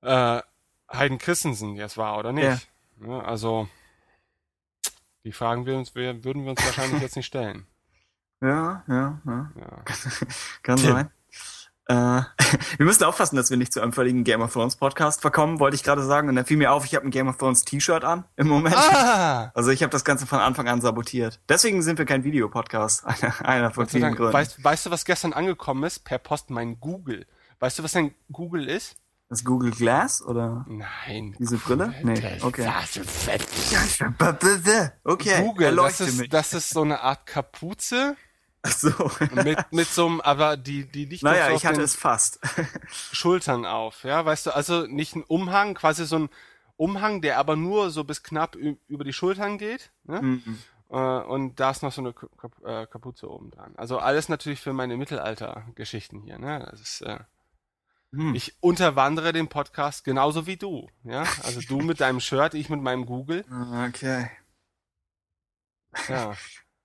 äh, 0.00 0.40
Hayden 0.88 1.18
Christensen 1.18 1.74
jetzt 1.76 1.96
war 1.98 2.18
oder 2.18 2.32
nicht. 2.32 2.68
Ja, 3.04 3.20
also 3.20 3.68
die 5.24 5.32
Fragen 5.32 5.66
wir 5.66 5.76
uns, 5.76 5.94
wir, 5.94 6.24
würden 6.24 6.44
wir 6.44 6.50
uns 6.50 6.64
wahrscheinlich 6.64 7.02
jetzt 7.02 7.16
nicht 7.16 7.26
stellen. 7.26 7.66
Ja, 8.42 8.84
ja, 8.86 9.18
ja. 9.24 9.50
Ja. 9.58 9.82
Kann 10.62 10.76
sein. 10.76 11.10
Äh, 11.88 11.94
wir 12.76 12.86
müssen 12.86 13.04
aufpassen, 13.04 13.36
dass 13.36 13.50
wir 13.50 13.56
nicht 13.56 13.72
zu 13.72 13.80
einem 13.80 13.92
völligen 13.92 14.24
Game 14.24 14.42
of 14.42 14.52
Thrones 14.52 14.76
Podcast 14.76 15.20
verkommen, 15.20 15.60
wollte 15.60 15.76
ich 15.76 15.84
gerade 15.84 16.02
sagen. 16.02 16.28
Und 16.28 16.36
dann 16.36 16.44
fiel 16.44 16.56
mir 16.56 16.72
auf, 16.72 16.84
ich 16.84 16.94
habe 16.94 17.06
ein 17.06 17.10
Game 17.10 17.28
of 17.28 17.36
Thrones 17.38 17.64
T-Shirt 17.64 18.04
an 18.04 18.24
im 18.36 18.48
Moment. 18.48 18.76
Ah! 18.76 19.52
Also 19.54 19.70
ich 19.70 19.82
habe 19.82 19.90
das 19.90 20.04
Ganze 20.04 20.26
von 20.26 20.40
Anfang 20.40 20.68
an 20.68 20.80
sabotiert. 20.80 21.40
Deswegen 21.48 21.82
sind 21.82 21.98
wir 21.98 22.04
kein 22.04 22.24
Videopodcast. 22.24 23.06
Einer, 23.22 23.48
einer 23.48 23.70
von 23.70 23.86
vielen. 23.86 24.14
Gründen. 24.14 24.32
Weißt, 24.32 24.62
weißt 24.62 24.86
du, 24.86 24.90
was 24.90 25.04
gestern 25.04 25.32
angekommen 25.32 25.84
ist? 25.84 26.00
Per 26.04 26.18
Post 26.18 26.50
mein 26.50 26.80
Google. 26.80 27.26
Weißt 27.60 27.78
du, 27.78 27.82
was 27.82 27.96
ein 27.96 28.14
Google 28.30 28.68
ist? 28.68 28.96
Das 29.28 29.44
Google 29.44 29.72
Glass 29.72 30.22
oder 30.22 30.64
Nein. 30.68 31.34
diese 31.38 31.58
Brille? 31.58 31.94
Nee, 32.02 32.38
okay. 32.42 32.64
Okay, 35.04 35.42
Google, 35.42 35.76
das 35.76 36.00
ist, 36.00 36.18
mich. 36.18 36.28
das 36.28 36.52
ist 36.52 36.70
so 36.70 36.82
eine 36.82 37.00
Art 37.00 37.26
Kapuze 37.26 38.16
Ach 38.62 38.72
so. 38.72 39.10
mit, 39.42 39.58
mit 39.72 39.88
so 39.88 40.06
einem, 40.06 40.20
aber 40.20 40.56
die, 40.56 40.86
die 40.86 41.04
liegt 41.06 41.22
naja, 41.22 41.50
ich 41.50 41.66
hatte 41.66 41.78
den 41.78 41.84
es 41.84 41.96
fast. 41.96 42.40
Schultern 43.12 43.66
auf, 43.66 44.04
ja, 44.04 44.24
weißt 44.24 44.46
du, 44.46 44.50
also 44.54 44.86
nicht 44.86 45.16
ein 45.16 45.24
Umhang, 45.24 45.74
quasi 45.74 46.06
so 46.06 46.18
ein 46.20 46.28
Umhang, 46.76 47.20
der 47.22 47.38
aber 47.38 47.56
nur 47.56 47.90
so 47.90 48.04
bis 48.04 48.22
knapp 48.22 48.56
über 48.56 49.04
die 49.04 49.12
Schultern 49.12 49.58
geht, 49.58 49.92
ne? 50.04 50.22
Mhm. 50.22 50.58
Äh, 50.90 50.94
und 50.96 51.58
da 51.58 51.70
ist 51.70 51.82
noch 51.82 51.92
so 51.92 52.00
eine 52.00 52.14
äh, 52.64 52.86
Kapuze 52.86 53.28
oben 53.30 53.50
dran. 53.50 53.74
Also 53.76 53.98
alles 53.98 54.28
natürlich 54.28 54.60
für 54.60 54.72
meine 54.72 54.96
Mittelalter-Geschichten 54.96 56.20
hier, 56.20 56.38
ne? 56.38 56.68
Das 56.70 56.80
ist, 56.80 57.00
äh, 57.00 57.18
Hm. 58.16 58.34
ich 58.34 58.56
unterwandere 58.60 59.32
den 59.32 59.48
Podcast 59.48 60.04
genauso 60.04 60.46
wie 60.46 60.56
du, 60.56 60.88
ja? 61.04 61.24
Also 61.44 61.60
du 61.60 61.78
mit 61.80 62.00
deinem 62.00 62.20
Shirt, 62.20 62.54
ich 62.54 62.68
mit 62.70 62.80
meinem 62.82 63.06
Google, 63.06 63.44
Okay. 63.88 64.30
ja. 66.08 66.32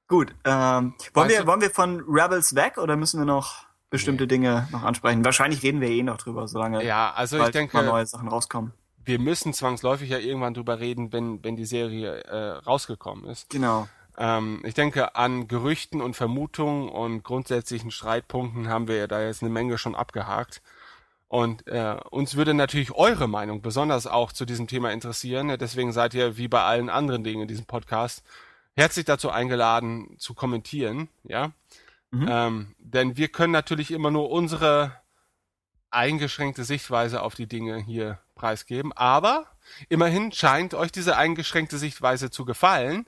Gut. 0.08 0.34
Ähm, 0.44 0.94
wollen, 1.14 1.28
Weißt 1.28 1.30
wir, 1.30 1.42
du- 1.42 1.48
wollen 1.48 1.62
wir 1.62 1.72
von 1.72 2.04
Rebels 2.08 2.54
weg 2.56 2.78
oder 2.78 2.96
müssen 2.98 3.20
wir 3.20 3.26
noch 3.26 3.66
bestimmte 3.90 4.28
Dinge 4.28 4.68
noch 4.72 4.84
ansprechen? 4.84 5.24
Wahrscheinlich 5.24 5.64
reden 5.64 5.80
wir 5.82 5.90
eh 5.90 6.04
noch 6.04 6.18
drüber, 6.18 6.48
solange 6.48 6.84
Ja, 6.84 7.12
also 7.14 7.42
ich 7.44 7.50
denke, 7.52 7.78
mal 7.78 7.86
neue 7.86 8.06
Sachen 8.06 8.28
rauskommen. 8.28 8.74
wir 9.04 9.20
müssen 9.20 9.54
zwangsläufig 9.54 10.10
ja 10.10 10.18
irgendwann 10.18 10.54
drüber 10.54 10.80
reden, 10.80 11.12
wenn, 11.14 11.44
wenn 11.44 11.56
die 11.56 11.66
Serie 11.66 12.24
äh, 12.26 12.50
rausgekommen 12.60 13.26
ist. 13.26 13.50
Genau. 13.50 13.88
Ähm, 14.18 14.62
ich 14.66 14.74
denke, 14.74 15.16
an 15.16 15.48
Gerüchten 15.48 16.02
und 16.02 16.16
Vermutungen 16.16 16.90
und 16.90 17.24
grundsätzlichen 17.24 17.92
Streitpunkten 17.92 18.68
haben 18.68 18.88
wir 18.90 18.98
ja 18.98 19.08
da 19.08 19.22
jetzt 19.22 19.42
eine 19.42 19.52
Menge 19.52 19.78
schon 19.78 19.96
abgehakt. 19.96 20.62
Und 21.32 21.66
äh, 21.68 21.96
uns 22.10 22.36
würde 22.36 22.54
natürlich 22.54 22.92
eure 22.92 23.30
Meinung 23.30 23.62
besonders 23.62 24.06
auch 24.06 24.34
zu 24.34 24.44
diesem 24.44 24.68
Thema 24.68 24.92
interessieren. 24.92 25.56
Deswegen 25.58 25.94
seid 25.94 26.14
ihr 26.14 26.36
wie 26.36 26.50
bei 26.50 26.62
allen 26.62 26.90
anderen 26.90 27.24
Dingen 27.24 27.44
in 27.44 27.48
diesem 27.48 27.66
Podcast 27.66 28.22
herzlich 28.76 29.06
dazu 29.06 29.30
eingeladen 29.30 30.18
zu 30.20 30.34
kommentieren. 30.34 31.08
Ja, 31.24 31.54
Mhm. 32.12 32.28
ähm, 32.30 32.76
denn 32.80 33.16
wir 33.16 33.30
können 33.30 33.54
natürlich 33.54 33.92
immer 33.92 34.12
nur 34.12 34.30
unsere 34.30 34.92
eingeschränkte 35.90 36.66
Sichtweise 36.66 37.22
auf 37.22 37.36
die 37.36 37.48
Dinge 37.48 37.78
hier 37.78 38.20
preisgeben. 38.36 38.92
Aber 38.92 39.46
immerhin 39.88 40.34
scheint 40.34 40.74
euch 40.74 40.92
diese 40.92 41.16
eingeschränkte 41.16 41.78
Sichtweise 41.78 42.30
zu 42.30 42.44
gefallen, 42.44 43.06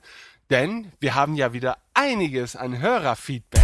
denn 0.48 0.92
wir 0.98 1.14
haben 1.14 1.34
ja 1.34 1.52
wieder 1.52 1.76
einiges 1.92 2.56
an 2.56 2.78
Hörerfeedback. 2.78 3.60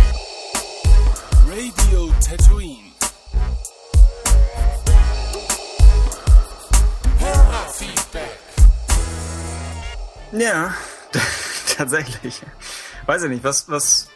Radio 1.48 2.12
Tatooine. 2.22 2.89
Hörerfeedback. 7.70 8.38
Ja, 10.32 10.74
tatsächlich. 11.76 12.42
Weiß 13.06 13.22
ich 13.22 13.30
nicht, 13.30 13.44
was, 13.44 13.70
was 13.70 14.08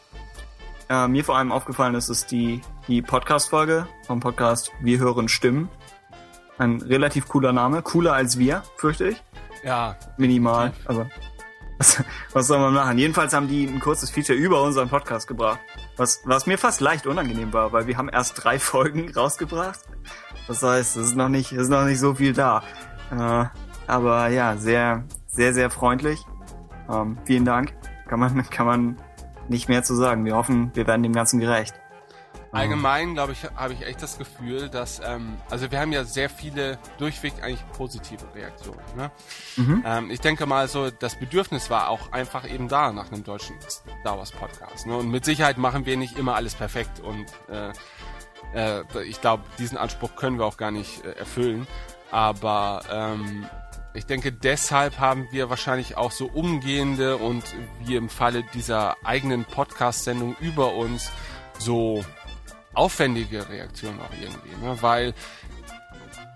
äh, 0.89 1.06
mir 1.06 1.24
vor 1.24 1.36
allem 1.36 1.52
aufgefallen 1.52 1.94
ist, 1.94 2.09
ist 2.09 2.32
die, 2.32 2.62
die 2.89 3.01
Podcast-Folge 3.01 3.86
vom 4.06 4.18
Podcast 4.18 4.72
Wir 4.81 4.98
hören 4.98 5.28
Stimmen. 5.28 5.68
Ein 6.59 6.81
relativ 6.82 7.28
cooler 7.28 7.52
Name. 7.52 7.82
Cooler 7.82 8.14
als 8.14 8.39
wir, 8.39 8.64
fürchte 8.76 9.09
ich. 9.09 9.22
Ja, 9.62 9.97
Minimal, 10.16 10.72
aber 10.86 11.09
was, 11.78 12.02
was 12.32 12.47
soll 12.48 12.59
man 12.59 12.74
machen? 12.74 12.98
Jedenfalls 12.98 13.32
haben 13.32 13.47
die 13.47 13.66
ein 13.66 13.81
kurzes 13.81 14.10
Feature 14.10 14.36
über 14.36 14.62
unseren 14.62 14.89
Podcast 14.89 15.28
gebracht. 15.28 15.60
Was, 15.97 16.22
was 16.24 16.47
mir 16.47 16.59
fast 16.59 16.81
leicht 16.81 17.06
unangenehm 17.06 17.52
war, 17.52 17.72
weil 17.72 17.86
wir 17.86 17.97
haben 17.98 18.09
erst 18.09 18.43
drei 18.43 18.59
Folgen 18.59 19.12
rausgebracht. 19.14 19.81
Das 20.48 20.62
heißt, 20.62 20.97
es 20.97 21.06
ist 21.09 21.16
noch 21.16 21.28
nicht, 21.28 21.52
es 21.52 21.62
ist 21.62 21.68
noch 21.68 21.85
nicht 21.85 22.01
so 22.01 22.14
viel 22.14 22.32
da. 22.32 22.62
Äh, 23.18 23.46
aber 23.86 24.28
ja, 24.28 24.56
sehr, 24.56 25.04
sehr, 25.26 25.52
sehr 25.52 25.70
freundlich. 25.70 26.24
Ähm, 26.90 27.18
vielen 27.24 27.44
Dank. 27.44 27.74
Kann 28.08 28.20
man, 28.20 28.42
kann 28.50 28.66
man 28.66 28.96
nicht 29.48 29.68
mehr 29.68 29.82
zu 29.82 29.94
sagen. 29.94 30.24
Wir 30.24 30.36
hoffen, 30.36 30.70
wir 30.74 30.86
werden 30.86 31.02
dem 31.02 31.12
Ganzen 31.12 31.40
gerecht. 31.40 31.74
allgemein 32.52 33.14
glaube 33.14 33.32
ich, 33.32 33.44
habe 33.56 33.74
ich 33.74 33.84
echt 33.84 34.02
das 34.02 34.16
Gefühl, 34.16 34.68
dass, 34.68 35.00
ähm, 35.04 35.36
also 35.50 35.70
wir 35.70 35.80
haben 35.80 35.92
ja 35.92 36.04
sehr 36.04 36.30
viele 36.30 36.78
durchweg 36.98 37.34
eigentlich 37.42 37.64
positive 37.76 38.24
Reaktionen. 38.34 38.80
Ne? 38.96 39.10
Ähm, 39.84 40.10
ich 40.10 40.20
denke 40.20 40.46
mal 40.46 40.68
so, 40.68 40.90
das 40.90 41.18
Bedürfnis 41.18 41.68
war 41.68 41.88
auch 41.88 42.12
einfach 42.12 42.48
eben 42.48 42.68
da 42.68 42.92
nach 42.92 43.10
einem 43.10 43.24
deutschen 43.24 43.56
Star 43.68 44.18
Wars 44.18 44.30
Podcast. 44.30 44.86
Ne? 44.86 44.96
Und 44.96 45.10
mit 45.10 45.24
Sicherheit 45.24 45.58
machen 45.58 45.84
wir 45.84 45.96
nicht 45.96 46.16
immer 46.18 46.36
alles 46.36 46.54
perfekt 46.54 47.00
und 47.00 47.26
äh, 47.48 47.72
äh, 48.54 48.84
ich 49.04 49.20
glaube, 49.20 49.42
diesen 49.58 49.76
Anspruch 49.76 50.14
können 50.16 50.38
wir 50.38 50.46
auch 50.46 50.56
gar 50.56 50.70
nicht 50.70 51.04
äh, 51.04 51.12
erfüllen. 51.12 51.66
Aber 52.14 52.82
ähm, 52.92 53.44
ich 53.92 54.06
denke, 54.06 54.30
deshalb 54.30 55.00
haben 55.00 55.26
wir 55.32 55.50
wahrscheinlich 55.50 55.96
auch 55.96 56.12
so 56.12 56.26
umgehende 56.26 57.16
und 57.16 57.42
wie 57.80 57.96
im 57.96 58.08
Falle 58.08 58.44
dieser 58.54 58.96
eigenen 59.02 59.44
Podcast-Sendung 59.44 60.36
über 60.38 60.74
uns 60.74 61.10
so 61.58 62.04
aufwendige 62.72 63.48
Reaktionen 63.48 63.98
auch 63.98 64.12
irgendwie, 64.12 64.64
ne? 64.64 64.80
weil 64.80 65.12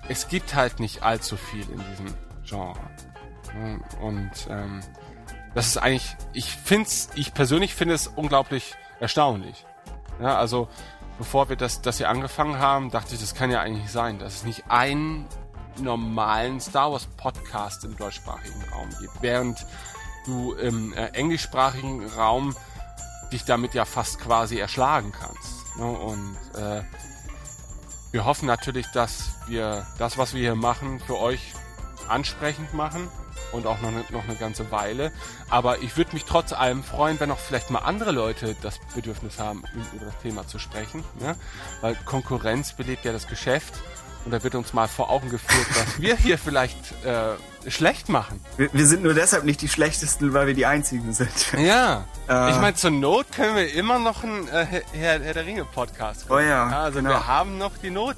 es 0.09 0.26
gibt 0.26 0.56
halt 0.56 0.80
nicht 0.80 1.05
allzu 1.05 1.36
viel 1.36 1.62
in 1.70 1.80
diesem 1.92 2.12
Genre. 2.44 2.80
Ne? 3.55 3.80
Und 4.00 4.32
ähm, 4.50 4.80
das 5.55 5.68
ist 5.68 5.76
eigentlich, 5.76 6.16
ich 6.32 6.56
find's, 6.56 7.09
ich 7.14 7.34
persönlich 7.34 7.76
finde 7.76 7.94
es 7.94 8.09
unglaublich 8.09 8.74
erstaunlich. 8.98 9.64
Ja, 10.20 10.38
also 10.38 10.68
bevor 11.18 11.48
wir 11.48 11.55
das, 11.55 11.82
das 11.82 11.98
hier 11.98 12.09
angefangen 12.09 12.59
haben, 12.59 12.90
dachte 12.90 13.14
ich, 13.14 13.20
das 13.20 13.36
kann 13.36 13.52
ja 13.52 13.60
eigentlich 13.60 13.92
sein, 13.92 14.18
dass 14.18 14.38
es 14.38 14.44
nicht 14.44 14.64
einen 14.68 15.28
normalen 15.80 16.60
Star 16.60 16.92
Wars 16.92 17.06
Podcast 17.16 17.84
im 17.84 17.96
deutschsprachigen 17.96 18.62
Raum 18.72 18.88
gibt, 19.00 19.20
während 19.20 19.66
du 20.26 20.52
im 20.55 20.92
äh, 20.92 21.06
englischsprachigen 21.09 22.06
Raum 22.10 22.55
dich 23.32 23.44
damit 23.44 23.74
ja 23.74 23.84
fast 23.84 24.20
quasi 24.20 24.59
erschlagen 24.59 25.12
kannst. 25.12 25.76
Ne? 25.76 25.86
Und 25.86 26.36
äh, 26.55 26.82
wir 28.10 28.24
hoffen 28.24 28.46
natürlich, 28.46 28.86
dass 28.88 29.30
wir 29.46 29.86
das, 29.98 30.18
was 30.18 30.34
wir 30.34 30.40
hier 30.40 30.55
machen, 30.55 31.00
für 31.00 31.18
euch 31.18 31.52
ansprechend 32.09 32.72
machen 32.72 33.09
und 33.52 33.66
auch 33.66 33.80
noch, 33.80 33.90
ne, 33.90 34.05
noch 34.10 34.24
eine 34.24 34.36
ganze 34.36 34.70
Weile. 34.70 35.12
Aber 35.48 35.78
ich 35.82 35.96
würde 35.96 36.12
mich 36.14 36.24
trotz 36.24 36.52
allem 36.52 36.82
freuen, 36.82 37.20
wenn 37.20 37.30
auch 37.30 37.38
vielleicht 37.38 37.70
mal 37.70 37.80
andere 37.80 38.12
Leute 38.12 38.56
das 38.62 38.78
Bedürfnis 38.94 39.38
haben, 39.38 39.62
über 39.94 40.06
das 40.06 40.18
Thema 40.18 40.46
zu 40.46 40.59
sprechen. 40.59 41.05
Ne? 41.20 41.36
Weil 41.80 41.96
Konkurrenz 42.05 42.72
belebt 42.72 43.05
ja 43.05 43.12
das 43.12 43.26
Geschäft. 43.26 43.74
Und 44.28 44.32
da 44.32 44.44
wird 44.44 44.56
uns 44.56 44.74
mal 44.74 44.88
vor 44.88 45.09
Augen 45.09 45.30
geführt, 45.30 45.66
was 45.70 46.02
wir 46.02 46.14
hier 46.14 46.36
vielleicht 46.36 46.76
äh, 47.02 47.70
schlecht 47.70 48.10
machen. 48.10 48.38
Wir, 48.59 48.68
wir 48.74 48.86
sind 48.86 49.02
nur 49.02 49.14
deshalb 49.14 49.44
nicht 49.44 49.62
die 49.62 49.68
schlechtesten, 49.68 50.34
weil 50.34 50.46
wir 50.48 50.52
die 50.52 50.66
einzigen 50.66 51.14
sind. 51.14 51.30
Ja. 51.59 52.05
Äh. 52.28 52.50
ich 52.50 52.60
meine, 52.60 52.74
zur 52.74 52.90
Not 52.90 53.32
können 53.32 53.56
wir 53.56 53.72
immer 53.72 53.98
noch 53.98 54.22
einen 54.22 54.46
äh, 54.48 54.66
Herr, 54.92 55.18
Herr 55.18 55.32
der 55.32 55.46
Ringe 55.46 55.64
Podcast. 55.64 56.26
Oh 56.28 56.38
ja, 56.38 56.66
Also 56.66 56.98
genau. 56.98 57.09
wir 57.09 57.26
haben 57.26 57.56
noch 57.56 57.78
die 57.78 57.88
Not. 57.88 58.16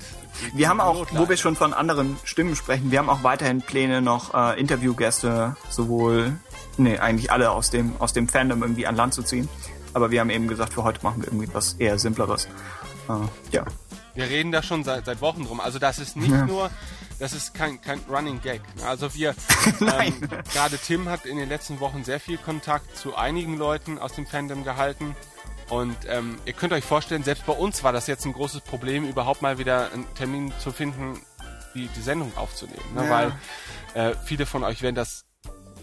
Die, 0.53 0.59
Wir 0.59 0.69
haben 0.69 0.81
auch, 0.81 0.97
Notleine. 0.99 1.25
wo 1.25 1.29
wir 1.29 1.37
schon 1.37 1.55
von 1.55 1.73
anderen 1.73 2.17
Stimmen 2.25 2.57
sprechen, 2.57 2.91
wir 2.91 2.99
haben 2.99 3.09
auch 3.09 3.23
weiterhin 3.23 3.63
Pläne, 3.63 4.03
noch 4.03 4.35
äh, 4.35 4.59
Interviewgäste 4.59 5.55
sowohl, 5.69 6.33
nee, 6.77 6.99
eigentlich 6.99 7.31
alle 7.31 7.53
aus 7.53 7.71
dem, 7.71 7.93
aus 8.01 8.13
dem 8.13 8.27
Fandom 8.27 8.63
irgendwie 8.63 8.89
an 8.89 8.97
Land 8.97 9.15
zu 9.15 9.23
ziehen. 9.23 9.49
Aber 9.95 10.11
wir 10.11 10.19
haben 10.19 10.31
eben 10.31 10.49
gesagt, 10.49 10.73
für 10.75 10.83
heute 10.83 11.05
machen 11.05 11.23
wir 11.23 11.29
irgendwie 11.29 11.49
was 11.53 11.75
eher 11.75 11.97
Simpleres. 12.01 12.49
Äh, 13.09 13.13
ja. 13.53 13.63
Wir 14.15 14.25
reden 14.29 14.53
da 14.53 14.63
schon 14.63 14.85
seit, 14.85 15.07
seit 15.07 15.21
Wochen 15.21 15.45
drum. 15.45 15.61
Also 15.61 15.79
das 15.79 15.99
ist 15.99 16.17
nicht 16.17 16.31
Ja. 16.31 16.47
nur 16.47 16.71
das 17.19 17.33
ist 17.35 17.53
kein, 17.55 17.81
kein 17.81 18.01
Running 18.09 18.41
Gag. 18.41 18.63
Also 18.87 19.15
wir, 19.15 19.35
ähm, 19.81 20.15
gerade 20.53 20.79
Tim 20.79 21.09
hat 21.09 21.27
in 21.27 21.37
den 21.37 21.49
letzten 21.49 21.79
Wochen 21.81 22.03
sehr 22.05 22.19
viel 22.21 22.39
Kontakt 22.39 22.97
zu 22.97 23.15
einigen 23.17 23.57
Leuten 23.59 23.99
aus 23.99 24.13
dem 24.15 24.27
Fandom 24.27 24.65
gehalten. 24.65 25.15
Und 25.69 25.97
ähm, 26.09 26.39
ihr 26.47 26.53
könnt 26.55 26.73
euch 26.73 26.85
vorstellen, 26.85 27.23
selbst 27.23 27.47
bei 27.47 27.53
uns 27.53 27.85
war 27.85 27.93
das 27.93 28.07
jetzt 28.09 28.25
ein 28.25 28.33
großes 28.33 28.63
Problem, 28.63 29.05
überhaupt 29.09 29.43
mal 29.43 29.59
wieder 29.59 29.93
einen 29.93 30.13
Termin 30.15 30.53
zu 30.59 30.73
finden, 30.73 31.21
die, 31.75 31.87
die 31.89 32.01
Sendung 32.01 32.37
aufzunehmen. 32.37 32.83
Ne? 32.95 33.05
Ja. 33.05 33.11
Weil 33.11 33.33
äh, 34.13 34.17
viele 34.25 34.47
von 34.47 34.65
euch 34.65 34.83
werden 34.83 34.97
das 34.97 35.27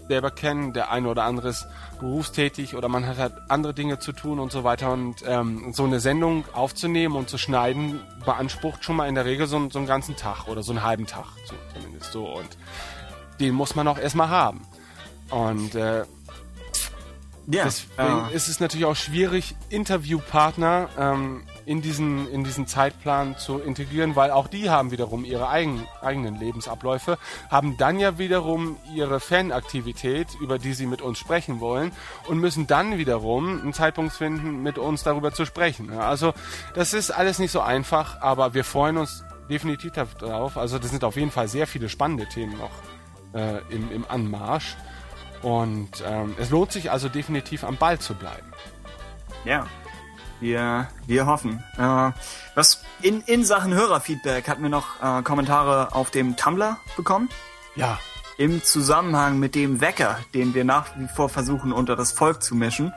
selber 0.08 0.30
kennen, 0.30 0.72
der 0.72 0.90
eine 0.90 1.08
oder 1.08 1.24
andere 1.24 1.48
ist 1.50 1.66
berufstätig 2.00 2.74
oder 2.74 2.88
man 2.88 3.06
hat 3.06 3.18
halt 3.18 3.34
andere 3.48 3.74
Dinge 3.74 3.98
zu 3.98 4.12
tun 4.12 4.38
und 4.40 4.50
so 4.50 4.64
weiter. 4.64 4.90
Und 4.92 5.16
ähm, 5.26 5.72
so 5.72 5.84
eine 5.84 6.00
Sendung 6.00 6.44
aufzunehmen 6.54 7.14
und 7.16 7.28
zu 7.28 7.38
schneiden, 7.38 8.00
beansprucht 8.24 8.84
schon 8.84 8.96
mal 8.96 9.08
in 9.08 9.14
der 9.14 9.24
Regel 9.24 9.46
so, 9.46 9.56
einen- 9.56 9.70
so 9.70 9.78
einen 9.78 9.86
ganzen 9.88 10.16
Tag 10.16 10.48
oder 10.48 10.62
so 10.62 10.72
einen 10.72 10.82
halben 10.82 11.06
Tag 11.06 11.26
so, 11.44 11.54
zumindest 11.74 12.10
so. 12.12 12.26
Und 12.26 12.48
den 13.40 13.54
muss 13.54 13.74
man 13.76 13.86
auch 13.86 13.98
erstmal 13.98 14.28
haben. 14.30 14.62
Und 15.30 15.74
äh, 15.74 16.04
Ja. 17.50 17.64
Deswegen 17.64 18.28
äh, 18.30 18.34
ist 18.34 18.48
es 18.48 18.60
natürlich 18.60 18.84
auch 18.84 18.96
schwierig, 18.96 19.54
Interviewpartner 19.70 20.88
ähm, 20.98 21.42
in, 21.68 21.82
diesen, 21.82 22.30
in 22.32 22.44
diesen 22.44 22.66
Zeitplan 22.66 23.36
zu 23.36 23.58
integrieren, 23.58 24.16
weil 24.16 24.30
auch 24.30 24.48
die 24.48 24.70
haben 24.70 24.90
wiederum 24.90 25.24
ihre 25.24 25.50
eigen, 25.50 25.86
eigenen 26.00 26.40
Lebensabläufe, 26.40 27.18
haben 27.50 27.76
dann 27.76 28.00
ja 28.00 28.18
wiederum 28.18 28.78
ihre 28.94 29.20
Fanaktivität, 29.20 30.28
über 30.40 30.58
die 30.58 30.72
sie 30.72 30.86
mit 30.86 31.02
uns 31.02 31.18
sprechen 31.18 31.60
wollen 31.60 31.92
und 32.26 32.38
müssen 32.38 32.66
dann 32.66 32.96
wiederum 32.96 33.60
einen 33.60 33.74
Zeitpunkt 33.74 34.14
finden, 34.14 34.62
mit 34.62 34.78
uns 34.78 35.02
darüber 35.02 35.32
zu 35.32 35.44
sprechen. 35.44 35.92
Also 35.92 36.32
das 36.74 36.94
ist 36.94 37.10
alles 37.10 37.38
nicht 37.38 37.52
so 37.52 37.60
einfach, 37.60 38.22
aber 38.22 38.54
wir 38.54 38.64
freuen 38.64 38.96
uns 38.96 39.22
definitiv 39.50 39.92
darauf. 39.92 40.56
Also 40.56 40.78
das 40.78 40.90
sind 40.90 41.04
auf 41.04 41.16
jeden 41.16 41.30
Fall 41.30 41.48
sehr 41.48 41.66
viele 41.66 41.90
spannende 41.90 42.26
Themen 42.30 42.56
noch 42.56 43.38
äh, 43.38 43.58
im, 43.68 43.92
im 43.92 44.06
Anmarsch. 44.08 44.74
Und 45.42 46.02
ähm, 46.06 46.34
es 46.38 46.48
lohnt 46.48 46.72
sich 46.72 46.90
also 46.90 47.10
definitiv 47.10 47.62
am 47.62 47.76
Ball 47.76 47.98
zu 47.98 48.14
bleiben. 48.14 48.50
Ja, 49.44 49.66
wir, 50.40 50.88
wir 51.06 51.26
hoffen. 51.26 51.62
Äh, 51.76 52.10
was 52.54 52.82
in, 53.02 53.22
in 53.22 53.44
Sachen 53.44 53.74
Hörerfeedback 53.74 54.48
hatten 54.48 54.62
wir 54.62 54.70
noch 54.70 55.02
äh, 55.02 55.22
Kommentare 55.22 55.94
auf 55.94 56.10
dem 56.10 56.36
Tumblr 56.36 56.76
bekommen. 56.96 57.28
Ja, 57.74 57.98
Im 58.38 58.62
Zusammenhang 58.62 59.38
mit 59.38 59.54
dem 59.54 59.80
Wecker, 59.80 60.18
den 60.34 60.54
wir 60.54 60.64
nach 60.64 60.96
wie 60.98 61.08
vor 61.08 61.28
versuchen 61.28 61.72
unter 61.72 61.96
das 61.96 62.12
Volk 62.12 62.42
zu 62.42 62.54
mischen. 62.54 62.92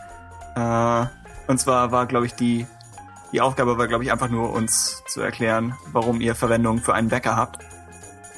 Äh, 0.56 1.06
und 1.48 1.60
zwar 1.60 1.92
war, 1.92 2.06
glaube 2.06 2.26
ich, 2.26 2.34
die, 2.34 2.66
die 3.32 3.42
Aufgabe 3.42 3.78
war, 3.78 3.88
glaube 3.88 4.04
ich, 4.04 4.12
einfach 4.12 4.30
nur 4.30 4.52
uns 4.52 5.04
zu 5.08 5.22
erklären, 5.22 5.76
warum 5.92 6.22
ihr 6.22 6.36
Verwendung 6.36 6.80
für 6.80 6.94
einen 6.94 7.12
Wecker 7.12 7.36
habt. 7.36 7.60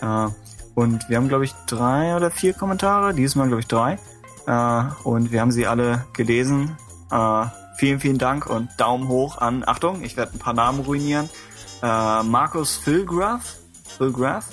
Äh, 0.01 0.27
und 0.75 1.07
wir 1.09 1.17
haben, 1.17 1.27
glaube 1.27 1.45
ich, 1.45 1.53
drei 1.67 2.15
oder 2.15 2.31
vier 2.31 2.53
Kommentare. 2.53 3.13
Diesmal, 3.13 3.47
glaube 3.47 3.61
ich, 3.61 3.67
drei. 3.67 3.99
Äh, 4.47 4.83
und 5.03 5.31
wir 5.31 5.41
haben 5.41 5.51
sie 5.51 5.67
alle 5.67 6.05
gelesen. 6.13 6.77
Äh, 7.11 7.45
vielen, 7.77 7.99
vielen 7.99 8.17
Dank 8.17 8.47
und 8.47 8.69
Daumen 8.77 9.07
hoch 9.07 9.37
an, 9.37 9.63
Achtung, 9.65 10.03
ich 10.03 10.17
werde 10.17 10.33
ein 10.33 10.39
paar 10.39 10.53
Namen 10.53 10.81
ruinieren. 10.81 11.29
Äh, 11.81 12.23
Markus 12.23 12.77
Philgraf, 12.77 13.55
Philgraf, 13.97 14.45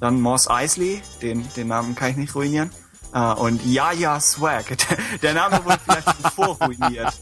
dann 0.00 0.20
Moss 0.20 0.48
Eisley, 0.48 1.02
den, 1.22 1.46
den 1.54 1.68
Namen 1.68 1.94
kann 1.94 2.10
ich 2.10 2.16
nicht 2.16 2.34
ruinieren. 2.34 2.70
Äh, 3.12 3.32
und 3.34 3.64
Yaya 3.64 4.20
Swag, 4.20 4.76
der 5.22 5.34
Name 5.34 5.64
wurde 5.64 5.78
vielleicht 5.84 6.04
schon 6.04 6.30
vorruiniert. 6.32 7.12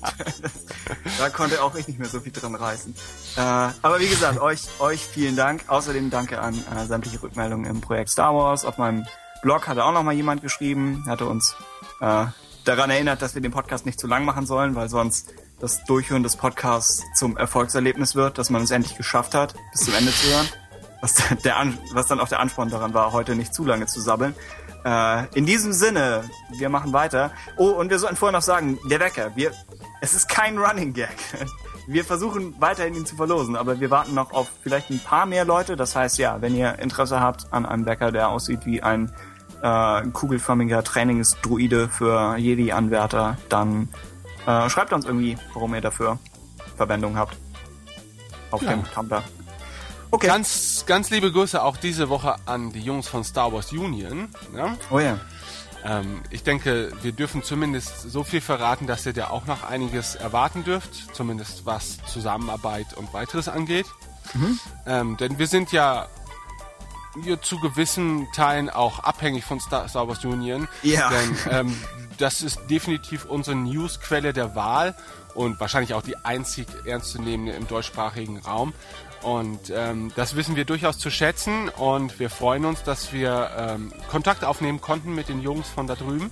da 1.18 1.30
konnte 1.30 1.62
auch 1.62 1.74
ich 1.74 1.86
nicht 1.86 1.98
mehr 1.98 2.08
so 2.08 2.20
viel 2.20 2.32
dran 2.32 2.54
reißen. 2.54 2.94
Äh, 3.36 3.40
aber 3.40 4.00
wie 4.00 4.08
gesagt, 4.08 4.40
euch, 4.40 4.62
euch 4.78 5.04
vielen 5.06 5.36
Dank. 5.36 5.64
Außerdem 5.68 6.10
danke 6.10 6.40
an 6.40 6.54
äh, 6.54 6.86
sämtliche 6.86 7.22
Rückmeldungen 7.22 7.70
im 7.70 7.80
Projekt 7.80 8.10
Star 8.10 8.34
Wars. 8.34 8.64
Auf 8.64 8.78
meinem 8.78 9.06
Blog 9.42 9.68
hatte 9.68 9.84
auch 9.84 9.92
noch 9.92 10.02
mal 10.02 10.14
jemand 10.14 10.42
geschrieben, 10.42 11.04
hatte 11.06 11.26
uns 11.26 11.54
äh, 12.00 12.26
daran 12.64 12.90
erinnert, 12.90 13.22
dass 13.22 13.34
wir 13.34 13.42
den 13.42 13.52
Podcast 13.52 13.86
nicht 13.86 14.00
zu 14.00 14.06
lang 14.06 14.24
machen 14.24 14.46
sollen, 14.46 14.74
weil 14.74 14.88
sonst 14.88 15.32
das 15.60 15.84
Durchhören 15.84 16.22
des 16.22 16.36
Podcasts 16.36 17.02
zum 17.14 17.36
Erfolgserlebnis 17.36 18.14
wird, 18.14 18.38
dass 18.38 18.50
man 18.50 18.62
es 18.62 18.70
endlich 18.70 18.96
geschafft 18.96 19.34
hat, 19.34 19.54
bis 19.72 19.82
zum 19.82 19.94
Ende 19.94 20.12
zu 20.12 20.28
hören. 20.28 20.48
Was, 21.00 21.14
der, 21.44 21.54
was 21.92 22.06
dann 22.06 22.18
auch 22.18 22.28
der 22.28 22.40
Ansporn 22.40 22.70
daran 22.70 22.94
war, 22.94 23.12
heute 23.12 23.34
nicht 23.36 23.54
zu 23.54 23.64
lange 23.64 23.86
zu 23.86 24.00
sabbeln. 24.00 24.34
Äh, 24.84 25.26
in 25.34 25.46
diesem 25.46 25.72
Sinne, 25.72 26.24
wir 26.50 26.68
machen 26.68 26.92
weiter. 26.92 27.30
Oh, 27.56 27.68
und 27.68 27.90
wir 27.90 27.98
sollten 27.98 28.16
vorher 28.16 28.32
noch 28.32 28.42
sagen, 28.42 28.78
der 28.88 29.00
Wecker, 29.00 29.32
wir, 29.34 29.52
es 30.00 30.14
ist 30.14 30.28
kein 30.28 30.58
Running 30.58 30.92
Gag. 30.92 31.14
Wir 31.86 32.02
versuchen 32.02 32.54
weiterhin 32.60 32.94
ihn 32.94 33.04
zu 33.04 33.14
verlosen, 33.14 33.56
aber 33.56 33.78
wir 33.78 33.90
warten 33.90 34.14
noch 34.14 34.32
auf 34.32 34.48
vielleicht 34.62 34.88
ein 34.88 35.00
paar 35.00 35.26
mehr 35.26 35.44
Leute. 35.44 35.76
Das 35.76 35.94
heißt, 35.94 36.16
ja, 36.16 36.40
wenn 36.40 36.54
ihr 36.54 36.78
Interesse 36.78 37.20
habt 37.20 37.52
an 37.52 37.66
einem 37.66 37.84
Wecker, 37.84 38.10
der 38.10 38.30
aussieht 38.30 38.64
wie 38.64 38.82
ein 38.82 39.12
äh, 39.64 40.02
kugelförmiger 40.12 40.84
Trainingsdruide 40.84 41.88
für 41.88 42.36
Jedi-Anwärter, 42.36 43.38
dann 43.48 43.88
äh, 44.46 44.68
schreibt 44.68 44.92
uns 44.92 45.06
irgendwie, 45.06 45.38
warum 45.54 45.74
ihr 45.74 45.80
dafür 45.80 46.18
Verwendung 46.76 47.16
habt. 47.16 47.36
Auf 48.50 48.60
Ja. 48.62 48.70
dem 48.72 48.84
Tumblr. 48.84 49.22
Okay. 50.10 50.26
ganz, 50.28 50.84
ganz 50.86 51.08
liebe 51.10 51.32
Grüße 51.32 51.60
auch 51.62 51.76
diese 51.78 52.08
Woche 52.08 52.36
an 52.46 52.72
die 52.72 52.80
Jungs 52.82 53.08
von 53.08 53.24
Star 53.24 53.52
Wars 53.52 53.72
Union. 53.72 54.28
Ja? 54.54 54.76
oh 54.90 55.00
ja. 55.00 55.18
Ähm, 55.84 56.20
ich 56.30 56.42
denke, 56.44 56.92
wir 57.02 57.12
dürfen 57.12 57.42
zumindest 57.42 58.02
so 58.10 58.22
viel 58.22 58.40
verraten, 58.40 58.86
dass 58.86 59.04
ihr 59.06 59.12
da 59.12 59.28
auch 59.30 59.46
noch 59.46 59.64
einiges 59.68 60.14
erwarten 60.14 60.62
dürft, 60.62 61.14
zumindest 61.14 61.66
was 61.66 61.98
Zusammenarbeit 62.06 62.94
und 62.96 63.12
weiteres 63.12 63.48
angeht. 63.48 63.86
Ähm, 64.86 65.16
denn 65.18 65.38
wir 65.38 65.46
sind 65.46 65.72
ja 65.72 66.06
zu 67.42 67.60
gewissen 67.60 68.28
Teilen 68.32 68.70
auch 68.70 69.00
abhängig 69.00 69.44
von 69.44 69.60
Star, 69.60 69.88
Star 69.88 70.08
Wars 70.08 70.24
Union. 70.24 70.68
Ja. 70.82 71.10
Denn 71.10 71.36
ähm, 71.50 71.76
das 72.18 72.42
ist 72.42 72.58
definitiv 72.70 73.24
unsere 73.24 73.56
Newsquelle 73.56 74.32
der 74.32 74.54
Wahl 74.54 74.94
und 75.34 75.60
wahrscheinlich 75.60 75.94
auch 75.94 76.02
die 76.02 76.16
einzig 76.24 76.66
ernstzunehmende 76.84 77.52
im 77.52 77.66
deutschsprachigen 77.66 78.38
Raum. 78.38 78.72
Und 79.22 79.72
ähm, 79.74 80.12
das 80.16 80.36
wissen 80.36 80.54
wir 80.54 80.66
durchaus 80.66 80.98
zu 80.98 81.10
schätzen 81.10 81.70
und 81.70 82.18
wir 82.18 82.28
freuen 82.28 82.66
uns, 82.66 82.82
dass 82.82 83.12
wir 83.12 83.50
ähm, 83.56 83.92
Kontakt 84.10 84.44
aufnehmen 84.44 84.80
konnten 84.80 85.14
mit 85.14 85.28
den 85.28 85.40
Jungs 85.40 85.68
von 85.68 85.86
da 85.86 85.94
drüben. 85.94 86.30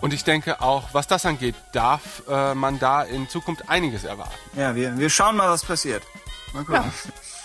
Und 0.00 0.12
ich 0.12 0.24
denke 0.24 0.60
auch, 0.60 0.90
was 0.92 1.06
das 1.06 1.26
angeht, 1.26 1.54
darf 1.72 2.22
äh, 2.28 2.54
man 2.54 2.78
da 2.78 3.02
in 3.02 3.28
Zukunft 3.28 3.68
einiges 3.68 4.04
erwarten. 4.04 4.34
Ja, 4.56 4.74
wir, 4.74 4.96
wir 4.98 5.10
schauen 5.10 5.36
mal, 5.36 5.48
was 5.48 5.64
passiert. 5.64 6.02
Mal 6.52 6.64
gucken. 6.64 6.92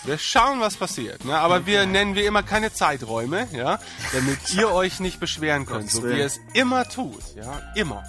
Wir 0.04 0.18
schauen, 0.18 0.60
was 0.60 0.76
passiert. 0.76 1.24
Ne? 1.24 1.36
Aber 1.38 1.64
wir 1.66 1.86
nennen 1.86 2.14
wie 2.14 2.24
immer 2.24 2.42
keine 2.42 2.72
Zeiträume, 2.72 3.48
ja, 3.52 3.78
damit 4.12 4.38
ihr 4.54 4.70
euch 4.70 5.00
nicht 5.00 5.18
beschweren 5.20 5.64
könnt, 5.66 5.90
so 5.90 6.04
wie 6.04 6.18
ihr 6.18 6.26
es 6.26 6.38
immer 6.52 6.86
tut, 6.88 7.22
ja, 7.36 7.62
immer. 7.74 8.04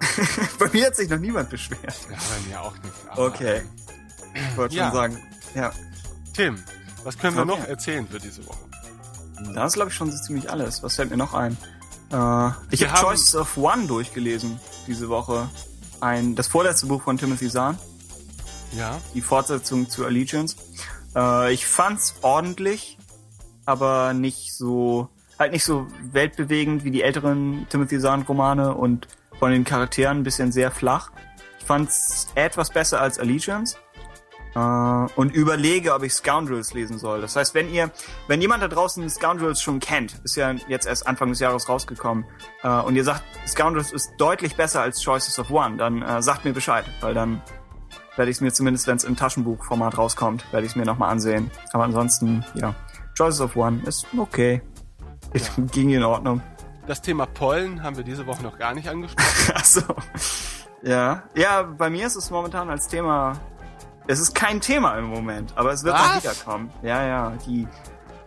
Bei 0.58 0.68
mir 0.72 0.86
hat 0.86 0.96
sich 0.96 1.08
noch 1.10 1.18
niemand 1.18 1.50
beschwert. 1.50 1.94
Ja, 2.10 2.16
bei 2.16 2.48
mir 2.48 2.60
auch 2.62 2.74
nicht. 2.78 2.94
Aber, 3.10 3.22
Okay. 3.26 3.62
Ich 4.34 4.56
wollte 4.56 4.74
Ja. 4.76 4.86
schon 4.86 4.94
sagen, 4.94 5.18
ja. 5.54 5.72
Tim, 6.34 6.62
was 7.04 7.18
können 7.18 7.36
wir 7.36 7.42
Okay. 7.42 7.60
noch 7.60 7.68
erzählen 7.68 8.06
für 8.08 8.18
diese 8.20 8.46
Woche? 8.46 8.58
Das 9.54 9.68
ist, 9.68 9.74
glaube 9.74 9.90
ich, 9.90 9.96
schon 9.96 10.10
so 10.12 10.16
ziemlich 10.22 10.48
alles. 10.50 10.82
Was 10.82 10.94
fällt 10.96 11.10
mir 11.10 11.16
noch 11.16 11.34
ein? 11.34 11.56
Äh, 12.12 12.50
ich 12.70 12.86
habe 12.88 12.98
Choices 13.00 13.34
of 13.34 13.56
One 13.56 13.86
durchgelesen 13.86 14.58
diese 14.86 15.08
Woche. 15.08 15.48
Ein, 16.00 16.34
das 16.36 16.46
vorletzte 16.48 16.86
Buch 16.86 17.02
von 17.02 17.18
Timothy 17.18 17.50
Zahn, 17.50 17.78
Ja, 18.72 18.98
die 19.14 19.20
Fortsetzung 19.20 19.90
zu 19.90 20.06
Allegiance. 20.06 20.56
Äh, 21.14 21.52
ich 21.52 21.66
fand's 21.66 22.16
ordentlich, 22.22 22.98
aber 23.66 24.12
nicht 24.14 24.54
so, 24.54 25.08
halt 25.38 25.52
nicht 25.52 25.64
so 25.64 25.86
weltbewegend 26.12 26.84
wie 26.84 26.90
die 26.90 27.02
älteren 27.02 27.66
Timothy 27.68 27.98
Zahn 27.98 28.22
Romane 28.22 28.74
und 28.74 29.08
von 29.38 29.50
den 29.52 29.64
Charakteren 29.64 30.18
ein 30.18 30.22
bisschen 30.22 30.52
sehr 30.52 30.70
flach. 30.70 31.10
Ich 31.58 31.66
fand's 31.66 32.28
etwas 32.34 32.70
besser 32.70 33.00
als 33.00 33.18
Allegiance. 33.18 33.76
Äh, 34.54 34.58
und 34.58 35.32
überlege, 35.32 35.94
ob 35.94 36.02
ich 36.02 36.12
Scoundrels 36.12 36.74
lesen 36.74 36.98
soll. 36.98 37.20
Das 37.20 37.36
heißt, 37.36 37.54
wenn 37.54 37.72
ihr, 37.72 37.90
wenn 38.26 38.40
jemand 38.40 38.62
da 38.62 38.68
draußen 38.68 39.08
Scoundrels 39.08 39.62
schon 39.62 39.78
kennt, 39.78 40.16
ist 40.24 40.36
ja 40.36 40.52
jetzt 40.66 40.86
erst 40.86 41.06
Anfang 41.06 41.28
des 41.28 41.38
Jahres 41.38 41.68
rausgekommen, 41.68 42.24
äh, 42.64 42.68
und 42.68 42.96
ihr 42.96 43.04
sagt, 43.04 43.22
Scoundrels 43.46 43.92
ist 43.92 44.10
deutlich 44.18 44.56
besser 44.56 44.82
als 44.82 45.04
Choices 45.04 45.38
of 45.38 45.50
One, 45.50 45.76
dann 45.76 46.02
äh, 46.02 46.20
sagt 46.20 46.44
mir 46.44 46.52
Bescheid, 46.52 46.84
weil 47.00 47.14
dann 47.14 47.42
werde 48.20 48.30
ich 48.30 48.36
es 48.36 48.40
mir 48.42 48.52
zumindest, 48.52 48.86
wenn 48.86 48.96
es 48.96 49.04
im 49.04 49.16
Taschenbuchformat 49.16 49.96
rauskommt, 49.96 50.44
werde 50.52 50.66
ich 50.66 50.72
es 50.72 50.76
mir 50.76 50.84
nochmal 50.84 51.08
ansehen. 51.08 51.50
Aber 51.72 51.84
ansonsten, 51.84 52.44
ja, 52.52 52.74
Choices 53.16 53.40
of 53.40 53.56
One 53.56 53.80
ist 53.86 54.06
okay. 54.14 54.60
Es 55.32 55.50
ging 55.72 55.88
in 55.88 56.04
Ordnung. 56.04 56.42
das 56.86 57.00
Thema 57.00 57.24
Pollen 57.24 57.82
haben 57.82 57.96
wir 57.96 58.04
diese 58.04 58.26
Woche 58.26 58.42
noch 58.42 58.58
gar 58.58 58.74
nicht 58.74 58.90
angesprochen. 58.90 59.54
Achso. 59.54 59.80
Ja. 60.82 61.22
Ja, 61.34 61.62
bei 61.62 61.88
mir 61.88 62.06
ist 62.06 62.16
es 62.16 62.30
momentan 62.30 62.68
als 62.68 62.88
Thema. 62.88 63.40
Es 64.06 64.20
ist 64.20 64.34
kein 64.34 64.60
Thema 64.60 64.98
im 64.98 65.06
Moment, 65.06 65.54
aber 65.56 65.72
es 65.72 65.82
wird 65.82 65.94
Was? 65.94 66.02
mal 66.02 66.18
wiederkommen. 66.18 66.70
Ja, 66.82 67.06
ja. 67.06 67.32
Die, 67.46 67.66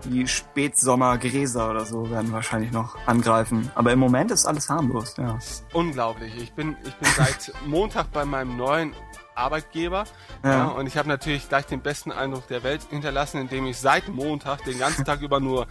die 0.06 0.28
Spätsommergräser 0.28 1.70
oder 1.70 1.86
so 1.86 2.10
werden 2.10 2.32
wahrscheinlich 2.32 2.72
noch 2.72 2.98
angreifen. 3.06 3.72
Aber 3.76 3.92
im 3.92 4.00
Moment 4.00 4.32
ist 4.32 4.48
alles 4.48 4.72
harmlos, 4.72 5.14
ja. 5.18 5.38
Unglaublich. 5.72 6.36
Ich 6.42 6.52
bin, 6.54 6.76
ich 6.84 6.96
bin 6.96 7.10
seit 7.16 7.54
Montag 7.68 8.12
bei 8.12 8.26
meinem 8.26 8.58
neuen 8.58 8.96
Arbeitgeber 9.36 10.06
ja. 10.44 10.50
ja 10.50 10.66
und 10.68 10.88
ich 10.88 10.98
habe 10.98 11.08
natürlich 11.08 11.50
gleich 11.50 11.66
den 11.66 11.82
besten 11.82 12.12
Eindruck 12.12 12.48
der 12.48 12.64
Welt 12.64 12.82
hinterlassen, 12.90 13.40
indem 13.42 13.66
ich 13.66 13.78
seit 13.78 14.08
Montag 14.10 14.64
den 14.66 14.80
ganzen 14.80 15.06
Tag 15.06 15.22
über 15.22 15.40
nur 15.40 15.68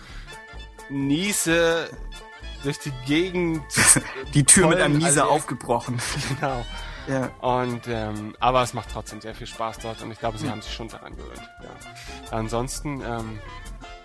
niese 0.89 1.89
durch 2.63 2.79
die 2.79 2.93
Gegend. 3.07 3.63
die 4.35 4.45
Tür 4.45 4.69
mit 4.69 4.81
einem 4.81 4.99
Nieser 4.99 5.29
aufgebrochen. 5.29 6.01
Genau. 6.41 6.65
Ja. 7.09 7.31
Und 7.41 7.89
ähm, 7.89 8.37
aber 8.39 8.63
es 8.63 8.75
macht 8.75 8.91
trotzdem 8.93 9.21
sehr 9.21 9.35
viel 9.35 9.49
Spaß 9.49 9.81
dort 9.81 10.03
und 10.03 10.13
ich 10.13 10.21
glaube, 10.21 10.39
sie 10.39 10.47
mhm. 10.47 10.53
haben 10.53 10.63
sich 10.63 10.73
schon 10.73 10.87
daran 10.87 11.17
gewöhnt. 11.17 11.43
Ja. 11.61 11.71
Ansonsten 12.31 13.01
ähm, 13.01 13.41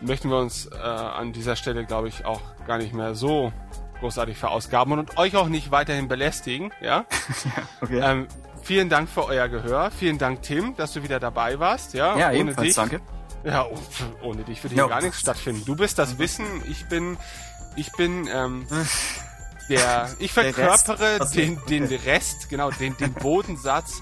möchten 0.02 0.32
wir 0.32 0.38
uns 0.38 0.66
äh, 0.66 0.76
an 0.80 1.32
dieser 1.32 1.56
Stelle, 1.56 1.86
glaube 1.86 2.08
ich, 2.08 2.26
auch 2.26 2.42
gar 2.66 2.80
nicht 2.80 2.94
mehr 2.94 3.14
so 3.14 3.54
großartig 4.00 4.38
verausgaben 4.38 4.94
und 4.94 5.18
euch 5.18 5.36
auch 5.36 5.48
nicht 5.48 5.70
weiterhin 5.70 6.08
belästigen. 6.08 6.72
Ja. 6.82 7.06
ja 7.56 7.64
okay. 7.82 8.00
Ähm, 8.04 8.28
vielen 8.68 8.90
Dank 8.90 9.10
für 9.10 9.26
euer 9.26 9.48
Gehör. 9.48 9.92
Vielen 9.92 10.18
Dank, 10.18 10.42
Tim, 10.42 10.76
dass 10.76 10.92
du 10.92 11.02
wieder 11.02 11.22
dabei 11.22 11.58
warst. 11.58 11.94
Ja, 11.94 12.18
ja 12.18 12.32
ohne 12.40 12.54
dich, 12.54 12.76
danke. 12.76 13.00
Ja, 13.44 13.66
oh, 13.66 13.78
ohne 14.22 14.44
dich 14.44 14.62
würde 14.62 14.76
hier 14.76 14.84
ja. 14.84 14.90
gar 14.90 15.02
nichts 15.02 15.22
stattfinden. 15.22 15.64
Du 15.66 15.76
bist 15.78 15.98
das 15.98 16.20
Wissen, 16.20 16.46
ich 16.70 16.86
bin, 16.90 17.18
ich 17.78 17.94
bin 17.94 18.28
ähm, 18.28 18.68
der, 19.70 20.10
ich 20.20 20.34
verkörpere 20.34 21.20
der 21.20 21.28
den, 21.28 21.62
den 21.70 21.86
Rest, 21.86 22.50
genau, 22.50 22.70
den, 22.72 22.98
den 22.98 23.14
Bodensatz 23.22 24.02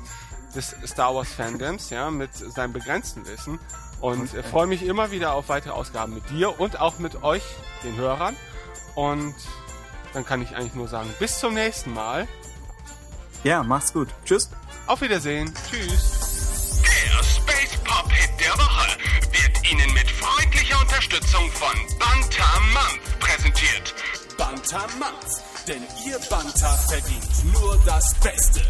des 0.56 0.76
Star 0.86 1.14
Wars 1.14 1.32
Fandoms, 1.32 1.92
ja, 1.92 2.10
mit 2.10 2.34
seinem 2.34 2.74
begrenzten 2.74 3.28
Wissen. 3.28 3.60
Und 4.02 4.34
okay. 4.34 4.44
freue 4.44 4.68
mich 4.68 4.84
immer 4.84 5.12
wieder 5.12 5.36
auf 5.36 5.48
weitere 5.48 5.74
Ausgaben 5.74 6.16
mit 6.16 6.28
dir 6.32 6.60
und 6.60 6.82
auch 6.82 6.98
mit 6.98 7.24
euch, 7.24 7.44
den 7.84 7.96
Hörern. 7.98 8.36
Und 8.96 9.36
dann 10.14 10.26
kann 10.26 10.42
ich 10.42 10.56
eigentlich 10.56 10.74
nur 10.74 10.88
sagen, 10.88 11.14
bis 11.20 11.40
zum 11.40 11.54
nächsten 11.54 11.94
Mal. 11.94 12.28
Ja, 13.46 13.62
mach's 13.62 13.94
gut. 13.94 14.08
Tschüss. 14.26 14.50
Auf 14.88 15.02
Wiedersehen. 15.02 15.54
Tschüss. 15.70 16.82
Der 16.82 17.24
Space 17.24 17.78
Pop 17.84 18.12
Hit 18.12 18.32
der 18.40 18.54
Woche 18.54 18.98
wird 19.32 19.72
Ihnen 19.72 19.94
mit 19.94 20.10
freundlicher 20.10 20.82
Unterstützung 20.82 21.52
von 21.52 21.78
Bantamant 22.00 23.20
präsentiert. 23.20 23.94
Bantamant, 24.36 25.44
denn 25.68 25.84
Ihr 26.08 26.18
Banta 26.28 26.76
verdient 26.90 27.54
nur 27.54 27.80
das 27.86 28.16
Beste. 28.16 28.62